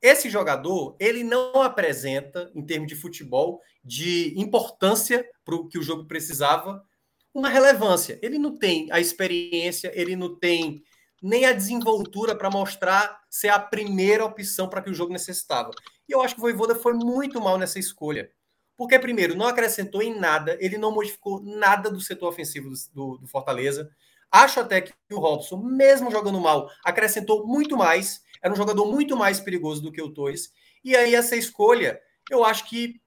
Esse 0.00 0.28
jogador, 0.28 0.96
ele 0.98 1.24
não 1.24 1.62
apresenta, 1.62 2.50
em 2.54 2.64
termos 2.64 2.88
de 2.88 2.94
futebol, 2.94 3.60
de 3.82 4.34
importância 4.38 5.26
para 5.44 5.54
o 5.54 5.68
que 5.68 5.78
o 5.78 5.82
jogo 5.82 6.06
precisava, 6.06 6.84
uma 7.32 7.48
relevância. 7.48 8.18
Ele 8.22 8.38
não 8.38 8.56
tem 8.56 8.88
a 8.92 9.00
experiência, 9.00 9.90
ele 9.94 10.14
não 10.14 10.38
tem 10.38 10.82
nem 11.22 11.46
a 11.46 11.52
desenvoltura 11.52 12.36
para 12.36 12.50
mostrar 12.50 13.18
ser 13.30 13.48
a 13.48 13.58
primeira 13.58 14.24
opção 14.24 14.68
para 14.68 14.82
que 14.82 14.90
o 14.90 14.94
jogo 14.94 15.12
necessitava. 15.12 15.70
E 16.06 16.12
eu 16.12 16.20
acho 16.20 16.34
que 16.34 16.40
o 16.40 16.42
Voivoda 16.42 16.74
foi 16.74 16.92
muito 16.92 17.40
mal 17.40 17.56
nessa 17.56 17.78
escolha. 17.78 18.30
Porque, 18.76 18.98
primeiro, 18.98 19.36
não 19.36 19.46
acrescentou 19.46 20.02
em 20.02 20.18
nada, 20.18 20.56
ele 20.60 20.76
não 20.76 20.92
modificou 20.92 21.42
nada 21.42 21.90
do 21.90 22.00
setor 22.00 22.28
ofensivo 22.28 22.70
do, 22.92 23.18
do 23.18 23.26
Fortaleza. 23.26 23.88
Acho 24.30 24.60
até 24.60 24.80
que 24.80 24.92
o 25.12 25.20
Robson, 25.20 25.58
mesmo 25.58 26.10
jogando 26.10 26.40
mal, 26.40 26.68
acrescentou 26.84 27.46
muito 27.46 27.76
mais. 27.76 28.20
Era 28.42 28.52
um 28.52 28.56
jogador 28.56 28.86
muito 28.86 29.16
mais 29.16 29.38
perigoso 29.38 29.80
do 29.80 29.92
que 29.92 30.02
o 30.02 30.12
Torres. 30.12 30.50
E 30.82 30.96
aí, 30.96 31.14
essa 31.14 31.36
escolha, 31.36 32.00
eu 32.30 32.44
acho 32.44 32.68
que 32.68 33.00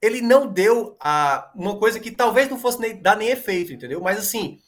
ele 0.00 0.20
não 0.20 0.46
deu 0.46 0.96
a, 1.00 1.50
uma 1.54 1.78
coisa 1.78 1.98
que 1.98 2.10
talvez 2.10 2.48
não 2.48 2.58
fosse 2.58 2.80
nem, 2.80 3.00
dar 3.00 3.16
nem 3.16 3.30
efeito, 3.30 3.72
entendeu? 3.72 4.00
Mas 4.00 4.18
assim, 4.18 4.60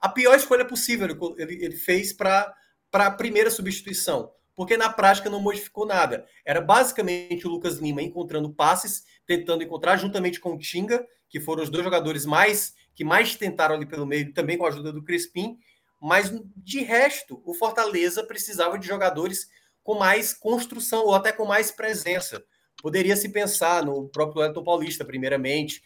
a 0.00 0.08
pior 0.08 0.36
escolha 0.36 0.64
possível 0.64 1.08
ele, 1.36 1.64
ele 1.64 1.76
fez 1.76 2.12
para 2.12 2.54
a 2.92 3.10
primeira 3.10 3.50
substituição, 3.50 4.30
porque 4.56 4.76
na 4.76 4.88
prática 4.88 5.30
não 5.30 5.40
modificou 5.40 5.86
nada. 5.86 6.26
Era 6.44 6.60
basicamente 6.60 7.46
o 7.46 7.50
Lucas 7.50 7.76
Lima 7.76 8.02
encontrando 8.02 8.52
passes, 8.52 9.04
tentando 9.26 9.62
encontrar 9.62 9.98
juntamente 9.98 10.40
com 10.40 10.54
o 10.54 10.58
Tinga, 10.58 11.06
que 11.28 11.38
foram 11.38 11.62
os 11.62 11.70
dois 11.70 11.84
jogadores 11.84 12.24
mais 12.24 12.74
que 12.94 13.04
mais 13.04 13.36
tentaram 13.36 13.74
ali 13.74 13.84
pelo 13.84 14.06
meio, 14.06 14.32
também 14.32 14.56
com 14.56 14.64
a 14.64 14.68
ajuda 14.68 14.90
do 14.90 15.04
Crispim, 15.04 15.58
mas 16.00 16.32
de 16.56 16.80
resto, 16.80 17.42
o 17.44 17.52
Fortaleza 17.52 18.24
precisava 18.24 18.78
de 18.78 18.86
jogadores 18.86 19.48
com 19.82 19.98
mais 19.98 20.32
construção 20.32 21.04
ou 21.04 21.14
até 21.14 21.30
com 21.30 21.44
mais 21.44 21.70
presença. 21.70 22.42
Poderia 22.82 23.14
se 23.14 23.28
pensar 23.28 23.84
no 23.84 24.08
próprio 24.08 24.42
Elton 24.42 24.64
Paulista, 24.64 25.04
primeiramente, 25.04 25.82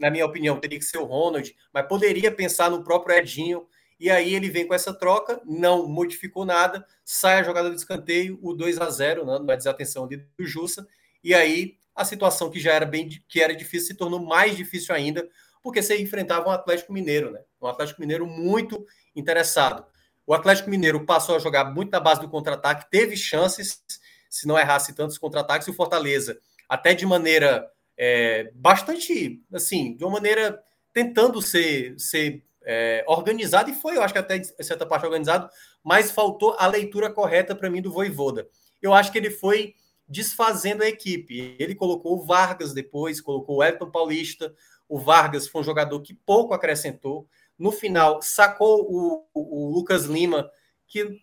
na 0.00 0.10
minha 0.10 0.24
opinião, 0.24 0.58
teria 0.58 0.78
que 0.78 0.84
ser 0.84 0.98
o 0.98 1.04
Ronald, 1.04 1.54
mas 1.72 1.86
poderia 1.86 2.30
pensar 2.32 2.70
no 2.70 2.82
próprio 2.82 3.16
Edinho. 3.16 3.66
E 3.98 4.10
aí 4.10 4.34
ele 4.34 4.50
vem 4.50 4.66
com 4.66 4.74
essa 4.74 4.92
troca, 4.92 5.40
não 5.44 5.88
modificou 5.88 6.44
nada, 6.44 6.86
sai 7.04 7.40
a 7.40 7.42
jogada 7.42 7.70
do 7.70 7.76
escanteio, 7.76 8.38
o 8.42 8.52
2 8.52 8.78
a 8.78 8.90
0 8.90 9.24
né, 9.24 9.38
na 9.38 9.56
desatenção 9.56 10.04
ali 10.04 10.16
do 10.16 10.46
Jussa, 10.46 10.86
e 11.24 11.34
aí 11.34 11.76
a 11.94 12.04
situação 12.04 12.50
que 12.50 12.60
já 12.60 12.72
era 12.74 12.84
bem 12.84 13.08
que 13.26 13.40
era 13.40 13.56
difícil 13.56 13.88
se 13.88 13.94
tornou 13.94 14.20
mais 14.20 14.54
difícil 14.54 14.94
ainda, 14.94 15.26
porque 15.62 15.82
você 15.82 16.00
enfrentava 16.00 16.48
um 16.48 16.52
Atlético 16.52 16.92
Mineiro, 16.92 17.32
né? 17.32 17.40
Um 17.60 17.66
Atlético 17.66 18.00
Mineiro 18.00 18.26
muito 18.26 18.86
interessado. 19.16 19.84
O 20.26 20.34
Atlético 20.34 20.68
Mineiro 20.68 21.04
passou 21.04 21.34
a 21.34 21.38
jogar 21.38 21.64
muito 21.64 21.90
na 21.90 21.98
base 21.98 22.20
do 22.20 22.28
contra-ataque, 22.28 22.90
teve 22.90 23.16
chances, 23.16 23.82
se 24.28 24.46
não 24.46 24.58
errasse 24.58 24.94
tantos 24.94 25.16
contra-ataques, 25.16 25.66
e 25.66 25.70
o 25.70 25.74
Fortaleza, 25.74 26.38
até 26.68 26.94
de 26.94 27.06
maneira 27.06 27.68
é, 27.96 28.50
bastante, 28.54 29.42
assim, 29.52 29.96
de 29.96 30.04
uma 30.04 30.12
maneira 30.12 30.62
tentando 30.92 31.40
ser, 31.40 31.98
ser 31.98 32.44
é, 32.66 33.04
organizado, 33.06 33.70
e 33.70 33.74
foi, 33.74 33.96
eu 33.96 34.02
acho 34.02 34.12
que 34.12 34.18
até 34.18 34.36
em 34.36 34.62
certa 34.62 34.84
parte 34.84 35.06
organizado, 35.06 35.48
mas 35.84 36.10
faltou 36.10 36.56
a 36.58 36.66
leitura 36.66 37.08
correta 37.08 37.54
para 37.54 37.70
mim 37.70 37.80
do 37.80 37.92
Voivoda. 37.92 38.48
Eu 38.82 38.92
acho 38.92 39.12
que 39.12 39.18
ele 39.18 39.30
foi 39.30 39.74
desfazendo 40.08 40.82
a 40.82 40.88
equipe. 40.88 41.56
Ele 41.58 41.74
colocou 41.74 42.16
o 42.16 42.24
Vargas 42.24 42.74
depois, 42.74 43.20
colocou 43.20 43.58
o 43.58 43.64
Elton 43.64 43.90
Paulista. 43.90 44.52
O 44.88 44.98
Vargas 44.98 45.48
foi 45.48 45.60
um 45.60 45.64
jogador 45.64 46.00
que 46.00 46.12
pouco 46.12 46.52
acrescentou. 46.54 47.28
No 47.56 47.70
final, 47.70 48.20
sacou 48.20 48.82
o, 48.82 49.24
o, 49.32 49.66
o 49.66 49.72
Lucas 49.72 50.04
Lima, 50.04 50.50
que 50.86 51.20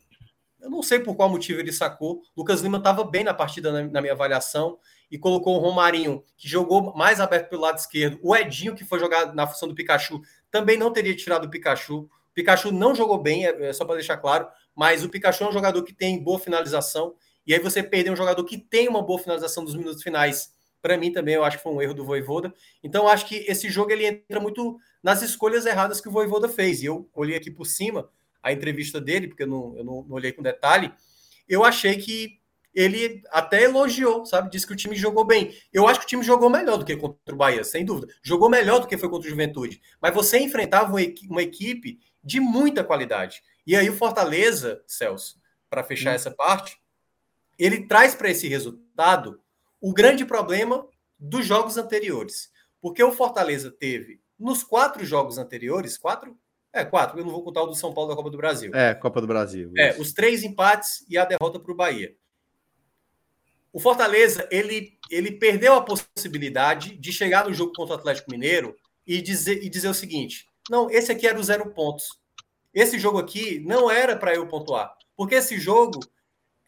eu 0.64 0.70
não 0.70 0.82
sei 0.82 1.00
por 1.00 1.16
qual 1.16 1.30
motivo 1.30 1.60
ele 1.60 1.74
sacou. 1.74 2.22
Lucas 2.36 2.62
Lima 2.62 2.78
estava 2.78 3.04
bem 3.04 3.24
na 3.24 3.34
partida, 3.34 3.72
na, 3.72 3.84
na, 3.84 4.02
minha 4.02 4.14
avaliação, 4.14 4.80
e 5.12 5.18
colocou 5.18 5.58
o 5.58 5.60
Romarinho, 5.60 6.24
que 6.38 6.48
jogou 6.48 6.96
mais 6.96 7.20
aberto 7.20 7.50
pelo 7.50 7.62
lado 7.62 7.78
esquerdo. 7.78 8.18
O 8.24 8.36
Edinho, 8.36 8.74
que 8.74 8.86
foi 8.86 8.98
jogar 8.98 9.34
na 9.36 9.46
função 9.46 9.68
do 9.68 9.76
Pikachu, 9.76 10.22
também 10.54 10.78
não 10.78 10.94
teria 10.94 11.16
tirado 11.16 11.46
o 11.46 11.50
Pikachu. 11.50 12.02
O 12.02 12.10
Pikachu 12.36 12.72
não 12.72 12.94
jogou 12.94 13.18
bem, 13.18 13.48
é, 13.48 13.70
é 13.70 13.74
só 13.74 13.84
para 13.84 13.96
deixar 13.96 14.18
claro, 14.18 14.48
mas 14.76 15.04
o 15.04 15.10
Pikachu 15.10 15.46
é 15.46 15.50
um 15.50 15.52
jogador 15.52 15.82
que 15.82 15.92
tem 15.92 16.22
boa 16.22 16.38
finalização. 16.38 17.16
E 17.46 17.56
aí 17.56 17.60
você 17.60 17.82
perder 17.82 18.12
um 18.12 18.16
jogador 18.16 18.44
que 18.44 18.60
tem 18.60 18.88
uma 18.88 19.02
boa 19.02 19.18
finalização 19.18 19.66
dos 19.66 19.74
minutos 19.74 20.04
finais 20.04 20.54
para 20.80 20.98
mim 20.98 21.14
também 21.14 21.36
eu 21.36 21.46
acho 21.46 21.58
que 21.58 21.64
foi 21.64 21.72
um 21.72 21.82
erro 21.82 21.94
do 21.94 22.06
Voivoda. 22.06 22.54
Então 22.84 23.08
acho 23.08 23.26
que 23.26 23.38
esse 23.48 23.70
jogo 23.70 23.92
ele 23.92 24.06
entra 24.06 24.40
muito 24.40 24.78
nas 25.02 25.22
escolhas 25.22 25.66
erradas 25.66 26.02
que 26.02 26.10
o 26.10 26.12
Voivoda 26.12 26.50
fez. 26.50 26.84
E 26.84 26.86
eu 26.86 27.10
olhei 27.16 27.38
aqui 27.38 27.50
por 27.50 27.66
cima 27.66 28.10
a 28.44 28.52
entrevista 28.52 29.00
dele, 29.00 29.30
porque 29.30 29.44
eu 29.44 29.48
não, 29.48 29.78
eu 29.78 29.84
não, 29.84 30.04
não 30.04 30.16
olhei 30.16 30.34
com 30.34 30.44
detalhe. 30.44 30.94
Eu 31.48 31.64
achei 31.64 31.96
que 31.96 32.38
ele 32.74 33.22
até 33.30 33.64
elogiou, 33.64 34.26
sabe? 34.26 34.50
Disse 34.50 34.66
que 34.66 34.74
o 34.74 34.76
time 34.76 34.96
jogou 34.96 35.24
bem. 35.24 35.56
Eu 35.72 35.88
acho 35.88 36.00
que 36.00 36.06
o 36.06 36.10
time 36.10 36.24
jogou 36.24 36.50
melhor 36.50 36.78
do 36.78 36.86
que 36.86 36.98
contra 36.98 37.34
o 37.34 37.38
Bahia, 37.38 37.64
sem 37.64 37.86
dúvida. 37.86 38.12
Jogou 38.24 38.50
melhor 38.50 38.80
do 38.80 38.88
que 38.88 38.98
foi 38.98 39.10
contra 39.10 39.28
o 39.28 39.30
Juventude. 39.30 39.82
Mas 40.02 40.14
você 40.14 40.40
enfrentava 40.40 40.92
uma 40.92 41.42
equipe 41.42 42.00
de 42.24 42.40
muita 42.40 42.84
qualidade. 42.84 43.44
E 43.66 43.76
aí 43.76 43.90
o 43.90 43.96
Fortaleza, 43.96 44.82
Celso, 44.88 45.40
para 45.70 45.84
fechar 45.84 46.12
hum. 46.12 46.16
essa 46.16 46.32
parte, 46.32 46.78
ele 47.58 47.88
traz 47.88 48.16
para 48.16 48.30
esse 48.30 48.48
resultado 48.48 49.40
o 49.80 49.94
grande 49.94 50.26
problema 50.26 50.88
dos 51.20 51.46
jogos 51.46 51.78
anteriores. 51.78 52.52
Porque 52.82 53.04
o 53.04 53.12
Fortaleza 53.12 53.72
teve, 53.72 54.20
nos 54.38 54.64
quatro 54.64 55.06
jogos 55.06 55.38
anteriores, 55.38 55.98
quatro? 55.98 56.38
É, 56.74 56.84
quatro, 56.84 57.20
eu 57.20 57.24
não 57.24 57.32
vou 57.32 57.44
contar 57.44 57.62
o 57.62 57.68
do 57.68 57.76
São 57.76 57.94
Paulo 57.94 58.10
da 58.10 58.16
Copa 58.16 58.32
do 58.32 58.38
Brasil. 58.38 58.74
É, 58.74 58.96
Copa 58.96 59.22
do 59.22 59.28
Brasil. 59.28 59.72
É, 59.78 59.92
isso. 59.92 60.00
É, 60.00 60.02
os 60.02 60.12
três 60.12 60.44
empates 60.44 61.06
e 61.08 61.18
a 61.18 61.24
derrota 61.24 61.60
para 61.60 61.72
o 61.72 61.76
Bahia. 61.76 62.16
O 63.74 63.80
Fortaleza, 63.80 64.48
ele, 64.52 65.00
ele 65.10 65.32
perdeu 65.32 65.74
a 65.74 65.82
possibilidade 65.82 66.96
de 66.96 67.12
chegar 67.12 67.46
no 67.46 67.54
jogo 67.54 67.74
contra 67.74 67.96
o 67.96 67.98
Atlético 67.98 68.30
Mineiro 68.30 68.76
e 69.06 69.20
dizer, 69.20 69.64
e 69.64 69.68
dizer 69.68 69.90
o 69.90 69.96
seguinte: 69.96 70.48
não, 70.70 70.92
esse 70.92 71.12
aqui 71.12 71.28
era 71.28 71.40
o 71.40 71.44
zero 71.44 71.74
pontos. 71.74 72.08
Esse 72.72 73.00
jogo 73.00 73.18
aqui 73.18 73.60
não 73.60 73.90
era 73.90 74.16
para 74.16 74.36
eu 74.36 74.48
pontuar. 74.48 74.96
Porque 75.16 75.36
esse 75.36 75.60
jogo 75.60 76.00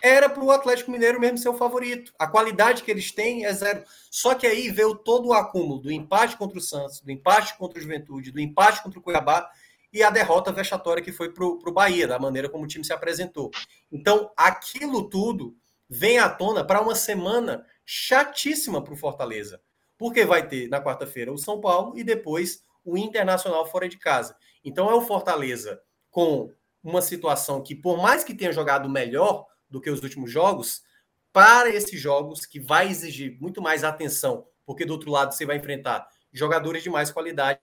era 0.01 0.27
para 0.27 0.43
o 0.43 0.51
Atlético 0.51 0.91
Mineiro 0.91 1.19
mesmo 1.19 1.37
ser 1.37 1.49
o 1.49 1.57
favorito. 1.57 2.11
A 2.17 2.27
qualidade 2.27 2.81
que 2.81 2.89
eles 2.89 3.11
têm 3.11 3.45
é 3.45 3.53
zero. 3.53 3.83
Só 4.09 4.33
que 4.33 4.47
aí 4.47 4.69
veio 4.69 4.95
todo 4.95 5.27
o 5.27 5.33
acúmulo 5.33 5.79
do 5.79 5.91
empate 5.91 6.35
contra 6.37 6.57
o 6.57 6.61
Santos, 6.61 7.01
do 7.01 7.11
empate 7.11 7.55
contra 7.55 7.77
o 7.77 7.81
Juventude, 7.81 8.31
do 8.31 8.39
empate 8.39 8.81
contra 8.81 8.99
o 8.99 9.01
Cuiabá 9.01 9.47
e 9.93 10.03
a 10.03 10.09
derrota 10.09 10.51
vexatória 10.51 11.03
que 11.03 11.11
foi 11.11 11.31
para 11.31 11.45
o 11.45 11.71
Bahia, 11.71 12.07
da 12.07 12.19
maneira 12.19 12.49
como 12.49 12.65
o 12.65 12.67
time 12.67 12.83
se 12.83 12.91
apresentou. 12.91 13.49
Então, 13.91 14.31
aquilo 14.35 15.07
tudo 15.07 15.55
vem 15.89 16.19
à 16.19 16.29
tona 16.29 16.63
para 16.63 16.81
uma 16.81 16.95
semana 16.95 17.65
chatíssima 17.85 18.83
para 18.83 18.93
o 18.93 18.97
Fortaleza. 18.97 19.61
Porque 19.97 20.25
vai 20.25 20.47
ter 20.47 20.67
na 20.69 20.83
quarta-feira 20.83 21.31
o 21.31 21.37
São 21.37 21.61
Paulo 21.61 21.97
e 21.97 22.03
depois 22.03 22.63
o 22.83 22.97
Internacional 22.97 23.65
fora 23.65 23.87
de 23.87 23.97
casa. 23.97 24.35
Então 24.63 24.89
é 24.89 24.93
o 24.93 25.01
Fortaleza 25.01 25.81
com 26.09 26.51
uma 26.83 27.01
situação 27.01 27.61
que, 27.61 27.75
por 27.75 27.97
mais 27.97 28.23
que 28.23 28.33
tenha 28.33 28.51
jogado 28.51 28.89
melhor, 28.89 29.45
do 29.69 29.81
que 29.81 29.89
os 29.89 30.01
últimos 30.03 30.31
jogos, 30.31 30.83
para 31.33 31.69
esses 31.69 31.99
jogos 31.99 32.45
que 32.45 32.59
vai 32.59 32.87
exigir 32.89 33.37
muito 33.41 33.61
mais 33.61 33.83
atenção, 33.83 34.47
porque 34.65 34.85
do 34.85 34.93
outro 34.93 35.11
lado 35.11 35.33
você 35.33 35.45
vai 35.45 35.57
enfrentar 35.57 36.07
jogadores 36.31 36.83
de 36.83 36.89
mais 36.89 37.11
qualidade, 37.11 37.59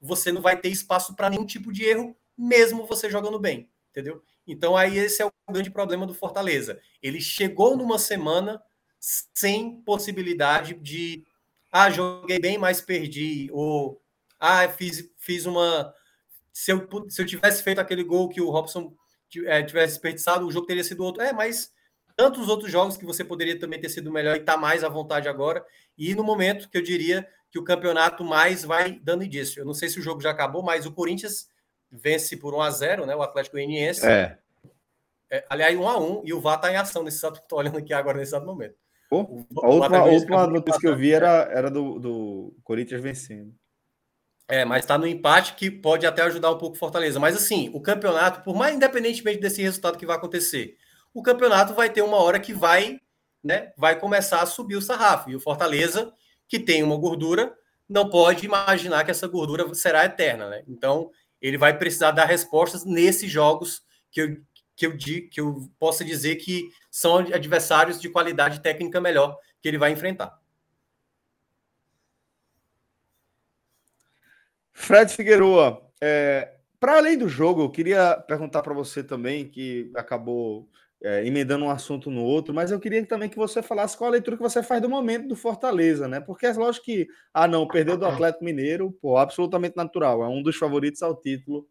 você 0.00 0.30
não 0.30 0.40
vai 0.40 0.56
ter 0.56 0.68
espaço 0.68 1.16
para 1.16 1.30
nenhum 1.30 1.46
tipo 1.46 1.72
de 1.72 1.84
erro, 1.84 2.16
mesmo 2.36 2.86
você 2.86 3.10
jogando 3.10 3.38
bem, 3.38 3.68
entendeu? 3.96 4.22
Então 4.46 4.76
aí 4.76 4.98
esse 4.98 5.22
é 5.22 5.26
o 5.26 5.32
grande 5.50 5.70
problema 5.70 6.06
do 6.06 6.12
Fortaleza. 6.12 6.78
Ele 7.02 7.20
chegou 7.20 7.76
numa 7.76 7.98
semana 7.98 8.62
sem 9.00 9.80
possibilidade 9.80 10.74
de 10.74 11.24
ah, 11.72 11.90
joguei 11.90 12.38
bem, 12.38 12.58
mas 12.58 12.80
perdi, 12.80 13.48
ou 13.52 14.00
ah, 14.38 14.68
fiz, 14.68 15.10
fiz 15.16 15.46
uma. 15.46 15.92
Se 16.52 16.72
eu, 16.72 16.88
se 17.08 17.20
eu 17.20 17.26
tivesse 17.26 17.62
feito 17.62 17.80
aquele 17.80 18.04
gol 18.04 18.28
que 18.28 18.40
o 18.40 18.50
Robson 18.50 18.94
é, 19.44 19.62
tivesse 19.62 19.94
desperdiçado, 19.94 20.46
o 20.46 20.50
jogo 20.50 20.66
teria 20.66 20.84
sido 20.84 21.04
outro. 21.04 21.22
É, 21.22 21.32
mas 21.32 21.72
tantos 22.14 22.48
outros 22.48 22.70
jogos 22.70 22.96
que 22.96 23.04
você 23.04 23.24
poderia 23.24 23.58
também 23.58 23.80
ter 23.80 23.88
sido 23.88 24.12
melhor 24.12 24.36
e 24.36 24.40
está 24.40 24.56
mais 24.56 24.84
à 24.84 24.88
vontade 24.88 25.28
agora. 25.28 25.64
E 25.98 26.14
no 26.14 26.24
momento 26.24 26.68
que 26.68 26.78
eu 26.78 26.82
diria 26.82 27.26
que 27.50 27.58
o 27.58 27.64
campeonato 27.64 28.24
mais 28.24 28.64
vai 28.64 28.98
dando 29.02 29.24
indício. 29.24 29.60
Eu 29.60 29.66
não 29.66 29.74
sei 29.74 29.88
se 29.88 29.98
o 29.98 30.02
jogo 30.02 30.20
já 30.20 30.30
acabou, 30.30 30.62
mas 30.62 30.86
o 30.86 30.92
Corinthians 30.92 31.48
vence 31.90 32.36
por 32.36 32.54
1 32.54 32.60
a 32.60 32.70
0 32.70 33.06
né? 33.06 33.14
O 33.14 33.22
Atlético 33.22 33.56
Goianiense. 33.56 34.06
É. 34.06 34.38
é 35.30 35.44
aliás, 35.48 35.76
1 35.76 35.88
a 35.88 35.98
1 35.98 36.22
e 36.24 36.32
o 36.32 36.40
VAR 36.40 36.56
está 36.56 36.72
em 36.72 36.76
ação 36.76 37.02
nesse 37.02 37.18
exato. 37.18 37.40
Estou 37.42 37.58
olhando 37.58 37.78
aqui 37.78 37.92
agora 37.92 38.18
nesse 38.18 38.30
exato 38.30 38.46
momento. 38.46 38.74
Oh, 39.10 39.20
o, 39.20 39.46
a 39.62 39.68
última, 39.68 39.98
a 39.98 40.04
última 40.04 40.46
notícia 40.46 40.80
que 40.80 40.88
eu 40.88 40.96
vi 40.96 41.12
era, 41.12 41.48
era 41.52 41.70
do, 41.70 41.98
do 41.98 42.56
Corinthians 42.64 43.00
vencendo. 43.00 43.54
É, 44.48 44.64
mas 44.64 44.84
está 44.84 44.96
no 44.96 45.06
empate 45.06 45.54
que 45.54 45.70
pode 45.70 46.06
até 46.06 46.22
ajudar 46.22 46.52
um 46.52 46.58
pouco 46.58 46.76
o 46.76 46.78
Fortaleza. 46.78 47.18
Mas 47.18 47.36
assim, 47.36 47.70
o 47.72 47.80
campeonato, 47.80 48.42
por 48.42 48.54
mais 48.54 48.74
independentemente 48.74 49.40
desse 49.40 49.60
resultado 49.60 49.98
que 49.98 50.06
vai 50.06 50.16
acontecer, 50.16 50.76
o 51.12 51.22
campeonato 51.22 51.74
vai 51.74 51.90
ter 51.90 52.02
uma 52.02 52.18
hora 52.18 52.38
que 52.38 52.52
vai, 52.52 53.00
né, 53.42 53.72
vai 53.76 53.98
começar 53.98 54.42
a 54.42 54.46
subir 54.46 54.76
o 54.76 54.82
sarrafo. 54.82 55.30
E 55.30 55.36
o 55.36 55.40
Fortaleza, 55.40 56.12
que 56.48 56.60
tem 56.60 56.82
uma 56.82 56.96
gordura, 56.96 57.56
não 57.88 58.08
pode 58.08 58.46
imaginar 58.46 59.04
que 59.04 59.10
essa 59.10 59.26
gordura 59.26 59.72
será 59.74 60.04
eterna, 60.04 60.48
né? 60.48 60.62
Então, 60.68 61.10
ele 61.40 61.58
vai 61.58 61.76
precisar 61.76 62.10
dar 62.10 62.24
respostas 62.24 62.84
nesses 62.84 63.30
jogos 63.30 63.82
que 64.10 64.20
eu, 64.20 64.36
que 64.74 64.86
eu, 64.86 64.96
que 64.96 65.40
eu 65.40 65.70
possa 65.78 66.04
dizer 66.04 66.36
que 66.36 66.68
são 66.90 67.18
adversários 67.18 68.00
de 68.00 68.08
qualidade 68.08 68.60
técnica 68.60 69.00
melhor 69.00 69.38
que 69.60 69.68
ele 69.68 69.78
vai 69.78 69.92
enfrentar. 69.92 70.38
Fred 74.72 75.12
Figueroa, 75.12 75.90
é, 76.00 76.56
para 76.78 76.98
além 76.98 77.16
do 77.16 77.28
jogo, 77.28 77.62
eu 77.62 77.70
queria 77.70 78.16
perguntar 78.28 78.62
para 78.62 78.74
você 78.74 79.02
também, 79.02 79.48
que 79.48 79.90
acabou 79.94 80.68
é, 81.06 81.24
emendando 81.24 81.64
um 81.64 81.70
assunto 81.70 82.10
no 82.10 82.24
outro, 82.24 82.52
mas 82.52 82.72
eu 82.72 82.80
queria 82.80 83.06
também 83.06 83.28
que 83.28 83.36
você 83.36 83.62
falasse 83.62 83.96
qual 83.96 84.08
a 84.08 84.10
leitura 84.10 84.36
que 84.36 84.42
você 84.42 84.60
faz 84.60 84.82
do 84.82 84.88
momento 84.88 85.28
do 85.28 85.36
Fortaleza, 85.36 86.08
né? 86.08 86.18
Porque 86.18 86.46
é 86.46 86.52
lógico 86.52 86.86
que, 86.86 87.06
ah, 87.32 87.46
não, 87.46 87.68
perdeu 87.68 87.96
do 87.96 88.04
Atlético 88.26 88.44
Mineiro, 88.44 88.90
pô, 89.00 89.16
absolutamente 89.16 89.76
natural, 89.76 90.24
é 90.24 90.28
um 90.28 90.42
dos 90.42 90.56
favoritos 90.56 91.02
ao 91.02 91.14
título 91.14 91.68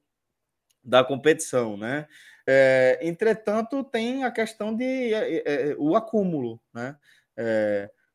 da 0.82 1.03
competição, 1.03 1.76
né? 1.76 2.07
É, 2.48 2.98
entretanto, 3.02 3.84
tem 3.84 4.24
a 4.24 4.32
questão 4.32 4.74
de 4.74 5.14
é, 5.14 5.36
é, 5.36 5.72
é 5.72 5.76
o 5.78 5.98
acúmulo, 5.98 6.62
né? 6.74 6.95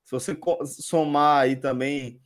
se 0.03 0.13
você 0.13 0.35
somar 0.65 1.43
aí 1.43 1.57
também 1.57 2.19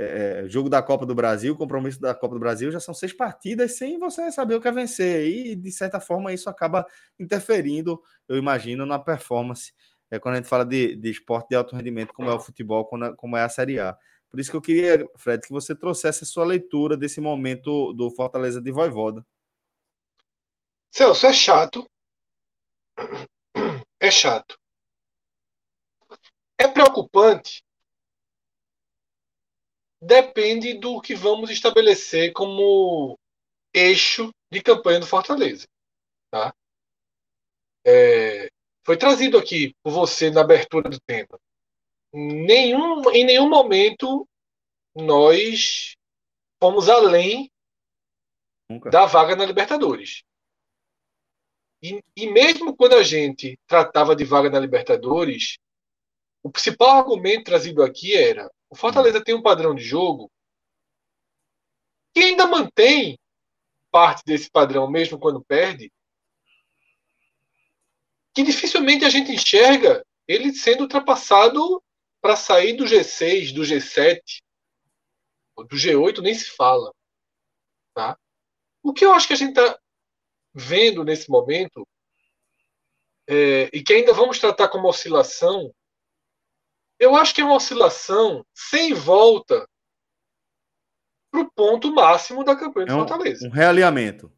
é, 0.00 0.44
é, 0.44 0.48
jogo 0.48 0.70
da 0.70 0.82
Copa 0.82 1.04
do 1.04 1.14
Brasil, 1.14 1.54
compromisso 1.54 2.00
da 2.00 2.14
Copa 2.14 2.34
do 2.34 2.40
Brasil, 2.40 2.70
já 2.70 2.80
são 2.80 2.94
seis 2.94 3.12
partidas 3.12 3.76
sem 3.76 3.98
você 3.98 4.32
saber 4.32 4.54
o 4.54 4.60
que 4.60 4.68
é 4.68 4.72
vencer. 4.72 5.26
E, 5.26 5.54
de 5.54 5.70
certa 5.70 6.00
forma, 6.00 6.32
isso 6.32 6.48
acaba 6.48 6.86
interferindo, 7.18 8.00
eu 8.26 8.38
imagino, 8.38 8.86
na 8.86 8.98
performance. 8.98 9.74
É, 10.10 10.18
quando 10.18 10.34
a 10.34 10.36
gente 10.38 10.48
fala 10.48 10.64
de, 10.64 10.96
de 10.96 11.10
esporte 11.10 11.50
de 11.50 11.56
alto 11.56 11.76
rendimento, 11.76 12.14
como 12.14 12.30
é 12.30 12.34
o 12.34 12.40
futebol, 12.40 12.88
como 13.16 13.36
é 13.36 13.42
a 13.42 13.48
Série 13.48 13.78
A. 13.78 13.94
Por 14.30 14.40
isso 14.40 14.50
que 14.50 14.56
eu 14.56 14.62
queria, 14.62 15.06
Fred, 15.18 15.46
que 15.46 15.52
você 15.52 15.74
trouxesse 15.74 16.24
a 16.24 16.26
sua 16.26 16.44
leitura 16.44 16.96
desse 16.96 17.20
momento 17.20 17.92
do 17.92 18.10
Fortaleza 18.10 18.60
de 18.60 18.72
Voivoda. 18.72 19.26
Celso, 20.90 21.26
é 21.26 21.32
chato. 21.32 21.86
É 24.00 24.10
chato. 24.10 24.58
É 26.58 26.66
preocupante 26.66 27.62
depende 30.00 30.74
do 30.74 31.00
que 31.00 31.14
vamos 31.14 31.50
estabelecer 31.50 32.32
como 32.32 33.18
eixo 33.74 34.32
de 34.50 34.62
campanha 34.62 35.00
do 35.00 35.06
Fortaleza. 35.06 35.66
Tá? 36.30 36.54
É, 37.84 38.48
foi 38.84 38.96
trazido 38.96 39.36
aqui 39.36 39.74
por 39.82 39.92
você 39.92 40.30
na 40.30 40.40
abertura 40.40 40.88
do 40.88 41.00
tema. 41.00 41.38
Nenhum, 42.12 43.08
em 43.10 43.24
nenhum 43.24 43.48
momento 43.48 44.26
nós 44.94 45.94
fomos 46.60 46.88
além 46.88 47.50
Nunca. 48.68 48.90
da 48.90 49.06
vaga 49.06 49.36
na 49.36 49.44
Libertadores. 49.44 50.22
E, 51.82 52.02
e 52.16 52.26
mesmo 52.26 52.76
quando 52.76 52.94
a 52.94 53.02
gente 53.02 53.58
tratava 53.66 54.14
de 54.14 54.24
vaga 54.24 54.50
na 54.50 54.58
Libertadores, 54.58 55.58
o 56.42 56.50
principal 56.50 56.98
argumento 56.98 57.44
trazido 57.44 57.82
aqui 57.82 58.14
era: 58.14 58.50
o 58.70 58.76
Fortaleza 58.76 59.22
tem 59.22 59.34
um 59.34 59.42
padrão 59.42 59.74
de 59.74 59.82
jogo 59.82 60.30
que 62.14 62.20
ainda 62.20 62.46
mantém 62.46 63.18
parte 63.90 64.22
desse 64.24 64.48
padrão, 64.48 64.88
mesmo 64.88 65.18
quando 65.18 65.44
perde, 65.44 65.92
que 68.32 68.42
dificilmente 68.44 69.04
a 69.04 69.10
gente 69.10 69.32
enxerga 69.32 70.04
ele 70.26 70.52
sendo 70.54 70.82
ultrapassado 70.82 71.82
para 72.20 72.36
sair 72.36 72.74
do 72.74 72.84
G6, 72.84 73.52
do 73.52 73.62
G7, 73.62 74.20
do 75.56 75.76
G8 75.76 76.20
nem 76.20 76.34
se 76.34 76.50
fala. 76.50 76.92
Tá? 77.92 78.16
O 78.82 78.92
que 78.92 79.04
eu 79.04 79.12
acho 79.12 79.26
que 79.26 79.32
a 79.32 79.36
gente 79.36 79.50
está 79.50 79.78
vendo 80.54 81.04
nesse 81.04 81.28
momento, 81.28 81.86
é, 83.26 83.70
e 83.72 83.82
que 83.82 83.92
ainda 83.92 84.12
vamos 84.12 84.38
tratar 84.38 84.68
como 84.68 84.88
oscilação, 84.88 85.72
eu 87.00 87.16
acho 87.16 87.34
que 87.34 87.40
é 87.40 87.44
uma 87.44 87.56
oscilação 87.56 88.44
sem 88.54 88.92
volta 88.92 89.66
para 91.32 91.40
o 91.40 91.50
ponto 91.50 91.90
máximo 91.90 92.44
da 92.44 92.54
campanha 92.54 92.86
do 92.86 92.92
é 92.92 92.94
um, 92.94 92.98
Fortaleza. 92.98 93.48
Um 93.48 93.50
realinhamento. 93.50 94.30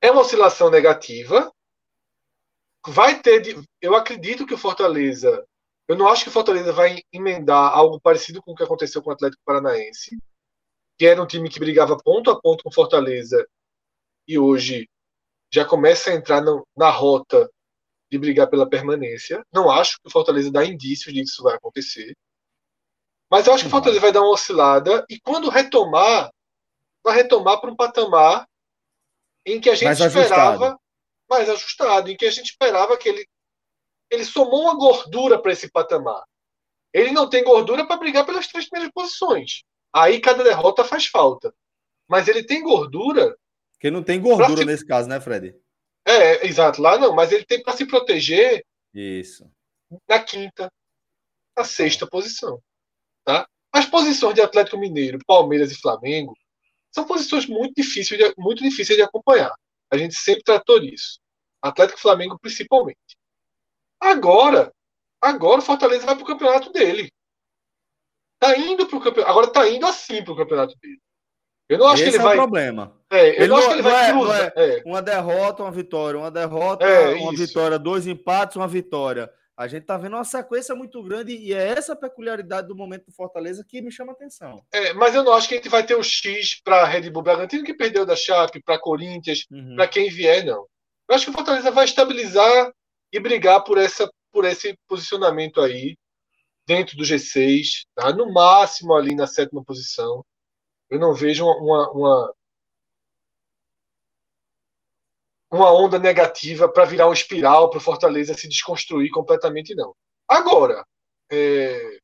É 0.00 0.10
uma 0.10 0.20
oscilação 0.20 0.70
negativa. 0.70 1.52
Vai 2.86 3.20
ter. 3.20 3.60
Eu 3.80 3.96
acredito 3.96 4.46
que 4.46 4.54
o 4.54 4.58
Fortaleza. 4.58 5.44
Eu 5.88 5.96
não 5.96 6.08
acho 6.08 6.22
que 6.22 6.28
o 6.28 6.32
Fortaleza 6.32 6.72
vai 6.72 7.02
emendar 7.12 7.72
algo 7.72 8.00
parecido 8.00 8.40
com 8.40 8.52
o 8.52 8.54
que 8.54 8.62
aconteceu 8.62 9.02
com 9.02 9.10
o 9.10 9.12
Atlético 9.12 9.42
Paranaense, 9.44 10.16
que 10.96 11.04
era 11.04 11.20
um 11.20 11.26
time 11.26 11.50
que 11.50 11.58
brigava 11.58 11.96
ponto 11.96 12.30
a 12.30 12.40
ponto 12.40 12.62
com 12.62 12.70
o 12.70 12.72
Fortaleza 12.72 13.44
e 14.28 14.38
hoje 14.38 14.88
já 15.52 15.64
começa 15.64 16.10
a 16.10 16.14
entrar 16.14 16.40
no, 16.40 16.66
na 16.76 16.88
rota 16.88 17.50
de 18.12 18.18
brigar 18.18 18.46
pela 18.46 18.68
permanência. 18.68 19.42
Não 19.50 19.70
acho 19.70 19.96
que 19.98 20.06
o 20.06 20.10
Fortaleza 20.10 20.52
dá 20.52 20.62
indícios 20.62 21.14
de 21.14 21.20
que 21.20 21.26
isso 21.26 21.42
vai 21.42 21.54
acontecer. 21.54 22.14
Mas 23.30 23.46
eu 23.46 23.54
acho 23.54 23.64
que 23.64 23.68
o 23.68 23.70
Fortaleza 23.70 24.02
vai 24.02 24.12
dar 24.12 24.20
uma 24.20 24.34
oscilada 24.34 25.02
e 25.08 25.18
quando 25.18 25.48
retomar, 25.48 26.30
vai 27.02 27.16
retomar 27.16 27.58
para 27.58 27.70
um 27.70 27.76
patamar 27.76 28.46
em 29.46 29.58
que 29.58 29.70
a 29.70 29.74
gente 29.74 29.86
mais 29.86 29.98
esperava 29.98 30.66
ajustado. 30.66 30.80
mais 31.28 31.48
ajustado, 31.48 32.10
em 32.10 32.16
que 32.16 32.26
a 32.26 32.30
gente 32.30 32.50
esperava 32.50 32.98
que 32.98 33.08
ele 33.08 33.26
ele 34.10 34.26
somou 34.26 34.64
uma 34.64 34.76
gordura 34.76 35.40
para 35.40 35.52
esse 35.52 35.70
patamar. 35.70 36.22
Ele 36.92 37.12
não 37.12 37.30
tem 37.30 37.42
gordura 37.42 37.86
para 37.86 37.96
brigar 37.96 38.26
pelas 38.26 38.46
três 38.46 38.68
primeiras 38.68 38.92
posições. 38.92 39.62
Aí 39.90 40.20
cada 40.20 40.44
derrota 40.44 40.84
faz 40.84 41.06
falta. 41.06 41.54
Mas 42.06 42.28
ele 42.28 42.44
tem 42.44 42.62
gordura. 42.62 43.34
Que 43.80 43.90
não 43.90 44.02
tem 44.02 44.20
gordura 44.20 44.58
se... 44.58 44.64
nesse 44.66 44.86
caso, 44.86 45.08
né, 45.08 45.18
Fred? 45.18 45.56
É, 46.04 46.46
exato. 46.46 46.80
Lá 46.80 46.98
não, 46.98 47.14
mas 47.14 47.32
ele 47.32 47.44
tem 47.44 47.62
para 47.62 47.76
se 47.76 47.86
proteger. 47.86 48.64
Isso. 48.92 49.50
Na 50.08 50.18
quinta, 50.20 50.70
na 51.56 51.64
sexta 51.64 52.06
posição. 52.06 52.60
Tá? 53.24 53.46
As 53.72 53.86
posições 53.86 54.34
de 54.34 54.40
Atlético 54.40 54.78
Mineiro, 54.78 55.18
Palmeiras 55.26 55.70
e 55.70 55.80
Flamengo 55.80 56.34
são 56.90 57.06
posições 57.06 57.46
muito 57.46 57.74
difíceis 57.74 58.20
de, 58.20 58.34
muito 58.36 58.62
difíceis 58.62 58.96
de 58.96 59.02
acompanhar. 59.02 59.54
A 59.90 59.96
gente 59.96 60.14
sempre 60.14 60.42
tratou 60.42 60.82
isso. 60.82 61.18
Atlético 61.60 61.98
e 61.98 62.02
Flamengo 62.02 62.38
principalmente. 62.38 63.16
Agora, 64.00 64.72
agora 65.20 65.60
o 65.60 65.64
Fortaleza 65.64 66.04
vai 66.04 66.14
para 66.14 66.24
o 66.24 66.26
campeonato 66.26 66.72
dele. 66.72 67.10
Tá 68.38 68.56
indo 68.58 68.86
pro 68.86 69.00
campeonato. 69.00 69.30
Agora 69.30 69.52
tá 69.52 69.68
indo 69.68 69.86
assim 69.86 70.22
para 70.22 70.32
o 70.32 70.36
campeonato 70.36 70.76
dele. 70.78 71.00
Eu 71.72 71.78
não 71.78 71.86
acho 71.86 72.02
Esse 72.02 72.10
que 72.10 72.16
ele 72.16 72.22
é 72.22 72.26
vai. 72.26 72.36
problema. 72.36 72.92
É, 73.10 73.28
eu 73.30 73.34
ele 73.34 73.48
não 73.48 73.56
acho 73.56 73.68
que 73.68 73.74
ele 73.74 73.82
vai 73.82 74.08
é, 74.08 74.12
cruzar. 74.12 74.52
É, 74.56 74.78
é. 74.78 74.82
Uma 74.84 75.02
derrota, 75.02 75.62
uma 75.62 75.72
vitória, 75.72 76.18
uma 76.18 76.30
derrota, 76.30 76.84
é, 76.84 77.14
uma 77.14 77.32
isso. 77.32 77.46
vitória, 77.46 77.78
dois 77.78 78.06
empates, 78.06 78.56
uma 78.56 78.68
vitória. 78.68 79.30
A 79.56 79.68
gente 79.68 79.84
tá 79.84 79.96
vendo 79.96 80.16
uma 80.16 80.24
sequência 80.24 80.74
muito 80.74 81.02
grande 81.02 81.36
e 81.36 81.52
é 81.52 81.68
essa 81.68 81.94
peculiaridade 81.94 82.68
do 82.68 82.74
momento 82.74 83.06
do 83.06 83.12
Fortaleza 83.12 83.64
que 83.66 83.80
me 83.80 83.92
chama 83.92 84.12
a 84.12 84.14
atenção. 84.14 84.62
É, 84.72 84.92
mas 84.92 85.14
eu 85.14 85.22
não 85.22 85.32
acho 85.32 85.48
que 85.48 85.54
a 85.54 85.56
gente 85.58 85.68
vai 85.68 85.84
ter 85.84 85.96
um 85.96 86.02
X 86.02 86.60
para 86.62 86.84
Red 86.84 87.10
Bull 87.10 87.22
Bragantino 87.22 87.64
que 87.64 87.74
perdeu 87.74 88.04
da 88.04 88.16
Chape, 88.16 88.62
para 88.62 88.78
Corinthians, 88.78 89.46
uhum. 89.50 89.76
para 89.76 89.86
quem 89.86 90.10
vier, 90.10 90.44
não. 90.44 90.66
Eu 91.08 91.14
acho 91.14 91.26
que 91.26 91.30
o 91.30 91.34
Fortaleza 91.34 91.70
vai 91.70 91.84
estabilizar 91.84 92.72
e 93.12 93.20
brigar 93.20 93.62
por 93.62 93.78
essa 93.78 94.10
por 94.32 94.46
esse 94.46 94.74
posicionamento 94.88 95.60
aí 95.60 95.96
dentro 96.66 96.96
do 96.96 97.04
G6, 97.04 97.84
tá? 97.94 98.12
No 98.12 98.32
máximo 98.32 98.94
ali 98.94 99.14
na 99.14 99.26
sétima 99.26 99.62
posição. 99.62 100.24
Eu 100.92 100.98
não 100.98 101.14
vejo 101.14 101.46
uma, 101.46 101.90
uma, 101.90 102.34
uma 105.50 105.72
onda 105.72 105.98
negativa 105.98 106.70
para 106.70 106.84
virar 106.84 107.08
um 107.08 107.14
espiral 107.14 107.70
para 107.70 107.78
o 107.78 107.80
Fortaleza 107.80 108.34
se 108.34 108.46
desconstruir 108.46 109.10
completamente, 109.10 109.74
não. 109.74 109.96
Agora, 110.28 110.86
é... 111.30 111.98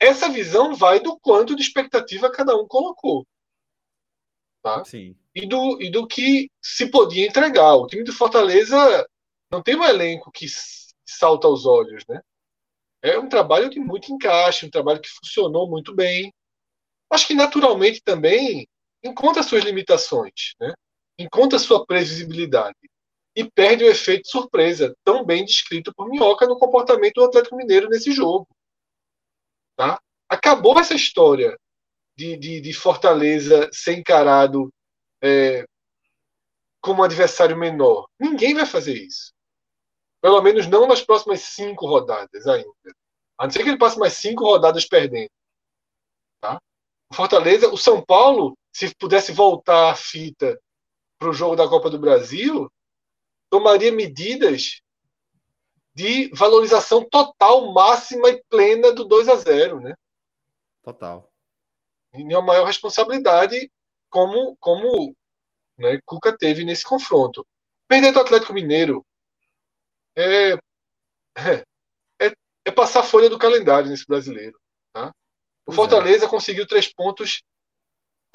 essa 0.00 0.30
visão 0.30 0.74
vai 0.74 1.00
do 1.00 1.20
quanto 1.20 1.54
de 1.54 1.60
expectativa 1.60 2.32
cada 2.32 2.56
um 2.56 2.66
colocou. 2.66 3.26
Tá? 4.62 4.82
Sim. 4.82 5.14
E, 5.34 5.46
do, 5.46 5.82
e 5.82 5.90
do 5.90 6.06
que 6.06 6.50
se 6.62 6.90
podia 6.90 7.26
entregar. 7.26 7.74
O 7.74 7.88
time 7.88 8.04
do 8.04 8.12
Fortaleza 8.14 9.06
não 9.50 9.62
tem 9.62 9.76
um 9.76 9.84
elenco 9.84 10.32
que 10.32 10.46
salta 11.06 11.46
aos 11.46 11.66
olhos, 11.66 12.06
né? 12.08 12.22
É 13.02 13.18
um 13.18 13.28
trabalho 13.28 13.68
de 13.68 13.78
muito 13.78 14.10
encaixe, 14.10 14.64
um 14.64 14.70
trabalho 14.70 15.02
que 15.02 15.10
funcionou 15.10 15.68
muito 15.68 15.94
bem. 15.94 16.32
Acho 17.10 17.26
que 17.26 17.34
naturalmente 17.34 18.00
também 18.02 18.66
encontra 19.02 19.42
suas 19.42 19.64
limitações, 19.64 20.54
né? 20.60 20.72
encontra 21.18 21.58
sua 21.58 21.84
previsibilidade 21.84 22.78
e 23.36 23.44
perde 23.44 23.84
o 23.84 23.88
efeito 23.88 24.28
surpresa, 24.28 24.94
tão 25.04 25.24
bem 25.24 25.44
descrito 25.44 25.92
por 25.94 26.08
Minhoca 26.08 26.46
no 26.46 26.58
comportamento 26.58 27.14
do 27.14 27.24
Atlético 27.24 27.56
Mineiro 27.56 27.88
nesse 27.88 28.12
jogo. 28.12 28.46
Tá? 29.76 30.00
Acabou 30.28 30.78
essa 30.78 30.94
história 30.94 31.58
de, 32.16 32.36
de, 32.36 32.60
de 32.60 32.72
Fortaleza 32.72 33.68
ser 33.72 33.98
encarado 33.98 34.72
é, 35.22 35.64
como 36.80 37.00
um 37.00 37.04
adversário 37.04 37.56
menor. 37.56 38.08
Ninguém 38.18 38.54
vai 38.54 38.66
fazer 38.66 38.94
isso. 38.94 39.32
Pelo 40.20 40.40
menos 40.42 40.66
não 40.66 40.86
nas 40.86 41.02
próximas 41.02 41.40
cinco 41.40 41.86
rodadas 41.86 42.46
ainda. 42.46 42.70
A 43.38 43.44
não 43.44 43.50
ser 43.50 43.62
que 43.62 43.70
ele 43.70 43.78
passe 43.78 43.98
mais 43.98 44.14
cinco 44.14 44.44
rodadas 44.44 44.84
perdendo. 44.84 45.30
O 47.10 47.14
Fortaleza, 47.14 47.68
o 47.68 47.76
São 47.76 48.04
Paulo, 48.04 48.56
se 48.72 48.94
pudesse 48.94 49.32
voltar 49.32 49.90
a 49.90 49.94
fita 49.96 50.60
para 51.18 51.28
o 51.28 51.32
jogo 51.32 51.56
da 51.56 51.68
Copa 51.68 51.90
do 51.90 51.98
Brasil, 51.98 52.70
tomaria 53.50 53.90
medidas 53.90 54.80
de 55.92 56.30
valorização 56.34 57.04
total, 57.08 57.72
máxima 57.72 58.30
e 58.30 58.42
plena 58.48 58.92
do 58.92 59.04
2 59.04 59.28
a 59.28 59.36
0 59.36 59.80
né? 59.80 59.94
Total. 60.82 61.28
E 62.14 62.22
uma 62.22 62.42
maior 62.42 62.64
responsabilidade 62.64 63.70
como, 64.08 64.56
como 64.56 65.14
né, 65.76 66.00
Cuca 66.04 66.36
teve 66.36 66.64
nesse 66.64 66.84
confronto. 66.84 67.46
Perder 67.88 68.12
do 68.12 68.20
Atlético 68.20 68.52
Mineiro 68.52 69.04
é, 70.14 70.52
é, 70.52 70.58
é, 72.20 72.32
é 72.64 72.70
passar 72.70 73.00
a 73.00 73.04
folha 73.04 73.28
do 73.28 73.38
calendário 73.38 73.90
nesse 73.90 74.06
brasileiro. 74.06 74.59
O 75.70 75.72
Fortaleza 75.72 76.24
é. 76.24 76.28
conseguiu 76.28 76.66
três 76.66 76.92
pontos 76.92 77.42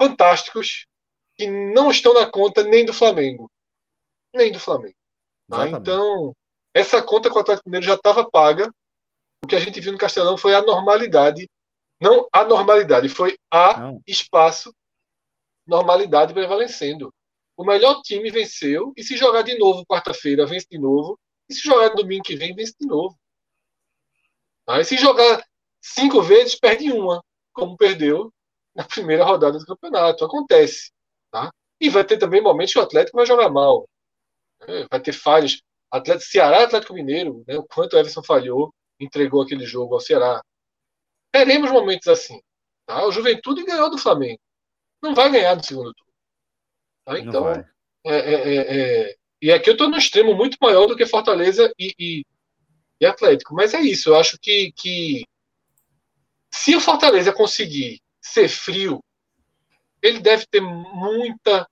fantásticos 0.00 0.86
que 1.34 1.46
não 1.46 1.90
estão 1.90 2.14
na 2.14 2.24
conta 2.24 2.62
nem 2.62 2.86
do 2.86 2.94
Flamengo. 2.94 3.50
Nem 4.34 4.50
do 4.50 4.58
Flamengo. 4.58 4.96
Tá? 5.46 5.68
Então, 5.68 6.34
essa 6.72 7.02
conta 7.02 7.28
com 7.28 7.36
o 7.36 7.40
Atlético 7.42 7.68
Mineiro 7.68 7.86
já 7.86 7.94
estava 7.94 8.28
paga. 8.28 8.72
O 9.44 9.46
que 9.46 9.54
a 9.54 9.60
gente 9.60 9.80
viu 9.80 9.92
no 9.92 9.98
Castelão 9.98 10.38
foi 10.38 10.54
a 10.54 10.62
normalidade. 10.62 11.46
Não 12.00 12.26
a 12.32 12.42
normalidade, 12.42 13.08
foi 13.10 13.38
a 13.50 13.80
não. 13.80 14.02
espaço, 14.06 14.74
normalidade 15.66 16.32
prevalecendo. 16.32 17.12
O 17.54 17.64
melhor 17.64 18.00
time 18.02 18.30
venceu, 18.30 18.92
e 18.96 19.02
se 19.02 19.16
jogar 19.16 19.42
de 19.42 19.58
novo 19.58 19.84
quarta-feira, 19.86 20.46
vence 20.46 20.66
de 20.70 20.78
novo. 20.78 21.18
E 21.48 21.54
se 21.54 21.60
jogar 21.60 21.90
domingo 21.90 22.24
que 22.24 22.36
vem, 22.36 22.54
vence 22.54 22.74
de 22.78 22.86
novo. 22.86 23.14
Tá? 24.64 24.80
E 24.80 24.84
se 24.84 24.96
jogar 24.96 25.42
cinco 25.94 26.22
vezes, 26.22 26.58
perde 26.58 26.92
uma, 26.92 27.22
como 27.52 27.76
perdeu 27.76 28.32
na 28.74 28.84
primeira 28.84 29.24
rodada 29.24 29.58
do 29.58 29.66
campeonato. 29.66 30.24
Acontece. 30.24 30.90
Tá? 31.30 31.50
E 31.80 31.88
vai 31.88 32.04
ter 32.04 32.18
também 32.18 32.42
momentos 32.42 32.72
que 32.72 32.78
o 32.78 32.82
Atlético 32.82 33.16
vai 33.16 33.26
jogar 33.26 33.48
mal. 33.48 33.88
Né? 34.60 34.86
Vai 34.90 35.00
ter 35.00 35.12
falhas. 35.12 35.60
Atlético, 35.90 36.30
Ceará 36.30 36.64
Atlético 36.64 36.94
Mineiro, 36.94 37.44
né? 37.46 37.56
o 37.56 37.62
quanto 37.62 37.94
o 37.94 37.98
Everson 37.98 38.22
falhou, 38.22 38.74
entregou 38.98 39.42
aquele 39.42 39.64
jogo 39.64 39.94
ao 39.94 40.00
Ceará. 40.00 40.42
Teremos 41.32 41.70
momentos 41.70 42.08
assim. 42.08 42.40
Tá? 42.86 43.06
O 43.06 43.12
Juventude 43.12 43.64
ganhou 43.64 43.90
do 43.90 43.98
Flamengo. 43.98 44.40
Não 45.02 45.14
vai 45.14 45.30
ganhar 45.30 45.54
no 45.54 45.62
segundo 45.62 45.92
turno. 45.94 46.12
Tá? 47.04 47.18
Então, 47.18 47.48
é, 47.50 47.64
é, 48.04 48.34
é, 48.34 49.10
é, 49.10 49.16
e 49.40 49.52
aqui 49.52 49.70
eu 49.70 49.72
estou 49.72 49.88
no 49.88 49.96
extremo 49.96 50.34
muito 50.34 50.56
maior 50.60 50.86
do 50.86 50.96
que 50.96 51.06
Fortaleza 51.06 51.72
e, 51.78 51.94
e, 51.98 52.24
e, 53.00 53.06
Atlético. 53.06 53.54
Mas 53.54 53.74
é 53.74 53.80
isso. 53.80 54.10
Eu 54.10 54.16
acho 54.16 54.38
que, 54.40 54.72
que 54.72 55.24
se 56.56 56.74
o 56.74 56.80
Fortaleza 56.80 57.32
conseguir 57.32 58.00
ser 58.20 58.48
frio 58.48 59.00
ele 60.02 60.20
deve 60.20 60.46
ter 60.46 60.60
muita 60.60 61.68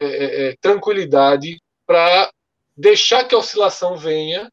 é, 0.00 0.06
é, 0.06 0.48
é 0.48 0.56
tranquilidade 0.60 1.60
para 1.86 2.30
deixar 2.76 3.24
que 3.24 3.34
a 3.34 3.38
oscilação 3.38 3.96
venha 3.96 4.50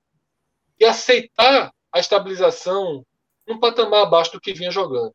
e 0.79 0.85
aceitar 0.85 1.71
a 1.91 1.99
estabilização 1.99 3.03
num 3.47 3.59
patamar 3.59 4.03
abaixo 4.03 4.33
do 4.33 4.41
que 4.41 4.53
vinha 4.53 4.71
jogando. 4.71 5.13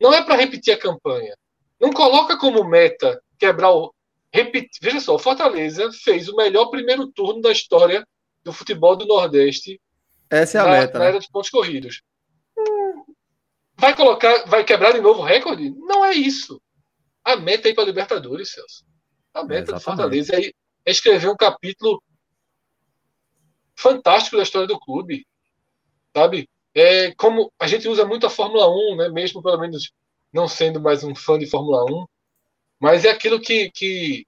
Não 0.00 0.12
é 0.12 0.22
para 0.22 0.36
repetir 0.36 0.74
a 0.74 0.78
campanha. 0.78 1.36
Não 1.80 1.92
coloca 1.92 2.38
como 2.38 2.64
meta 2.64 3.20
quebrar 3.38 3.72
o. 3.72 3.92
Repetir. 4.32 4.80
Veja 4.80 5.00
só, 5.00 5.14
o 5.14 5.18
Fortaleza 5.18 5.90
fez 5.92 6.28
o 6.28 6.36
melhor 6.36 6.66
primeiro 6.66 7.06
turno 7.08 7.40
da 7.40 7.50
história 7.50 8.06
do 8.44 8.52
futebol 8.52 8.96
do 8.96 9.06
Nordeste. 9.06 9.80
Essa 10.28 10.58
é 10.58 10.60
a 10.60 10.64
na, 10.64 10.70
meta. 10.70 10.98
Na 10.98 11.04
né? 11.04 11.10
era 11.10 11.20
de 11.20 11.28
pontos 11.30 11.50
corridos. 11.50 12.02
Vai 13.76 13.94
colocar, 13.94 14.44
vai 14.46 14.64
quebrar 14.64 14.92
de 14.92 15.00
novo 15.00 15.20
o 15.20 15.24
recorde? 15.24 15.70
Não 15.70 16.04
é 16.04 16.12
isso. 16.12 16.60
A 17.24 17.36
meta 17.36 17.68
é 17.68 17.72
ir 17.72 17.74
para 17.74 17.84
a 17.84 17.86
Libertadores, 17.86 18.52
Celso. 18.52 18.84
A 19.34 19.44
meta 19.44 19.72
é 19.72 19.74
do 19.74 19.80
Fortaleza 19.80 20.34
é, 20.34 20.46
é 20.84 20.90
escrever 20.90 21.28
um 21.28 21.36
capítulo 21.36 22.02
fantástico 23.74 24.36
da 24.36 24.42
história 24.42 24.66
do 24.66 24.80
clube. 24.80 25.26
Sabe? 26.16 26.48
É, 26.74 27.14
como 27.14 27.52
a 27.58 27.66
gente 27.66 27.88
usa 27.88 28.04
muito 28.06 28.26
a 28.26 28.30
Fórmula 28.30 28.68
1, 28.68 28.96
né? 28.96 29.08
mesmo 29.10 29.42
pelo 29.42 29.58
menos 29.58 29.92
não 30.32 30.48
sendo 30.48 30.80
mais 30.80 31.04
um 31.04 31.14
fã 31.14 31.38
de 31.38 31.46
Fórmula 31.46 31.84
1, 31.84 32.06
mas 32.78 33.04
é 33.04 33.10
aquilo 33.10 33.40
que, 33.40 33.70
que 33.70 34.26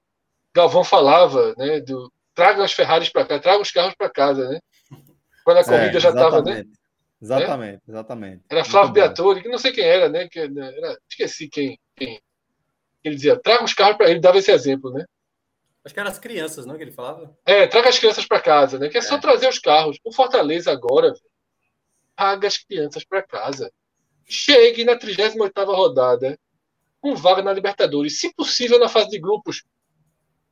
Galvão 0.55 0.83
falava, 0.83 1.55
né? 1.57 1.81
Do, 1.81 2.13
traga 2.35 2.65
as 2.65 2.73
Ferraris 2.73 3.11
para 3.11 3.27
cá, 3.27 3.39
traga 3.39 3.61
os 3.61 3.71
carros 3.71 3.95
para 3.95 4.11
casa, 4.11 4.49
né? 4.49 4.61
Quando 5.45 5.59
a 5.59 5.61
é, 5.61 5.65
corrida 5.65 5.99
é, 5.99 6.01
já 6.01 6.09
estava, 6.11 6.43
né? 6.43 6.65
Exatamente, 7.21 7.83
exatamente. 7.89 8.45
Era 8.49 8.65
Flávio 8.65 8.93
Beatori, 8.93 9.43
que 9.43 9.49
não 9.49 9.59
sei 9.59 9.73
quem 9.73 9.85
era, 9.85 10.09
né? 10.09 10.29
Que 10.29 10.39
era, 10.39 10.99
esqueci 11.09 11.49
quem, 11.49 11.79
quem. 11.97 12.21
Ele 13.03 13.17
dizia, 13.17 13.39
traga 13.39 13.65
os 13.65 13.75
carros 13.75 13.97
para 13.97 14.11
ele, 14.11 14.21
dava 14.21 14.39
esse 14.39 14.53
exemplo, 14.53 14.93
né? 14.93 15.05
Acho 15.85 15.95
que 15.95 16.01
eram 16.01 16.11
as 16.11 16.19
crianças, 16.19 16.67
não? 16.67 16.77
Que 16.77 16.83
ele 16.85 16.93
falava? 16.93 17.37
É, 17.45 17.67
traga 17.67 17.89
as 17.89 17.99
crianças 17.99 18.27
para 18.27 18.41
casa, 18.41 18.79
né? 18.79 18.89
Que 18.89 18.99
é, 18.99 19.01
é, 19.01 19.03
só 19.03 19.19
trazer 19.19 19.49
os 19.49 19.59
carros. 19.59 19.99
O 20.05 20.13
Fortaleza 20.13 20.71
agora, 20.71 21.13
paga 22.15 22.47
as 22.47 22.59
crianças 22.59 23.05
para 23.05 23.23
casa. 23.23 23.73
Chegue 24.25 24.85
na 24.85 24.97
38 24.97 25.65
rodada 25.73 26.39
com 27.01 27.15
vaga 27.15 27.43
na 27.43 27.53
Libertadores. 27.53 28.21
Se 28.21 28.35
possível, 28.35 28.79
na 28.79 28.89
fase 28.89 29.09
de 29.09 29.19
grupos. 29.19 29.65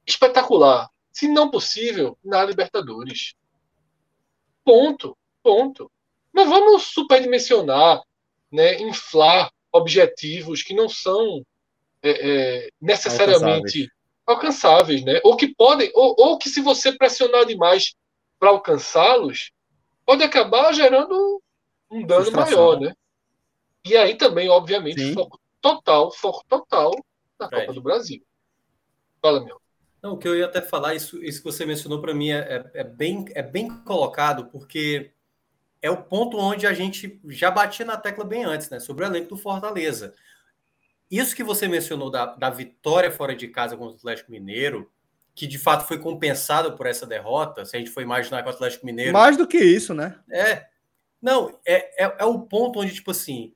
Espetacular. 0.07 0.89
Se 1.13 1.29
não 1.29 1.51
possível, 1.51 2.17
na 2.25 2.45
Libertadores. 2.45 3.35
Ponto. 4.65 5.17
Ponto. 5.43 5.91
Não 6.37 6.51
vamos 6.51 6.83
superdimensionar, 6.89 8.03
né, 8.53 8.79
inflar 8.83 9.51
objetivos 9.73 10.63
que 10.63 10.75
não 10.75 10.87
são 10.87 11.43
é, 12.03 12.11
é, 12.11 12.69
necessariamente 12.79 13.91
alcançáveis, 14.27 15.03
né? 15.03 15.19
Ou 15.25 15.35
que 15.35 15.55
podem, 15.55 15.91
ou, 15.95 16.15
ou 16.19 16.39
que 16.39 16.51
se 16.51 16.61
você 16.61 16.93
pressionar 16.93 17.47
demais 17.47 17.95
para 18.39 18.51
alcançá-los, 18.51 19.51
pode 20.05 20.23
acabar 20.23 20.75
gerando 20.75 21.43
um 21.91 22.05
dano 22.05 22.25
Frustração. 22.25 22.59
maior, 22.59 22.81
né? 22.81 22.93
E 23.83 23.97
aí 23.97 24.15
também, 24.15 24.51
obviamente, 24.51 25.01
Sim. 25.01 25.15
foco 25.15 25.41
total, 25.59 26.13
foco 26.13 26.45
total 26.47 26.93
na 27.41 27.49
Copa 27.49 27.73
do 27.73 27.81
Brasil. 27.81 28.23
Fala, 29.23 29.43
meu. 29.43 29.59
Não, 30.03 30.13
o 30.13 30.19
que 30.19 30.29
eu 30.29 30.37
ia 30.37 30.45
até 30.45 30.61
falar, 30.61 30.95
isso, 30.95 31.23
isso 31.25 31.39
que 31.39 31.51
você 31.51 31.65
mencionou 31.65 31.99
para 31.99 32.13
mim 32.13 32.31
é, 32.31 32.39
é, 32.75 32.81
é, 32.81 32.85
bem, 32.85 33.25
é 33.31 33.43
bem 33.43 33.69
colocado, 33.85 34.47
porque 34.47 35.13
é 35.83 35.91
o 35.91 36.03
ponto 36.03 36.39
onde 36.39 36.67
a 36.67 36.73
gente 36.73 37.21
já 37.29 37.51
batia 37.51 37.85
na 37.85 37.97
tecla 37.97 38.25
bem 38.25 38.45
antes, 38.45 38.71
né? 38.71 38.81
Sobre 38.81 39.05
o 39.05 39.07
elenco 39.07 39.29
do 39.29 39.37
Fortaleza. 39.37 40.15
Isso 41.11 41.37
que 41.37 41.45
você 41.45 41.69
mencionou 41.69 42.11
da, 42.11 42.27
da 42.27 42.51
vitória 42.51 43.11
fora 43.11 43.35
de 43.35 43.49
casa 43.49 43.77
contra 43.77 43.95
o 43.95 43.99
Atlético 43.99 44.33
Mineiro, 44.33 44.91
que 45.35 45.47
de 45.47 45.59
fato 45.59 45.87
foi 45.87 45.99
compensado 45.99 46.77
por 46.77 46.87
essa 46.87 47.07
derrota, 47.07 47.65
se 47.65 47.77
a 47.77 47.79
gente 47.79 47.91
for 47.91 48.03
imaginar 48.03 48.43
que 48.43 48.49
o 48.49 48.53
Atlético 48.53 48.87
Mineiro. 48.87 49.13
Mais 49.13 49.37
do 49.37 49.47
que 49.47 49.59
isso, 49.59 49.95
né? 49.95 50.19
É. 50.31 50.67
Não, 51.21 51.59
é, 51.65 52.05
é, 52.05 52.17
é 52.19 52.25
o 52.25 52.41
ponto 52.41 52.81
onde, 52.81 52.95
tipo 52.95 53.11
assim, 53.11 53.55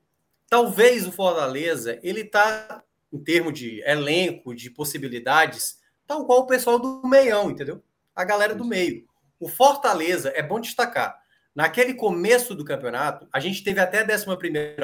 talvez 0.49 1.07
o 1.07 1.11
Fortaleza, 1.11 1.99
ele 2.03 2.23
tá, 2.23 2.83
em 3.11 3.19
termos 3.19 3.53
de 3.53 3.81
elenco, 3.85 4.55
de 4.55 4.69
possibilidades, 4.69 5.79
tal 6.05 6.25
qual 6.25 6.39
o 6.39 6.47
pessoal 6.47 6.79
do 6.79 7.01
meião, 7.07 7.49
entendeu? 7.49 7.83
A 8.15 8.23
galera 8.23 8.53
do 8.53 8.65
meio. 8.65 9.05
O 9.39 9.47
Fortaleza, 9.47 10.31
é 10.35 10.43
bom 10.43 10.59
destacar, 10.59 11.20
Naquele 11.53 11.93
começo 11.93 12.55
do 12.55 12.63
campeonato, 12.63 13.27
a 13.31 13.39
gente 13.39 13.63
teve 13.63 13.79
até 13.79 14.01
a 14.01 14.05
11 14.05 14.25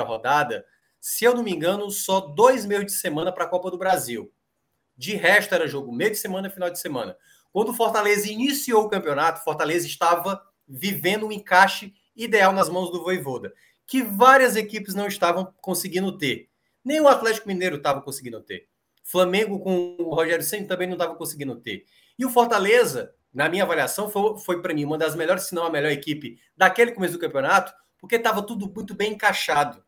rodada, 0.06 0.65
se 0.99 1.23
eu 1.23 1.34
não 1.34 1.44
me 1.44 1.53
engano, 1.53 1.89
só 1.89 2.19
dois 2.19 2.65
meios 2.65 2.85
de 2.85 2.91
semana 2.91 3.31
para 3.31 3.45
a 3.45 3.48
Copa 3.48 3.72
do 3.72 3.77
Brasil. 3.77 4.31
De 4.98 5.15
resto, 5.15 5.56
era 5.56 5.68
jogo 5.68 5.91
meio 5.91 6.11
de 6.11 6.18
semana 6.18 6.49
final 6.49 6.69
de 6.69 6.80
semana. 6.80 7.15
Quando 7.53 7.69
o 7.69 7.73
Fortaleza 7.73 8.30
iniciou 8.30 8.84
o 8.84 8.89
campeonato, 8.89 9.44
Fortaleza 9.44 9.88
estava 9.88 10.41
vivendo 10.68 11.27
um 11.27 11.31
encaixe 11.31 11.94
ideal 12.15 12.52
nas 12.52 12.68
mãos 12.68 12.91
do 12.91 13.02
Voivoda, 13.02 13.53
que 13.85 14.02
várias 14.02 14.56
equipes 14.56 14.94
não 14.94 15.07
estavam 15.07 15.53
conseguindo 15.61 16.18
ter. 16.18 16.49
Nem 16.84 16.99
o 16.99 17.07
Atlético 17.07 17.48
Mineiro 17.48 17.77
estava 17.77 18.02
conseguindo 18.02 18.41
ter. 18.41 18.68
Flamengo 19.03 19.60
com 19.60 19.95
o 19.99 20.14
Rogério 20.14 20.44
Senna 20.44 20.68
também 20.68 20.88
não 20.88 20.95
estava 20.95 21.15
conseguindo 21.15 21.56
ter. 21.56 21.85
E 22.19 22.26
o 22.26 22.30
Fortaleza 22.30 23.14
na 23.38 23.48
minha 23.48 23.64
avaliação, 23.64 24.10
foi, 24.10 24.36
foi 24.40 24.62
para 24.64 24.74
mim 24.74 24.84
uma 24.84 24.98
das 24.98 25.16
melhores, 25.16 25.44
se 25.44 25.54
não 25.54 25.64
a 25.64 25.70
melhor 25.70 25.92
equipe 25.92 26.40
daquele 26.58 26.92
começo 26.92 27.14
do 27.14 27.20
campeonato, 27.20 27.72
porque 28.00 28.16
estava 28.16 28.42
tudo 28.42 28.68
muito 28.76 28.96
bem 28.96 29.14
encaixado. 29.14 29.84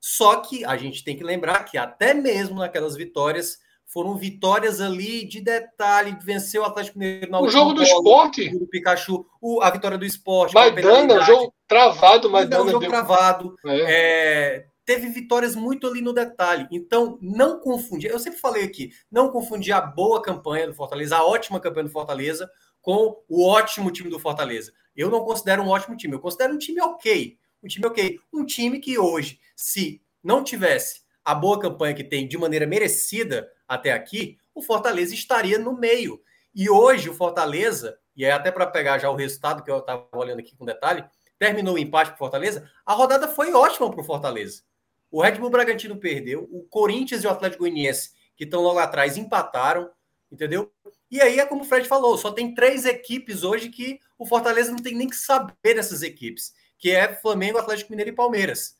Só 0.00 0.36
que 0.36 0.64
a 0.64 0.74
gente 0.78 1.04
tem 1.04 1.14
que 1.14 1.22
lembrar 1.22 1.64
que 1.64 1.76
até 1.76 2.14
mesmo 2.14 2.60
naquelas 2.60 2.96
vitórias 2.96 3.58
foram 3.84 4.16
vitórias 4.16 4.80
ali 4.80 5.28
de 5.28 5.42
detalhe, 5.42 6.16
venceu 6.22 6.62
o 6.62 6.64
Atlético 6.64 6.98
Mineiro 6.98 7.30
na 7.30 7.42
O 7.42 7.48
jogo 7.50 7.74
do 7.74 7.82
esporte. 7.82 8.48
Do 8.58 8.66
Pikachu, 8.66 9.26
o, 9.38 9.60
a 9.60 9.68
vitória 9.68 9.98
do 9.98 10.06
esporte. 10.06 10.54
Maidana, 10.54 11.20
jogo 11.20 11.52
travado, 11.68 12.30
Maidana. 12.30 12.70
Jogo 12.70 12.80
deu... 12.80 12.88
travado. 12.88 13.54
É. 13.66 13.84
É, 13.86 14.66
teve 14.86 15.10
vitórias 15.10 15.54
muito 15.54 15.86
ali 15.86 16.00
no 16.00 16.14
detalhe. 16.14 16.66
Então, 16.72 17.18
não 17.20 17.60
confundir. 17.60 18.10
Eu 18.10 18.18
sempre 18.18 18.40
falei 18.40 18.64
aqui, 18.64 18.92
não 19.12 19.28
confundir 19.28 19.74
a 19.74 19.80
boa 19.82 20.22
campanha 20.22 20.66
do 20.66 20.74
Fortaleza, 20.74 21.18
a 21.18 21.26
ótima 21.26 21.60
campanha 21.60 21.84
do 21.84 21.92
Fortaleza, 21.92 22.50
com 22.84 23.24
o 23.26 23.48
ótimo 23.48 23.90
time 23.90 24.10
do 24.10 24.20
Fortaleza. 24.20 24.70
Eu 24.94 25.10
não 25.10 25.24
considero 25.24 25.62
um 25.62 25.68
ótimo 25.68 25.96
time, 25.96 26.12
eu 26.12 26.20
considero 26.20 26.52
um 26.52 26.58
time 26.58 26.82
ok. 26.82 27.38
Um 27.62 27.66
time 27.66 27.86
ok. 27.86 28.20
Um 28.30 28.44
time 28.44 28.78
que 28.78 28.98
hoje, 28.98 29.40
se 29.56 30.02
não 30.22 30.44
tivesse 30.44 31.00
a 31.24 31.34
boa 31.34 31.58
campanha 31.58 31.94
que 31.94 32.04
tem 32.04 32.28
de 32.28 32.36
maneira 32.36 32.66
merecida 32.66 33.50
até 33.66 33.90
aqui, 33.90 34.36
o 34.54 34.60
Fortaleza 34.60 35.14
estaria 35.14 35.58
no 35.58 35.72
meio. 35.72 36.20
E 36.54 36.68
hoje 36.68 37.08
o 37.08 37.14
Fortaleza, 37.14 37.98
e 38.14 38.22
é 38.22 38.32
até 38.32 38.52
para 38.52 38.66
pegar 38.66 38.98
já 38.98 39.08
o 39.08 39.16
resultado 39.16 39.64
que 39.64 39.70
eu 39.70 39.78
estava 39.78 40.06
olhando 40.12 40.40
aqui 40.40 40.54
com 40.54 40.66
detalhe, 40.66 41.02
terminou 41.38 41.76
o 41.76 41.78
empate 41.78 42.10
para 42.10 42.16
o 42.16 42.18
Fortaleza, 42.18 42.70
a 42.84 42.92
rodada 42.92 43.26
foi 43.26 43.54
ótima 43.54 43.90
para 43.90 44.02
o 44.02 44.04
Fortaleza. 44.04 44.62
O 45.10 45.22
Red 45.22 45.36
Bull 45.36 45.48
Bragantino 45.48 45.96
perdeu, 45.96 46.46
o 46.52 46.64
Corinthians 46.64 47.24
e 47.24 47.26
o 47.26 47.30
Atlético 47.30 47.62
Goianiense, 47.62 48.10
que 48.36 48.44
estão 48.44 48.60
logo 48.60 48.78
atrás, 48.78 49.16
empataram, 49.16 49.90
entendeu? 50.30 50.70
E 51.14 51.22
aí 51.22 51.38
é 51.38 51.46
como 51.46 51.62
o 51.62 51.64
Fred 51.64 51.86
falou, 51.86 52.18
só 52.18 52.32
tem 52.32 52.52
três 52.52 52.84
equipes 52.84 53.44
hoje 53.44 53.68
que 53.68 54.00
o 54.18 54.26
Fortaleza 54.26 54.72
não 54.72 54.80
tem 54.80 54.96
nem 54.96 55.08
que 55.08 55.14
saber 55.14 55.74
dessas 55.74 56.02
equipes, 56.02 56.52
que 56.76 56.90
é 56.90 57.14
Flamengo, 57.14 57.56
Atlético 57.56 57.92
Mineiro 57.92 58.10
e 58.10 58.16
Palmeiras. 58.16 58.76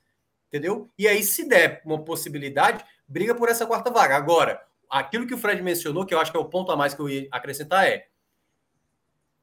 Entendeu? 0.48 0.90
E 0.98 1.06
aí, 1.06 1.23
se 1.23 1.48
der 1.48 1.81
uma 1.85 2.05
possibilidade, 2.05 2.85
briga 3.06 3.36
por 3.36 3.48
essa 3.48 3.65
quarta 3.65 3.89
vaga. 3.89 4.16
Agora, 4.16 4.61
aquilo 4.90 5.28
que 5.28 5.35
o 5.35 5.39
Fred 5.39 5.62
mencionou, 5.62 6.05
que 6.05 6.12
eu 6.12 6.19
acho 6.19 6.32
que 6.32 6.36
é 6.36 6.40
o 6.40 6.48
ponto 6.48 6.73
a 6.73 6.77
mais 6.77 6.93
que 6.93 7.01
eu 7.01 7.09
ia 7.09 7.28
acrescentar, 7.31 7.86
é 7.86 8.09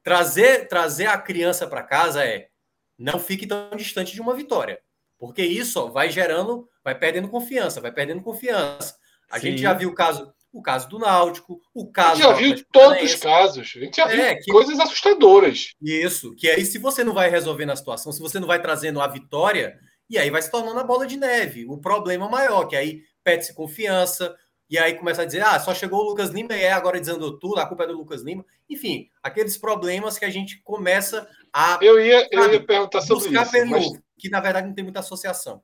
trazer, 0.02 0.68
trazer 0.68 1.06
a 1.06 1.16
criança 1.16 1.66
para 1.66 1.82
casa 1.82 2.22
é 2.22 2.50
não 2.98 3.18
fique 3.18 3.46
tão 3.46 3.70
distante 3.74 4.12
de 4.12 4.20
uma 4.20 4.34
vitória. 4.34 4.82
Porque 5.18 5.42
isso 5.42 5.80
ó, 5.80 5.86
vai 5.88 6.10
gerando, 6.10 6.68
vai 6.84 6.94
perdendo 6.94 7.30
confiança, 7.30 7.80
vai 7.80 7.90
perdendo 7.90 8.20
confiança. 8.20 8.98
A 9.30 9.40
Sim. 9.40 9.52
gente 9.52 9.62
já 9.62 9.72
viu 9.72 9.88
o 9.88 9.94
caso 9.94 10.30
o 10.52 10.60
caso 10.60 10.88
do 10.88 10.98
Náutico, 10.98 11.60
o 11.74 11.90
caso. 11.90 12.10
A 12.10 12.14
gente 12.14 12.24
já 12.24 12.32
viu 12.34 12.66
todos 12.70 13.02
os 13.02 13.14
casos. 13.14 13.72
A 13.74 13.80
gente 13.80 13.96
já 13.96 14.12
é, 14.12 14.34
viu 14.34 14.42
que... 14.42 14.52
coisas 14.52 14.78
assustadoras. 14.78 15.72
Isso, 15.80 16.34
que 16.36 16.48
aí, 16.48 16.64
se 16.64 16.78
você 16.78 17.02
não 17.02 17.14
vai 17.14 17.30
resolvendo 17.30 17.70
a 17.70 17.76
situação, 17.76 18.12
se 18.12 18.20
você 18.20 18.38
não 18.38 18.46
vai 18.46 18.60
trazendo 18.60 19.00
a 19.00 19.06
vitória, 19.06 19.78
e 20.10 20.18
aí 20.18 20.30
vai 20.30 20.42
se 20.42 20.50
tornando 20.50 20.78
a 20.78 20.84
bola 20.84 21.06
de 21.06 21.16
neve. 21.16 21.64
O 21.66 21.78
problema 21.78 22.28
maior, 22.28 22.66
que 22.66 22.76
aí 22.76 23.00
pede-se 23.24 23.54
confiança, 23.54 24.36
e 24.68 24.78
aí 24.78 24.94
começa 24.94 25.22
a 25.22 25.24
dizer, 25.24 25.42
ah, 25.42 25.58
só 25.58 25.74
chegou 25.74 26.00
o 26.00 26.10
Lucas 26.10 26.30
Lima 26.30 26.54
e 26.54 26.62
é 26.62 26.72
agora 26.72 27.00
dizendo 27.00 27.38
tudo, 27.38 27.58
a 27.58 27.66
culpa 27.66 27.84
é 27.84 27.86
do 27.86 27.96
Lucas 27.96 28.22
Lima. 28.22 28.44
Enfim, 28.68 29.08
aqueles 29.22 29.56
problemas 29.56 30.18
que 30.18 30.24
a 30.24 30.30
gente 30.30 30.60
começa 30.62 31.26
a. 31.52 31.78
Eu 31.80 31.98
ia, 31.98 32.28
eu 32.30 32.52
ia 32.52 32.64
perguntar 32.64 33.00
sobre 33.00 33.28
isso. 33.28 33.66
Mas... 33.68 33.86
que 34.18 34.28
na 34.28 34.40
verdade 34.40 34.66
não 34.66 34.74
tem 34.74 34.84
muita 34.84 35.00
associação. 35.00 35.62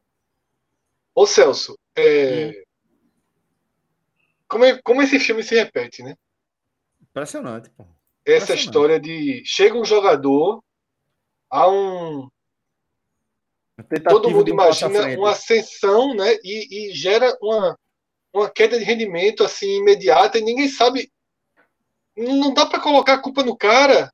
Ô 1.14 1.26
Celso, 1.26 1.76
é... 1.96 2.52
hum 2.54 2.67
como, 4.48 4.64
é, 4.64 4.80
como 4.82 5.02
esse 5.02 5.20
filme 5.20 5.42
se 5.42 5.54
repete, 5.54 6.02
né? 6.02 6.16
Impressionante, 7.00 7.70
pô. 7.70 7.86
Essa 8.24 8.54
história 8.54 9.00
de 9.00 9.42
chega 9.44 9.78
um 9.78 9.84
jogador 9.84 10.62
a 11.50 11.68
um 11.68 12.28
todo 14.08 14.30
mundo 14.30 14.50
imagina 14.50 15.16
uma 15.16 15.30
ascensão, 15.30 16.14
né? 16.14 16.34
E, 16.44 16.90
e, 16.90 16.94
gera 16.94 17.36
uma, 17.40 17.78
uma 18.32 18.50
queda 18.50 18.78
de 18.78 18.84
rendimento 18.84 19.44
assim 19.44 19.78
imediata 19.78 20.38
e 20.38 20.42
ninguém 20.42 20.68
sabe 20.68 21.10
não 22.16 22.52
dá 22.52 22.66
para 22.66 22.80
colocar 22.80 23.14
a 23.14 23.22
culpa 23.22 23.44
no 23.44 23.56
cara, 23.56 24.12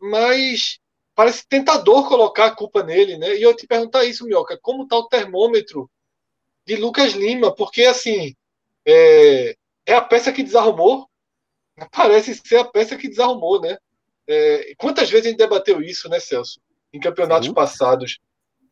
mas 0.00 0.78
parece 1.14 1.46
tentador 1.46 2.08
colocar 2.08 2.46
a 2.46 2.54
culpa 2.54 2.82
nele, 2.82 3.18
né? 3.18 3.36
E 3.36 3.42
eu 3.42 3.54
te 3.54 3.66
perguntar 3.66 4.04
isso, 4.04 4.24
Mioca, 4.24 4.58
como 4.60 4.84
está 4.84 4.96
o 4.96 5.08
termômetro 5.08 5.90
de 6.66 6.76
Lucas 6.76 7.12
Lima? 7.12 7.54
Porque, 7.54 7.84
assim, 7.84 8.34
é, 8.86 9.56
é 9.86 9.94
a 9.94 10.00
peça 10.00 10.32
que 10.32 10.42
desarrumou, 10.42 11.08
parece 11.92 12.34
ser 12.34 12.56
a 12.56 12.64
peça 12.64 12.96
que 12.96 13.08
desarrumou, 13.08 13.60
né? 13.60 13.76
É, 14.28 14.74
quantas 14.78 15.10
vezes 15.10 15.26
a 15.26 15.28
gente 15.30 15.38
debateu 15.38 15.80
isso, 15.82 16.08
né, 16.08 16.18
Celso? 16.20 16.60
Em 16.92 17.00
campeonatos 17.00 17.48
passados, 17.50 18.18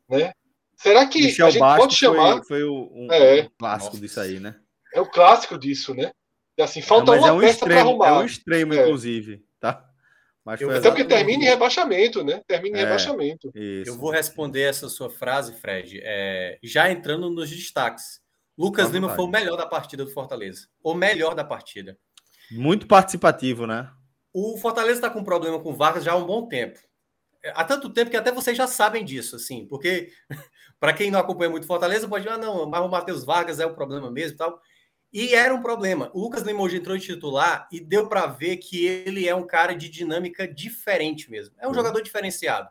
né? 0.08 0.32
Será 0.76 1.06
que 1.06 1.22
Michel 1.22 1.46
a 1.46 1.50
gente 1.50 1.60
Bastos 1.60 1.84
pode 1.84 1.96
chamar... 1.96 2.32
Foi, 2.38 2.44
foi 2.46 2.62
o, 2.64 2.90
um, 2.92 3.12
É. 3.12 3.42
um 3.44 3.50
clássico 3.58 3.92
Nossa. 3.94 4.00
disso 4.00 4.20
aí, 4.20 4.40
né? 4.40 4.56
É 4.92 5.00
o 5.00 5.06
clássico 5.06 5.58
disso, 5.58 5.94
né? 5.94 6.10
E 6.58 6.62
assim, 6.62 6.80
falta 6.82 7.12
Mas 7.12 7.20
uma 7.20 7.28
é 7.28 7.32
um 7.32 7.40
peça 7.40 7.58
para 7.60 7.68
extremo, 7.74 7.88
arrumar. 7.90 8.08
é 8.08 8.12
um 8.12 8.24
extremo, 8.26 8.74
É. 8.74 8.82
inclusive, 8.82 9.44
tá? 9.60 9.88
Mas 10.44 10.60
Eu- 10.60 10.70
Até 10.70 10.88
porque 10.90 11.04
termina 11.04 11.42
em 11.42 11.46
rebaixamento, 11.46 12.22
né? 12.22 12.42
Termina 12.46 12.76
em 12.78 12.80
É. 12.80 12.84
rebaixamento. 12.84 13.50
isso. 13.54 13.90
Eu 13.90 13.96
vou 13.98 14.10
responder 14.10 14.62
essa 14.62 14.88
sua 14.88 15.08
frase, 15.10 15.54
Fred, 15.60 16.00
é, 16.02 16.58
já 16.62 16.90
entrando 16.90 17.30
nos 17.30 17.48
destaques. 17.50 18.20
Lucas 18.56 18.90
Lima 18.90 19.08
foi 19.14 19.24
o 19.24 19.28
melhor 19.28 19.56
da 19.56 19.66
partida 19.66 20.04
do 20.04 20.10
Fortaleza. 20.10 20.68
O 20.82 20.94
melhor 20.94 21.34
da 21.34 21.44
partida. 21.44 21.98
Muito 22.50 22.86
participativo, 22.86 23.66
né? 23.66 23.90
O 24.32 24.56
Fortaleza 24.58 24.98
está 24.98 25.10
com 25.10 25.20
um 25.20 25.24
problema 25.24 25.60
com 25.60 25.74
Vargas 25.74 26.04
já 26.04 26.12
há 26.12 26.16
um 26.16 26.26
bom 26.26 26.46
tempo. 26.46 26.78
É, 27.42 27.52
Há 27.54 27.64
tanto 27.64 27.90
tempo 27.90 28.10
que 28.10 28.16
até 28.16 28.30
vocês 28.32 28.56
já 28.56 28.66
sabem 28.66 29.04
disso, 29.04 29.36
assim, 29.36 29.66
porque 29.66 30.12
para 30.80 30.92
quem 30.92 31.10
não 31.10 31.18
acompanha 31.20 31.50
muito 31.50 31.66
Fortaleza, 31.66 32.08
pode 32.08 32.24
dizer, 32.24 32.34
ah, 32.36 32.38
não, 32.38 32.68
mas 32.68 32.80
o 32.82 32.88
Matheus 32.88 33.24
Vargas 33.24 33.60
é 33.60 33.66
o 33.66 33.74
problema 33.74 34.10
mesmo 34.10 34.34
e 34.34 34.38
tal. 34.38 34.60
E 35.12 35.32
era 35.32 35.54
um 35.54 35.62
problema. 35.62 36.10
O 36.12 36.20
Lucas 36.22 36.42
Lima 36.42 36.60
hoje 36.60 36.76
entrou 36.76 36.96
de 36.96 37.04
titular 37.06 37.68
e 37.70 37.78
deu 37.80 38.08
para 38.08 38.26
ver 38.26 38.56
que 38.56 38.84
ele 38.84 39.28
é 39.28 39.34
um 39.34 39.46
cara 39.46 39.72
de 39.72 39.88
dinâmica 39.88 40.46
diferente 40.46 41.30
mesmo. 41.30 41.54
É 41.60 41.66
um 41.66 41.68
Uhum. 41.68 41.74
jogador 41.76 42.00
diferenciado. 42.02 42.68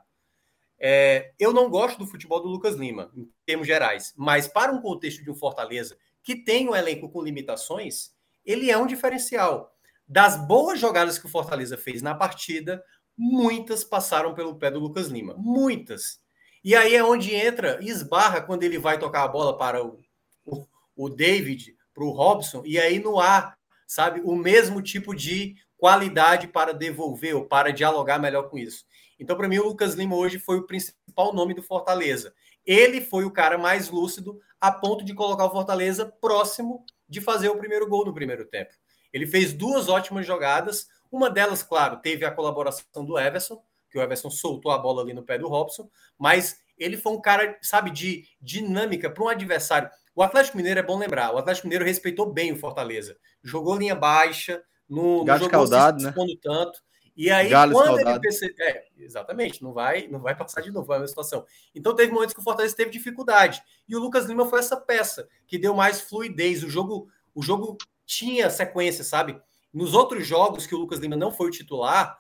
É, 0.85 1.31
eu 1.39 1.53
não 1.53 1.69
gosto 1.69 1.97
do 1.97 2.05
futebol 2.05 2.41
do 2.41 2.49
Lucas 2.49 2.76
Lima, 2.76 3.10
em 3.15 3.31
termos 3.45 3.65
gerais, 3.65 4.14
mas 4.18 4.49
para 4.49 4.69
um 4.69 4.81
contexto 4.81 5.23
de 5.23 5.31
um 5.31 5.35
Fortaleza 5.35 5.97
que 6.22 6.35
tem 6.35 6.68
um 6.68 6.76
elenco 6.76 7.07
com 7.07 7.22
limitações, 7.22 8.11
ele 8.45 8.69
é 8.69 8.77
um 8.77 8.85
diferencial. 8.85 9.73
Das 10.05 10.35
boas 10.45 10.81
jogadas 10.81 11.18
que 11.18 11.26
o 11.26 11.30
Fortaleza 11.30 11.77
fez 11.77 12.01
na 12.01 12.14
partida, 12.14 12.84
muitas 13.18 13.85
passaram 13.85 14.34
pelo 14.34 14.57
pé 14.57 14.69
do 14.69 14.80
Lucas 14.80 15.07
Lima. 15.07 15.34
Muitas. 15.38 16.19
E 16.61 16.76
aí 16.76 16.95
é 16.95 17.03
onde 17.03 17.34
entra, 17.34 17.80
esbarra 17.81 18.41
quando 18.41 18.64
ele 18.64 18.77
vai 18.77 18.99
tocar 18.99 19.23
a 19.23 19.27
bola 19.30 19.57
para 19.57 19.81
o, 19.81 20.01
o, 20.45 20.68
o 20.97 21.10
David, 21.10 21.77
para 21.93 22.03
o 22.03 22.11
Robson, 22.11 22.61
e 22.65 22.77
aí 22.77 22.99
no 22.99 23.22
ar, 23.22 23.57
sabe, 23.88 24.19
o 24.19 24.35
mesmo 24.35 24.81
tipo 24.81 25.15
de 25.15 25.55
qualidade 25.77 26.45
para 26.47 26.73
devolver 26.73 27.35
ou 27.38 27.45
para 27.45 27.72
dialogar 27.72 28.19
melhor 28.19 28.49
com 28.49 28.57
isso. 28.57 28.84
Então, 29.23 29.37
para 29.37 29.47
mim, 29.47 29.57
o 29.57 29.67
Lucas 29.69 29.93
Lima 29.93 30.17
hoje 30.17 30.37
foi 30.37 30.57
o 30.57 30.67
principal 30.67 31.33
nome 31.33 31.53
do 31.53 31.63
Fortaleza. 31.63 32.33
Ele 32.65 32.99
foi 32.99 33.23
o 33.23 33.31
cara 33.31 33.57
mais 33.57 33.89
lúcido 33.89 34.37
a 34.59 34.69
ponto 34.69 35.03
de 35.05 35.13
colocar 35.13 35.45
o 35.45 35.49
Fortaleza 35.49 36.05
próximo 36.05 36.85
de 37.07 37.21
fazer 37.21 37.47
o 37.47 37.57
primeiro 37.57 37.87
gol 37.87 38.05
no 38.05 38.13
primeiro 38.13 38.43
tempo. 38.43 38.73
Ele 39.13 39.25
fez 39.25 39.53
duas 39.53 39.87
ótimas 39.87 40.27
jogadas. 40.27 40.89
Uma 41.09 41.29
delas, 41.29 41.63
claro, 41.63 42.01
teve 42.01 42.25
a 42.25 42.31
colaboração 42.31 43.05
do 43.05 43.17
Everson, 43.17 43.63
que 43.89 43.97
o 43.97 44.01
Everson 44.01 44.29
soltou 44.29 44.73
a 44.73 44.77
bola 44.77 45.01
ali 45.01 45.13
no 45.13 45.23
pé 45.23 45.37
do 45.37 45.47
Robson, 45.47 45.89
mas 46.17 46.57
ele 46.77 46.97
foi 46.97 47.13
um 47.13 47.21
cara, 47.21 47.57
sabe, 47.61 47.91
de 47.91 48.25
dinâmica 48.41 49.09
para 49.09 49.23
um 49.23 49.29
adversário. 49.29 49.89
O 50.13 50.21
Atlético 50.21 50.57
Mineiro 50.57 50.81
é 50.81 50.83
bom 50.83 50.97
lembrar, 50.97 51.33
o 51.33 51.37
Atlético 51.37 51.67
Mineiro 51.67 51.85
respeitou 51.85 52.25
bem 52.25 52.51
o 52.51 52.57
Fortaleza. 52.57 53.15
Jogou 53.41 53.77
linha 53.77 53.95
baixa, 53.95 54.61
no, 54.89 55.19
não 55.19 55.25
Galo 55.25 55.39
jogou 55.45 55.63
escaldado, 55.63 55.99
se 55.99 56.05
né? 56.05 56.09
expondo 56.09 56.35
tanto. 56.41 56.83
E 57.15 57.30
aí, 57.30 57.49
Galo 57.49 57.73
quando 57.73 57.99
ele 57.99 58.19
percebeu. 58.19 58.65
É, 58.65 58.85
exatamente, 58.98 59.61
não 59.61 59.72
vai, 59.72 60.07
não 60.07 60.19
vai 60.19 60.35
passar 60.35 60.61
de 60.61 60.72
novo 60.72 60.91
a 60.91 60.95
mesma 60.95 61.07
situação. 61.07 61.45
Então, 61.76 61.95
teve 61.95 62.11
momentos 62.11 62.34
que 62.34 62.40
o 62.40 62.44
Fortaleza 62.44 62.76
teve 62.76 62.90
dificuldade. 62.90 63.61
E 63.88 63.95
o 63.95 63.99
Lucas 63.99 64.26
Lima 64.26 64.48
foi 64.48 64.60
essa 64.60 64.76
peça 64.76 65.27
que 65.45 65.57
deu 65.57 65.76
mais 65.76 66.02
fluidez. 66.02 66.64
O 66.64 66.69
jogo, 66.69 67.07
o 67.35 67.41
jogo 67.44 67.77
tinha 68.06 68.49
sequência, 68.49 69.03
sabe? 69.03 69.40
Nos 69.72 69.94
outros 69.94 70.26
jogos 70.26 70.65
que 70.65 70.73
o 70.76 70.77
Lucas 70.80 70.99
Lima 70.99 71.15
não 71.15 71.31
foi 71.31 71.48
o 71.48 71.52
titular, 71.52 72.18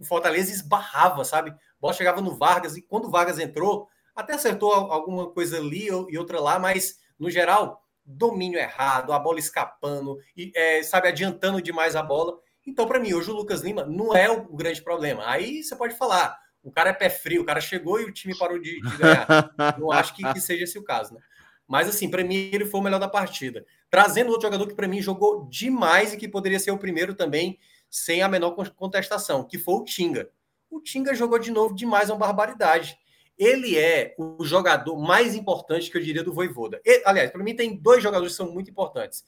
o 0.00 0.04
Fortaleza 0.04 0.52
esbarrava, 0.52 1.24
sabe? 1.24 1.50
A 1.50 1.56
bola 1.80 1.92
chegava 1.94 2.20
no 2.20 2.36
Vargas, 2.36 2.76
e 2.76 2.82
quando 2.82 3.06
o 3.06 3.10
Vargas 3.10 3.38
entrou, 3.38 3.88
até 4.14 4.34
acertou 4.34 4.72
al- 4.72 4.92
alguma 4.92 5.30
coisa 5.30 5.58
ali 5.58 5.86
e 5.88 6.18
outra 6.18 6.40
lá, 6.40 6.58
mas, 6.58 7.00
no 7.18 7.28
geral, 7.30 7.82
domínio 8.04 8.58
errado, 8.58 9.12
a 9.12 9.18
bola 9.18 9.38
escapando, 9.38 10.18
e, 10.36 10.52
é, 10.54 10.82
sabe, 10.82 11.08
adiantando 11.08 11.60
demais 11.60 11.96
a 11.96 12.02
bola. 12.02 12.38
Então, 12.66 12.86
para 12.86 12.98
mim, 12.98 13.12
hoje 13.12 13.30
o 13.30 13.34
Lucas 13.34 13.60
Lima 13.60 13.84
não 13.84 14.16
é 14.16 14.30
o 14.30 14.42
grande 14.54 14.82
problema. 14.82 15.22
Aí 15.26 15.62
você 15.62 15.76
pode 15.76 15.94
falar, 15.96 16.38
o 16.62 16.70
cara 16.70 16.90
é 16.90 16.92
pé 16.94 17.10
frio, 17.10 17.42
o 17.42 17.44
cara 17.44 17.60
chegou 17.60 18.00
e 18.00 18.04
o 18.04 18.12
time 18.12 18.36
parou 18.36 18.58
de, 18.58 18.80
de 18.80 18.96
ganhar. 18.96 19.26
Não 19.78 19.92
acho 19.92 20.14
que, 20.14 20.22
que 20.32 20.40
seja 20.40 20.64
esse 20.64 20.78
o 20.78 20.82
caso, 20.82 21.14
né? 21.14 21.20
Mas, 21.66 21.88
assim, 21.88 22.10
para 22.10 22.24
mim, 22.24 22.50
ele 22.52 22.64
foi 22.64 22.80
o 22.80 22.82
melhor 22.82 22.98
da 22.98 23.08
partida. 23.08 23.64
Trazendo 23.90 24.30
outro 24.30 24.46
jogador 24.46 24.66
que, 24.66 24.74
para 24.74 24.88
mim, 24.88 25.00
jogou 25.00 25.46
demais 25.48 26.12
e 26.12 26.16
que 26.16 26.26
poderia 26.28 26.58
ser 26.58 26.70
o 26.70 26.78
primeiro 26.78 27.14
também, 27.14 27.58
sem 27.90 28.22
a 28.22 28.28
menor 28.28 28.52
con- 28.52 28.64
contestação, 28.76 29.44
que 29.44 29.58
foi 29.58 29.74
o 29.74 29.84
Tinga. 29.84 30.30
O 30.70 30.80
Tinga 30.80 31.14
jogou 31.14 31.38
de 31.38 31.50
novo 31.50 31.74
demais, 31.74 32.08
é 32.10 32.12
uma 32.12 32.26
barbaridade. 32.26 32.96
Ele 33.38 33.78
é 33.78 34.14
o 34.18 34.44
jogador 34.44 34.96
mais 34.98 35.34
importante, 35.34 35.90
que 35.90 35.96
eu 35.96 36.02
diria, 36.02 36.22
do 36.22 36.32
Voivoda. 36.32 36.80
E, 36.84 37.02
aliás, 37.04 37.30
para 37.30 37.42
mim, 37.42 37.54
tem 37.54 37.76
dois 37.76 38.02
jogadores 38.02 38.32
que 38.32 38.36
são 38.36 38.50
muito 38.52 38.70
importantes. 38.70 39.24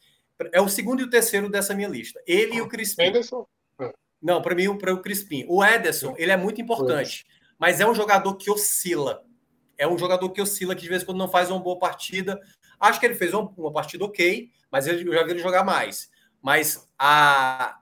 É 0.52 0.60
o 0.60 0.68
segundo 0.68 1.00
e 1.00 1.04
o 1.04 1.10
terceiro 1.10 1.48
dessa 1.48 1.74
minha 1.74 1.88
lista. 1.88 2.20
Ele 2.26 2.56
e 2.56 2.60
o 2.60 2.68
Crispim. 2.68 3.04
Henderson. 3.04 3.46
Não, 4.20 4.42
para 4.42 4.54
mim, 4.54 4.76
para 4.76 4.92
o 4.92 5.00
Crispim. 5.00 5.44
O 5.48 5.64
Ederson, 5.64 6.14
ele 6.18 6.32
é 6.32 6.36
muito 6.36 6.60
importante, 6.60 7.24
mas 7.58 7.80
é 7.80 7.86
um 7.86 7.94
jogador 7.94 8.34
que 8.36 8.50
oscila. 8.50 9.24
É 9.78 9.86
um 9.86 9.98
jogador 9.98 10.30
que 10.30 10.40
oscila, 10.40 10.74
que 10.74 10.82
de 10.82 10.88
vez 10.88 11.02
em 11.02 11.06
quando 11.06 11.18
não 11.18 11.28
faz 11.28 11.50
uma 11.50 11.60
boa 11.60 11.78
partida. 11.78 12.40
Acho 12.80 12.98
que 12.98 13.06
ele 13.06 13.14
fez 13.14 13.32
uma, 13.34 13.72
partida 13.72 14.04
ok, 14.04 14.50
mas 14.70 14.86
eu 14.86 15.12
já 15.12 15.22
vi 15.22 15.30
ele 15.32 15.38
jogar 15.38 15.64
mais. 15.64 16.10
Mas 16.42 16.88
a... 16.98 17.78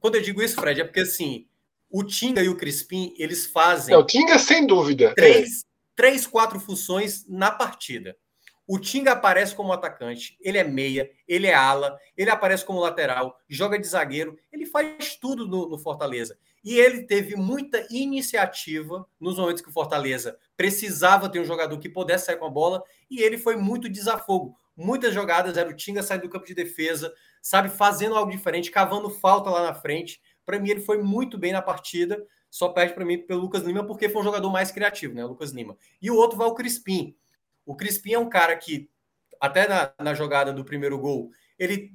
quando 0.00 0.16
eu 0.16 0.22
digo 0.22 0.42
isso, 0.42 0.60
Fred, 0.60 0.80
é 0.80 0.84
porque 0.84 1.00
assim, 1.00 1.46
o 1.88 2.04
Tinga 2.04 2.42
e 2.42 2.48
o 2.48 2.56
Crispim, 2.56 3.14
eles 3.16 3.46
fazem 3.46 3.94
Não, 3.94 4.04
Tinga, 4.04 4.38
sem 4.38 4.66
dúvida. 4.66 5.14
três, 5.14 5.64
três, 5.94 6.26
quatro 6.26 6.58
funções 6.58 7.26
na 7.28 7.50
partida. 7.50 8.16
O 8.72 8.78
Tinga 8.78 9.10
aparece 9.10 9.52
como 9.52 9.72
atacante, 9.72 10.38
ele 10.40 10.56
é 10.56 10.62
meia, 10.62 11.10
ele 11.26 11.48
é 11.48 11.54
ala, 11.54 11.98
ele 12.16 12.30
aparece 12.30 12.64
como 12.64 12.78
lateral, 12.78 13.36
joga 13.48 13.76
de 13.76 13.84
zagueiro, 13.84 14.38
ele 14.52 14.64
faz 14.64 15.16
tudo 15.16 15.44
no, 15.44 15.68
no 15.68 15.76
Fortaleza. 15.76 16.38
E 16.62 16.78
ele 16.78 17.02
teve 17.02 17.34
muita 17.34 17.84
iniciativa 17.90 19.04
nos 19.18 19.38
momentos 19.38 19.60
que 19.60 19.68
o 19.68 19.72
Fortaleza 19.72 20.38
precisava 20.56 21.28
ter 21.28 21.40
um 21.40 21.44
jogador 21.44 21.76
que 21.80 21.88
pudesse 21.88 22.26
sair 22.26 22.36
com 22.36 22.46
a 22.46 22.48
bola, 22.48 22.80
e 23.10 23.20
ele 23.20 23.38
foi 23.38 23.56
muito 23.56 23.88
desafogo. 23.88 24.56
Muitas 24.76 25.12
jogadas 25.12 25.56
era 25.56 25.68
o 25.68 25.74
Tinga 25.74 26.00
saindo 26.00 26.22
do 26.22 26.30
campo 26.30 26.46
de 26.46 26.54
defesa, 26.54 27.12
sabe, 27.42 27.70
fazendo 27.70 28.14
algo 28.14 28.30
diferente, 28.30 28.70
cavando 28.70 29.10
falta 29.10 29.50
lá 29.50 29.64
na 29.64 29.74
frente. 29.74 30.20
Para 30.46 30.60
mim, 30.60 30.70
ele 30.70 30.80
foi 30.80 31.02
muito 31.02 31.36
bem 31.36 31.50
na 31.50 31.60
partida, 31.60 32.24
só 32.48 32.68
perde 32.68 32.94
para 32.94 33.04
mim 33.04 33.18
pelo 33.18 33.40
Lucas 33.40 33.62
Lima, 33.62 33.84
porque 33.84 34.08
foi 34.08 34.20
um 34.20 34.24
jogador 34.24 34.50
mais 34.50 34.70
criativo, 34.70 35.12
né? 35.12 35.24
O 35.24 35.28
Lucas 35.28 35.50
Lima. 35.50 35.76
E 36.00 36.08
o 36.08 36.14
outro 36.14 36.38
vai 36.38 36.46
o 36.46 36.54
Crispim. 36.54 37.16
O 37.70 37.76
Crispim 37.76 38.12
é 38.14 38.18
um 38.18 38.28
cara 38.28 38.56
que, 38.56 38.88
até 39.40 39.68
na, 39.68 39.92
na 40.00 40.14
jogada 40.14 40.52
do 40.52 40.64
primeiro 40.64 40.98
gol, 40.98 41.30
ele 41.58 41.92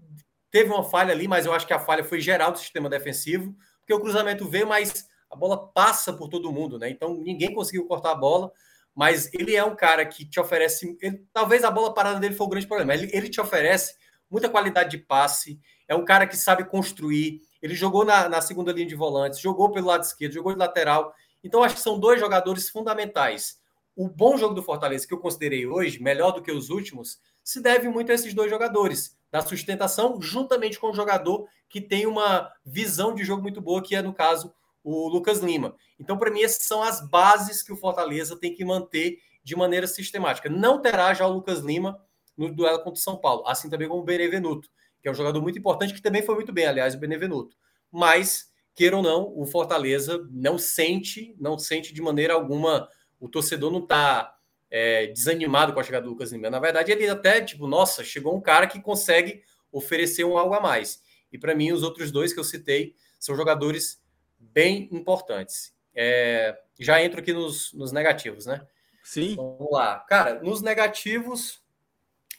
teve 0.52 0.69
uma 0.69 0.84
falha 0.84 1.11
ali, 1.11 1.27
mas 1.27 1.45
eu 1.45 1.53
acho 1.53 1.68
que 1.68 1.73
a 1.73 1.80
falha 1.80 2.03
foi 2.03 2.19
geral 2.22 2.52
do 2.52 2.60
sistema 2.60 2.89
defensivo, 2.89 3.56
porque 3.80 3.93
o 3.93 3.99
cruzamento 3.99 4.47
veio, 4.47 4.68
mas 4.68 5.06
a 5.30 5.35
bola 5.35 5.68
passa 5.73 6.14
por 6.14 6.30
todo 6.30 6.52
mundo, 6.52 6.80
né? 6.80 6.89
Então 6.89 7.14
ninguém 7.15 7.53
conseguiu 7.53 7.85
cortar 7.88 8.11
a 8.11 8.15
bola, 8.15 8.52
mas 8.95 9.30
ele 9.34 9.56
é 9.56 9.64
um 9.64 9.76
cara 9.76 10.06
que 10.06 10.26
te 10.26 10.39
oferece. 10.39 10.97
ele- 11.02 11.23
talvez 11.34 11.64
a 11.64 11.72
bola 11.72 11.93
parada 11.93 12.19
dele 12.19 12.35
foi 12.35 12.45
o 12.45 12.49
grande 12.49 12.68
problema. 12.68 12.93
Ele, 12.93 13.10
ele 13.14 13.30
te 13.30 13.41
oferece 13.41 13.95
muita 14.30 14.49
qualidade 14.49 14.89
de 14.91 14.97
passe, 14.97 15.60
é 15.88 15.95
um 15.95 16.06
cara 16.06 16.26
que 16.26 16.35
sabe 16.38 16.64
construir. 16.65 17.41
Ele 17.61 17.76
jogou 17.76 18.06
na, 18.06 18.30
na 18.30 18.41
segunda 18.41 18.72
linha 18.72 18.88
de 18.88 18.95
volantes, 18.95 19.39
jogou 19.39 19.72
pelo 19.72 19.88
lado 19.88 20.03
esquerdo, 20.03 20.34
jogou 20.34 20.53
de 20.53 20.60
lateral. 20.60 21.14
Então, 21.43 21.64
acho 21.64 21.76
que 21.76 21.81
são 21.81 21.99
dois 21.99 22.19
jogadores 22.19 22.69
fundamentais. 22.69 23.57
O 23.96 24.10
bom 24.10 24.38
jogo 24.38 24.54
do 24.54 24.64
Fortaleza, 24.64 25.08
que 25.08 25.14
eu 25.14 25.20
considerei 25.20 25.66
hoje, 25.66 26.02
melhor 26.02 26.32
do 26.32 26.42
que 26.42 26.52
os 26.52 26.70
últimos, 26.70 27.20
se 27.44 27.62
deve 27.62 27.88
muito 27.88 28.12
a 28.12 28.16
esses 28.16 28.34
dois 28.34 28.50
jogadores, 28.50 29.18
da 29.32 29.42
sustentação, 29.42 30.22
juntamente 30.22 30.80
com 30.80 30.90
o 30.90 30.94
jogador 30.94 31.48
que 31.68 31.82
tem 31.82 32.06
uma 32.06 32.52
visão 32.66 33.14
de 33.14 33.24
jogo 33.24 33.42
muito 33.42 33.62
boa, 33.62 33.82
que 33.82 33.96
é, 33.96 34.02
no 34.02 34.14
caso, 34.14 34.54
o 34.84 35.10
Lucas 35.10 35.40
Lima. 35.40 35.76
Então, 36.00 36.18
para 36.18 36.32
mim, 36.32 36.42
essas 36.42 36.64
são 36.66 36.82
as 36.82 37.06
bases 37.10 37.62
que 37.62 37.74
o 37.74 37.76
Fortaleza 37.76 38.38
tem 38.40 38.54
que 38.54 38.64
manter 38.64 39.18
de 39.44 39.56
maneira 39.56 39.88
sistemática. 39.88 40.50
Não 40.50 40.82
terá 40.82 41.14
já 41.14 41.28
o 41.28 41.34
Lucas 41.34 41.60
Lima 41.60 42.00
no 42.38 42.54
duelo 42.54 42.78
contra 42.80 42.94
o 42.94 43.04
São 43.04 43.18
Paulo, 43.18 43.44
assim 43.48 43.70
também 43.70 43.88
como 43.88 44.02
o 44.02 44.06
Benevenuto, 44.06 44.70
que 45.02 45.08
é 45.08 45.12
um 45.12 45.16
jogador 45.16 45.42
muito 45.42 45.60
importante, 45.60 45.94
que 45.94 46.02
também 46.02 46.22
foi 46.22 46.36
muito 46.36 46.54
bem, 46.54 46.66
aliás, 46.66 46.96
o 46.96 46.98
Benevenuto. 46.98 47.56
Mas, 47.92 48.46
queira 48.74 48.98
ou 48.98 49.04
não, 49.04 49.34
o 49.36 49.46
Fortaleza 49.46 50.28
não 50.32 50.58
sente, 50.58 51.36
não 51.40 51.58
sente 51.58 51.94
de 51.94 52.02
maneira 52.02 52.34
alguma, 52.34 52.88
o 53.20 53.30
torcedor 53.30 53.72
não 53.72 53.80
está 53.80 54.38
é, 54.70 55.08
desanimado 55.08 55.74
com 55.74 55.80
a 55.80 55.84
chegada 55.84 56.06
do 56.06 56.12
Lucas 56.12 56.32
Lima. 56.32 56.50
Na 56.50 56.60
verdade, 56.60 56.92
ele 56.92 57.08
até, 57.08 57.42
tipo, 57.42 57.68
nossa, 57.68 58.04
chegou 58.04 58.36
um 58.36 58.42
cara 58.42 58.68
que 58.68 58.82
consegue 58.82 59.44
oferecer 59.72 60.24
um 60.24 60.38
algo 60.38 60.54
a 60.54 60.60
mais. 60.60 61.02
E 61.32 61.38
para 61.38 61.56
mim, 61.56 61.72
os 61.72 61.84
outros 61.84 62.12
dois 62.12 62.34
que 62.34 62.40
eu 62.40 62.44
citei 62.44 62.96
são 63.20 63.36
jogadores 63.36 64.02
bem 64.40 64.90
importantes. 64.92 65.74
É, 65.94 66.58
já 66.80 67.02
entro 67.04 67.20
aqui 67.20 67.34
nos, 67.34 67.74
nos 67.74 67.92
negativos, 67.92 68.46
né? 68.46 68.66
Sim. 69.04 69.36
Vamos 69.36 69.72
lá. 69.72 70.00
Cara, 70.00 70.42
nos 70.42 70.62
negativos, 70.62 71.62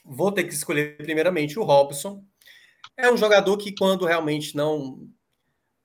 vou 0.03 0.31
ter 0.31 0.43
que 0.43 0.53
escolher 0.53 0.97
primeiramente 0.97 1.57
o 1.57 1.63
Robson. 1.63 2.23
É 2.95 3.11
um 3.11 3.17
jogador 3.17 3.57
que, 3.57 3.73
quando 3.75 4.05
realmente 4.05 4.55
não 4.55 5.07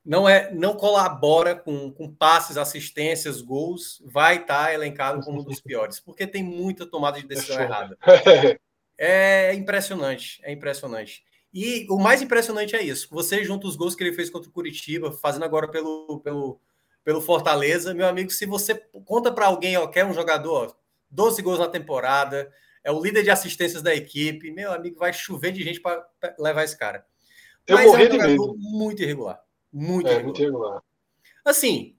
não 0.04 0.28
é 0.28 0.52
não 0.52 0.74
colabora 0.74 1.54
com, 1.54 1.92
com 1.92 2.12
passes, 2.12 2.56
assistências, 2.56 3.40
gols, 3.40 4.02
vai 4.04 4.36
estar 4.36 4.66
tá 4.66 4.74
elencado 4.74 5.20
como 5.24 5.40
um 5.40 5.44
dos 5.44 5.60
piores, 5.60 6.00
porque 6.00 6.26
tem 6.26 6.42
muita 6.42 6.86
tomada 6.86 7.20
de 7.20 7.26
decisão 7.26 7.60
é 7.60 7.64
errada. 7.64 7.98
É 9.04 9.52
impressionante, 9.54 10.40
é 10.44 10.52
impressionante. 10.52 11.24
E 11.52 11.88
o 11.90 11.98
mais 11.98 12.22
impressionante 12.22 12.76
é 12.76 12.82
isso. 12.82 13.08
Você 13.10 13.42
junta 13.42 13.66
os 13.66 13.74
gols 13.74 13.96
que 13.96 14.04
ele 14.04 14.12
fez 14.12 14.30
contra 14.30 14.48
o 14.48 14.52
Curitiba, 14.52 15.10
fazendo 15.10 15.44
agora 15.44 15.66
pelo, 15.66 16.20
pelo, 16.20 16.60
pelo 17.02 17.20
Fortaleza, 17.20 17.92
meu 17.94 18.06
amigo, 18.06 18.30
se 18.30 18.46
você 18.46 18.76
conta 19.04 19.32
para 19.32 19.46
alguém, 19.46 19.76
ó, 19.76 19.88
quer 19.88 20.04
um 20.04 20.14
jogador, 20.14 20.68
ó, 20.68 20.74
12 21.10 21.42
gols 21.42 21.58
na 21.58 21.66
temporada, 21.66 22.52
é 22.84 22.92
o 22.92 23.02
líder 23.02 23.24
de 23.24 23.30
assistências 23.30 23.82
da 23.82 23.92
equipe, 23.92 24.52
meu 24.52 24.72
amigo, 24.72 24.98
vai 24.98 25.12
chover 25.12 25.50
de 25.50 25.64
gente 25.64 25.80
para 25.80 26.06
levar 26.38 26.62
esse 26.62 26.78
cara. 26.78 27.04
Eu 27.66 27.76
Mas 27.76 27.86
é 27.86 27.90
um 27.90 28.08
de 28.08 28.18
medo. 28.18 28.56
muito 28.58 29.02
irregular. 29.02 29.40
Muito, 29.72 30.08
é, 30.08 30.12
irregular. 30.12 30.24
muito 30.24 30.42
irregular. 30.42 30.82
Assim, 31.44 31.96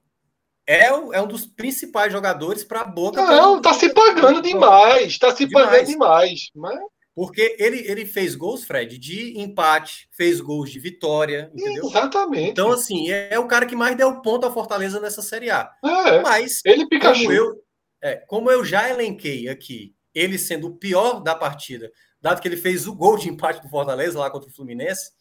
é, 0.66 0.86
é 0.86 1.22
um 1.22 1.28
dos 1.28 1.46
principais 1.46 2.12
jogadores 2.12 2.64
para 2.64 2.82
a 2.82 2.86
boca. 2.86 3.22
Não, 3.22 3.62
tá 3.62 3.74
se 3.74 3.94
pagando 3.94 4.42
demais. 4.42 5.18
Tá 5.18 5.36
se 5.36 5.46
demais. 5.46 5.70
pagando 5.70 5.88
demais. 5.88 6.50
Mas... 6.56 6.80
Porque 7.16 7.56
ele, 7.60 7.80
ele 7.80 8.06
fez 8.06 8.34
gols, 8.34 8.64
Fred, 8.64 8.98
de 8.98 9.40
empate, 9.40 10.08
fez 10.12 10.42
gols 10.42 10.72
de 10.72 10.80
vitória, 10.80 11.52
entendeu? 11.54 11.86
Exatamente. 11.86 12.50
Então, 12.50 12.72
assim, 12.72 13.12
é, 13.12 13.30
é 13.32 13.40
o 13.40 13.48
cara 13.48 13.68
que 13.68 13.76
mais 13.76 13.96
deu 13.96 14.20
ponto 14.22 14.48
à 14.48 14.52
Fortaleza 14.52 15.00
nessa 15.00 15.22
Série 15.22 15.52
A. 15.52 15.72
É, 15.84 16.22
Mas, 16.22 16.62
ele 16.66 16.88
Pikachu. 16.88 17.22
Como 17.22 17.32
eu, 17.32 17.64
é, 18.02 18.16
como 18.16 18.50
eu 18.50 18.66
já 18.66 18.90
elenquei 18.90 19.48
aqui, 19.48 19.94
ele 20.14 20.40
sendo 20.40 20.68
o 20.68 20.76
pior 20.76 21.20
da 21.20 21.36
partida, 21.36 21.92
dado 22.20 22.42
que 22.42 22.48
ele 22.48 22.58
fez 22.58 22.88
o 22.88 22.96
gol 22.96 23.18
de 23.18 23.30
empate 23.30 23.62
do 23.62 23.70
Fortaleza 23.70 24.18
lá 24.18 24.32
contra 24.32 24.50
o 24.50 24.54
Fluminense, 24.54 25.12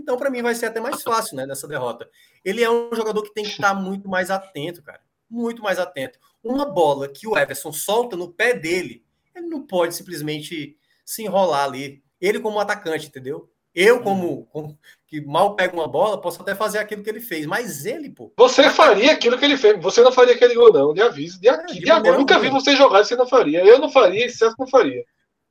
então 0.00 0.16
para 0.16 0.30
mim 0.30 0.42
vai 0.42 0.54
ser 0.54 0.66
até 0.66 0.80
mais 0.80 1.02
fácil, 1.02 1.36
né, 1.36 1.46
nessa 1.46 1.68
derrota. 1.68 2.08
Ele 2.44 2.62
é 2.62 2.70
um 2.70 2.90
jogador 2.94 3.22
que 3.22 3.32
tem 3.32 3.44
que 3.44 3.50
estar 3.50 3.74
muito 3.74 4.08
mais 4.08 4.30
atento, 4.30 4.82
cara. 4.82 5.00
Muito 5.28 5.62
mais 5.62 5.78
atento. 5.78 6.18
Uma 6.42 6.64
bola 6.64 7.06
que 7.06 7.26
o 7.28 7.36
Everson 7.36 7.72
solta 7.72 8.16
no 8.16 8.32
pé 8.32 8.54
dele, 8.54 9.04
ele 9.34 9.46
não 9.46 9.62
pode 9.62 9.94
simplesmente 9.94 10.76
se 11.04 11.22
enrolar 11.22 11.64
ali. 11.64 12.02
Ele 12.20 12.40
como 12.40 12.58
atacante, 12.58 13.06
entendeu? 13.06 13.48
Eu, 13.74 13.96
uhum. 13.96 14.02
como, 14.02 14.46
como, 14.46 14.78
que 15.06 15.20
mal 15.20 15.54
pego 15.54 15.76
uma 15.76 15.86
bola, 15.86 16.20
posso 16.20 16.42
até 16.42 16.54
fazer 16.54 16.78
aquilo 16.78 17.02
que 17.02 17.10
ele 17.10 17.20
fez, 17.20 17.46
mas 17.46 17.86
ele, 17.86 18.10
pô. 18.10 18.32
Você 18.36 18.68
faria 18.70 19.12
aquilo 19.12 19.38
que 19.38 19.44
ele 19.44 19.56
fez. 19.56 19.80
Você 19.80 20.02
não 20.02 20.10
faria 20.10 20.34
aquele 20.34 20.54
gol, 20.54 20.72
não, 20.72 20.92
de 20.92 21.00
aviso. 21.00 21.40
De 21.40 21.48
aqui, 21.48 21.72
é, 21.72 21.74
de, 21.74 21.84
de 21.84 21.90
agora. 21.90 22.18
Nunca 22.18 22.38
vi 22.38 22.48
você 22.48 22.74
jogar, 22.74 23.04
você 23.04 23.14
não 23.14 23.28
faria. 23.28 23.64
Eu 23.64 23.78
não 23.78 23.90
faria, 23.90 24.28
Celso 24.28 24.56
não 24.58 24.66
faria. 24.66 25.04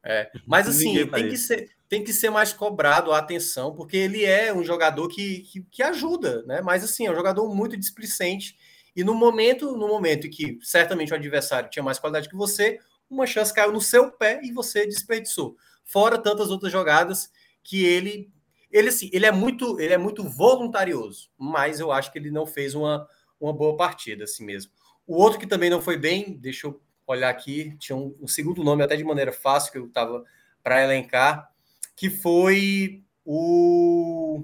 É, 0.03 0.31
mas 0.45 0.67
assim, 0.67 1.05
tem 1.07 1.29
que, 1.29 1.37
ser, 1.37 1.69
tem 1.89 2.03
que 2.03 2.13
ser 2.13 2.29
mais 2.29 2.53
cobrado 2.53 3.11
a 3.11 3.17
atenção, 3.17 3.73
porque 3.75 3.97
ele 3.97 4.23
é 4.23 4.53
um 4.53 4.63
jogador 4.63 5.07
que, 5.09 5.39
que, 5.39 5.61
que, 5.63 5.83
ajuda, 5.83 6.43
né? 6.43 6.61
Mas 6.61 6.83
assim, 6.83 7.05
é 7.05 7.11
um 7.11 7.15
jogador 7.15 7.53
muito 7.53 7.75
displicente. 7.75 8.57
E 8.95 9.03
no 9.03 9.13
momento, 9.13 9.75
no 9.75 9.87
momento 9.87 10.27
em 10.27 10.29
que 10.29 10.57
certamente 10.61 11.11
o 11.11 11.15
adversário 11.15 11.69
tinha 11.69 11.83
mais 11.83 11.99
qualidade 11.99 12.29
que 12.29 12.35
você, 12.35 12.79
uma 13.09 13.25
chance 13.25 13.53
caiu 13.53 13.71
no 13.71 13.81
seu 13.81 14.11
pé 14.11 14.39
e 14.43 14.51
você 14.53 14.85
desperdiçou. 14.85 15.57
Fora 15.83 16.17
tantas 16.17 16.49
outras 16.49 16.71
jogadas 16.71 17.29
que 17.63 17.83
ele 17.85 18.31
ele 18.71 18.89
assim, 18.89 19.09
ele 19.11 19.25
é 19.25 19.31
muito 19.31 19.79
ele 19.79 19.93
é 19.93 19.97
muito 19.97 20.23
voluntarioso, 20.23 21.29
mas 21.37 21.79
eu 21.79 21.91
acho 21.91 22.11
que 22.11 22.19
ele 22.19 22.29
não 22.29 22.45
fez 22.45 22.75
uma, 22.75 23.07
uma 23.39 23.51
boa 23.51 23.75
partida 23.75 24.25
assim 24.25 24.45
mesmo. 24.45 24.71
O 25.07 25.15
outro 25.15 25.39
que 25.39 25.47
também 25.47 25.71
não 25.71 25.81
foi 25.81 25.97
bem, 25.97 26.37
deixa 26.37 26.67
eu 26.67 26.79
olhar 27.13 27.29
aqui, 27.29 27.75
tinha 27.79 27.95
um, 27.95 28.15
um 28.21 28.27
segundo 28.27 28.63
nome 28.63 28.83
até 28.83 28.95
de 28.95 29.03
maneira 29.03 29.31
fácil 29.31 29.71
que 29.71 29.77
eu 29.77 29.85
estava 29.85 30.23
para 30.63 30.83
elencar, 30.83 31.51
que 31.95 32.09
foi 32.09 33.03
o 33.25 34.43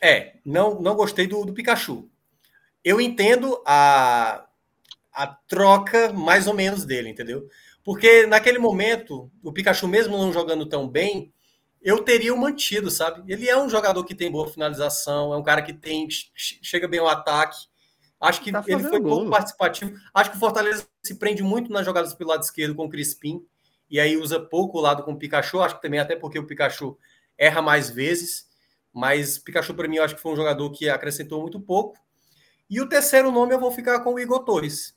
é, 0.00 0.36
não 0.44 0.80
não 0.80 0.94
gostei 0.94 1.26
do, 1.26 1.44
do 1.44 1.54
Pikachu. 1.54 2.10
Eu 2.84 3.00
entendo 3.00 3.62
a 3.66 4.46
a 5.12 5.28
troca 5.28 6.12
mais 6.12 6.48
ou 6.48 6.54
menos 6.54 6.84
dele, 6.84 7.08
entendeu? 7.08 7.48
Porque 7.84 8.26
naquele 8.26 8.58
momento, 8.58 9.30
o 9.42 9.52
Pikachu, 9.52 9.86
mesmo 9.86 10.18
não 10.18 10.32
jogando 10.32 10.66
tão 10.66 10.88
bem, 10.88 11.32
eu 11.80 12.02
teria 12.02 12.34
o 12.34 12.38
mantido, 12.38 12.90
sabe? 12.90 13.22
Ele 13.30 13.48
é 13.48 13.56
um 13.56 13.68
jogador 13.68 14.02
que 14.04 14.14
tem 14.14 14.30
boa 14.30 14.48
finalização, 14.50 15.32
é 15.32 15.36
um 15.36 15.42
cara 15.42 15.62
que 15.62 15.72
tem 15.72 16.08
chega 16.10 16.88
bem 16.88 16.98
ao 16.98 17.08
ataque. 17.08 17.68
Acho 18.24 18.40
que 18.40 18.52
tá 18.52 18.62
ele 18.66 18.82
foi 18.82 19.00
gol. 19.00 19.16
pouco 19.16 19.30
participativo. 19.30 19.98
Acho 20.12 20.30
que 20.30 20.36
o 20.36 20.40
Fortaleza 20.40 20.86
se 21.02 21.14
prende 21.16 21.42
muito 21.42 21.72
nas 21.72 21.84
jogadas 21.84 22.14
pelo 22.14 22.30
lado 22.30 22.42
esquerdo 22.42 22.74
com 22.74 22.86
o 22.86 22.88
Crispim, 22.90 23.44
e 23.90 24.00
aí 24.00 24.16
usa 24.16 24.40
pouco 24.40 24.78
o 24.78 24.80
lado 24.80 25.02
com 25.02 25.12
o 25.12 25.18
Pikachu. 25.18 25.60
Acho 25.60 25.76
que 25.76 25.82
também 25.82 26.00
até 26.00 26.16
porque 26.16 26.38
o 26.38 26.46
Pikachu 26.46 26.96
erra 27.36 27.60
mais 27.60 27.90
vezes. 27.90 28.48
Mas 28.92 29.38
Pikachu, 29.38 29.74
para 29.74 29.88
mim, 29.88 29.96
eu 29.96 30.04
acho 30.04 30.14
que 30.14 30.22
foi 30.22 30.32
um 30.32 30.36
jogador 30.36 30.70
que 30.70 30.88
acrescentou 30.88 31.42
muito 31.42 31.60
pouco. 31.60 31.98
E 32.70 32.80
o 32.80 32.88
terceiro 32.88 33.30
nome 33.30 33.54
eu 33.54 33.60
vou 33.60 33.70
ficar 33.70 34.00
com 34.00 34.14
o 34.14 34.18
Igor 34.18 34.44
Torres 34.44 34.94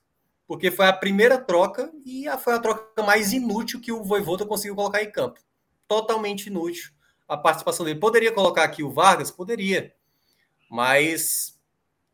porque 0.48 0.72
foi 0.72 0.88
a 0.88 0.94
primeira 0.94 1.38
troca 1.38 1.91
e 2.06 2.26
foi 2.40 2.54
a 2.54 2.60
troca 2.60 3.04
mais 3.04 3.34
inútil 3.34 3.82
que 3.82 3.91
o 3.91 4.04
Voivoda 4.04 4.45
conseguiu 4.45 4.76
colocar 4.76 5.04
em 5.04 5.12
campo. 5.12 5.41
Totalmente 5.88 6.48
inútil 6.48 6.91
a 7.28 7.36
participação 7.36 7.86
dele. 7.86 7.99
Poderia 7.99 8.32
colocar 8.32 8.64
aqui 8.64 8.82
o 8.82 8.90
Vargas? 8.90 9.30
Poderia. 9.30 9.94
Mas, 10.72 11.57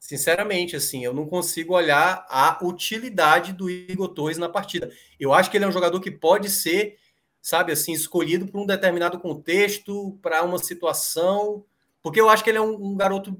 sinceramente, 0.04 0.76
assim, 0.76 1.04
eu 1.06 1.14
não 1.14 1.26
consigo 1.26 1.74
olhar 1.74 2.26
a 2.30 2.60
utilidade 2.62 3.54
do 3.54 3.70
Igor 3.70 4.10
Torres 4.10 4.38
na 4.38 4.50
partida. 4.50 4.92
Eu 5.20 5.34
acho 5.34 5.50
que 5.50 5.58
ele 5.58 5.66
é 5.66 5.68
um 5.68 5.72
jogador 5.72 6.00
que 6.00 6.12
pode 6.12 6.50
ser, 6.50 6.98
sabe, 7.42 7.72
assim, 7.72 7.94
escolhido 7.94 8.48
para 8.48 8.60
um 8.60 8.66
determinado 8.66 9.20
contexto, 9.20 10.18
para 10.22 10.44
uma 10.44 10.60
situação. 10.60 11.64
Porque 12.02 12.20
eu 12.20 12.30
acho 12.30 12.44
que 12.44 12.50
ele 12.50 12.58
é 12.58 12.62
um, 12.62 12.92
um 12.92 12.98
garoto. 12.98 13.38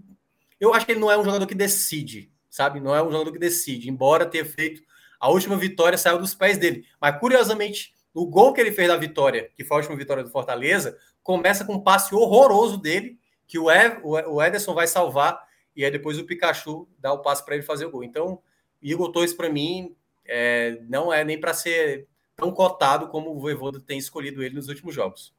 Eu 0.60 0.74
acho 0.74 0.86
que 0.86 0.94
ele 0.94 1.02
não 1.02 1.12
é 1.12 1.18
um 1.18 1.24
jogador 1.26 1.46
que 1.46 1.56
decide 1.56 2.32
sabe? 2.50 2.80
Não 2.80 2.96
é 2.96 3.02
um 3.02 3.12
jogador 3.12 3.32
que 3.32 3.40
decide, 3.40 3.90
embora 3.90 4.28
tenha 4.28 4.46
feito 4.46 4.84
a 5.24 5.30
última 5.30 5.56
vitória 5.56 5.98
saiu 5.98 6.20
dos 6.20 6.36
pés 6.36 6.58
dele. 6.58 6.86
Mas 7.00 7.18
curiosamente, 7.18 7.94
o 8.14 8.26
gol 8.26 8.52
que 8.52 8.60
ele 8.60 8.74
fez 8.74 8.90
da 8.90 8.98
vitória, 8.98 9.50
que 9.56 9.64
foi 9.64 9.78
a 9.78 9.80
última 9.80 9.96
vitória 9.96 10.22
do 10.22 10.30
Fortaleza, 10.30 10.98
começa 11.24 11.64
com 11.64 11.76
um 11.76 11.80
passe 11.80 12.14
horroroso 12.14 12.78
dele, 12.78 13.18
que 13.48 13.58
o, 13.58 13.68
o 14.04 14.44
Ederson 14.44 14.74
vai 14.74 14.86
salvar, 14.86 15.42
e 15.76 15.84
aí 15.84 15.92
depois 15.92 16.18
o 16.20 16.26
Pikachu 16.26 16.88
dá 17.00 17.12
o 17.12 17.22
passe 17.22 17.44
para 17.44 17.56
ele 17.56 17.64
fazer 17.64 17.86
o 17.86 17.92
gol. 17.92 18.04
Então, 18.04 18.42
Igor 18.82 19.12
Torres, 19.12 19.34
para 19.34 19.50
mim, 19.50 19.96
é, 20.26 20.80
não 20.88 21.12
é 21.12 21.24
nem 21.24 21.40
para 21.40 21.54
ser 21.54 22.08
tão 22.36 22.52
cotado 22.52 23.08
como 23.08 23.32
o 23.32 23.40
Voivoda 23.40 23.80
tem 23.80 23.98
escolhido 23.98 24.44
ele 24.44 24.56
nos 24.56 24.68
últimos 24.68 24.94
jogos. 24.94 25.34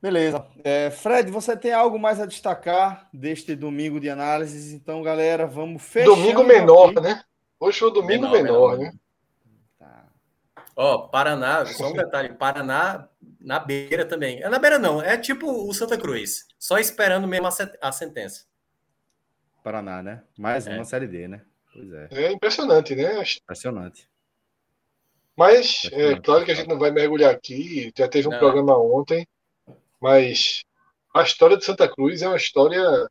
Beleza. 0.00 0.44
É, 0.64 0.90
Fred, 0.90 1.30
você 1.30 1.56
tem 1.56 1.72
algo 1.72 1.96
mais 1.96 2.20
a 2.20 2.26
destacar 2.26 3.08
deste 3.12 3.54
domingo 3.54 4.00
de 4.00 4.10
análises? 4.10 4.72
Então, 4.72 5.00
galera, 5.00 5.46
vamos 5.46 5.80
fechar. 5.80 6.06
Domingo 6.06 6.42
menor, 6.42 6.90
aqui. 6.90 7.00
né? 7.00 7.22
Hoje 7.60 7.78
foi 7.78 7.88
o 7.88 7.92
domingo 7.92 8.28
menor, 8.28 8.42
menor, 8.42 8.78
menor 8.78 8.78
né? 8.78 8.92
Tá. 9.78 10.08
Ó, 10.74 11.06
Paraná, 11.06 11.64
só 11.66 11.88
um 11.88 11.92
detalhe, 11.92 12.34
Paraná 12.34 13.08
na 13.44 13.58
beira 13.58 14.04
também. 14.04 14.42
É 14.42 14.48
na 14.48 14.58
beira 14.58 14.78
não, 14.78 15.02
é 15.02 15.16
tipo 15.16 15.68
o 15.68 15.72
Santa 15.72 15.98
Cruz, 15.98 16.46
só 16.58 16.78
esperando 16.78 17.26
mesmo 17.26 17.48
a, 17.80 17.92
sentença. 17.92 18.44
Paraná, 19.62 20.02
né? 20.02 20.22
Mais 20.38 20.66
é. 20.66 20.74
uma 20.74 20.84
série 20.84 21.06
D, 21.06 21.28
né? 21.28 21.42
Pois 21.72 21.92
é. 21.92 22.08
É 22.10 22.32
impressionante, 22.32 22.94
né? 22.94 23.22
Impressionante. 23.42 24.08
Mas, 25.36 25.88
é 25.92 26.18
claro 26.20 26.44
que 26.44 26.50
a 26.50 26.54
gente 26.54 26.68
não 26.68 26.78
vai 26.78 26.90
mergulhar 26.90 27.34
aqui, 27.34 27.92
já 27.96 28.06
teve 28.06 28.28
um 28.28 28.32
não. 28.32 28.38
programa 28.38 28.76
ontem 28.76 29.26
mas 30.02 30.64
a 31.14 31.22
história 31.22 31.56
de 31.56 31.64
Santa 31.64 31.88
Cruz 31.88 32.22
é 32.22 32.28
uma 32.28 32.36
história 32.36 33.08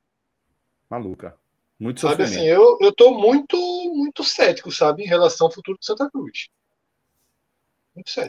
maluca. 0.89 1.37
Muito 1.79 2.01
sabe 2.01 2.23
assim, 2.23 2.45
eu 2.45 2.77
eu 2.81 2.93
tô 2.93 3.11
muito 3.17 3.57
muito 3.95 4.25
cético, 4.25 4.69
sabe, 4.69 5.03
em 5.03 5.07
relação 5.07 5.47
ao 5.47 5.53
futuro 5.53 5.79
de 5.79 5.85
Santa 5.85 6.09
Cruz. 6.11 6.49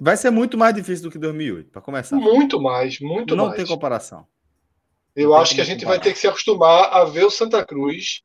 Vai 0.01 0.17
ser 0.17 0.31
muito 0.31 0.59
mais 0.59 0.75
difícil 0.75 1.05
do 1.05 1.11
que 1.11 1.19
2008, 1.19 1.71
para 1.71 1.81
começar. 1.81 2.17
Muito 2.17 2.61
mais, 2.61 2.99
muito 3.01 3.37
Não 3.37 3.47
mais. 3.47 3.57
tem 3.57 3.67
comparação. 3.67 4.27
Eu 5.15 5.31
Não 5.31 5.37
acho 5.37 5.55
que 5.55 5.61
a 5.61 5.65
gente 5.65 5.81
comparar. 5.81 5.99
vai 5.99 6.05
ter 6.05 6.13
que 6.13 6.19
se 6.19 6.27
acostumar 6.27 6.93
a 6.93 7.05
ver 7.05 7.25
o 7.25 7.31
Santa 7.31 7.65
Cruz 7.65 8.23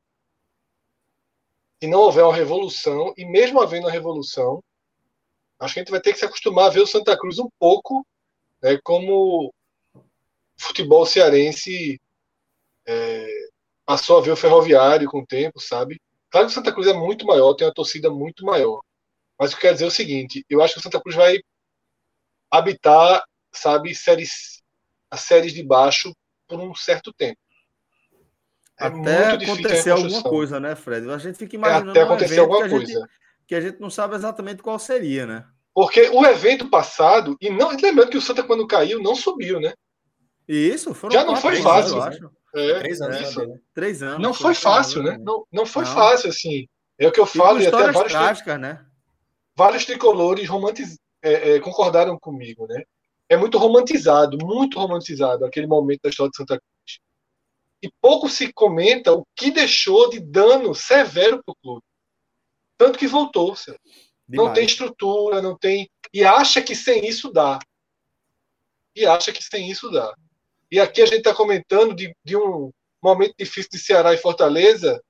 se 1.80 1.88
não 1.88 2.00
houver 2.00 2.24
uma 2.24 2.34
revolução, 2.36 3.14
e 3.16 3.24
mesmo 3.26 3.62
havendo 3.62 3.84
uma 3.86 3.92
revolução, 3.92 4.64
acho 5.60 5.74
que 5.76 5.80
a 5.80 5.84
gente 5.84 5.92
vai 5.92 6.02
ter 6.02 6.12
que 6.14 6.20
se 6.20 6.26
acostumar 6.26 6.66
a 6.66 6.70
ver 6.70 6.82
o 6.82 6.88
Santa 6.88 7.18
Cruz 7.18 7.38
um 7.40 7.50
pouco 7.60 8.06
né, 8.62 8.80
como 8.84 9.54
futebol 10.58 11.06
cearense 11.06 12.00
é, 12.88 13.28
passou 13.86 14.18
a 14.18 14.22
ver 14.22 14.32
o 14.32 14.38
ferroviário 14.38 15.10
com 15.10 15.20
o 15.20 15.26
tempo, 15.26 15.60
sabe? 15.60 16.02
Claro 16.30 16.48
que 16.48 16.52
o 16.52 16.56
Santa 16.56 16.74
Cruz 16.74 16.88
é 16.88 16.94
muito 16.94 17.26
maior, 17.26 17.54
tem 17.54 17.68
uma 17.68 17.74
torcida 17.74 18.10
muito 18.10 18.46
maior. 18.46 18.82
Mas 19.40 19.52
eu 19.52 19.58
quero 19.58 19.74
dizer 19.74 19.86
é 19.86 19.88
o 19.88 19.92
seguinte: 19.92 20.46
eu 20.50 20.62
acho 20.62 20.74
que 20.74 20.80
o 20.80 20.84
Santa 20.84 21.02
Cruz 21.02 21.16
vai 21.16 21.40
habitar, 22.52 23.24
sabe, 23.54 23.94
séries, 23.94 24.62
as 25.12 25.22
séries 25.22 25.54
de 25.54 25.64
baixo 25.64 26.14
por 26.48 26.60
um 26.60 26.74
certo 26.74 27.14
tempo. 27.14 27.40
É 28.80 28.86
até 28.86 29.32
acontecer 29.32 29.90
alguma 29.90 30.24
coisa, 30.24 30.60
né, 30.60 30.76
Fred? 30.76 31.10
A 31.10 31.18
gente 31.18 31.38
fica 31.38 31.56
imaginando 31.56 31.90
é 31.90 31.92
até 31.92 32.02
acontecer 32.02 32.40
alguma 32.40 32.64
que 32.64 32.70
coisa. 32.70 32.86
Gente, 32.86 33.08
que 33.48 33.56
a 33.56 33.62
gente 33.62 33.80
não 33.80 33.90
sabe 33.90 34.16
exatamente 34.16 34.62
qual 34.62 34.78
seria, 34.78 35.26
né? 35.26 35.46
Porque 35.74 36.10
o 36.10 36.26
evento 36.26 36.70
passado, 36.70 37.36
e 37.40 37.50
não 37.50 37.70
lembrando 37.70 38.10
que 38.10 38.18
o 38.18 38.22
Santa, 38.22 38.44
quando 38.44 38.68
caiu, 38.68 39.02
não 39.02 39.16
subiu, 39.16 39.60
né? 39.60 39.74
Isso, 40.48 40.96
Já 41.12 41.24
não 41.24 41.36
foi 41.36 41.62
fácil. 41.62 42.02
Anos, 42.02 42.20
né? 42.20 42.30
É, 42.56 42.80
três 42.80 43.02
anos. 43.02 43.36
Né? 43.36 43.60
Três 43.74 44.04
anos. 44.04 44.20
Não 44.20 44.34
foi 44.34 44.54
fácil, 44.54 45.04
né? 45.04 45.18
Não, 45.20 45.46
não 45.52 45.66
foi 45.66 45.84
não. 45.84 45.94
fácil, 45.94 46.30
assim. 46.30 46.68
É 46.98 47.08
o 47.08 47.12
que 47.12 47.20
eu 47.20 47.26
falo, 47.26 47.60
e, 47.60 47.64
e 47.64 47.68
até 47.68 47.92
vários, 47.92 48.12
trágicas, 48.12 48.60
né? 48.60 48.87
Vários 49.58 49.86
tricolores 49.86 50.48
romantiz... 50.48 51.00
É, 51.20 51.56
é, 51.56 51.60
concordaram 51.60 52.18
comigo, 52.18 52.68
né? 52.68 52.84
É 53.28 53.36
muito 53.36 53.58
romantizado, 53.58 54.38
muito 54.38 54.80
romantizado 54.80 55.44
aquele 55.44 55.66
momento 55.66 56.02
da 56.04 56.10
história 56.10 56.30
de 56.30 56.38
Santa 56.38 56.60
Cruz. 56.60 57.00
E 57.82 57.92
pouco 58.00 58.30
se 58.30 58.54
comenta 58.54 59.12
o 59.12 59.26
que 59.36 59.52
deixou 59.52 60.10
de 60.10 60.20
dano 60.20 60.74
severo 60.76 61.44
para 61.44 61.52
o 61.52 61.56
clube. 61.56 61.84
Tanto 62.78 63.00
que 63.00 63.08
voltou. 63.08 63.56
Não 64.30 64.54
tem 64.54 64.66
estrutura, 64.66 65.42
não 65.42 65.58
tem. 65.58 65.90
E 66.14 66.24
acha 66.24 66.62
que 66.62 66.76
sem 66.76 67.06
isso 67.08 67.32
dá. 67.32 67.60
E 68.96 69.06
acha 69.06 69.34
que 69.34 69.44
sem 69.44 69.70
isso 69.70 69.90
dá. 69.90 70.14
E 70.72 70.80
aqui 70.80 71.02
a 71.02 71.06
gente 71.06 71.20
está 71.20 71.34
comentando 71.34 71.96
de, 71.96 72.16
de, 72.24 72.38
um 72.38 72.72
momento 73.02 73.34
difícil 73.38 73.72
de 73.72 73.80
Ceará 73.80 74.14
e 74.14 74.18
Fortaleza 74.18 75.02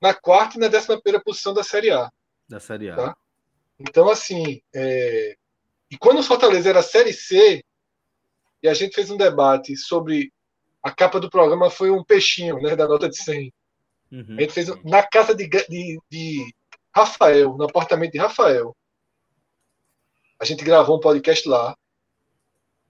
na 0.00 0.12
quarta 0.12 0.56
e 0.56 0.60
na 0.60 0.68
décima 0.68 1.00
primeira 1.00 1.22
posição 1.24 1.54
da 1.54 1.62
Série 1.62 1.90
A. 1.90 2.10
Da 2.48 2.60
Série 2.60 2.90
A. 2.90 2.96
Tá? 2.96 3.16
Então, 3.78 4.08
assim, 4.08 4.60
é... 4.74 5.36
e 5.90 5.98
quando 5.98 6.20
o 6.20 6.22
Fortaleza 6.22 6.68
era 6.68 6.82
Série 6.82 7.12
C, 7.12 7.64
e 8.62 8.68
a 8.68 8.74
gente 8.74 8.94
fez 8.94 9.10
um 9.10 9.16
debate 9.16 9.76
sobre 9.76 10.32
a 10.82 10.90
capa 10.90 11.18
do 11.18 11.30
programa 11.30 11.70
foi 11.70 11.90
um 11.90 12.04
peixinho, 12.04 12.60
né, 12.60 12.76
da 12.76 12.86
nota 12.86 13.08
de 13.08 13.16
100. 13.16 13.52
Uhum. 14.12 14.36
A 14.36 14.40
gente 14.40 14.52
fez 14.52 14.84
na 14.84 15.02
casa 15.02 15.34
de, 15.34 15.48
de, 15.48 15.98
de 16.10 16.54
Rafael, 16.94 17.56
no 17.56 17.64
apartamento 17.64 18.12
de 18.12 18.18
Rafael. 18.18 18.76
A 20.38 20.44
gente 20.44 20.62
gravou 20.62 20.98
um 20.98 21.00
podcast 21.00 21.48
lá. 21.48 21.74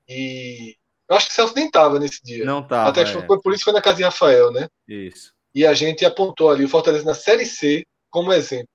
E 0.08 0.76
eu 1.08 1.16
acho 1.16 1.26
que 1.26 1.32
o 1.32 1.34
Celso 1.34 1.54
nem 1.54 1.66
estava 1.66 1.98
nesse 1.98 2.22
dia. 2.22 2.44
Não 2.44 2.60
estava. 2.60 2.90
Até 2.90 3.02
é. 3.02 3.06
foi 3.06 3.40
por 3.40 3.52
isso 3.52 3.60
que 3.60 3.64
foi 3.64 3.72
na 3.72 3.82
casa 3.82 3.98
de 3.98 4.02
Rafael, 4.02 4.50
né? 4.52 4.68
Isso. 4.88 5.32
E 5.54 5.64
a 5.64 5.72
gente 5.72 6.04
apontou 6.04 6.50
ali 6.50 6.64
o 6.64 6.68
Fortaleza 6.68 7.04
na 7.04 7.14
Série 7.14 7.46
C 7.46 7.86
como 8.10 8.32
exemplo. 8.32 8.68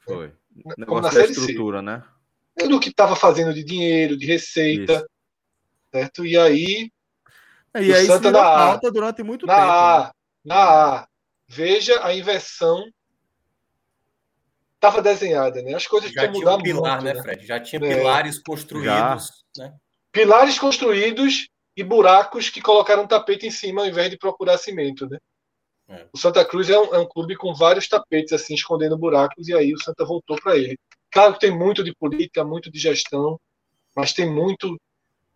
Foi. 0.00 0.32
Como 0.86 1.00
na 1.00 1.10
Série 1.10 1.32
estrutura, 1.32 1.78
C. 1.78 1.82
né? 1.82 2.04
Do 2.68 2.78
que 2.78 2.90
estava 2.90 3.16
fazendo 3.16 3.54
de 3.54 3.64
dinheiro, 3.64 4.16
de 4.16 4.26
receita. 4.26 4.94
Isso. 4.94 5.06
Certo? 5.90 6.26
E 6.26 6.36
aí. 6.36 6.90
E 7.74 7.94
aí 7.94 8.06
Santa 8.06 8.30
na 8.30 8.44
alta 8.44 8.90
durante 8.90 9.22
muito 9.22 9.46
na 9.46 9.54
tempo. 9.54 9.70
A, 9.70 10.04
né? 10.04 10.10
Na 10.44 10.96
A. 10.96 11.08
Veja 11.48 12.04
a 12.04 12.14
inversão 12.14 12.84
estava 14.74 15.00
desenhada, 15.00 15.62
né? 15.62 15.74
As 15.74 15.86
coisas 15.86 16.10
já 16.10 16.22
tinha 16.22 16.32
mudar 16.32 16.56
um 16.56 16.62
pilar, 16.62 17.02
muito, 17.02 17.14
né, 17.16 17.22
Fred? 17.22 17.46
Já 17.46 17.60
tinha 17.60 17.80
é. 17.84 17.96
pilares 17.96 18.38
construídos, 18.42 19.44
já. 19.56 19.64
né? 19.64 19.74
Pilares 20.10 20.58
construídos 20.58 21.48
e 21.76 21.84
buracos 21.84 22.50
que 22.50 22.60
colocaram 22.60 23.04
um 23.04 23.06
tapete 23.06 23.46
em 23.46 23.50
cima 23.50 23.82
ao 23.82 23.88
invés 23.88 24.10
de 24.10 24.18
procurar 24.18 24.58
cimento, 24.58 25.08
né? 25.08 25.18
É. 25.92 26.06
O 26.10 26.16
Santa 26.16 26.42
Cruz 26.42 26.70
é 26.70 26.78
um, 26.78 26.94
é 26.94 26.98
um, 26.98 27.06
clube 27.06 27.36
com 27.36 27.54
vários 27.54 27.86
tapetes 27.86 28.32
assim 28.32 28.54
escondendo 28.54 28.96
buracos 28.96 29.46
e 29.46 29.54
aí 29.54 29.74
o 29.74 29.78
Santa 29.78 30.06
voltou 30.06 30.40
para 30.40 30.56
ele. 30.56 30.78
Claro 31.10 31.34
que 31.34 31.40
tem 31.40 31.50
muito 31.50 31.84
de 31.84 31.94
política, 31.94 32.42
muito 32.42 32.70
de 32.70 32.78
gestão, 32.78 33.38
mas 33.94 34.14
tem 34.14 34.28
muito 34.28 34.80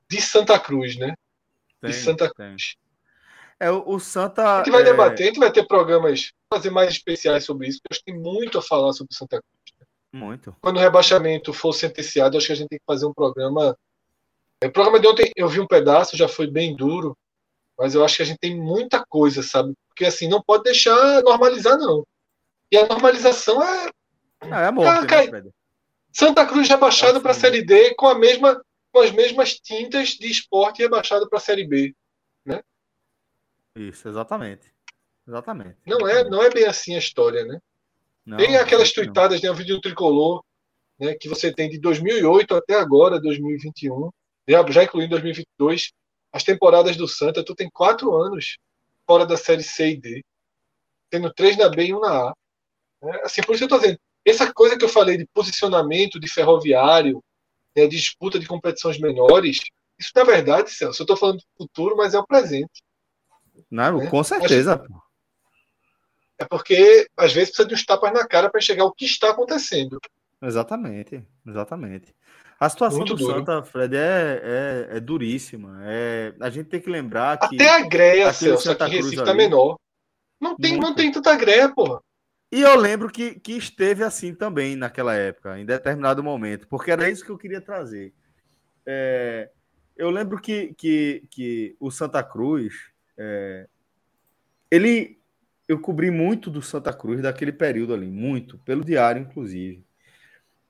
de 0.08 0.20
Santa 0.20 0.58
Cruz, 0.58 0.96
né? 0.96 1.14
Tem, 1.80 1.90
de 1.90 1.96
Santa 1.96 2.32
Cruz. 2.32 2.74
Tem. 2.74 3.68
É, 3.68 3.70
o, 3.70 3.84
o 3.86 4.00
Santa. 4.00 4.56
A 4.56 4.58
gente 4.58 4.70
vai 4.70 4.80
é... 4.80 4.84
debater, 4.84 5.24
a 5.24 5.26
gente 5.26 5.38
vai 5.38 5.52
ter 5.52 5.66
programas, 5.66 6.32
fazer 6.52 6.70
mais 6.70 6.90
especiais 6.90 7.44
sobre 7.44 7.68
isso, 7.68 7.80
porque 7.82 7.94
acho 7.94 8.04
que 8.04 8.12
tem 8.12 8.20
muito 8.20 8.58
a 8.58 8.62
falar 8.62 8.94
sobre 8.94 9.14
Santa 9.14 9.42
Cruz. 9.42 9.78
Né? 9.78 9.86
Muito. 10.18 10.56
Quando 10.62 10.78
o 10.78 10.80
rebaixamento 10.80 11.52
for 11.52 11.74
sentenciado, 11.74 12.38
acho 12.38 12.46
que 12.46 12.52
a 12.52 12.56
gente 12.56 12.68
tem 12.68 12.78
que 12.78 12.84
fazer 12.86 13.04
um 13.04 13.12
programa. 13.12 13.76
O 14.64 14.70
programa 14.70 14.98
de 14.98 15.06
ontem 15.06 15.30
eu 15.36 15.48
vi 15.48 15.60
um 15.60 15.66
pedaço, 15.66 16.16
já 16.16 16.28
foi 16.28 16.46
bem 16.46 16.74
duro, 16.74 17.16
mas 17.78 17.94
eu 17.94 18.04
acho 18.04 18.16
que 18.16 18.22
a 18.22 18.26
gente 18.26 18.38
tem 18.38 18.56
muita 18.56 19.04
coisa, 19.04 19.42
sabe? 19.42 19.74
Porque 19.88 20.04
assim, 20.04 20.28
não 20.28 20.42
pode 20.42 20.64
deixar 20.64 21.22
normalizar, 21.22 21.76
não. 21.78 22.06
E 22.70 22.76
a 22.76 22.86
normalização 22.86 23.62
é. 23.62 23.90
Ah, 24.40 24.60
é 24.62 24.66
a 24.66 24.72
morte, 24.72 25.06
Cara, 25.06 25.42
né, 25.42 25.50
Santa 26.12 26.46
Cruz 26.46 26.68
rebaixado 26.68 27.20
para 27.20 27.32
a 27.32 27.34
Série 27.34 27.62
D 27.62 27.94
com, 27.94 28.06
a 28.06 28.18
mesma, 28.18 28.62
com 28.92 29.00
as 29.00 29.10
mesmas 29.10 29.54
tintas 29.54 30.10
de 30.10 30.30
esporte 30.30 30.82
rebaixado 30.82 31.28
para 31.28 31.38
a 31.38 31.42
Série 31.42 31.66
B. 31.66 31.94
Né? 32.44 32.62
Isso, 33.76 34.08
exatamente. 34.08 34.72
Exatamente. 35.28 35.76
Não 35.86 36.08
é, 36.08 36.24
não 36.24 36.42
é 36.42 36.50
bem 36.50 36.64
assim 36.64 36.94
a 36.94 36.98
história, 36.98 37.44
né? 37.44 37.60
Não, 38.24 38.38
tem 38.38 38.56
aquelas 38.56 38.92
tuitadas, 38.92 39.40
né, 39.40 39.50
o 39.50 39.54
vídeo 39.54 39.80
tricolor, 39.80 40.42
né, 40.98 41.14
que 41.14 41.28
você 41.28 41.52
tem 41.52 41.68
de 41.68 41.78
2008 41.78 42.54
até 42.56 42.74
agora, 42.74 43.20
2021, 43.20 44.10
já, 44.48 44.70
já 44.70 44.84
incluindo 44.84 45.10
2022, 45.10 45.92
as 46.36 46.44
temporadas 46.44 46.96
do 46.96 47.08
Santa, 47.08 47.42
tu 47.42 47.54
tem 47.54 47.70
quatro 47.70 48.14
anos 48.14 48.58
fora 49.06 49.24
da 49.24 49.38
série 49.38 49.62
C 49.62 49.92
e 49.92 49.96
D, 49.96 50.24
tendo 51.08 51.32
três 51.32 51.56
na 51.56 51.70
B 51.70 51.86
e 51.86 51.94
um 51.94 52.00
na 52.00 52.28
A. 52.28 52.34
Né? 53.02 53.20
Assim, 53.24 53.40
por 53.40 53.54
isso 53.54 53.64
eu 53.64 53.68
tô 53.68 53.78
dizendo, 53.78 53.98
essa 54.22 54.52
coisa 54.52 54.76
que 54.76 54.84
eu 54.84 54.88
falei 54.88 55.16
de 55.16 55.26
posicionamento 55.32 56.20
de 56.20 56.28
ferroviário, 56.28 57.24
né, 57.74 57.86
de 57.86 57.96
disputa 57.96 58.38
de 58.38 58.46
competições 58.46 58.98
menores, 58.98 59.60
isso 59.98 60.10
na 60.14 60.24
verdade, 60.24 60.70
Celso, 60.70 61.00
eu 61.00 61.04
estou 61.04 61.16
falando 61.16 61.38
do 61.38 61.44
futuro, 61.56 61.96
mas 61.96 62.12
é 62.12 62.18
o 62.18 62.26
presente. 62.26 62.82
Não, 63.70 63.96
né? 63.96 64.10
com 64.10 64.22
certeza. 64.22 64.84
É 66.38 66.44
porque 66.44 67.08
às 67.16 67.32
vezes 67.32 67.48
precisa 67.48 67.68
de 67.68 67.74
uns 67.74 67.86
tapas 67.86 68.12
na 68.12 68.26
cara 68.26 68.50
para 68.50 68.58
enxergar 68.58 68.84
o 68.84 68.92
que 68.92 69.06
está 69.06 69.30
acontecendo. 69.30 69.98
Exatamente, 70.42 71.26
exatamente. 71.46 72.14
A 72.58 72.68
situação 72.70 72.98
Muito 73.00 73.14
do 73.14 73.18
duro. 73.18 73.38
Santa, 73.38 73.62
Fred, 73.62 73.94
é, 73.94 74.88
é, 74.90 74.96
é, 74.96 75.00
duríssima. 75.00 75.78
É, 75.82 76.34
a 76.40 76.48
gente 76.48 76.68
tem 76.68 76.80
que 76.80 76.88
lembrar 76.88 77.38
que. 77.38 77.54
Até 77.56 77.68
a 77.68 77.86
greia, 77.86 78.32
Celso, 78.32 78.70
aqui 78.70 78.84
em 78.84 78.96
Recife 78.96 79.16
está 79.16 79.34
menor. 79.34 79.78
Não 80.40 80.56
tem, 80.56 80.78
não 80.78 80.94
tem 80.94 81.12
tanta 81.12 81.34
greia, 81.36 81.68
porra. 81.68 82.00
E 82.50 82.62
eu 82.62 82.76
lembro 82.76 83.10
que, 83.10 83.38
que 83.40 83.52
esteve 83.52 84.02
assim 84.02 84.34
também 84.34 84.76
naquela 84.76 85.14
época, 85.14 85.58
em 85.58 85.66
determinado 85.66 86.22
momento, 86.22 86.66
porque 86.68 86.90
era 86.90 87.10
isso 87.10 87.24
que 87.24 87.30
eu 87.30 87.38
queria 87.38 87.60
trazer. 87.60 88.14
É, 88.86 89.50
eu 89.96 90.10
lembro 90.10 90.40
que, 90.40 90.72
que, 90.74 91.24
que 91.30 91.76
o 91.80 91.90
Santa 91.90 92.22
Cruz, 92.22 92.72
é, 93.18 93.66
ele, 94.70 95.18
eu 95.66 95.80
cobri 95.80 96.10
muito 96.10 96.50
do 96.50 96.62
Santa 96.62 96.92
Cruz 96.92 97.20
daquele 97.20 97.52
período 97.52 97.92
ali, 97.92 98.06
muito, 98.06 98.58
pelo 98.58 98.84
diário, 98.84 99.22
inclusive. 99.22 99.84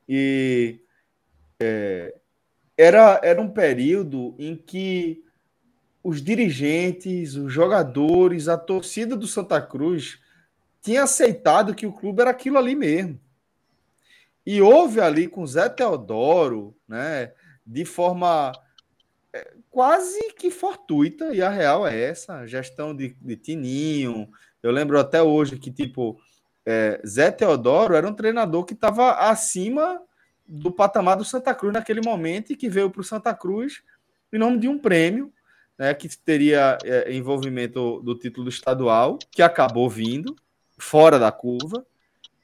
E 0.08 0.80
é, 1.60 2.14
era, 2.76 3.20
era 3.22 3.40
um 3.40 3.48
período 3.48 4.34
em 4.38 4.56
que 4.56 5.24
os 6.02 6.22
dirigentes, 6.22 7.34
os 7.34 7.52
jogadores, 7.52 8.48
a 8.48 8.56
torcida 8.56 9.16
do 9.16 9.26
Santa 9.26 9.60
Cruz 9.60 10.20
tinha 10.80 11.02
aceitado 11.02 11.74
que 11.74 11.86
o 11.86 11.92
clube 11.92 12.20
era 12.20 12.30
aquilo 12.30 12.58
ali 12.58 12.76
mesmo. 12.76 13.20
E 14.46 14.62
houve 14.62 15.00
ali 15.00 15.26
com 15.26 15.44
Zé 15.44 15.68
Teodoro, 15.68 16.76
né, 16.86 17.32
de 17.66 17.84
forma 17.84 18.52
é, 19.32 19.54
quase 19.68 20.32
que 20.34 20.50
fortuita, 20.50 21.34
e 21.34 21.42
a 21.42 21.48
real 21.48 21.86
é 21.86 22.00
essa, 22.00 22.46
gestão 22.46 22.94
de, 22.94 23.16
de 23.20 23.36
Tininho. 23.36 24.28
Eu 24.62 24.70
lembro 24.70 25.00
até 25.00 25.20
hoje 25.20 25.58
que, 25.58 25.72
tipo, 25.72 26.20
é, 26.64 27.00
Zé 27.04 27.32
Teodoro 27.32 27.94
era 27.94 28.06
um 28.06 28.14
treinador 28.14 28.64
que 28.64 28.74
estava 28.74 29.12
acima 29.28 30.00
do 30.48 30.70
patamar 30.70 31.16
do 31.16 31.24
Santa 31.24 31.54
Cruz 31.54 31.72
naquele 31.72 32.00
momento 32.00 32.52
e 32.52 32.56
que 32.56 32.68
veio 32.68 32.90
para 32.90 33.00
o 33.00 33.04
Santa 33.04 33.34
Cruz 33.34 33.82
em 34.32 34.38
nome 34.38 34.58
de 34.58 34.68
um 34.68 34.78
prêmio, 34.78 35.32
né, 35.78 35.94
que 35.94 36.08
teria 36.18 36.78
é, 36.84 37.12
envolvimento 37.12 38.00
do 38.00 38.14
título 38.14 38.48
estadual, 38.48 39.18
que 39.30 39.42
acabou 39.42 39.88
vindo, 39.88 40.34
fora 40.78 41.18
da 41.18 41.30
curva, 41.30 41.86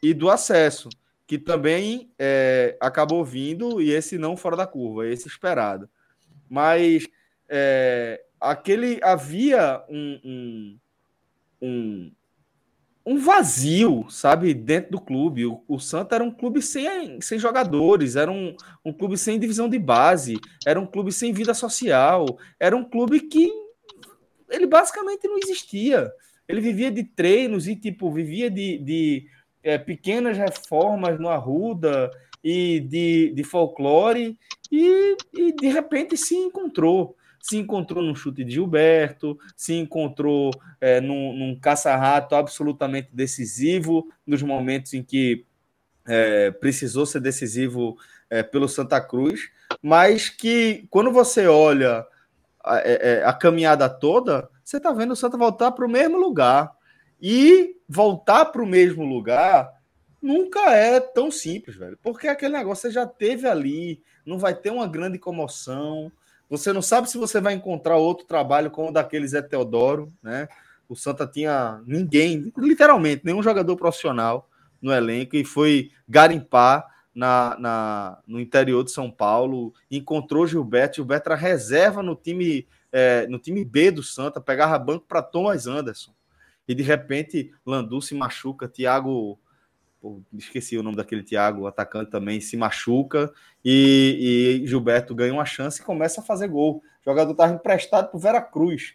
e 0.02 0.12
do 0.12 0.30
acesso, 0.30 0.88
que 1.26 1.38
também 1.38 2.10
é, 2.18 2.76
acabou 2.80 3.24
vindo, 3.24 3.80
e 3.80 3.90
esse 3.90 4.18
não 4.18 4.36
fora 4.36 4.56
da 4.56 4.66
curva, 4.66 5.06
esse 5.06 5.28
esperado. 5.28 5.88
Mas 6.48 7.06
é, 7.48 8.22
aquele 8.40 8.98
havia 9.02 9.82
um, 9.88 10.20
um, 10.24 10.78
um, 11.62 12.12
um, 13.04 13.18
vazio, 13.18 14.06
sabe, 14.08 14.54
dentro 14.54 14.92
do 14.92 15.00
clube. 15.00 15.46
O, 15.46 15.62
o 15.68 15.78
Santa 15.78 16.16
era 16.16 16.24
um 16.24 16.30
clube 16.30 16.62
sem, 16.62 17.20
sem 17.20 17.38
jogadores, 17.38 18.16
era 18.16 18.30
um, 18.30 18.56
um 18.84 18.92
clube 18.92 19.16
sem 19.16 19.38
divisão 19.38 19.68
de 19.68 19.78
base, 19.78 20.38
era 20.66 20.80
um 20.80 20.86
clube 20.86 21.12
sem 21.12 21.32
vida 21.32 21.54
social, 21.54 22.26
era 22.58 22.76
um 22.76 22.84
clube 22.84 23.20
que 23.20 23.50
ele 24.50 24.66
basicamente 24.66 25.26
não 25.26 25.38
existia. 25.38 26.10
Ele 26.46 26.60
vivia 26.60 26.90
de 26.90 27.04
treinos 27.04 27.66
e, 27.66 27.74
tipo, 27.74 28.10
vivia 28.10 28.50
de, 28.50 28.78
de 28.78 29.26
é, 29.62 29.78
pequenas 29.78 30.36
reformas 30.36 31.18
no 31.18 31.28
Arruda 31.28 32.10
e 32.42 32.80
de, 32.80 33.32
de 33.34 33.44
folclore 33.44 34.36
e, 34.70 35.16
e, 35.32 35.52
de 35.52 35.68
repente 35.68 36.16
se 36.16 36.34
encontrou. 36.34 37.16
Se 37.42 37.58
encontrou 37.58 38.02
num 38.02 38.14
chute 38.14 38.44
de 38.44 38.52
Gilberto, 38.52 39.36
se 39.56 39.74
encontrou 39.74 40.52
é, 40.80 41.00
num, 41.00 41.36
num 41.36 41.58
caça-rato 41.58 42.36
absolutamente 42.36 43.08
decisivo, 43.12 44.08
nos 44.24 44.40
momentos 44.42 44.94
em 44.94 45.02
que 45.02 45.44
é, 46.06 46.52
precisou 46.52 47.04
ser 47.04 47.20
decisivo 47.20 47.98
é, 48.30 48.42
pelo 48.42 48.68
Santa 48.68 49.00
Cruz, 49.00 49.50
mas 49.82 50.28
que 50.28 50.86
quando 50.88 51.10
você 51.10 51.46
olha 51.48 52.06
a, 52.64 52.78
é, 52.78 53.18
é, 53.18 53.24
a 53.24 53.32
caminhada 53.32 53.88
toda, 53.88 54.48
você 54.64 54.76
está 54.76 54.92
vendo 54.92 55.12
o 55.12 55.16
Santa 55.16 55.36
voltar 55.36 55.72
para 55.72 55.84
o 55.84 55.90
mesmo 55.90 56.16
lugar. 56.16 56.72
E 57.24 57.76
voltar 57.88 58.46
para 58.46 58.62
o 58.62 58.66
mesmo 58.66 59.04
lugar 59.04 59.70
nunca 60.20 60.72
é 60.72 60.98
tão 60.98 61.30
simples, 61.30 61.76
velho. 61.76 61.96
Porque 62.02 62.26
aquele 62.26 62.56
negócio 62.56 62.82
você 62.82 62.90
já 62.90 63.06
teve 63.06 63.46
ali, 63.46 64.02
não 64.26 64.38
vai 64.38 64.54
ter 64.54 64.70
uma 64.70 64.88
grande 64.88 65.18
comoção. 65.18 66.10
Você 66.52 66.70
não 66.70 66.82
sabe 66.82 67.08
se 67.08 67.16
você 67.16 67.40
vai 67.40 67.54
encontrar 67.54 67.96
outro 67.96 68.26
trabalho 68.26 68.70
como 68.70 68.90
o 68.90 68.92
daquele 68.92 69.26
Zé 69.26 69.40
Teodoro, 69.40 70.12
né? 70.22 70.46
O 70.86 70.94
Santa 70.94 71.26
tinha 71.26 71.80
ninguém, 71.86 72.52
literalmente, 72.58 73.24
nenhum 73.24 73.42
jogador 73.42 73.74
profissional 73.74 74.50
no 74.78 74.92
elenco 74.92 75.34
e 75.34 75.46
foi 75.46 75.92
garimpar 76.06 76.86
na, 77.14 77.56
na, 77.58 78.18
no 78.26 78.38
interior 78.38 78.84
de 78.84 78.90
São 78.90 79.10
Paulo, 79.10 79.72
encontrou 79.90 80.46
Gilberto, 80.46 80.96
Gilberto 80.96 81.30
era 81.30 81.40
reserva 81.40 82.02
no 82.02 82.14
time, 82.14 82.68
é, 82.92 83.26
no 83.28 83.38
time 83.38 83.64
B 83.64 83.90
do 83.90 84.02
Santa, 84.02 84.38
pegava 84.38 84.78
banco 84.78 85.06
para 85.08 85.22
Thomas 85.22 85.66
Anderson 85.66 86.12
e 86.68 86.74
de 86.74 86.82
repente 86.82 87.50
Landu 87.64 88.02
se 88.02 88.14
machuca, 88.14 88.68
Thiago, 88.68 89.40
pô, 90.02 90.20
esqueci 90.34 90.76
o 90.76 90.82
nome 90.82 90.96
daquele 90.96 91.22
Thiago, 91.22 91.68
atacante 91.68 92.10
também, 92.10 92.40
se 92.40 92.56
machuca 92.56 93.32
e, 93.64 94.58
e 94.60 94.66
Gilberto 94.66 95.14
ganha 95.14 95.32
uma 95.32 95.44
chance 95.44 95.80
e 95.80 95.84
começa 95.84 96.20
a 96.20 96.24
fazer 96.24 96.48
gol. 96.48 96.82
O 97.00 97.04
jogador 97.04 97.30
estava 97.30 97.54
emprestado 97.54 98.08
para 98.08 98.16
o 98.16 98.20
Veracruz. 98.20 98.94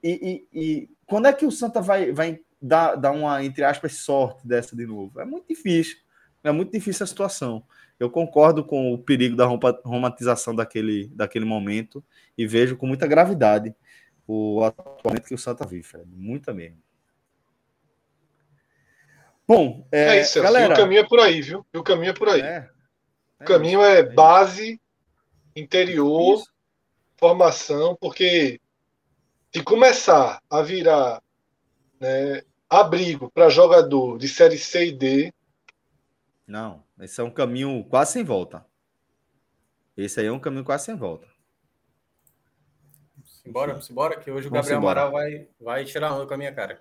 E, 0.00 0.46
e, 0.52 0.60
e, 0.60 0.90
quando 1.06 1.26
é 1.26 1.32
que 1.32 1.44
o 1.44 1.50
Santa 1.50 1.80
vai, 1.80 2.12
vai 2.12 2.40
dar, 2.62 2.94
dar 2.94 3.10
uma, 3.10 3.44
entre 3.44 3.64
aspas, 3.64 3.94
sorte 3.94 4.46
dessa 4.46 4.76
de 4.76 4.86
novo? 4.86 5.20
É 5.20 5.24
muito 5.24 5.48
difícil. 5.48 5.96
É 6.44 6.52
muito 6.52 6.70
difícil 6.70 7.02
a 7.02 7.06
situação. 7.06 7.64
Eu 7.98 8.08
concordo 8.08 8.64
com 8.64 8.92
o 8.92 8.98
perigo 8.98 9.34
da 9.34 9.46
romantização 9.84 10.54
daquele, 10.54 11.08
daquele 11.08 11.44
momento 11.44 12.04
e 12.38 12.46
vejo 12.46 12.76
com 12.76 12.86
muita 12.86 13.06
gravidade 13.06 13.74
o 14.26 14.62
atualmente 14.62 15.26
que 15.26 15.34
o 15.34 15.38
Santa 15.38 15.66
vive, 15.66 15.82
Fred. 15.82 16.06
Muita 16.14 16.52
mesmo. 16.52 16.83
Bom, 19.46 19.86
é, 19.92 20.16
é 20.16 20.20
isso, 20.22 20.42
galera. 20.42 20.72
o 20.72 20.76
caminho 20.76 21.00
é 21.00 21.06
por 21.06 21.20
aí, 21.20 21.42
viu? 21.42 21.66
o 21.74 21.82
caminho 21.82 22.10
é 22.10 22.14
por 22.14 22.28
aí. 22.28 22.40
É, 22.40 22.70
é 23.40 23.44
o 23.44 23.46
caminho 23.46 23.80
isso, 23.80 23.88
é, 23.88 23.98
é 23.98 24.02
base, 24.02 24.80
interior, 25.54 26.38
isso. 26.38 26.52
formação, 27.16 27.96
porque 28.00 28.60
de 29.52 29.62
começar 29.62 30.42
a 30.50 30.62
virar 30.62 31.22
né, 32.00 32.42
abrigo 32.68 33.30
para 33.30 33.48
jogador 33.48 34.18
de 34.18 34.28
série 34.28 34.58
C 34.58 34.86
e 34.86 34.92
D. 34.92 35.32
Não, 36.46 36.82
esse 37.00 37.20
é 37.20 37.24
um 37.24 37.30
caminho 37.30 37.84
quase 37.84 38.12
sem 38.12 38.24
volta. 38.24 38.64
Esse 39.96 40.20
aí 40.20 40.26
é 40.26 40.32
um 40.32 40.40
caminho 40.40 40.64
quase 40.64 40.86
sem 40.86 40.96
volta. 40.96 41.28
Simbora, 43.22 43.80
simbora, 43.80 44.18
que 44.18 44.30
hoje 44.30 44.48
o 44.48 44.50
Gabriel 44.50 44.78
Amaral 44.78 45.12
vai, 45.12 45.46
vai 45.60 45.84
tirar 45.84 46.14
onda 46.14 46.26
com 46.26 46.34
a 46.34 46.38
minha 46.38 46.52
cara. 46.52 46.80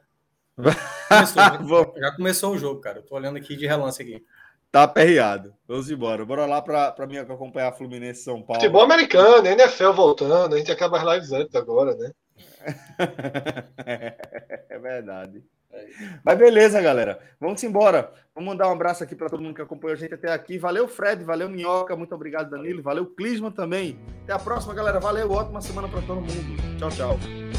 Começou, 1.15 1.93
já, 1.95 2.01
já, 2.01 2.15
começou 2.15 2.53
o 2.53 2.57
jogo, 2.57 2.81
cara. 2.81 2.99
Eu 2.99 3.03
tô 3.03 3.15
olhando 3.15 3.37
aqui 3.37 3.55
de 3.55 3.65
relance 3.65 4.01
aqui. 4.01 4.23
Tá 4.71 4.83
aperreado. 4.83 5.53
Vamos 5.67 5.89
embora. 5.91 6.25
Bora 6.25 6.45
lá 6.45 6.61
pra, 6.61 6.91
pra 6.91 7.05
mim 7.05 7.17
acompanhar 7.17 7.69
a 7.69 7.73
Fluminense 7.73 8.23
São 8.23 8.41
Paulo. 8.41 8.59
Futebol 8.59 8.81
americano, 8.81 9.45
NFL 9.45 9.91
voltando. 9.91 10.55
A 10.55 10.57
gente 10.57 10.71
acaba 10.71 10.97
as 10.97 11.13
lives 11.13 11.31
antes 11.31 11.53
agora, 11.53 11.95
né? 11.95 12.11
é 14.69 14.79
verdade. 14.79 15.43
Mas 16.23 16.37
beleza, 16.37 16.81
galera. 16.81 17.19
Vamos 17.39 17.63
embora. 17.63 18.11
Vamos 18.33 18.49
mandar 18.49 18.67
um 18.67 18.73
abraço 18.73 19.03
aqui 19.03 19.15
para 19.15 19.29
todo 19.29 19.41
mundo 19.41 19.55
que 19.55 19.61
acompanhou 19.61 19.93
a 19.93 19.99
gente 19.99 20.13
até 20.13 20.31
aqui. 20.31 20.57
Valeu, 20.57 20.87
Fred. 20.87 21.23
Valeu, 21.23 21.49
Minhoca. 21.49 21.95
Muito 21.95 22.15
obrigado, 22.15 22.49
Danilo. 22.49 22.81
Valeu, 22.81 23.05
Clisman 23.05 23.51
também. 23.51 23.99
Até 24.23 24.33
a 24.33 24.39
próxima, 24.39 24.73
galera. 24.73 24.99
Valeu. 24.99 25.31
Ótima 25.31 25.61
semana 25.61 25.87
para 25.87 26.01
todo 26.01 26.21
mundo. 26.21 26.79
Tchau, 26.79 26.89
tchau. 26.89 27.52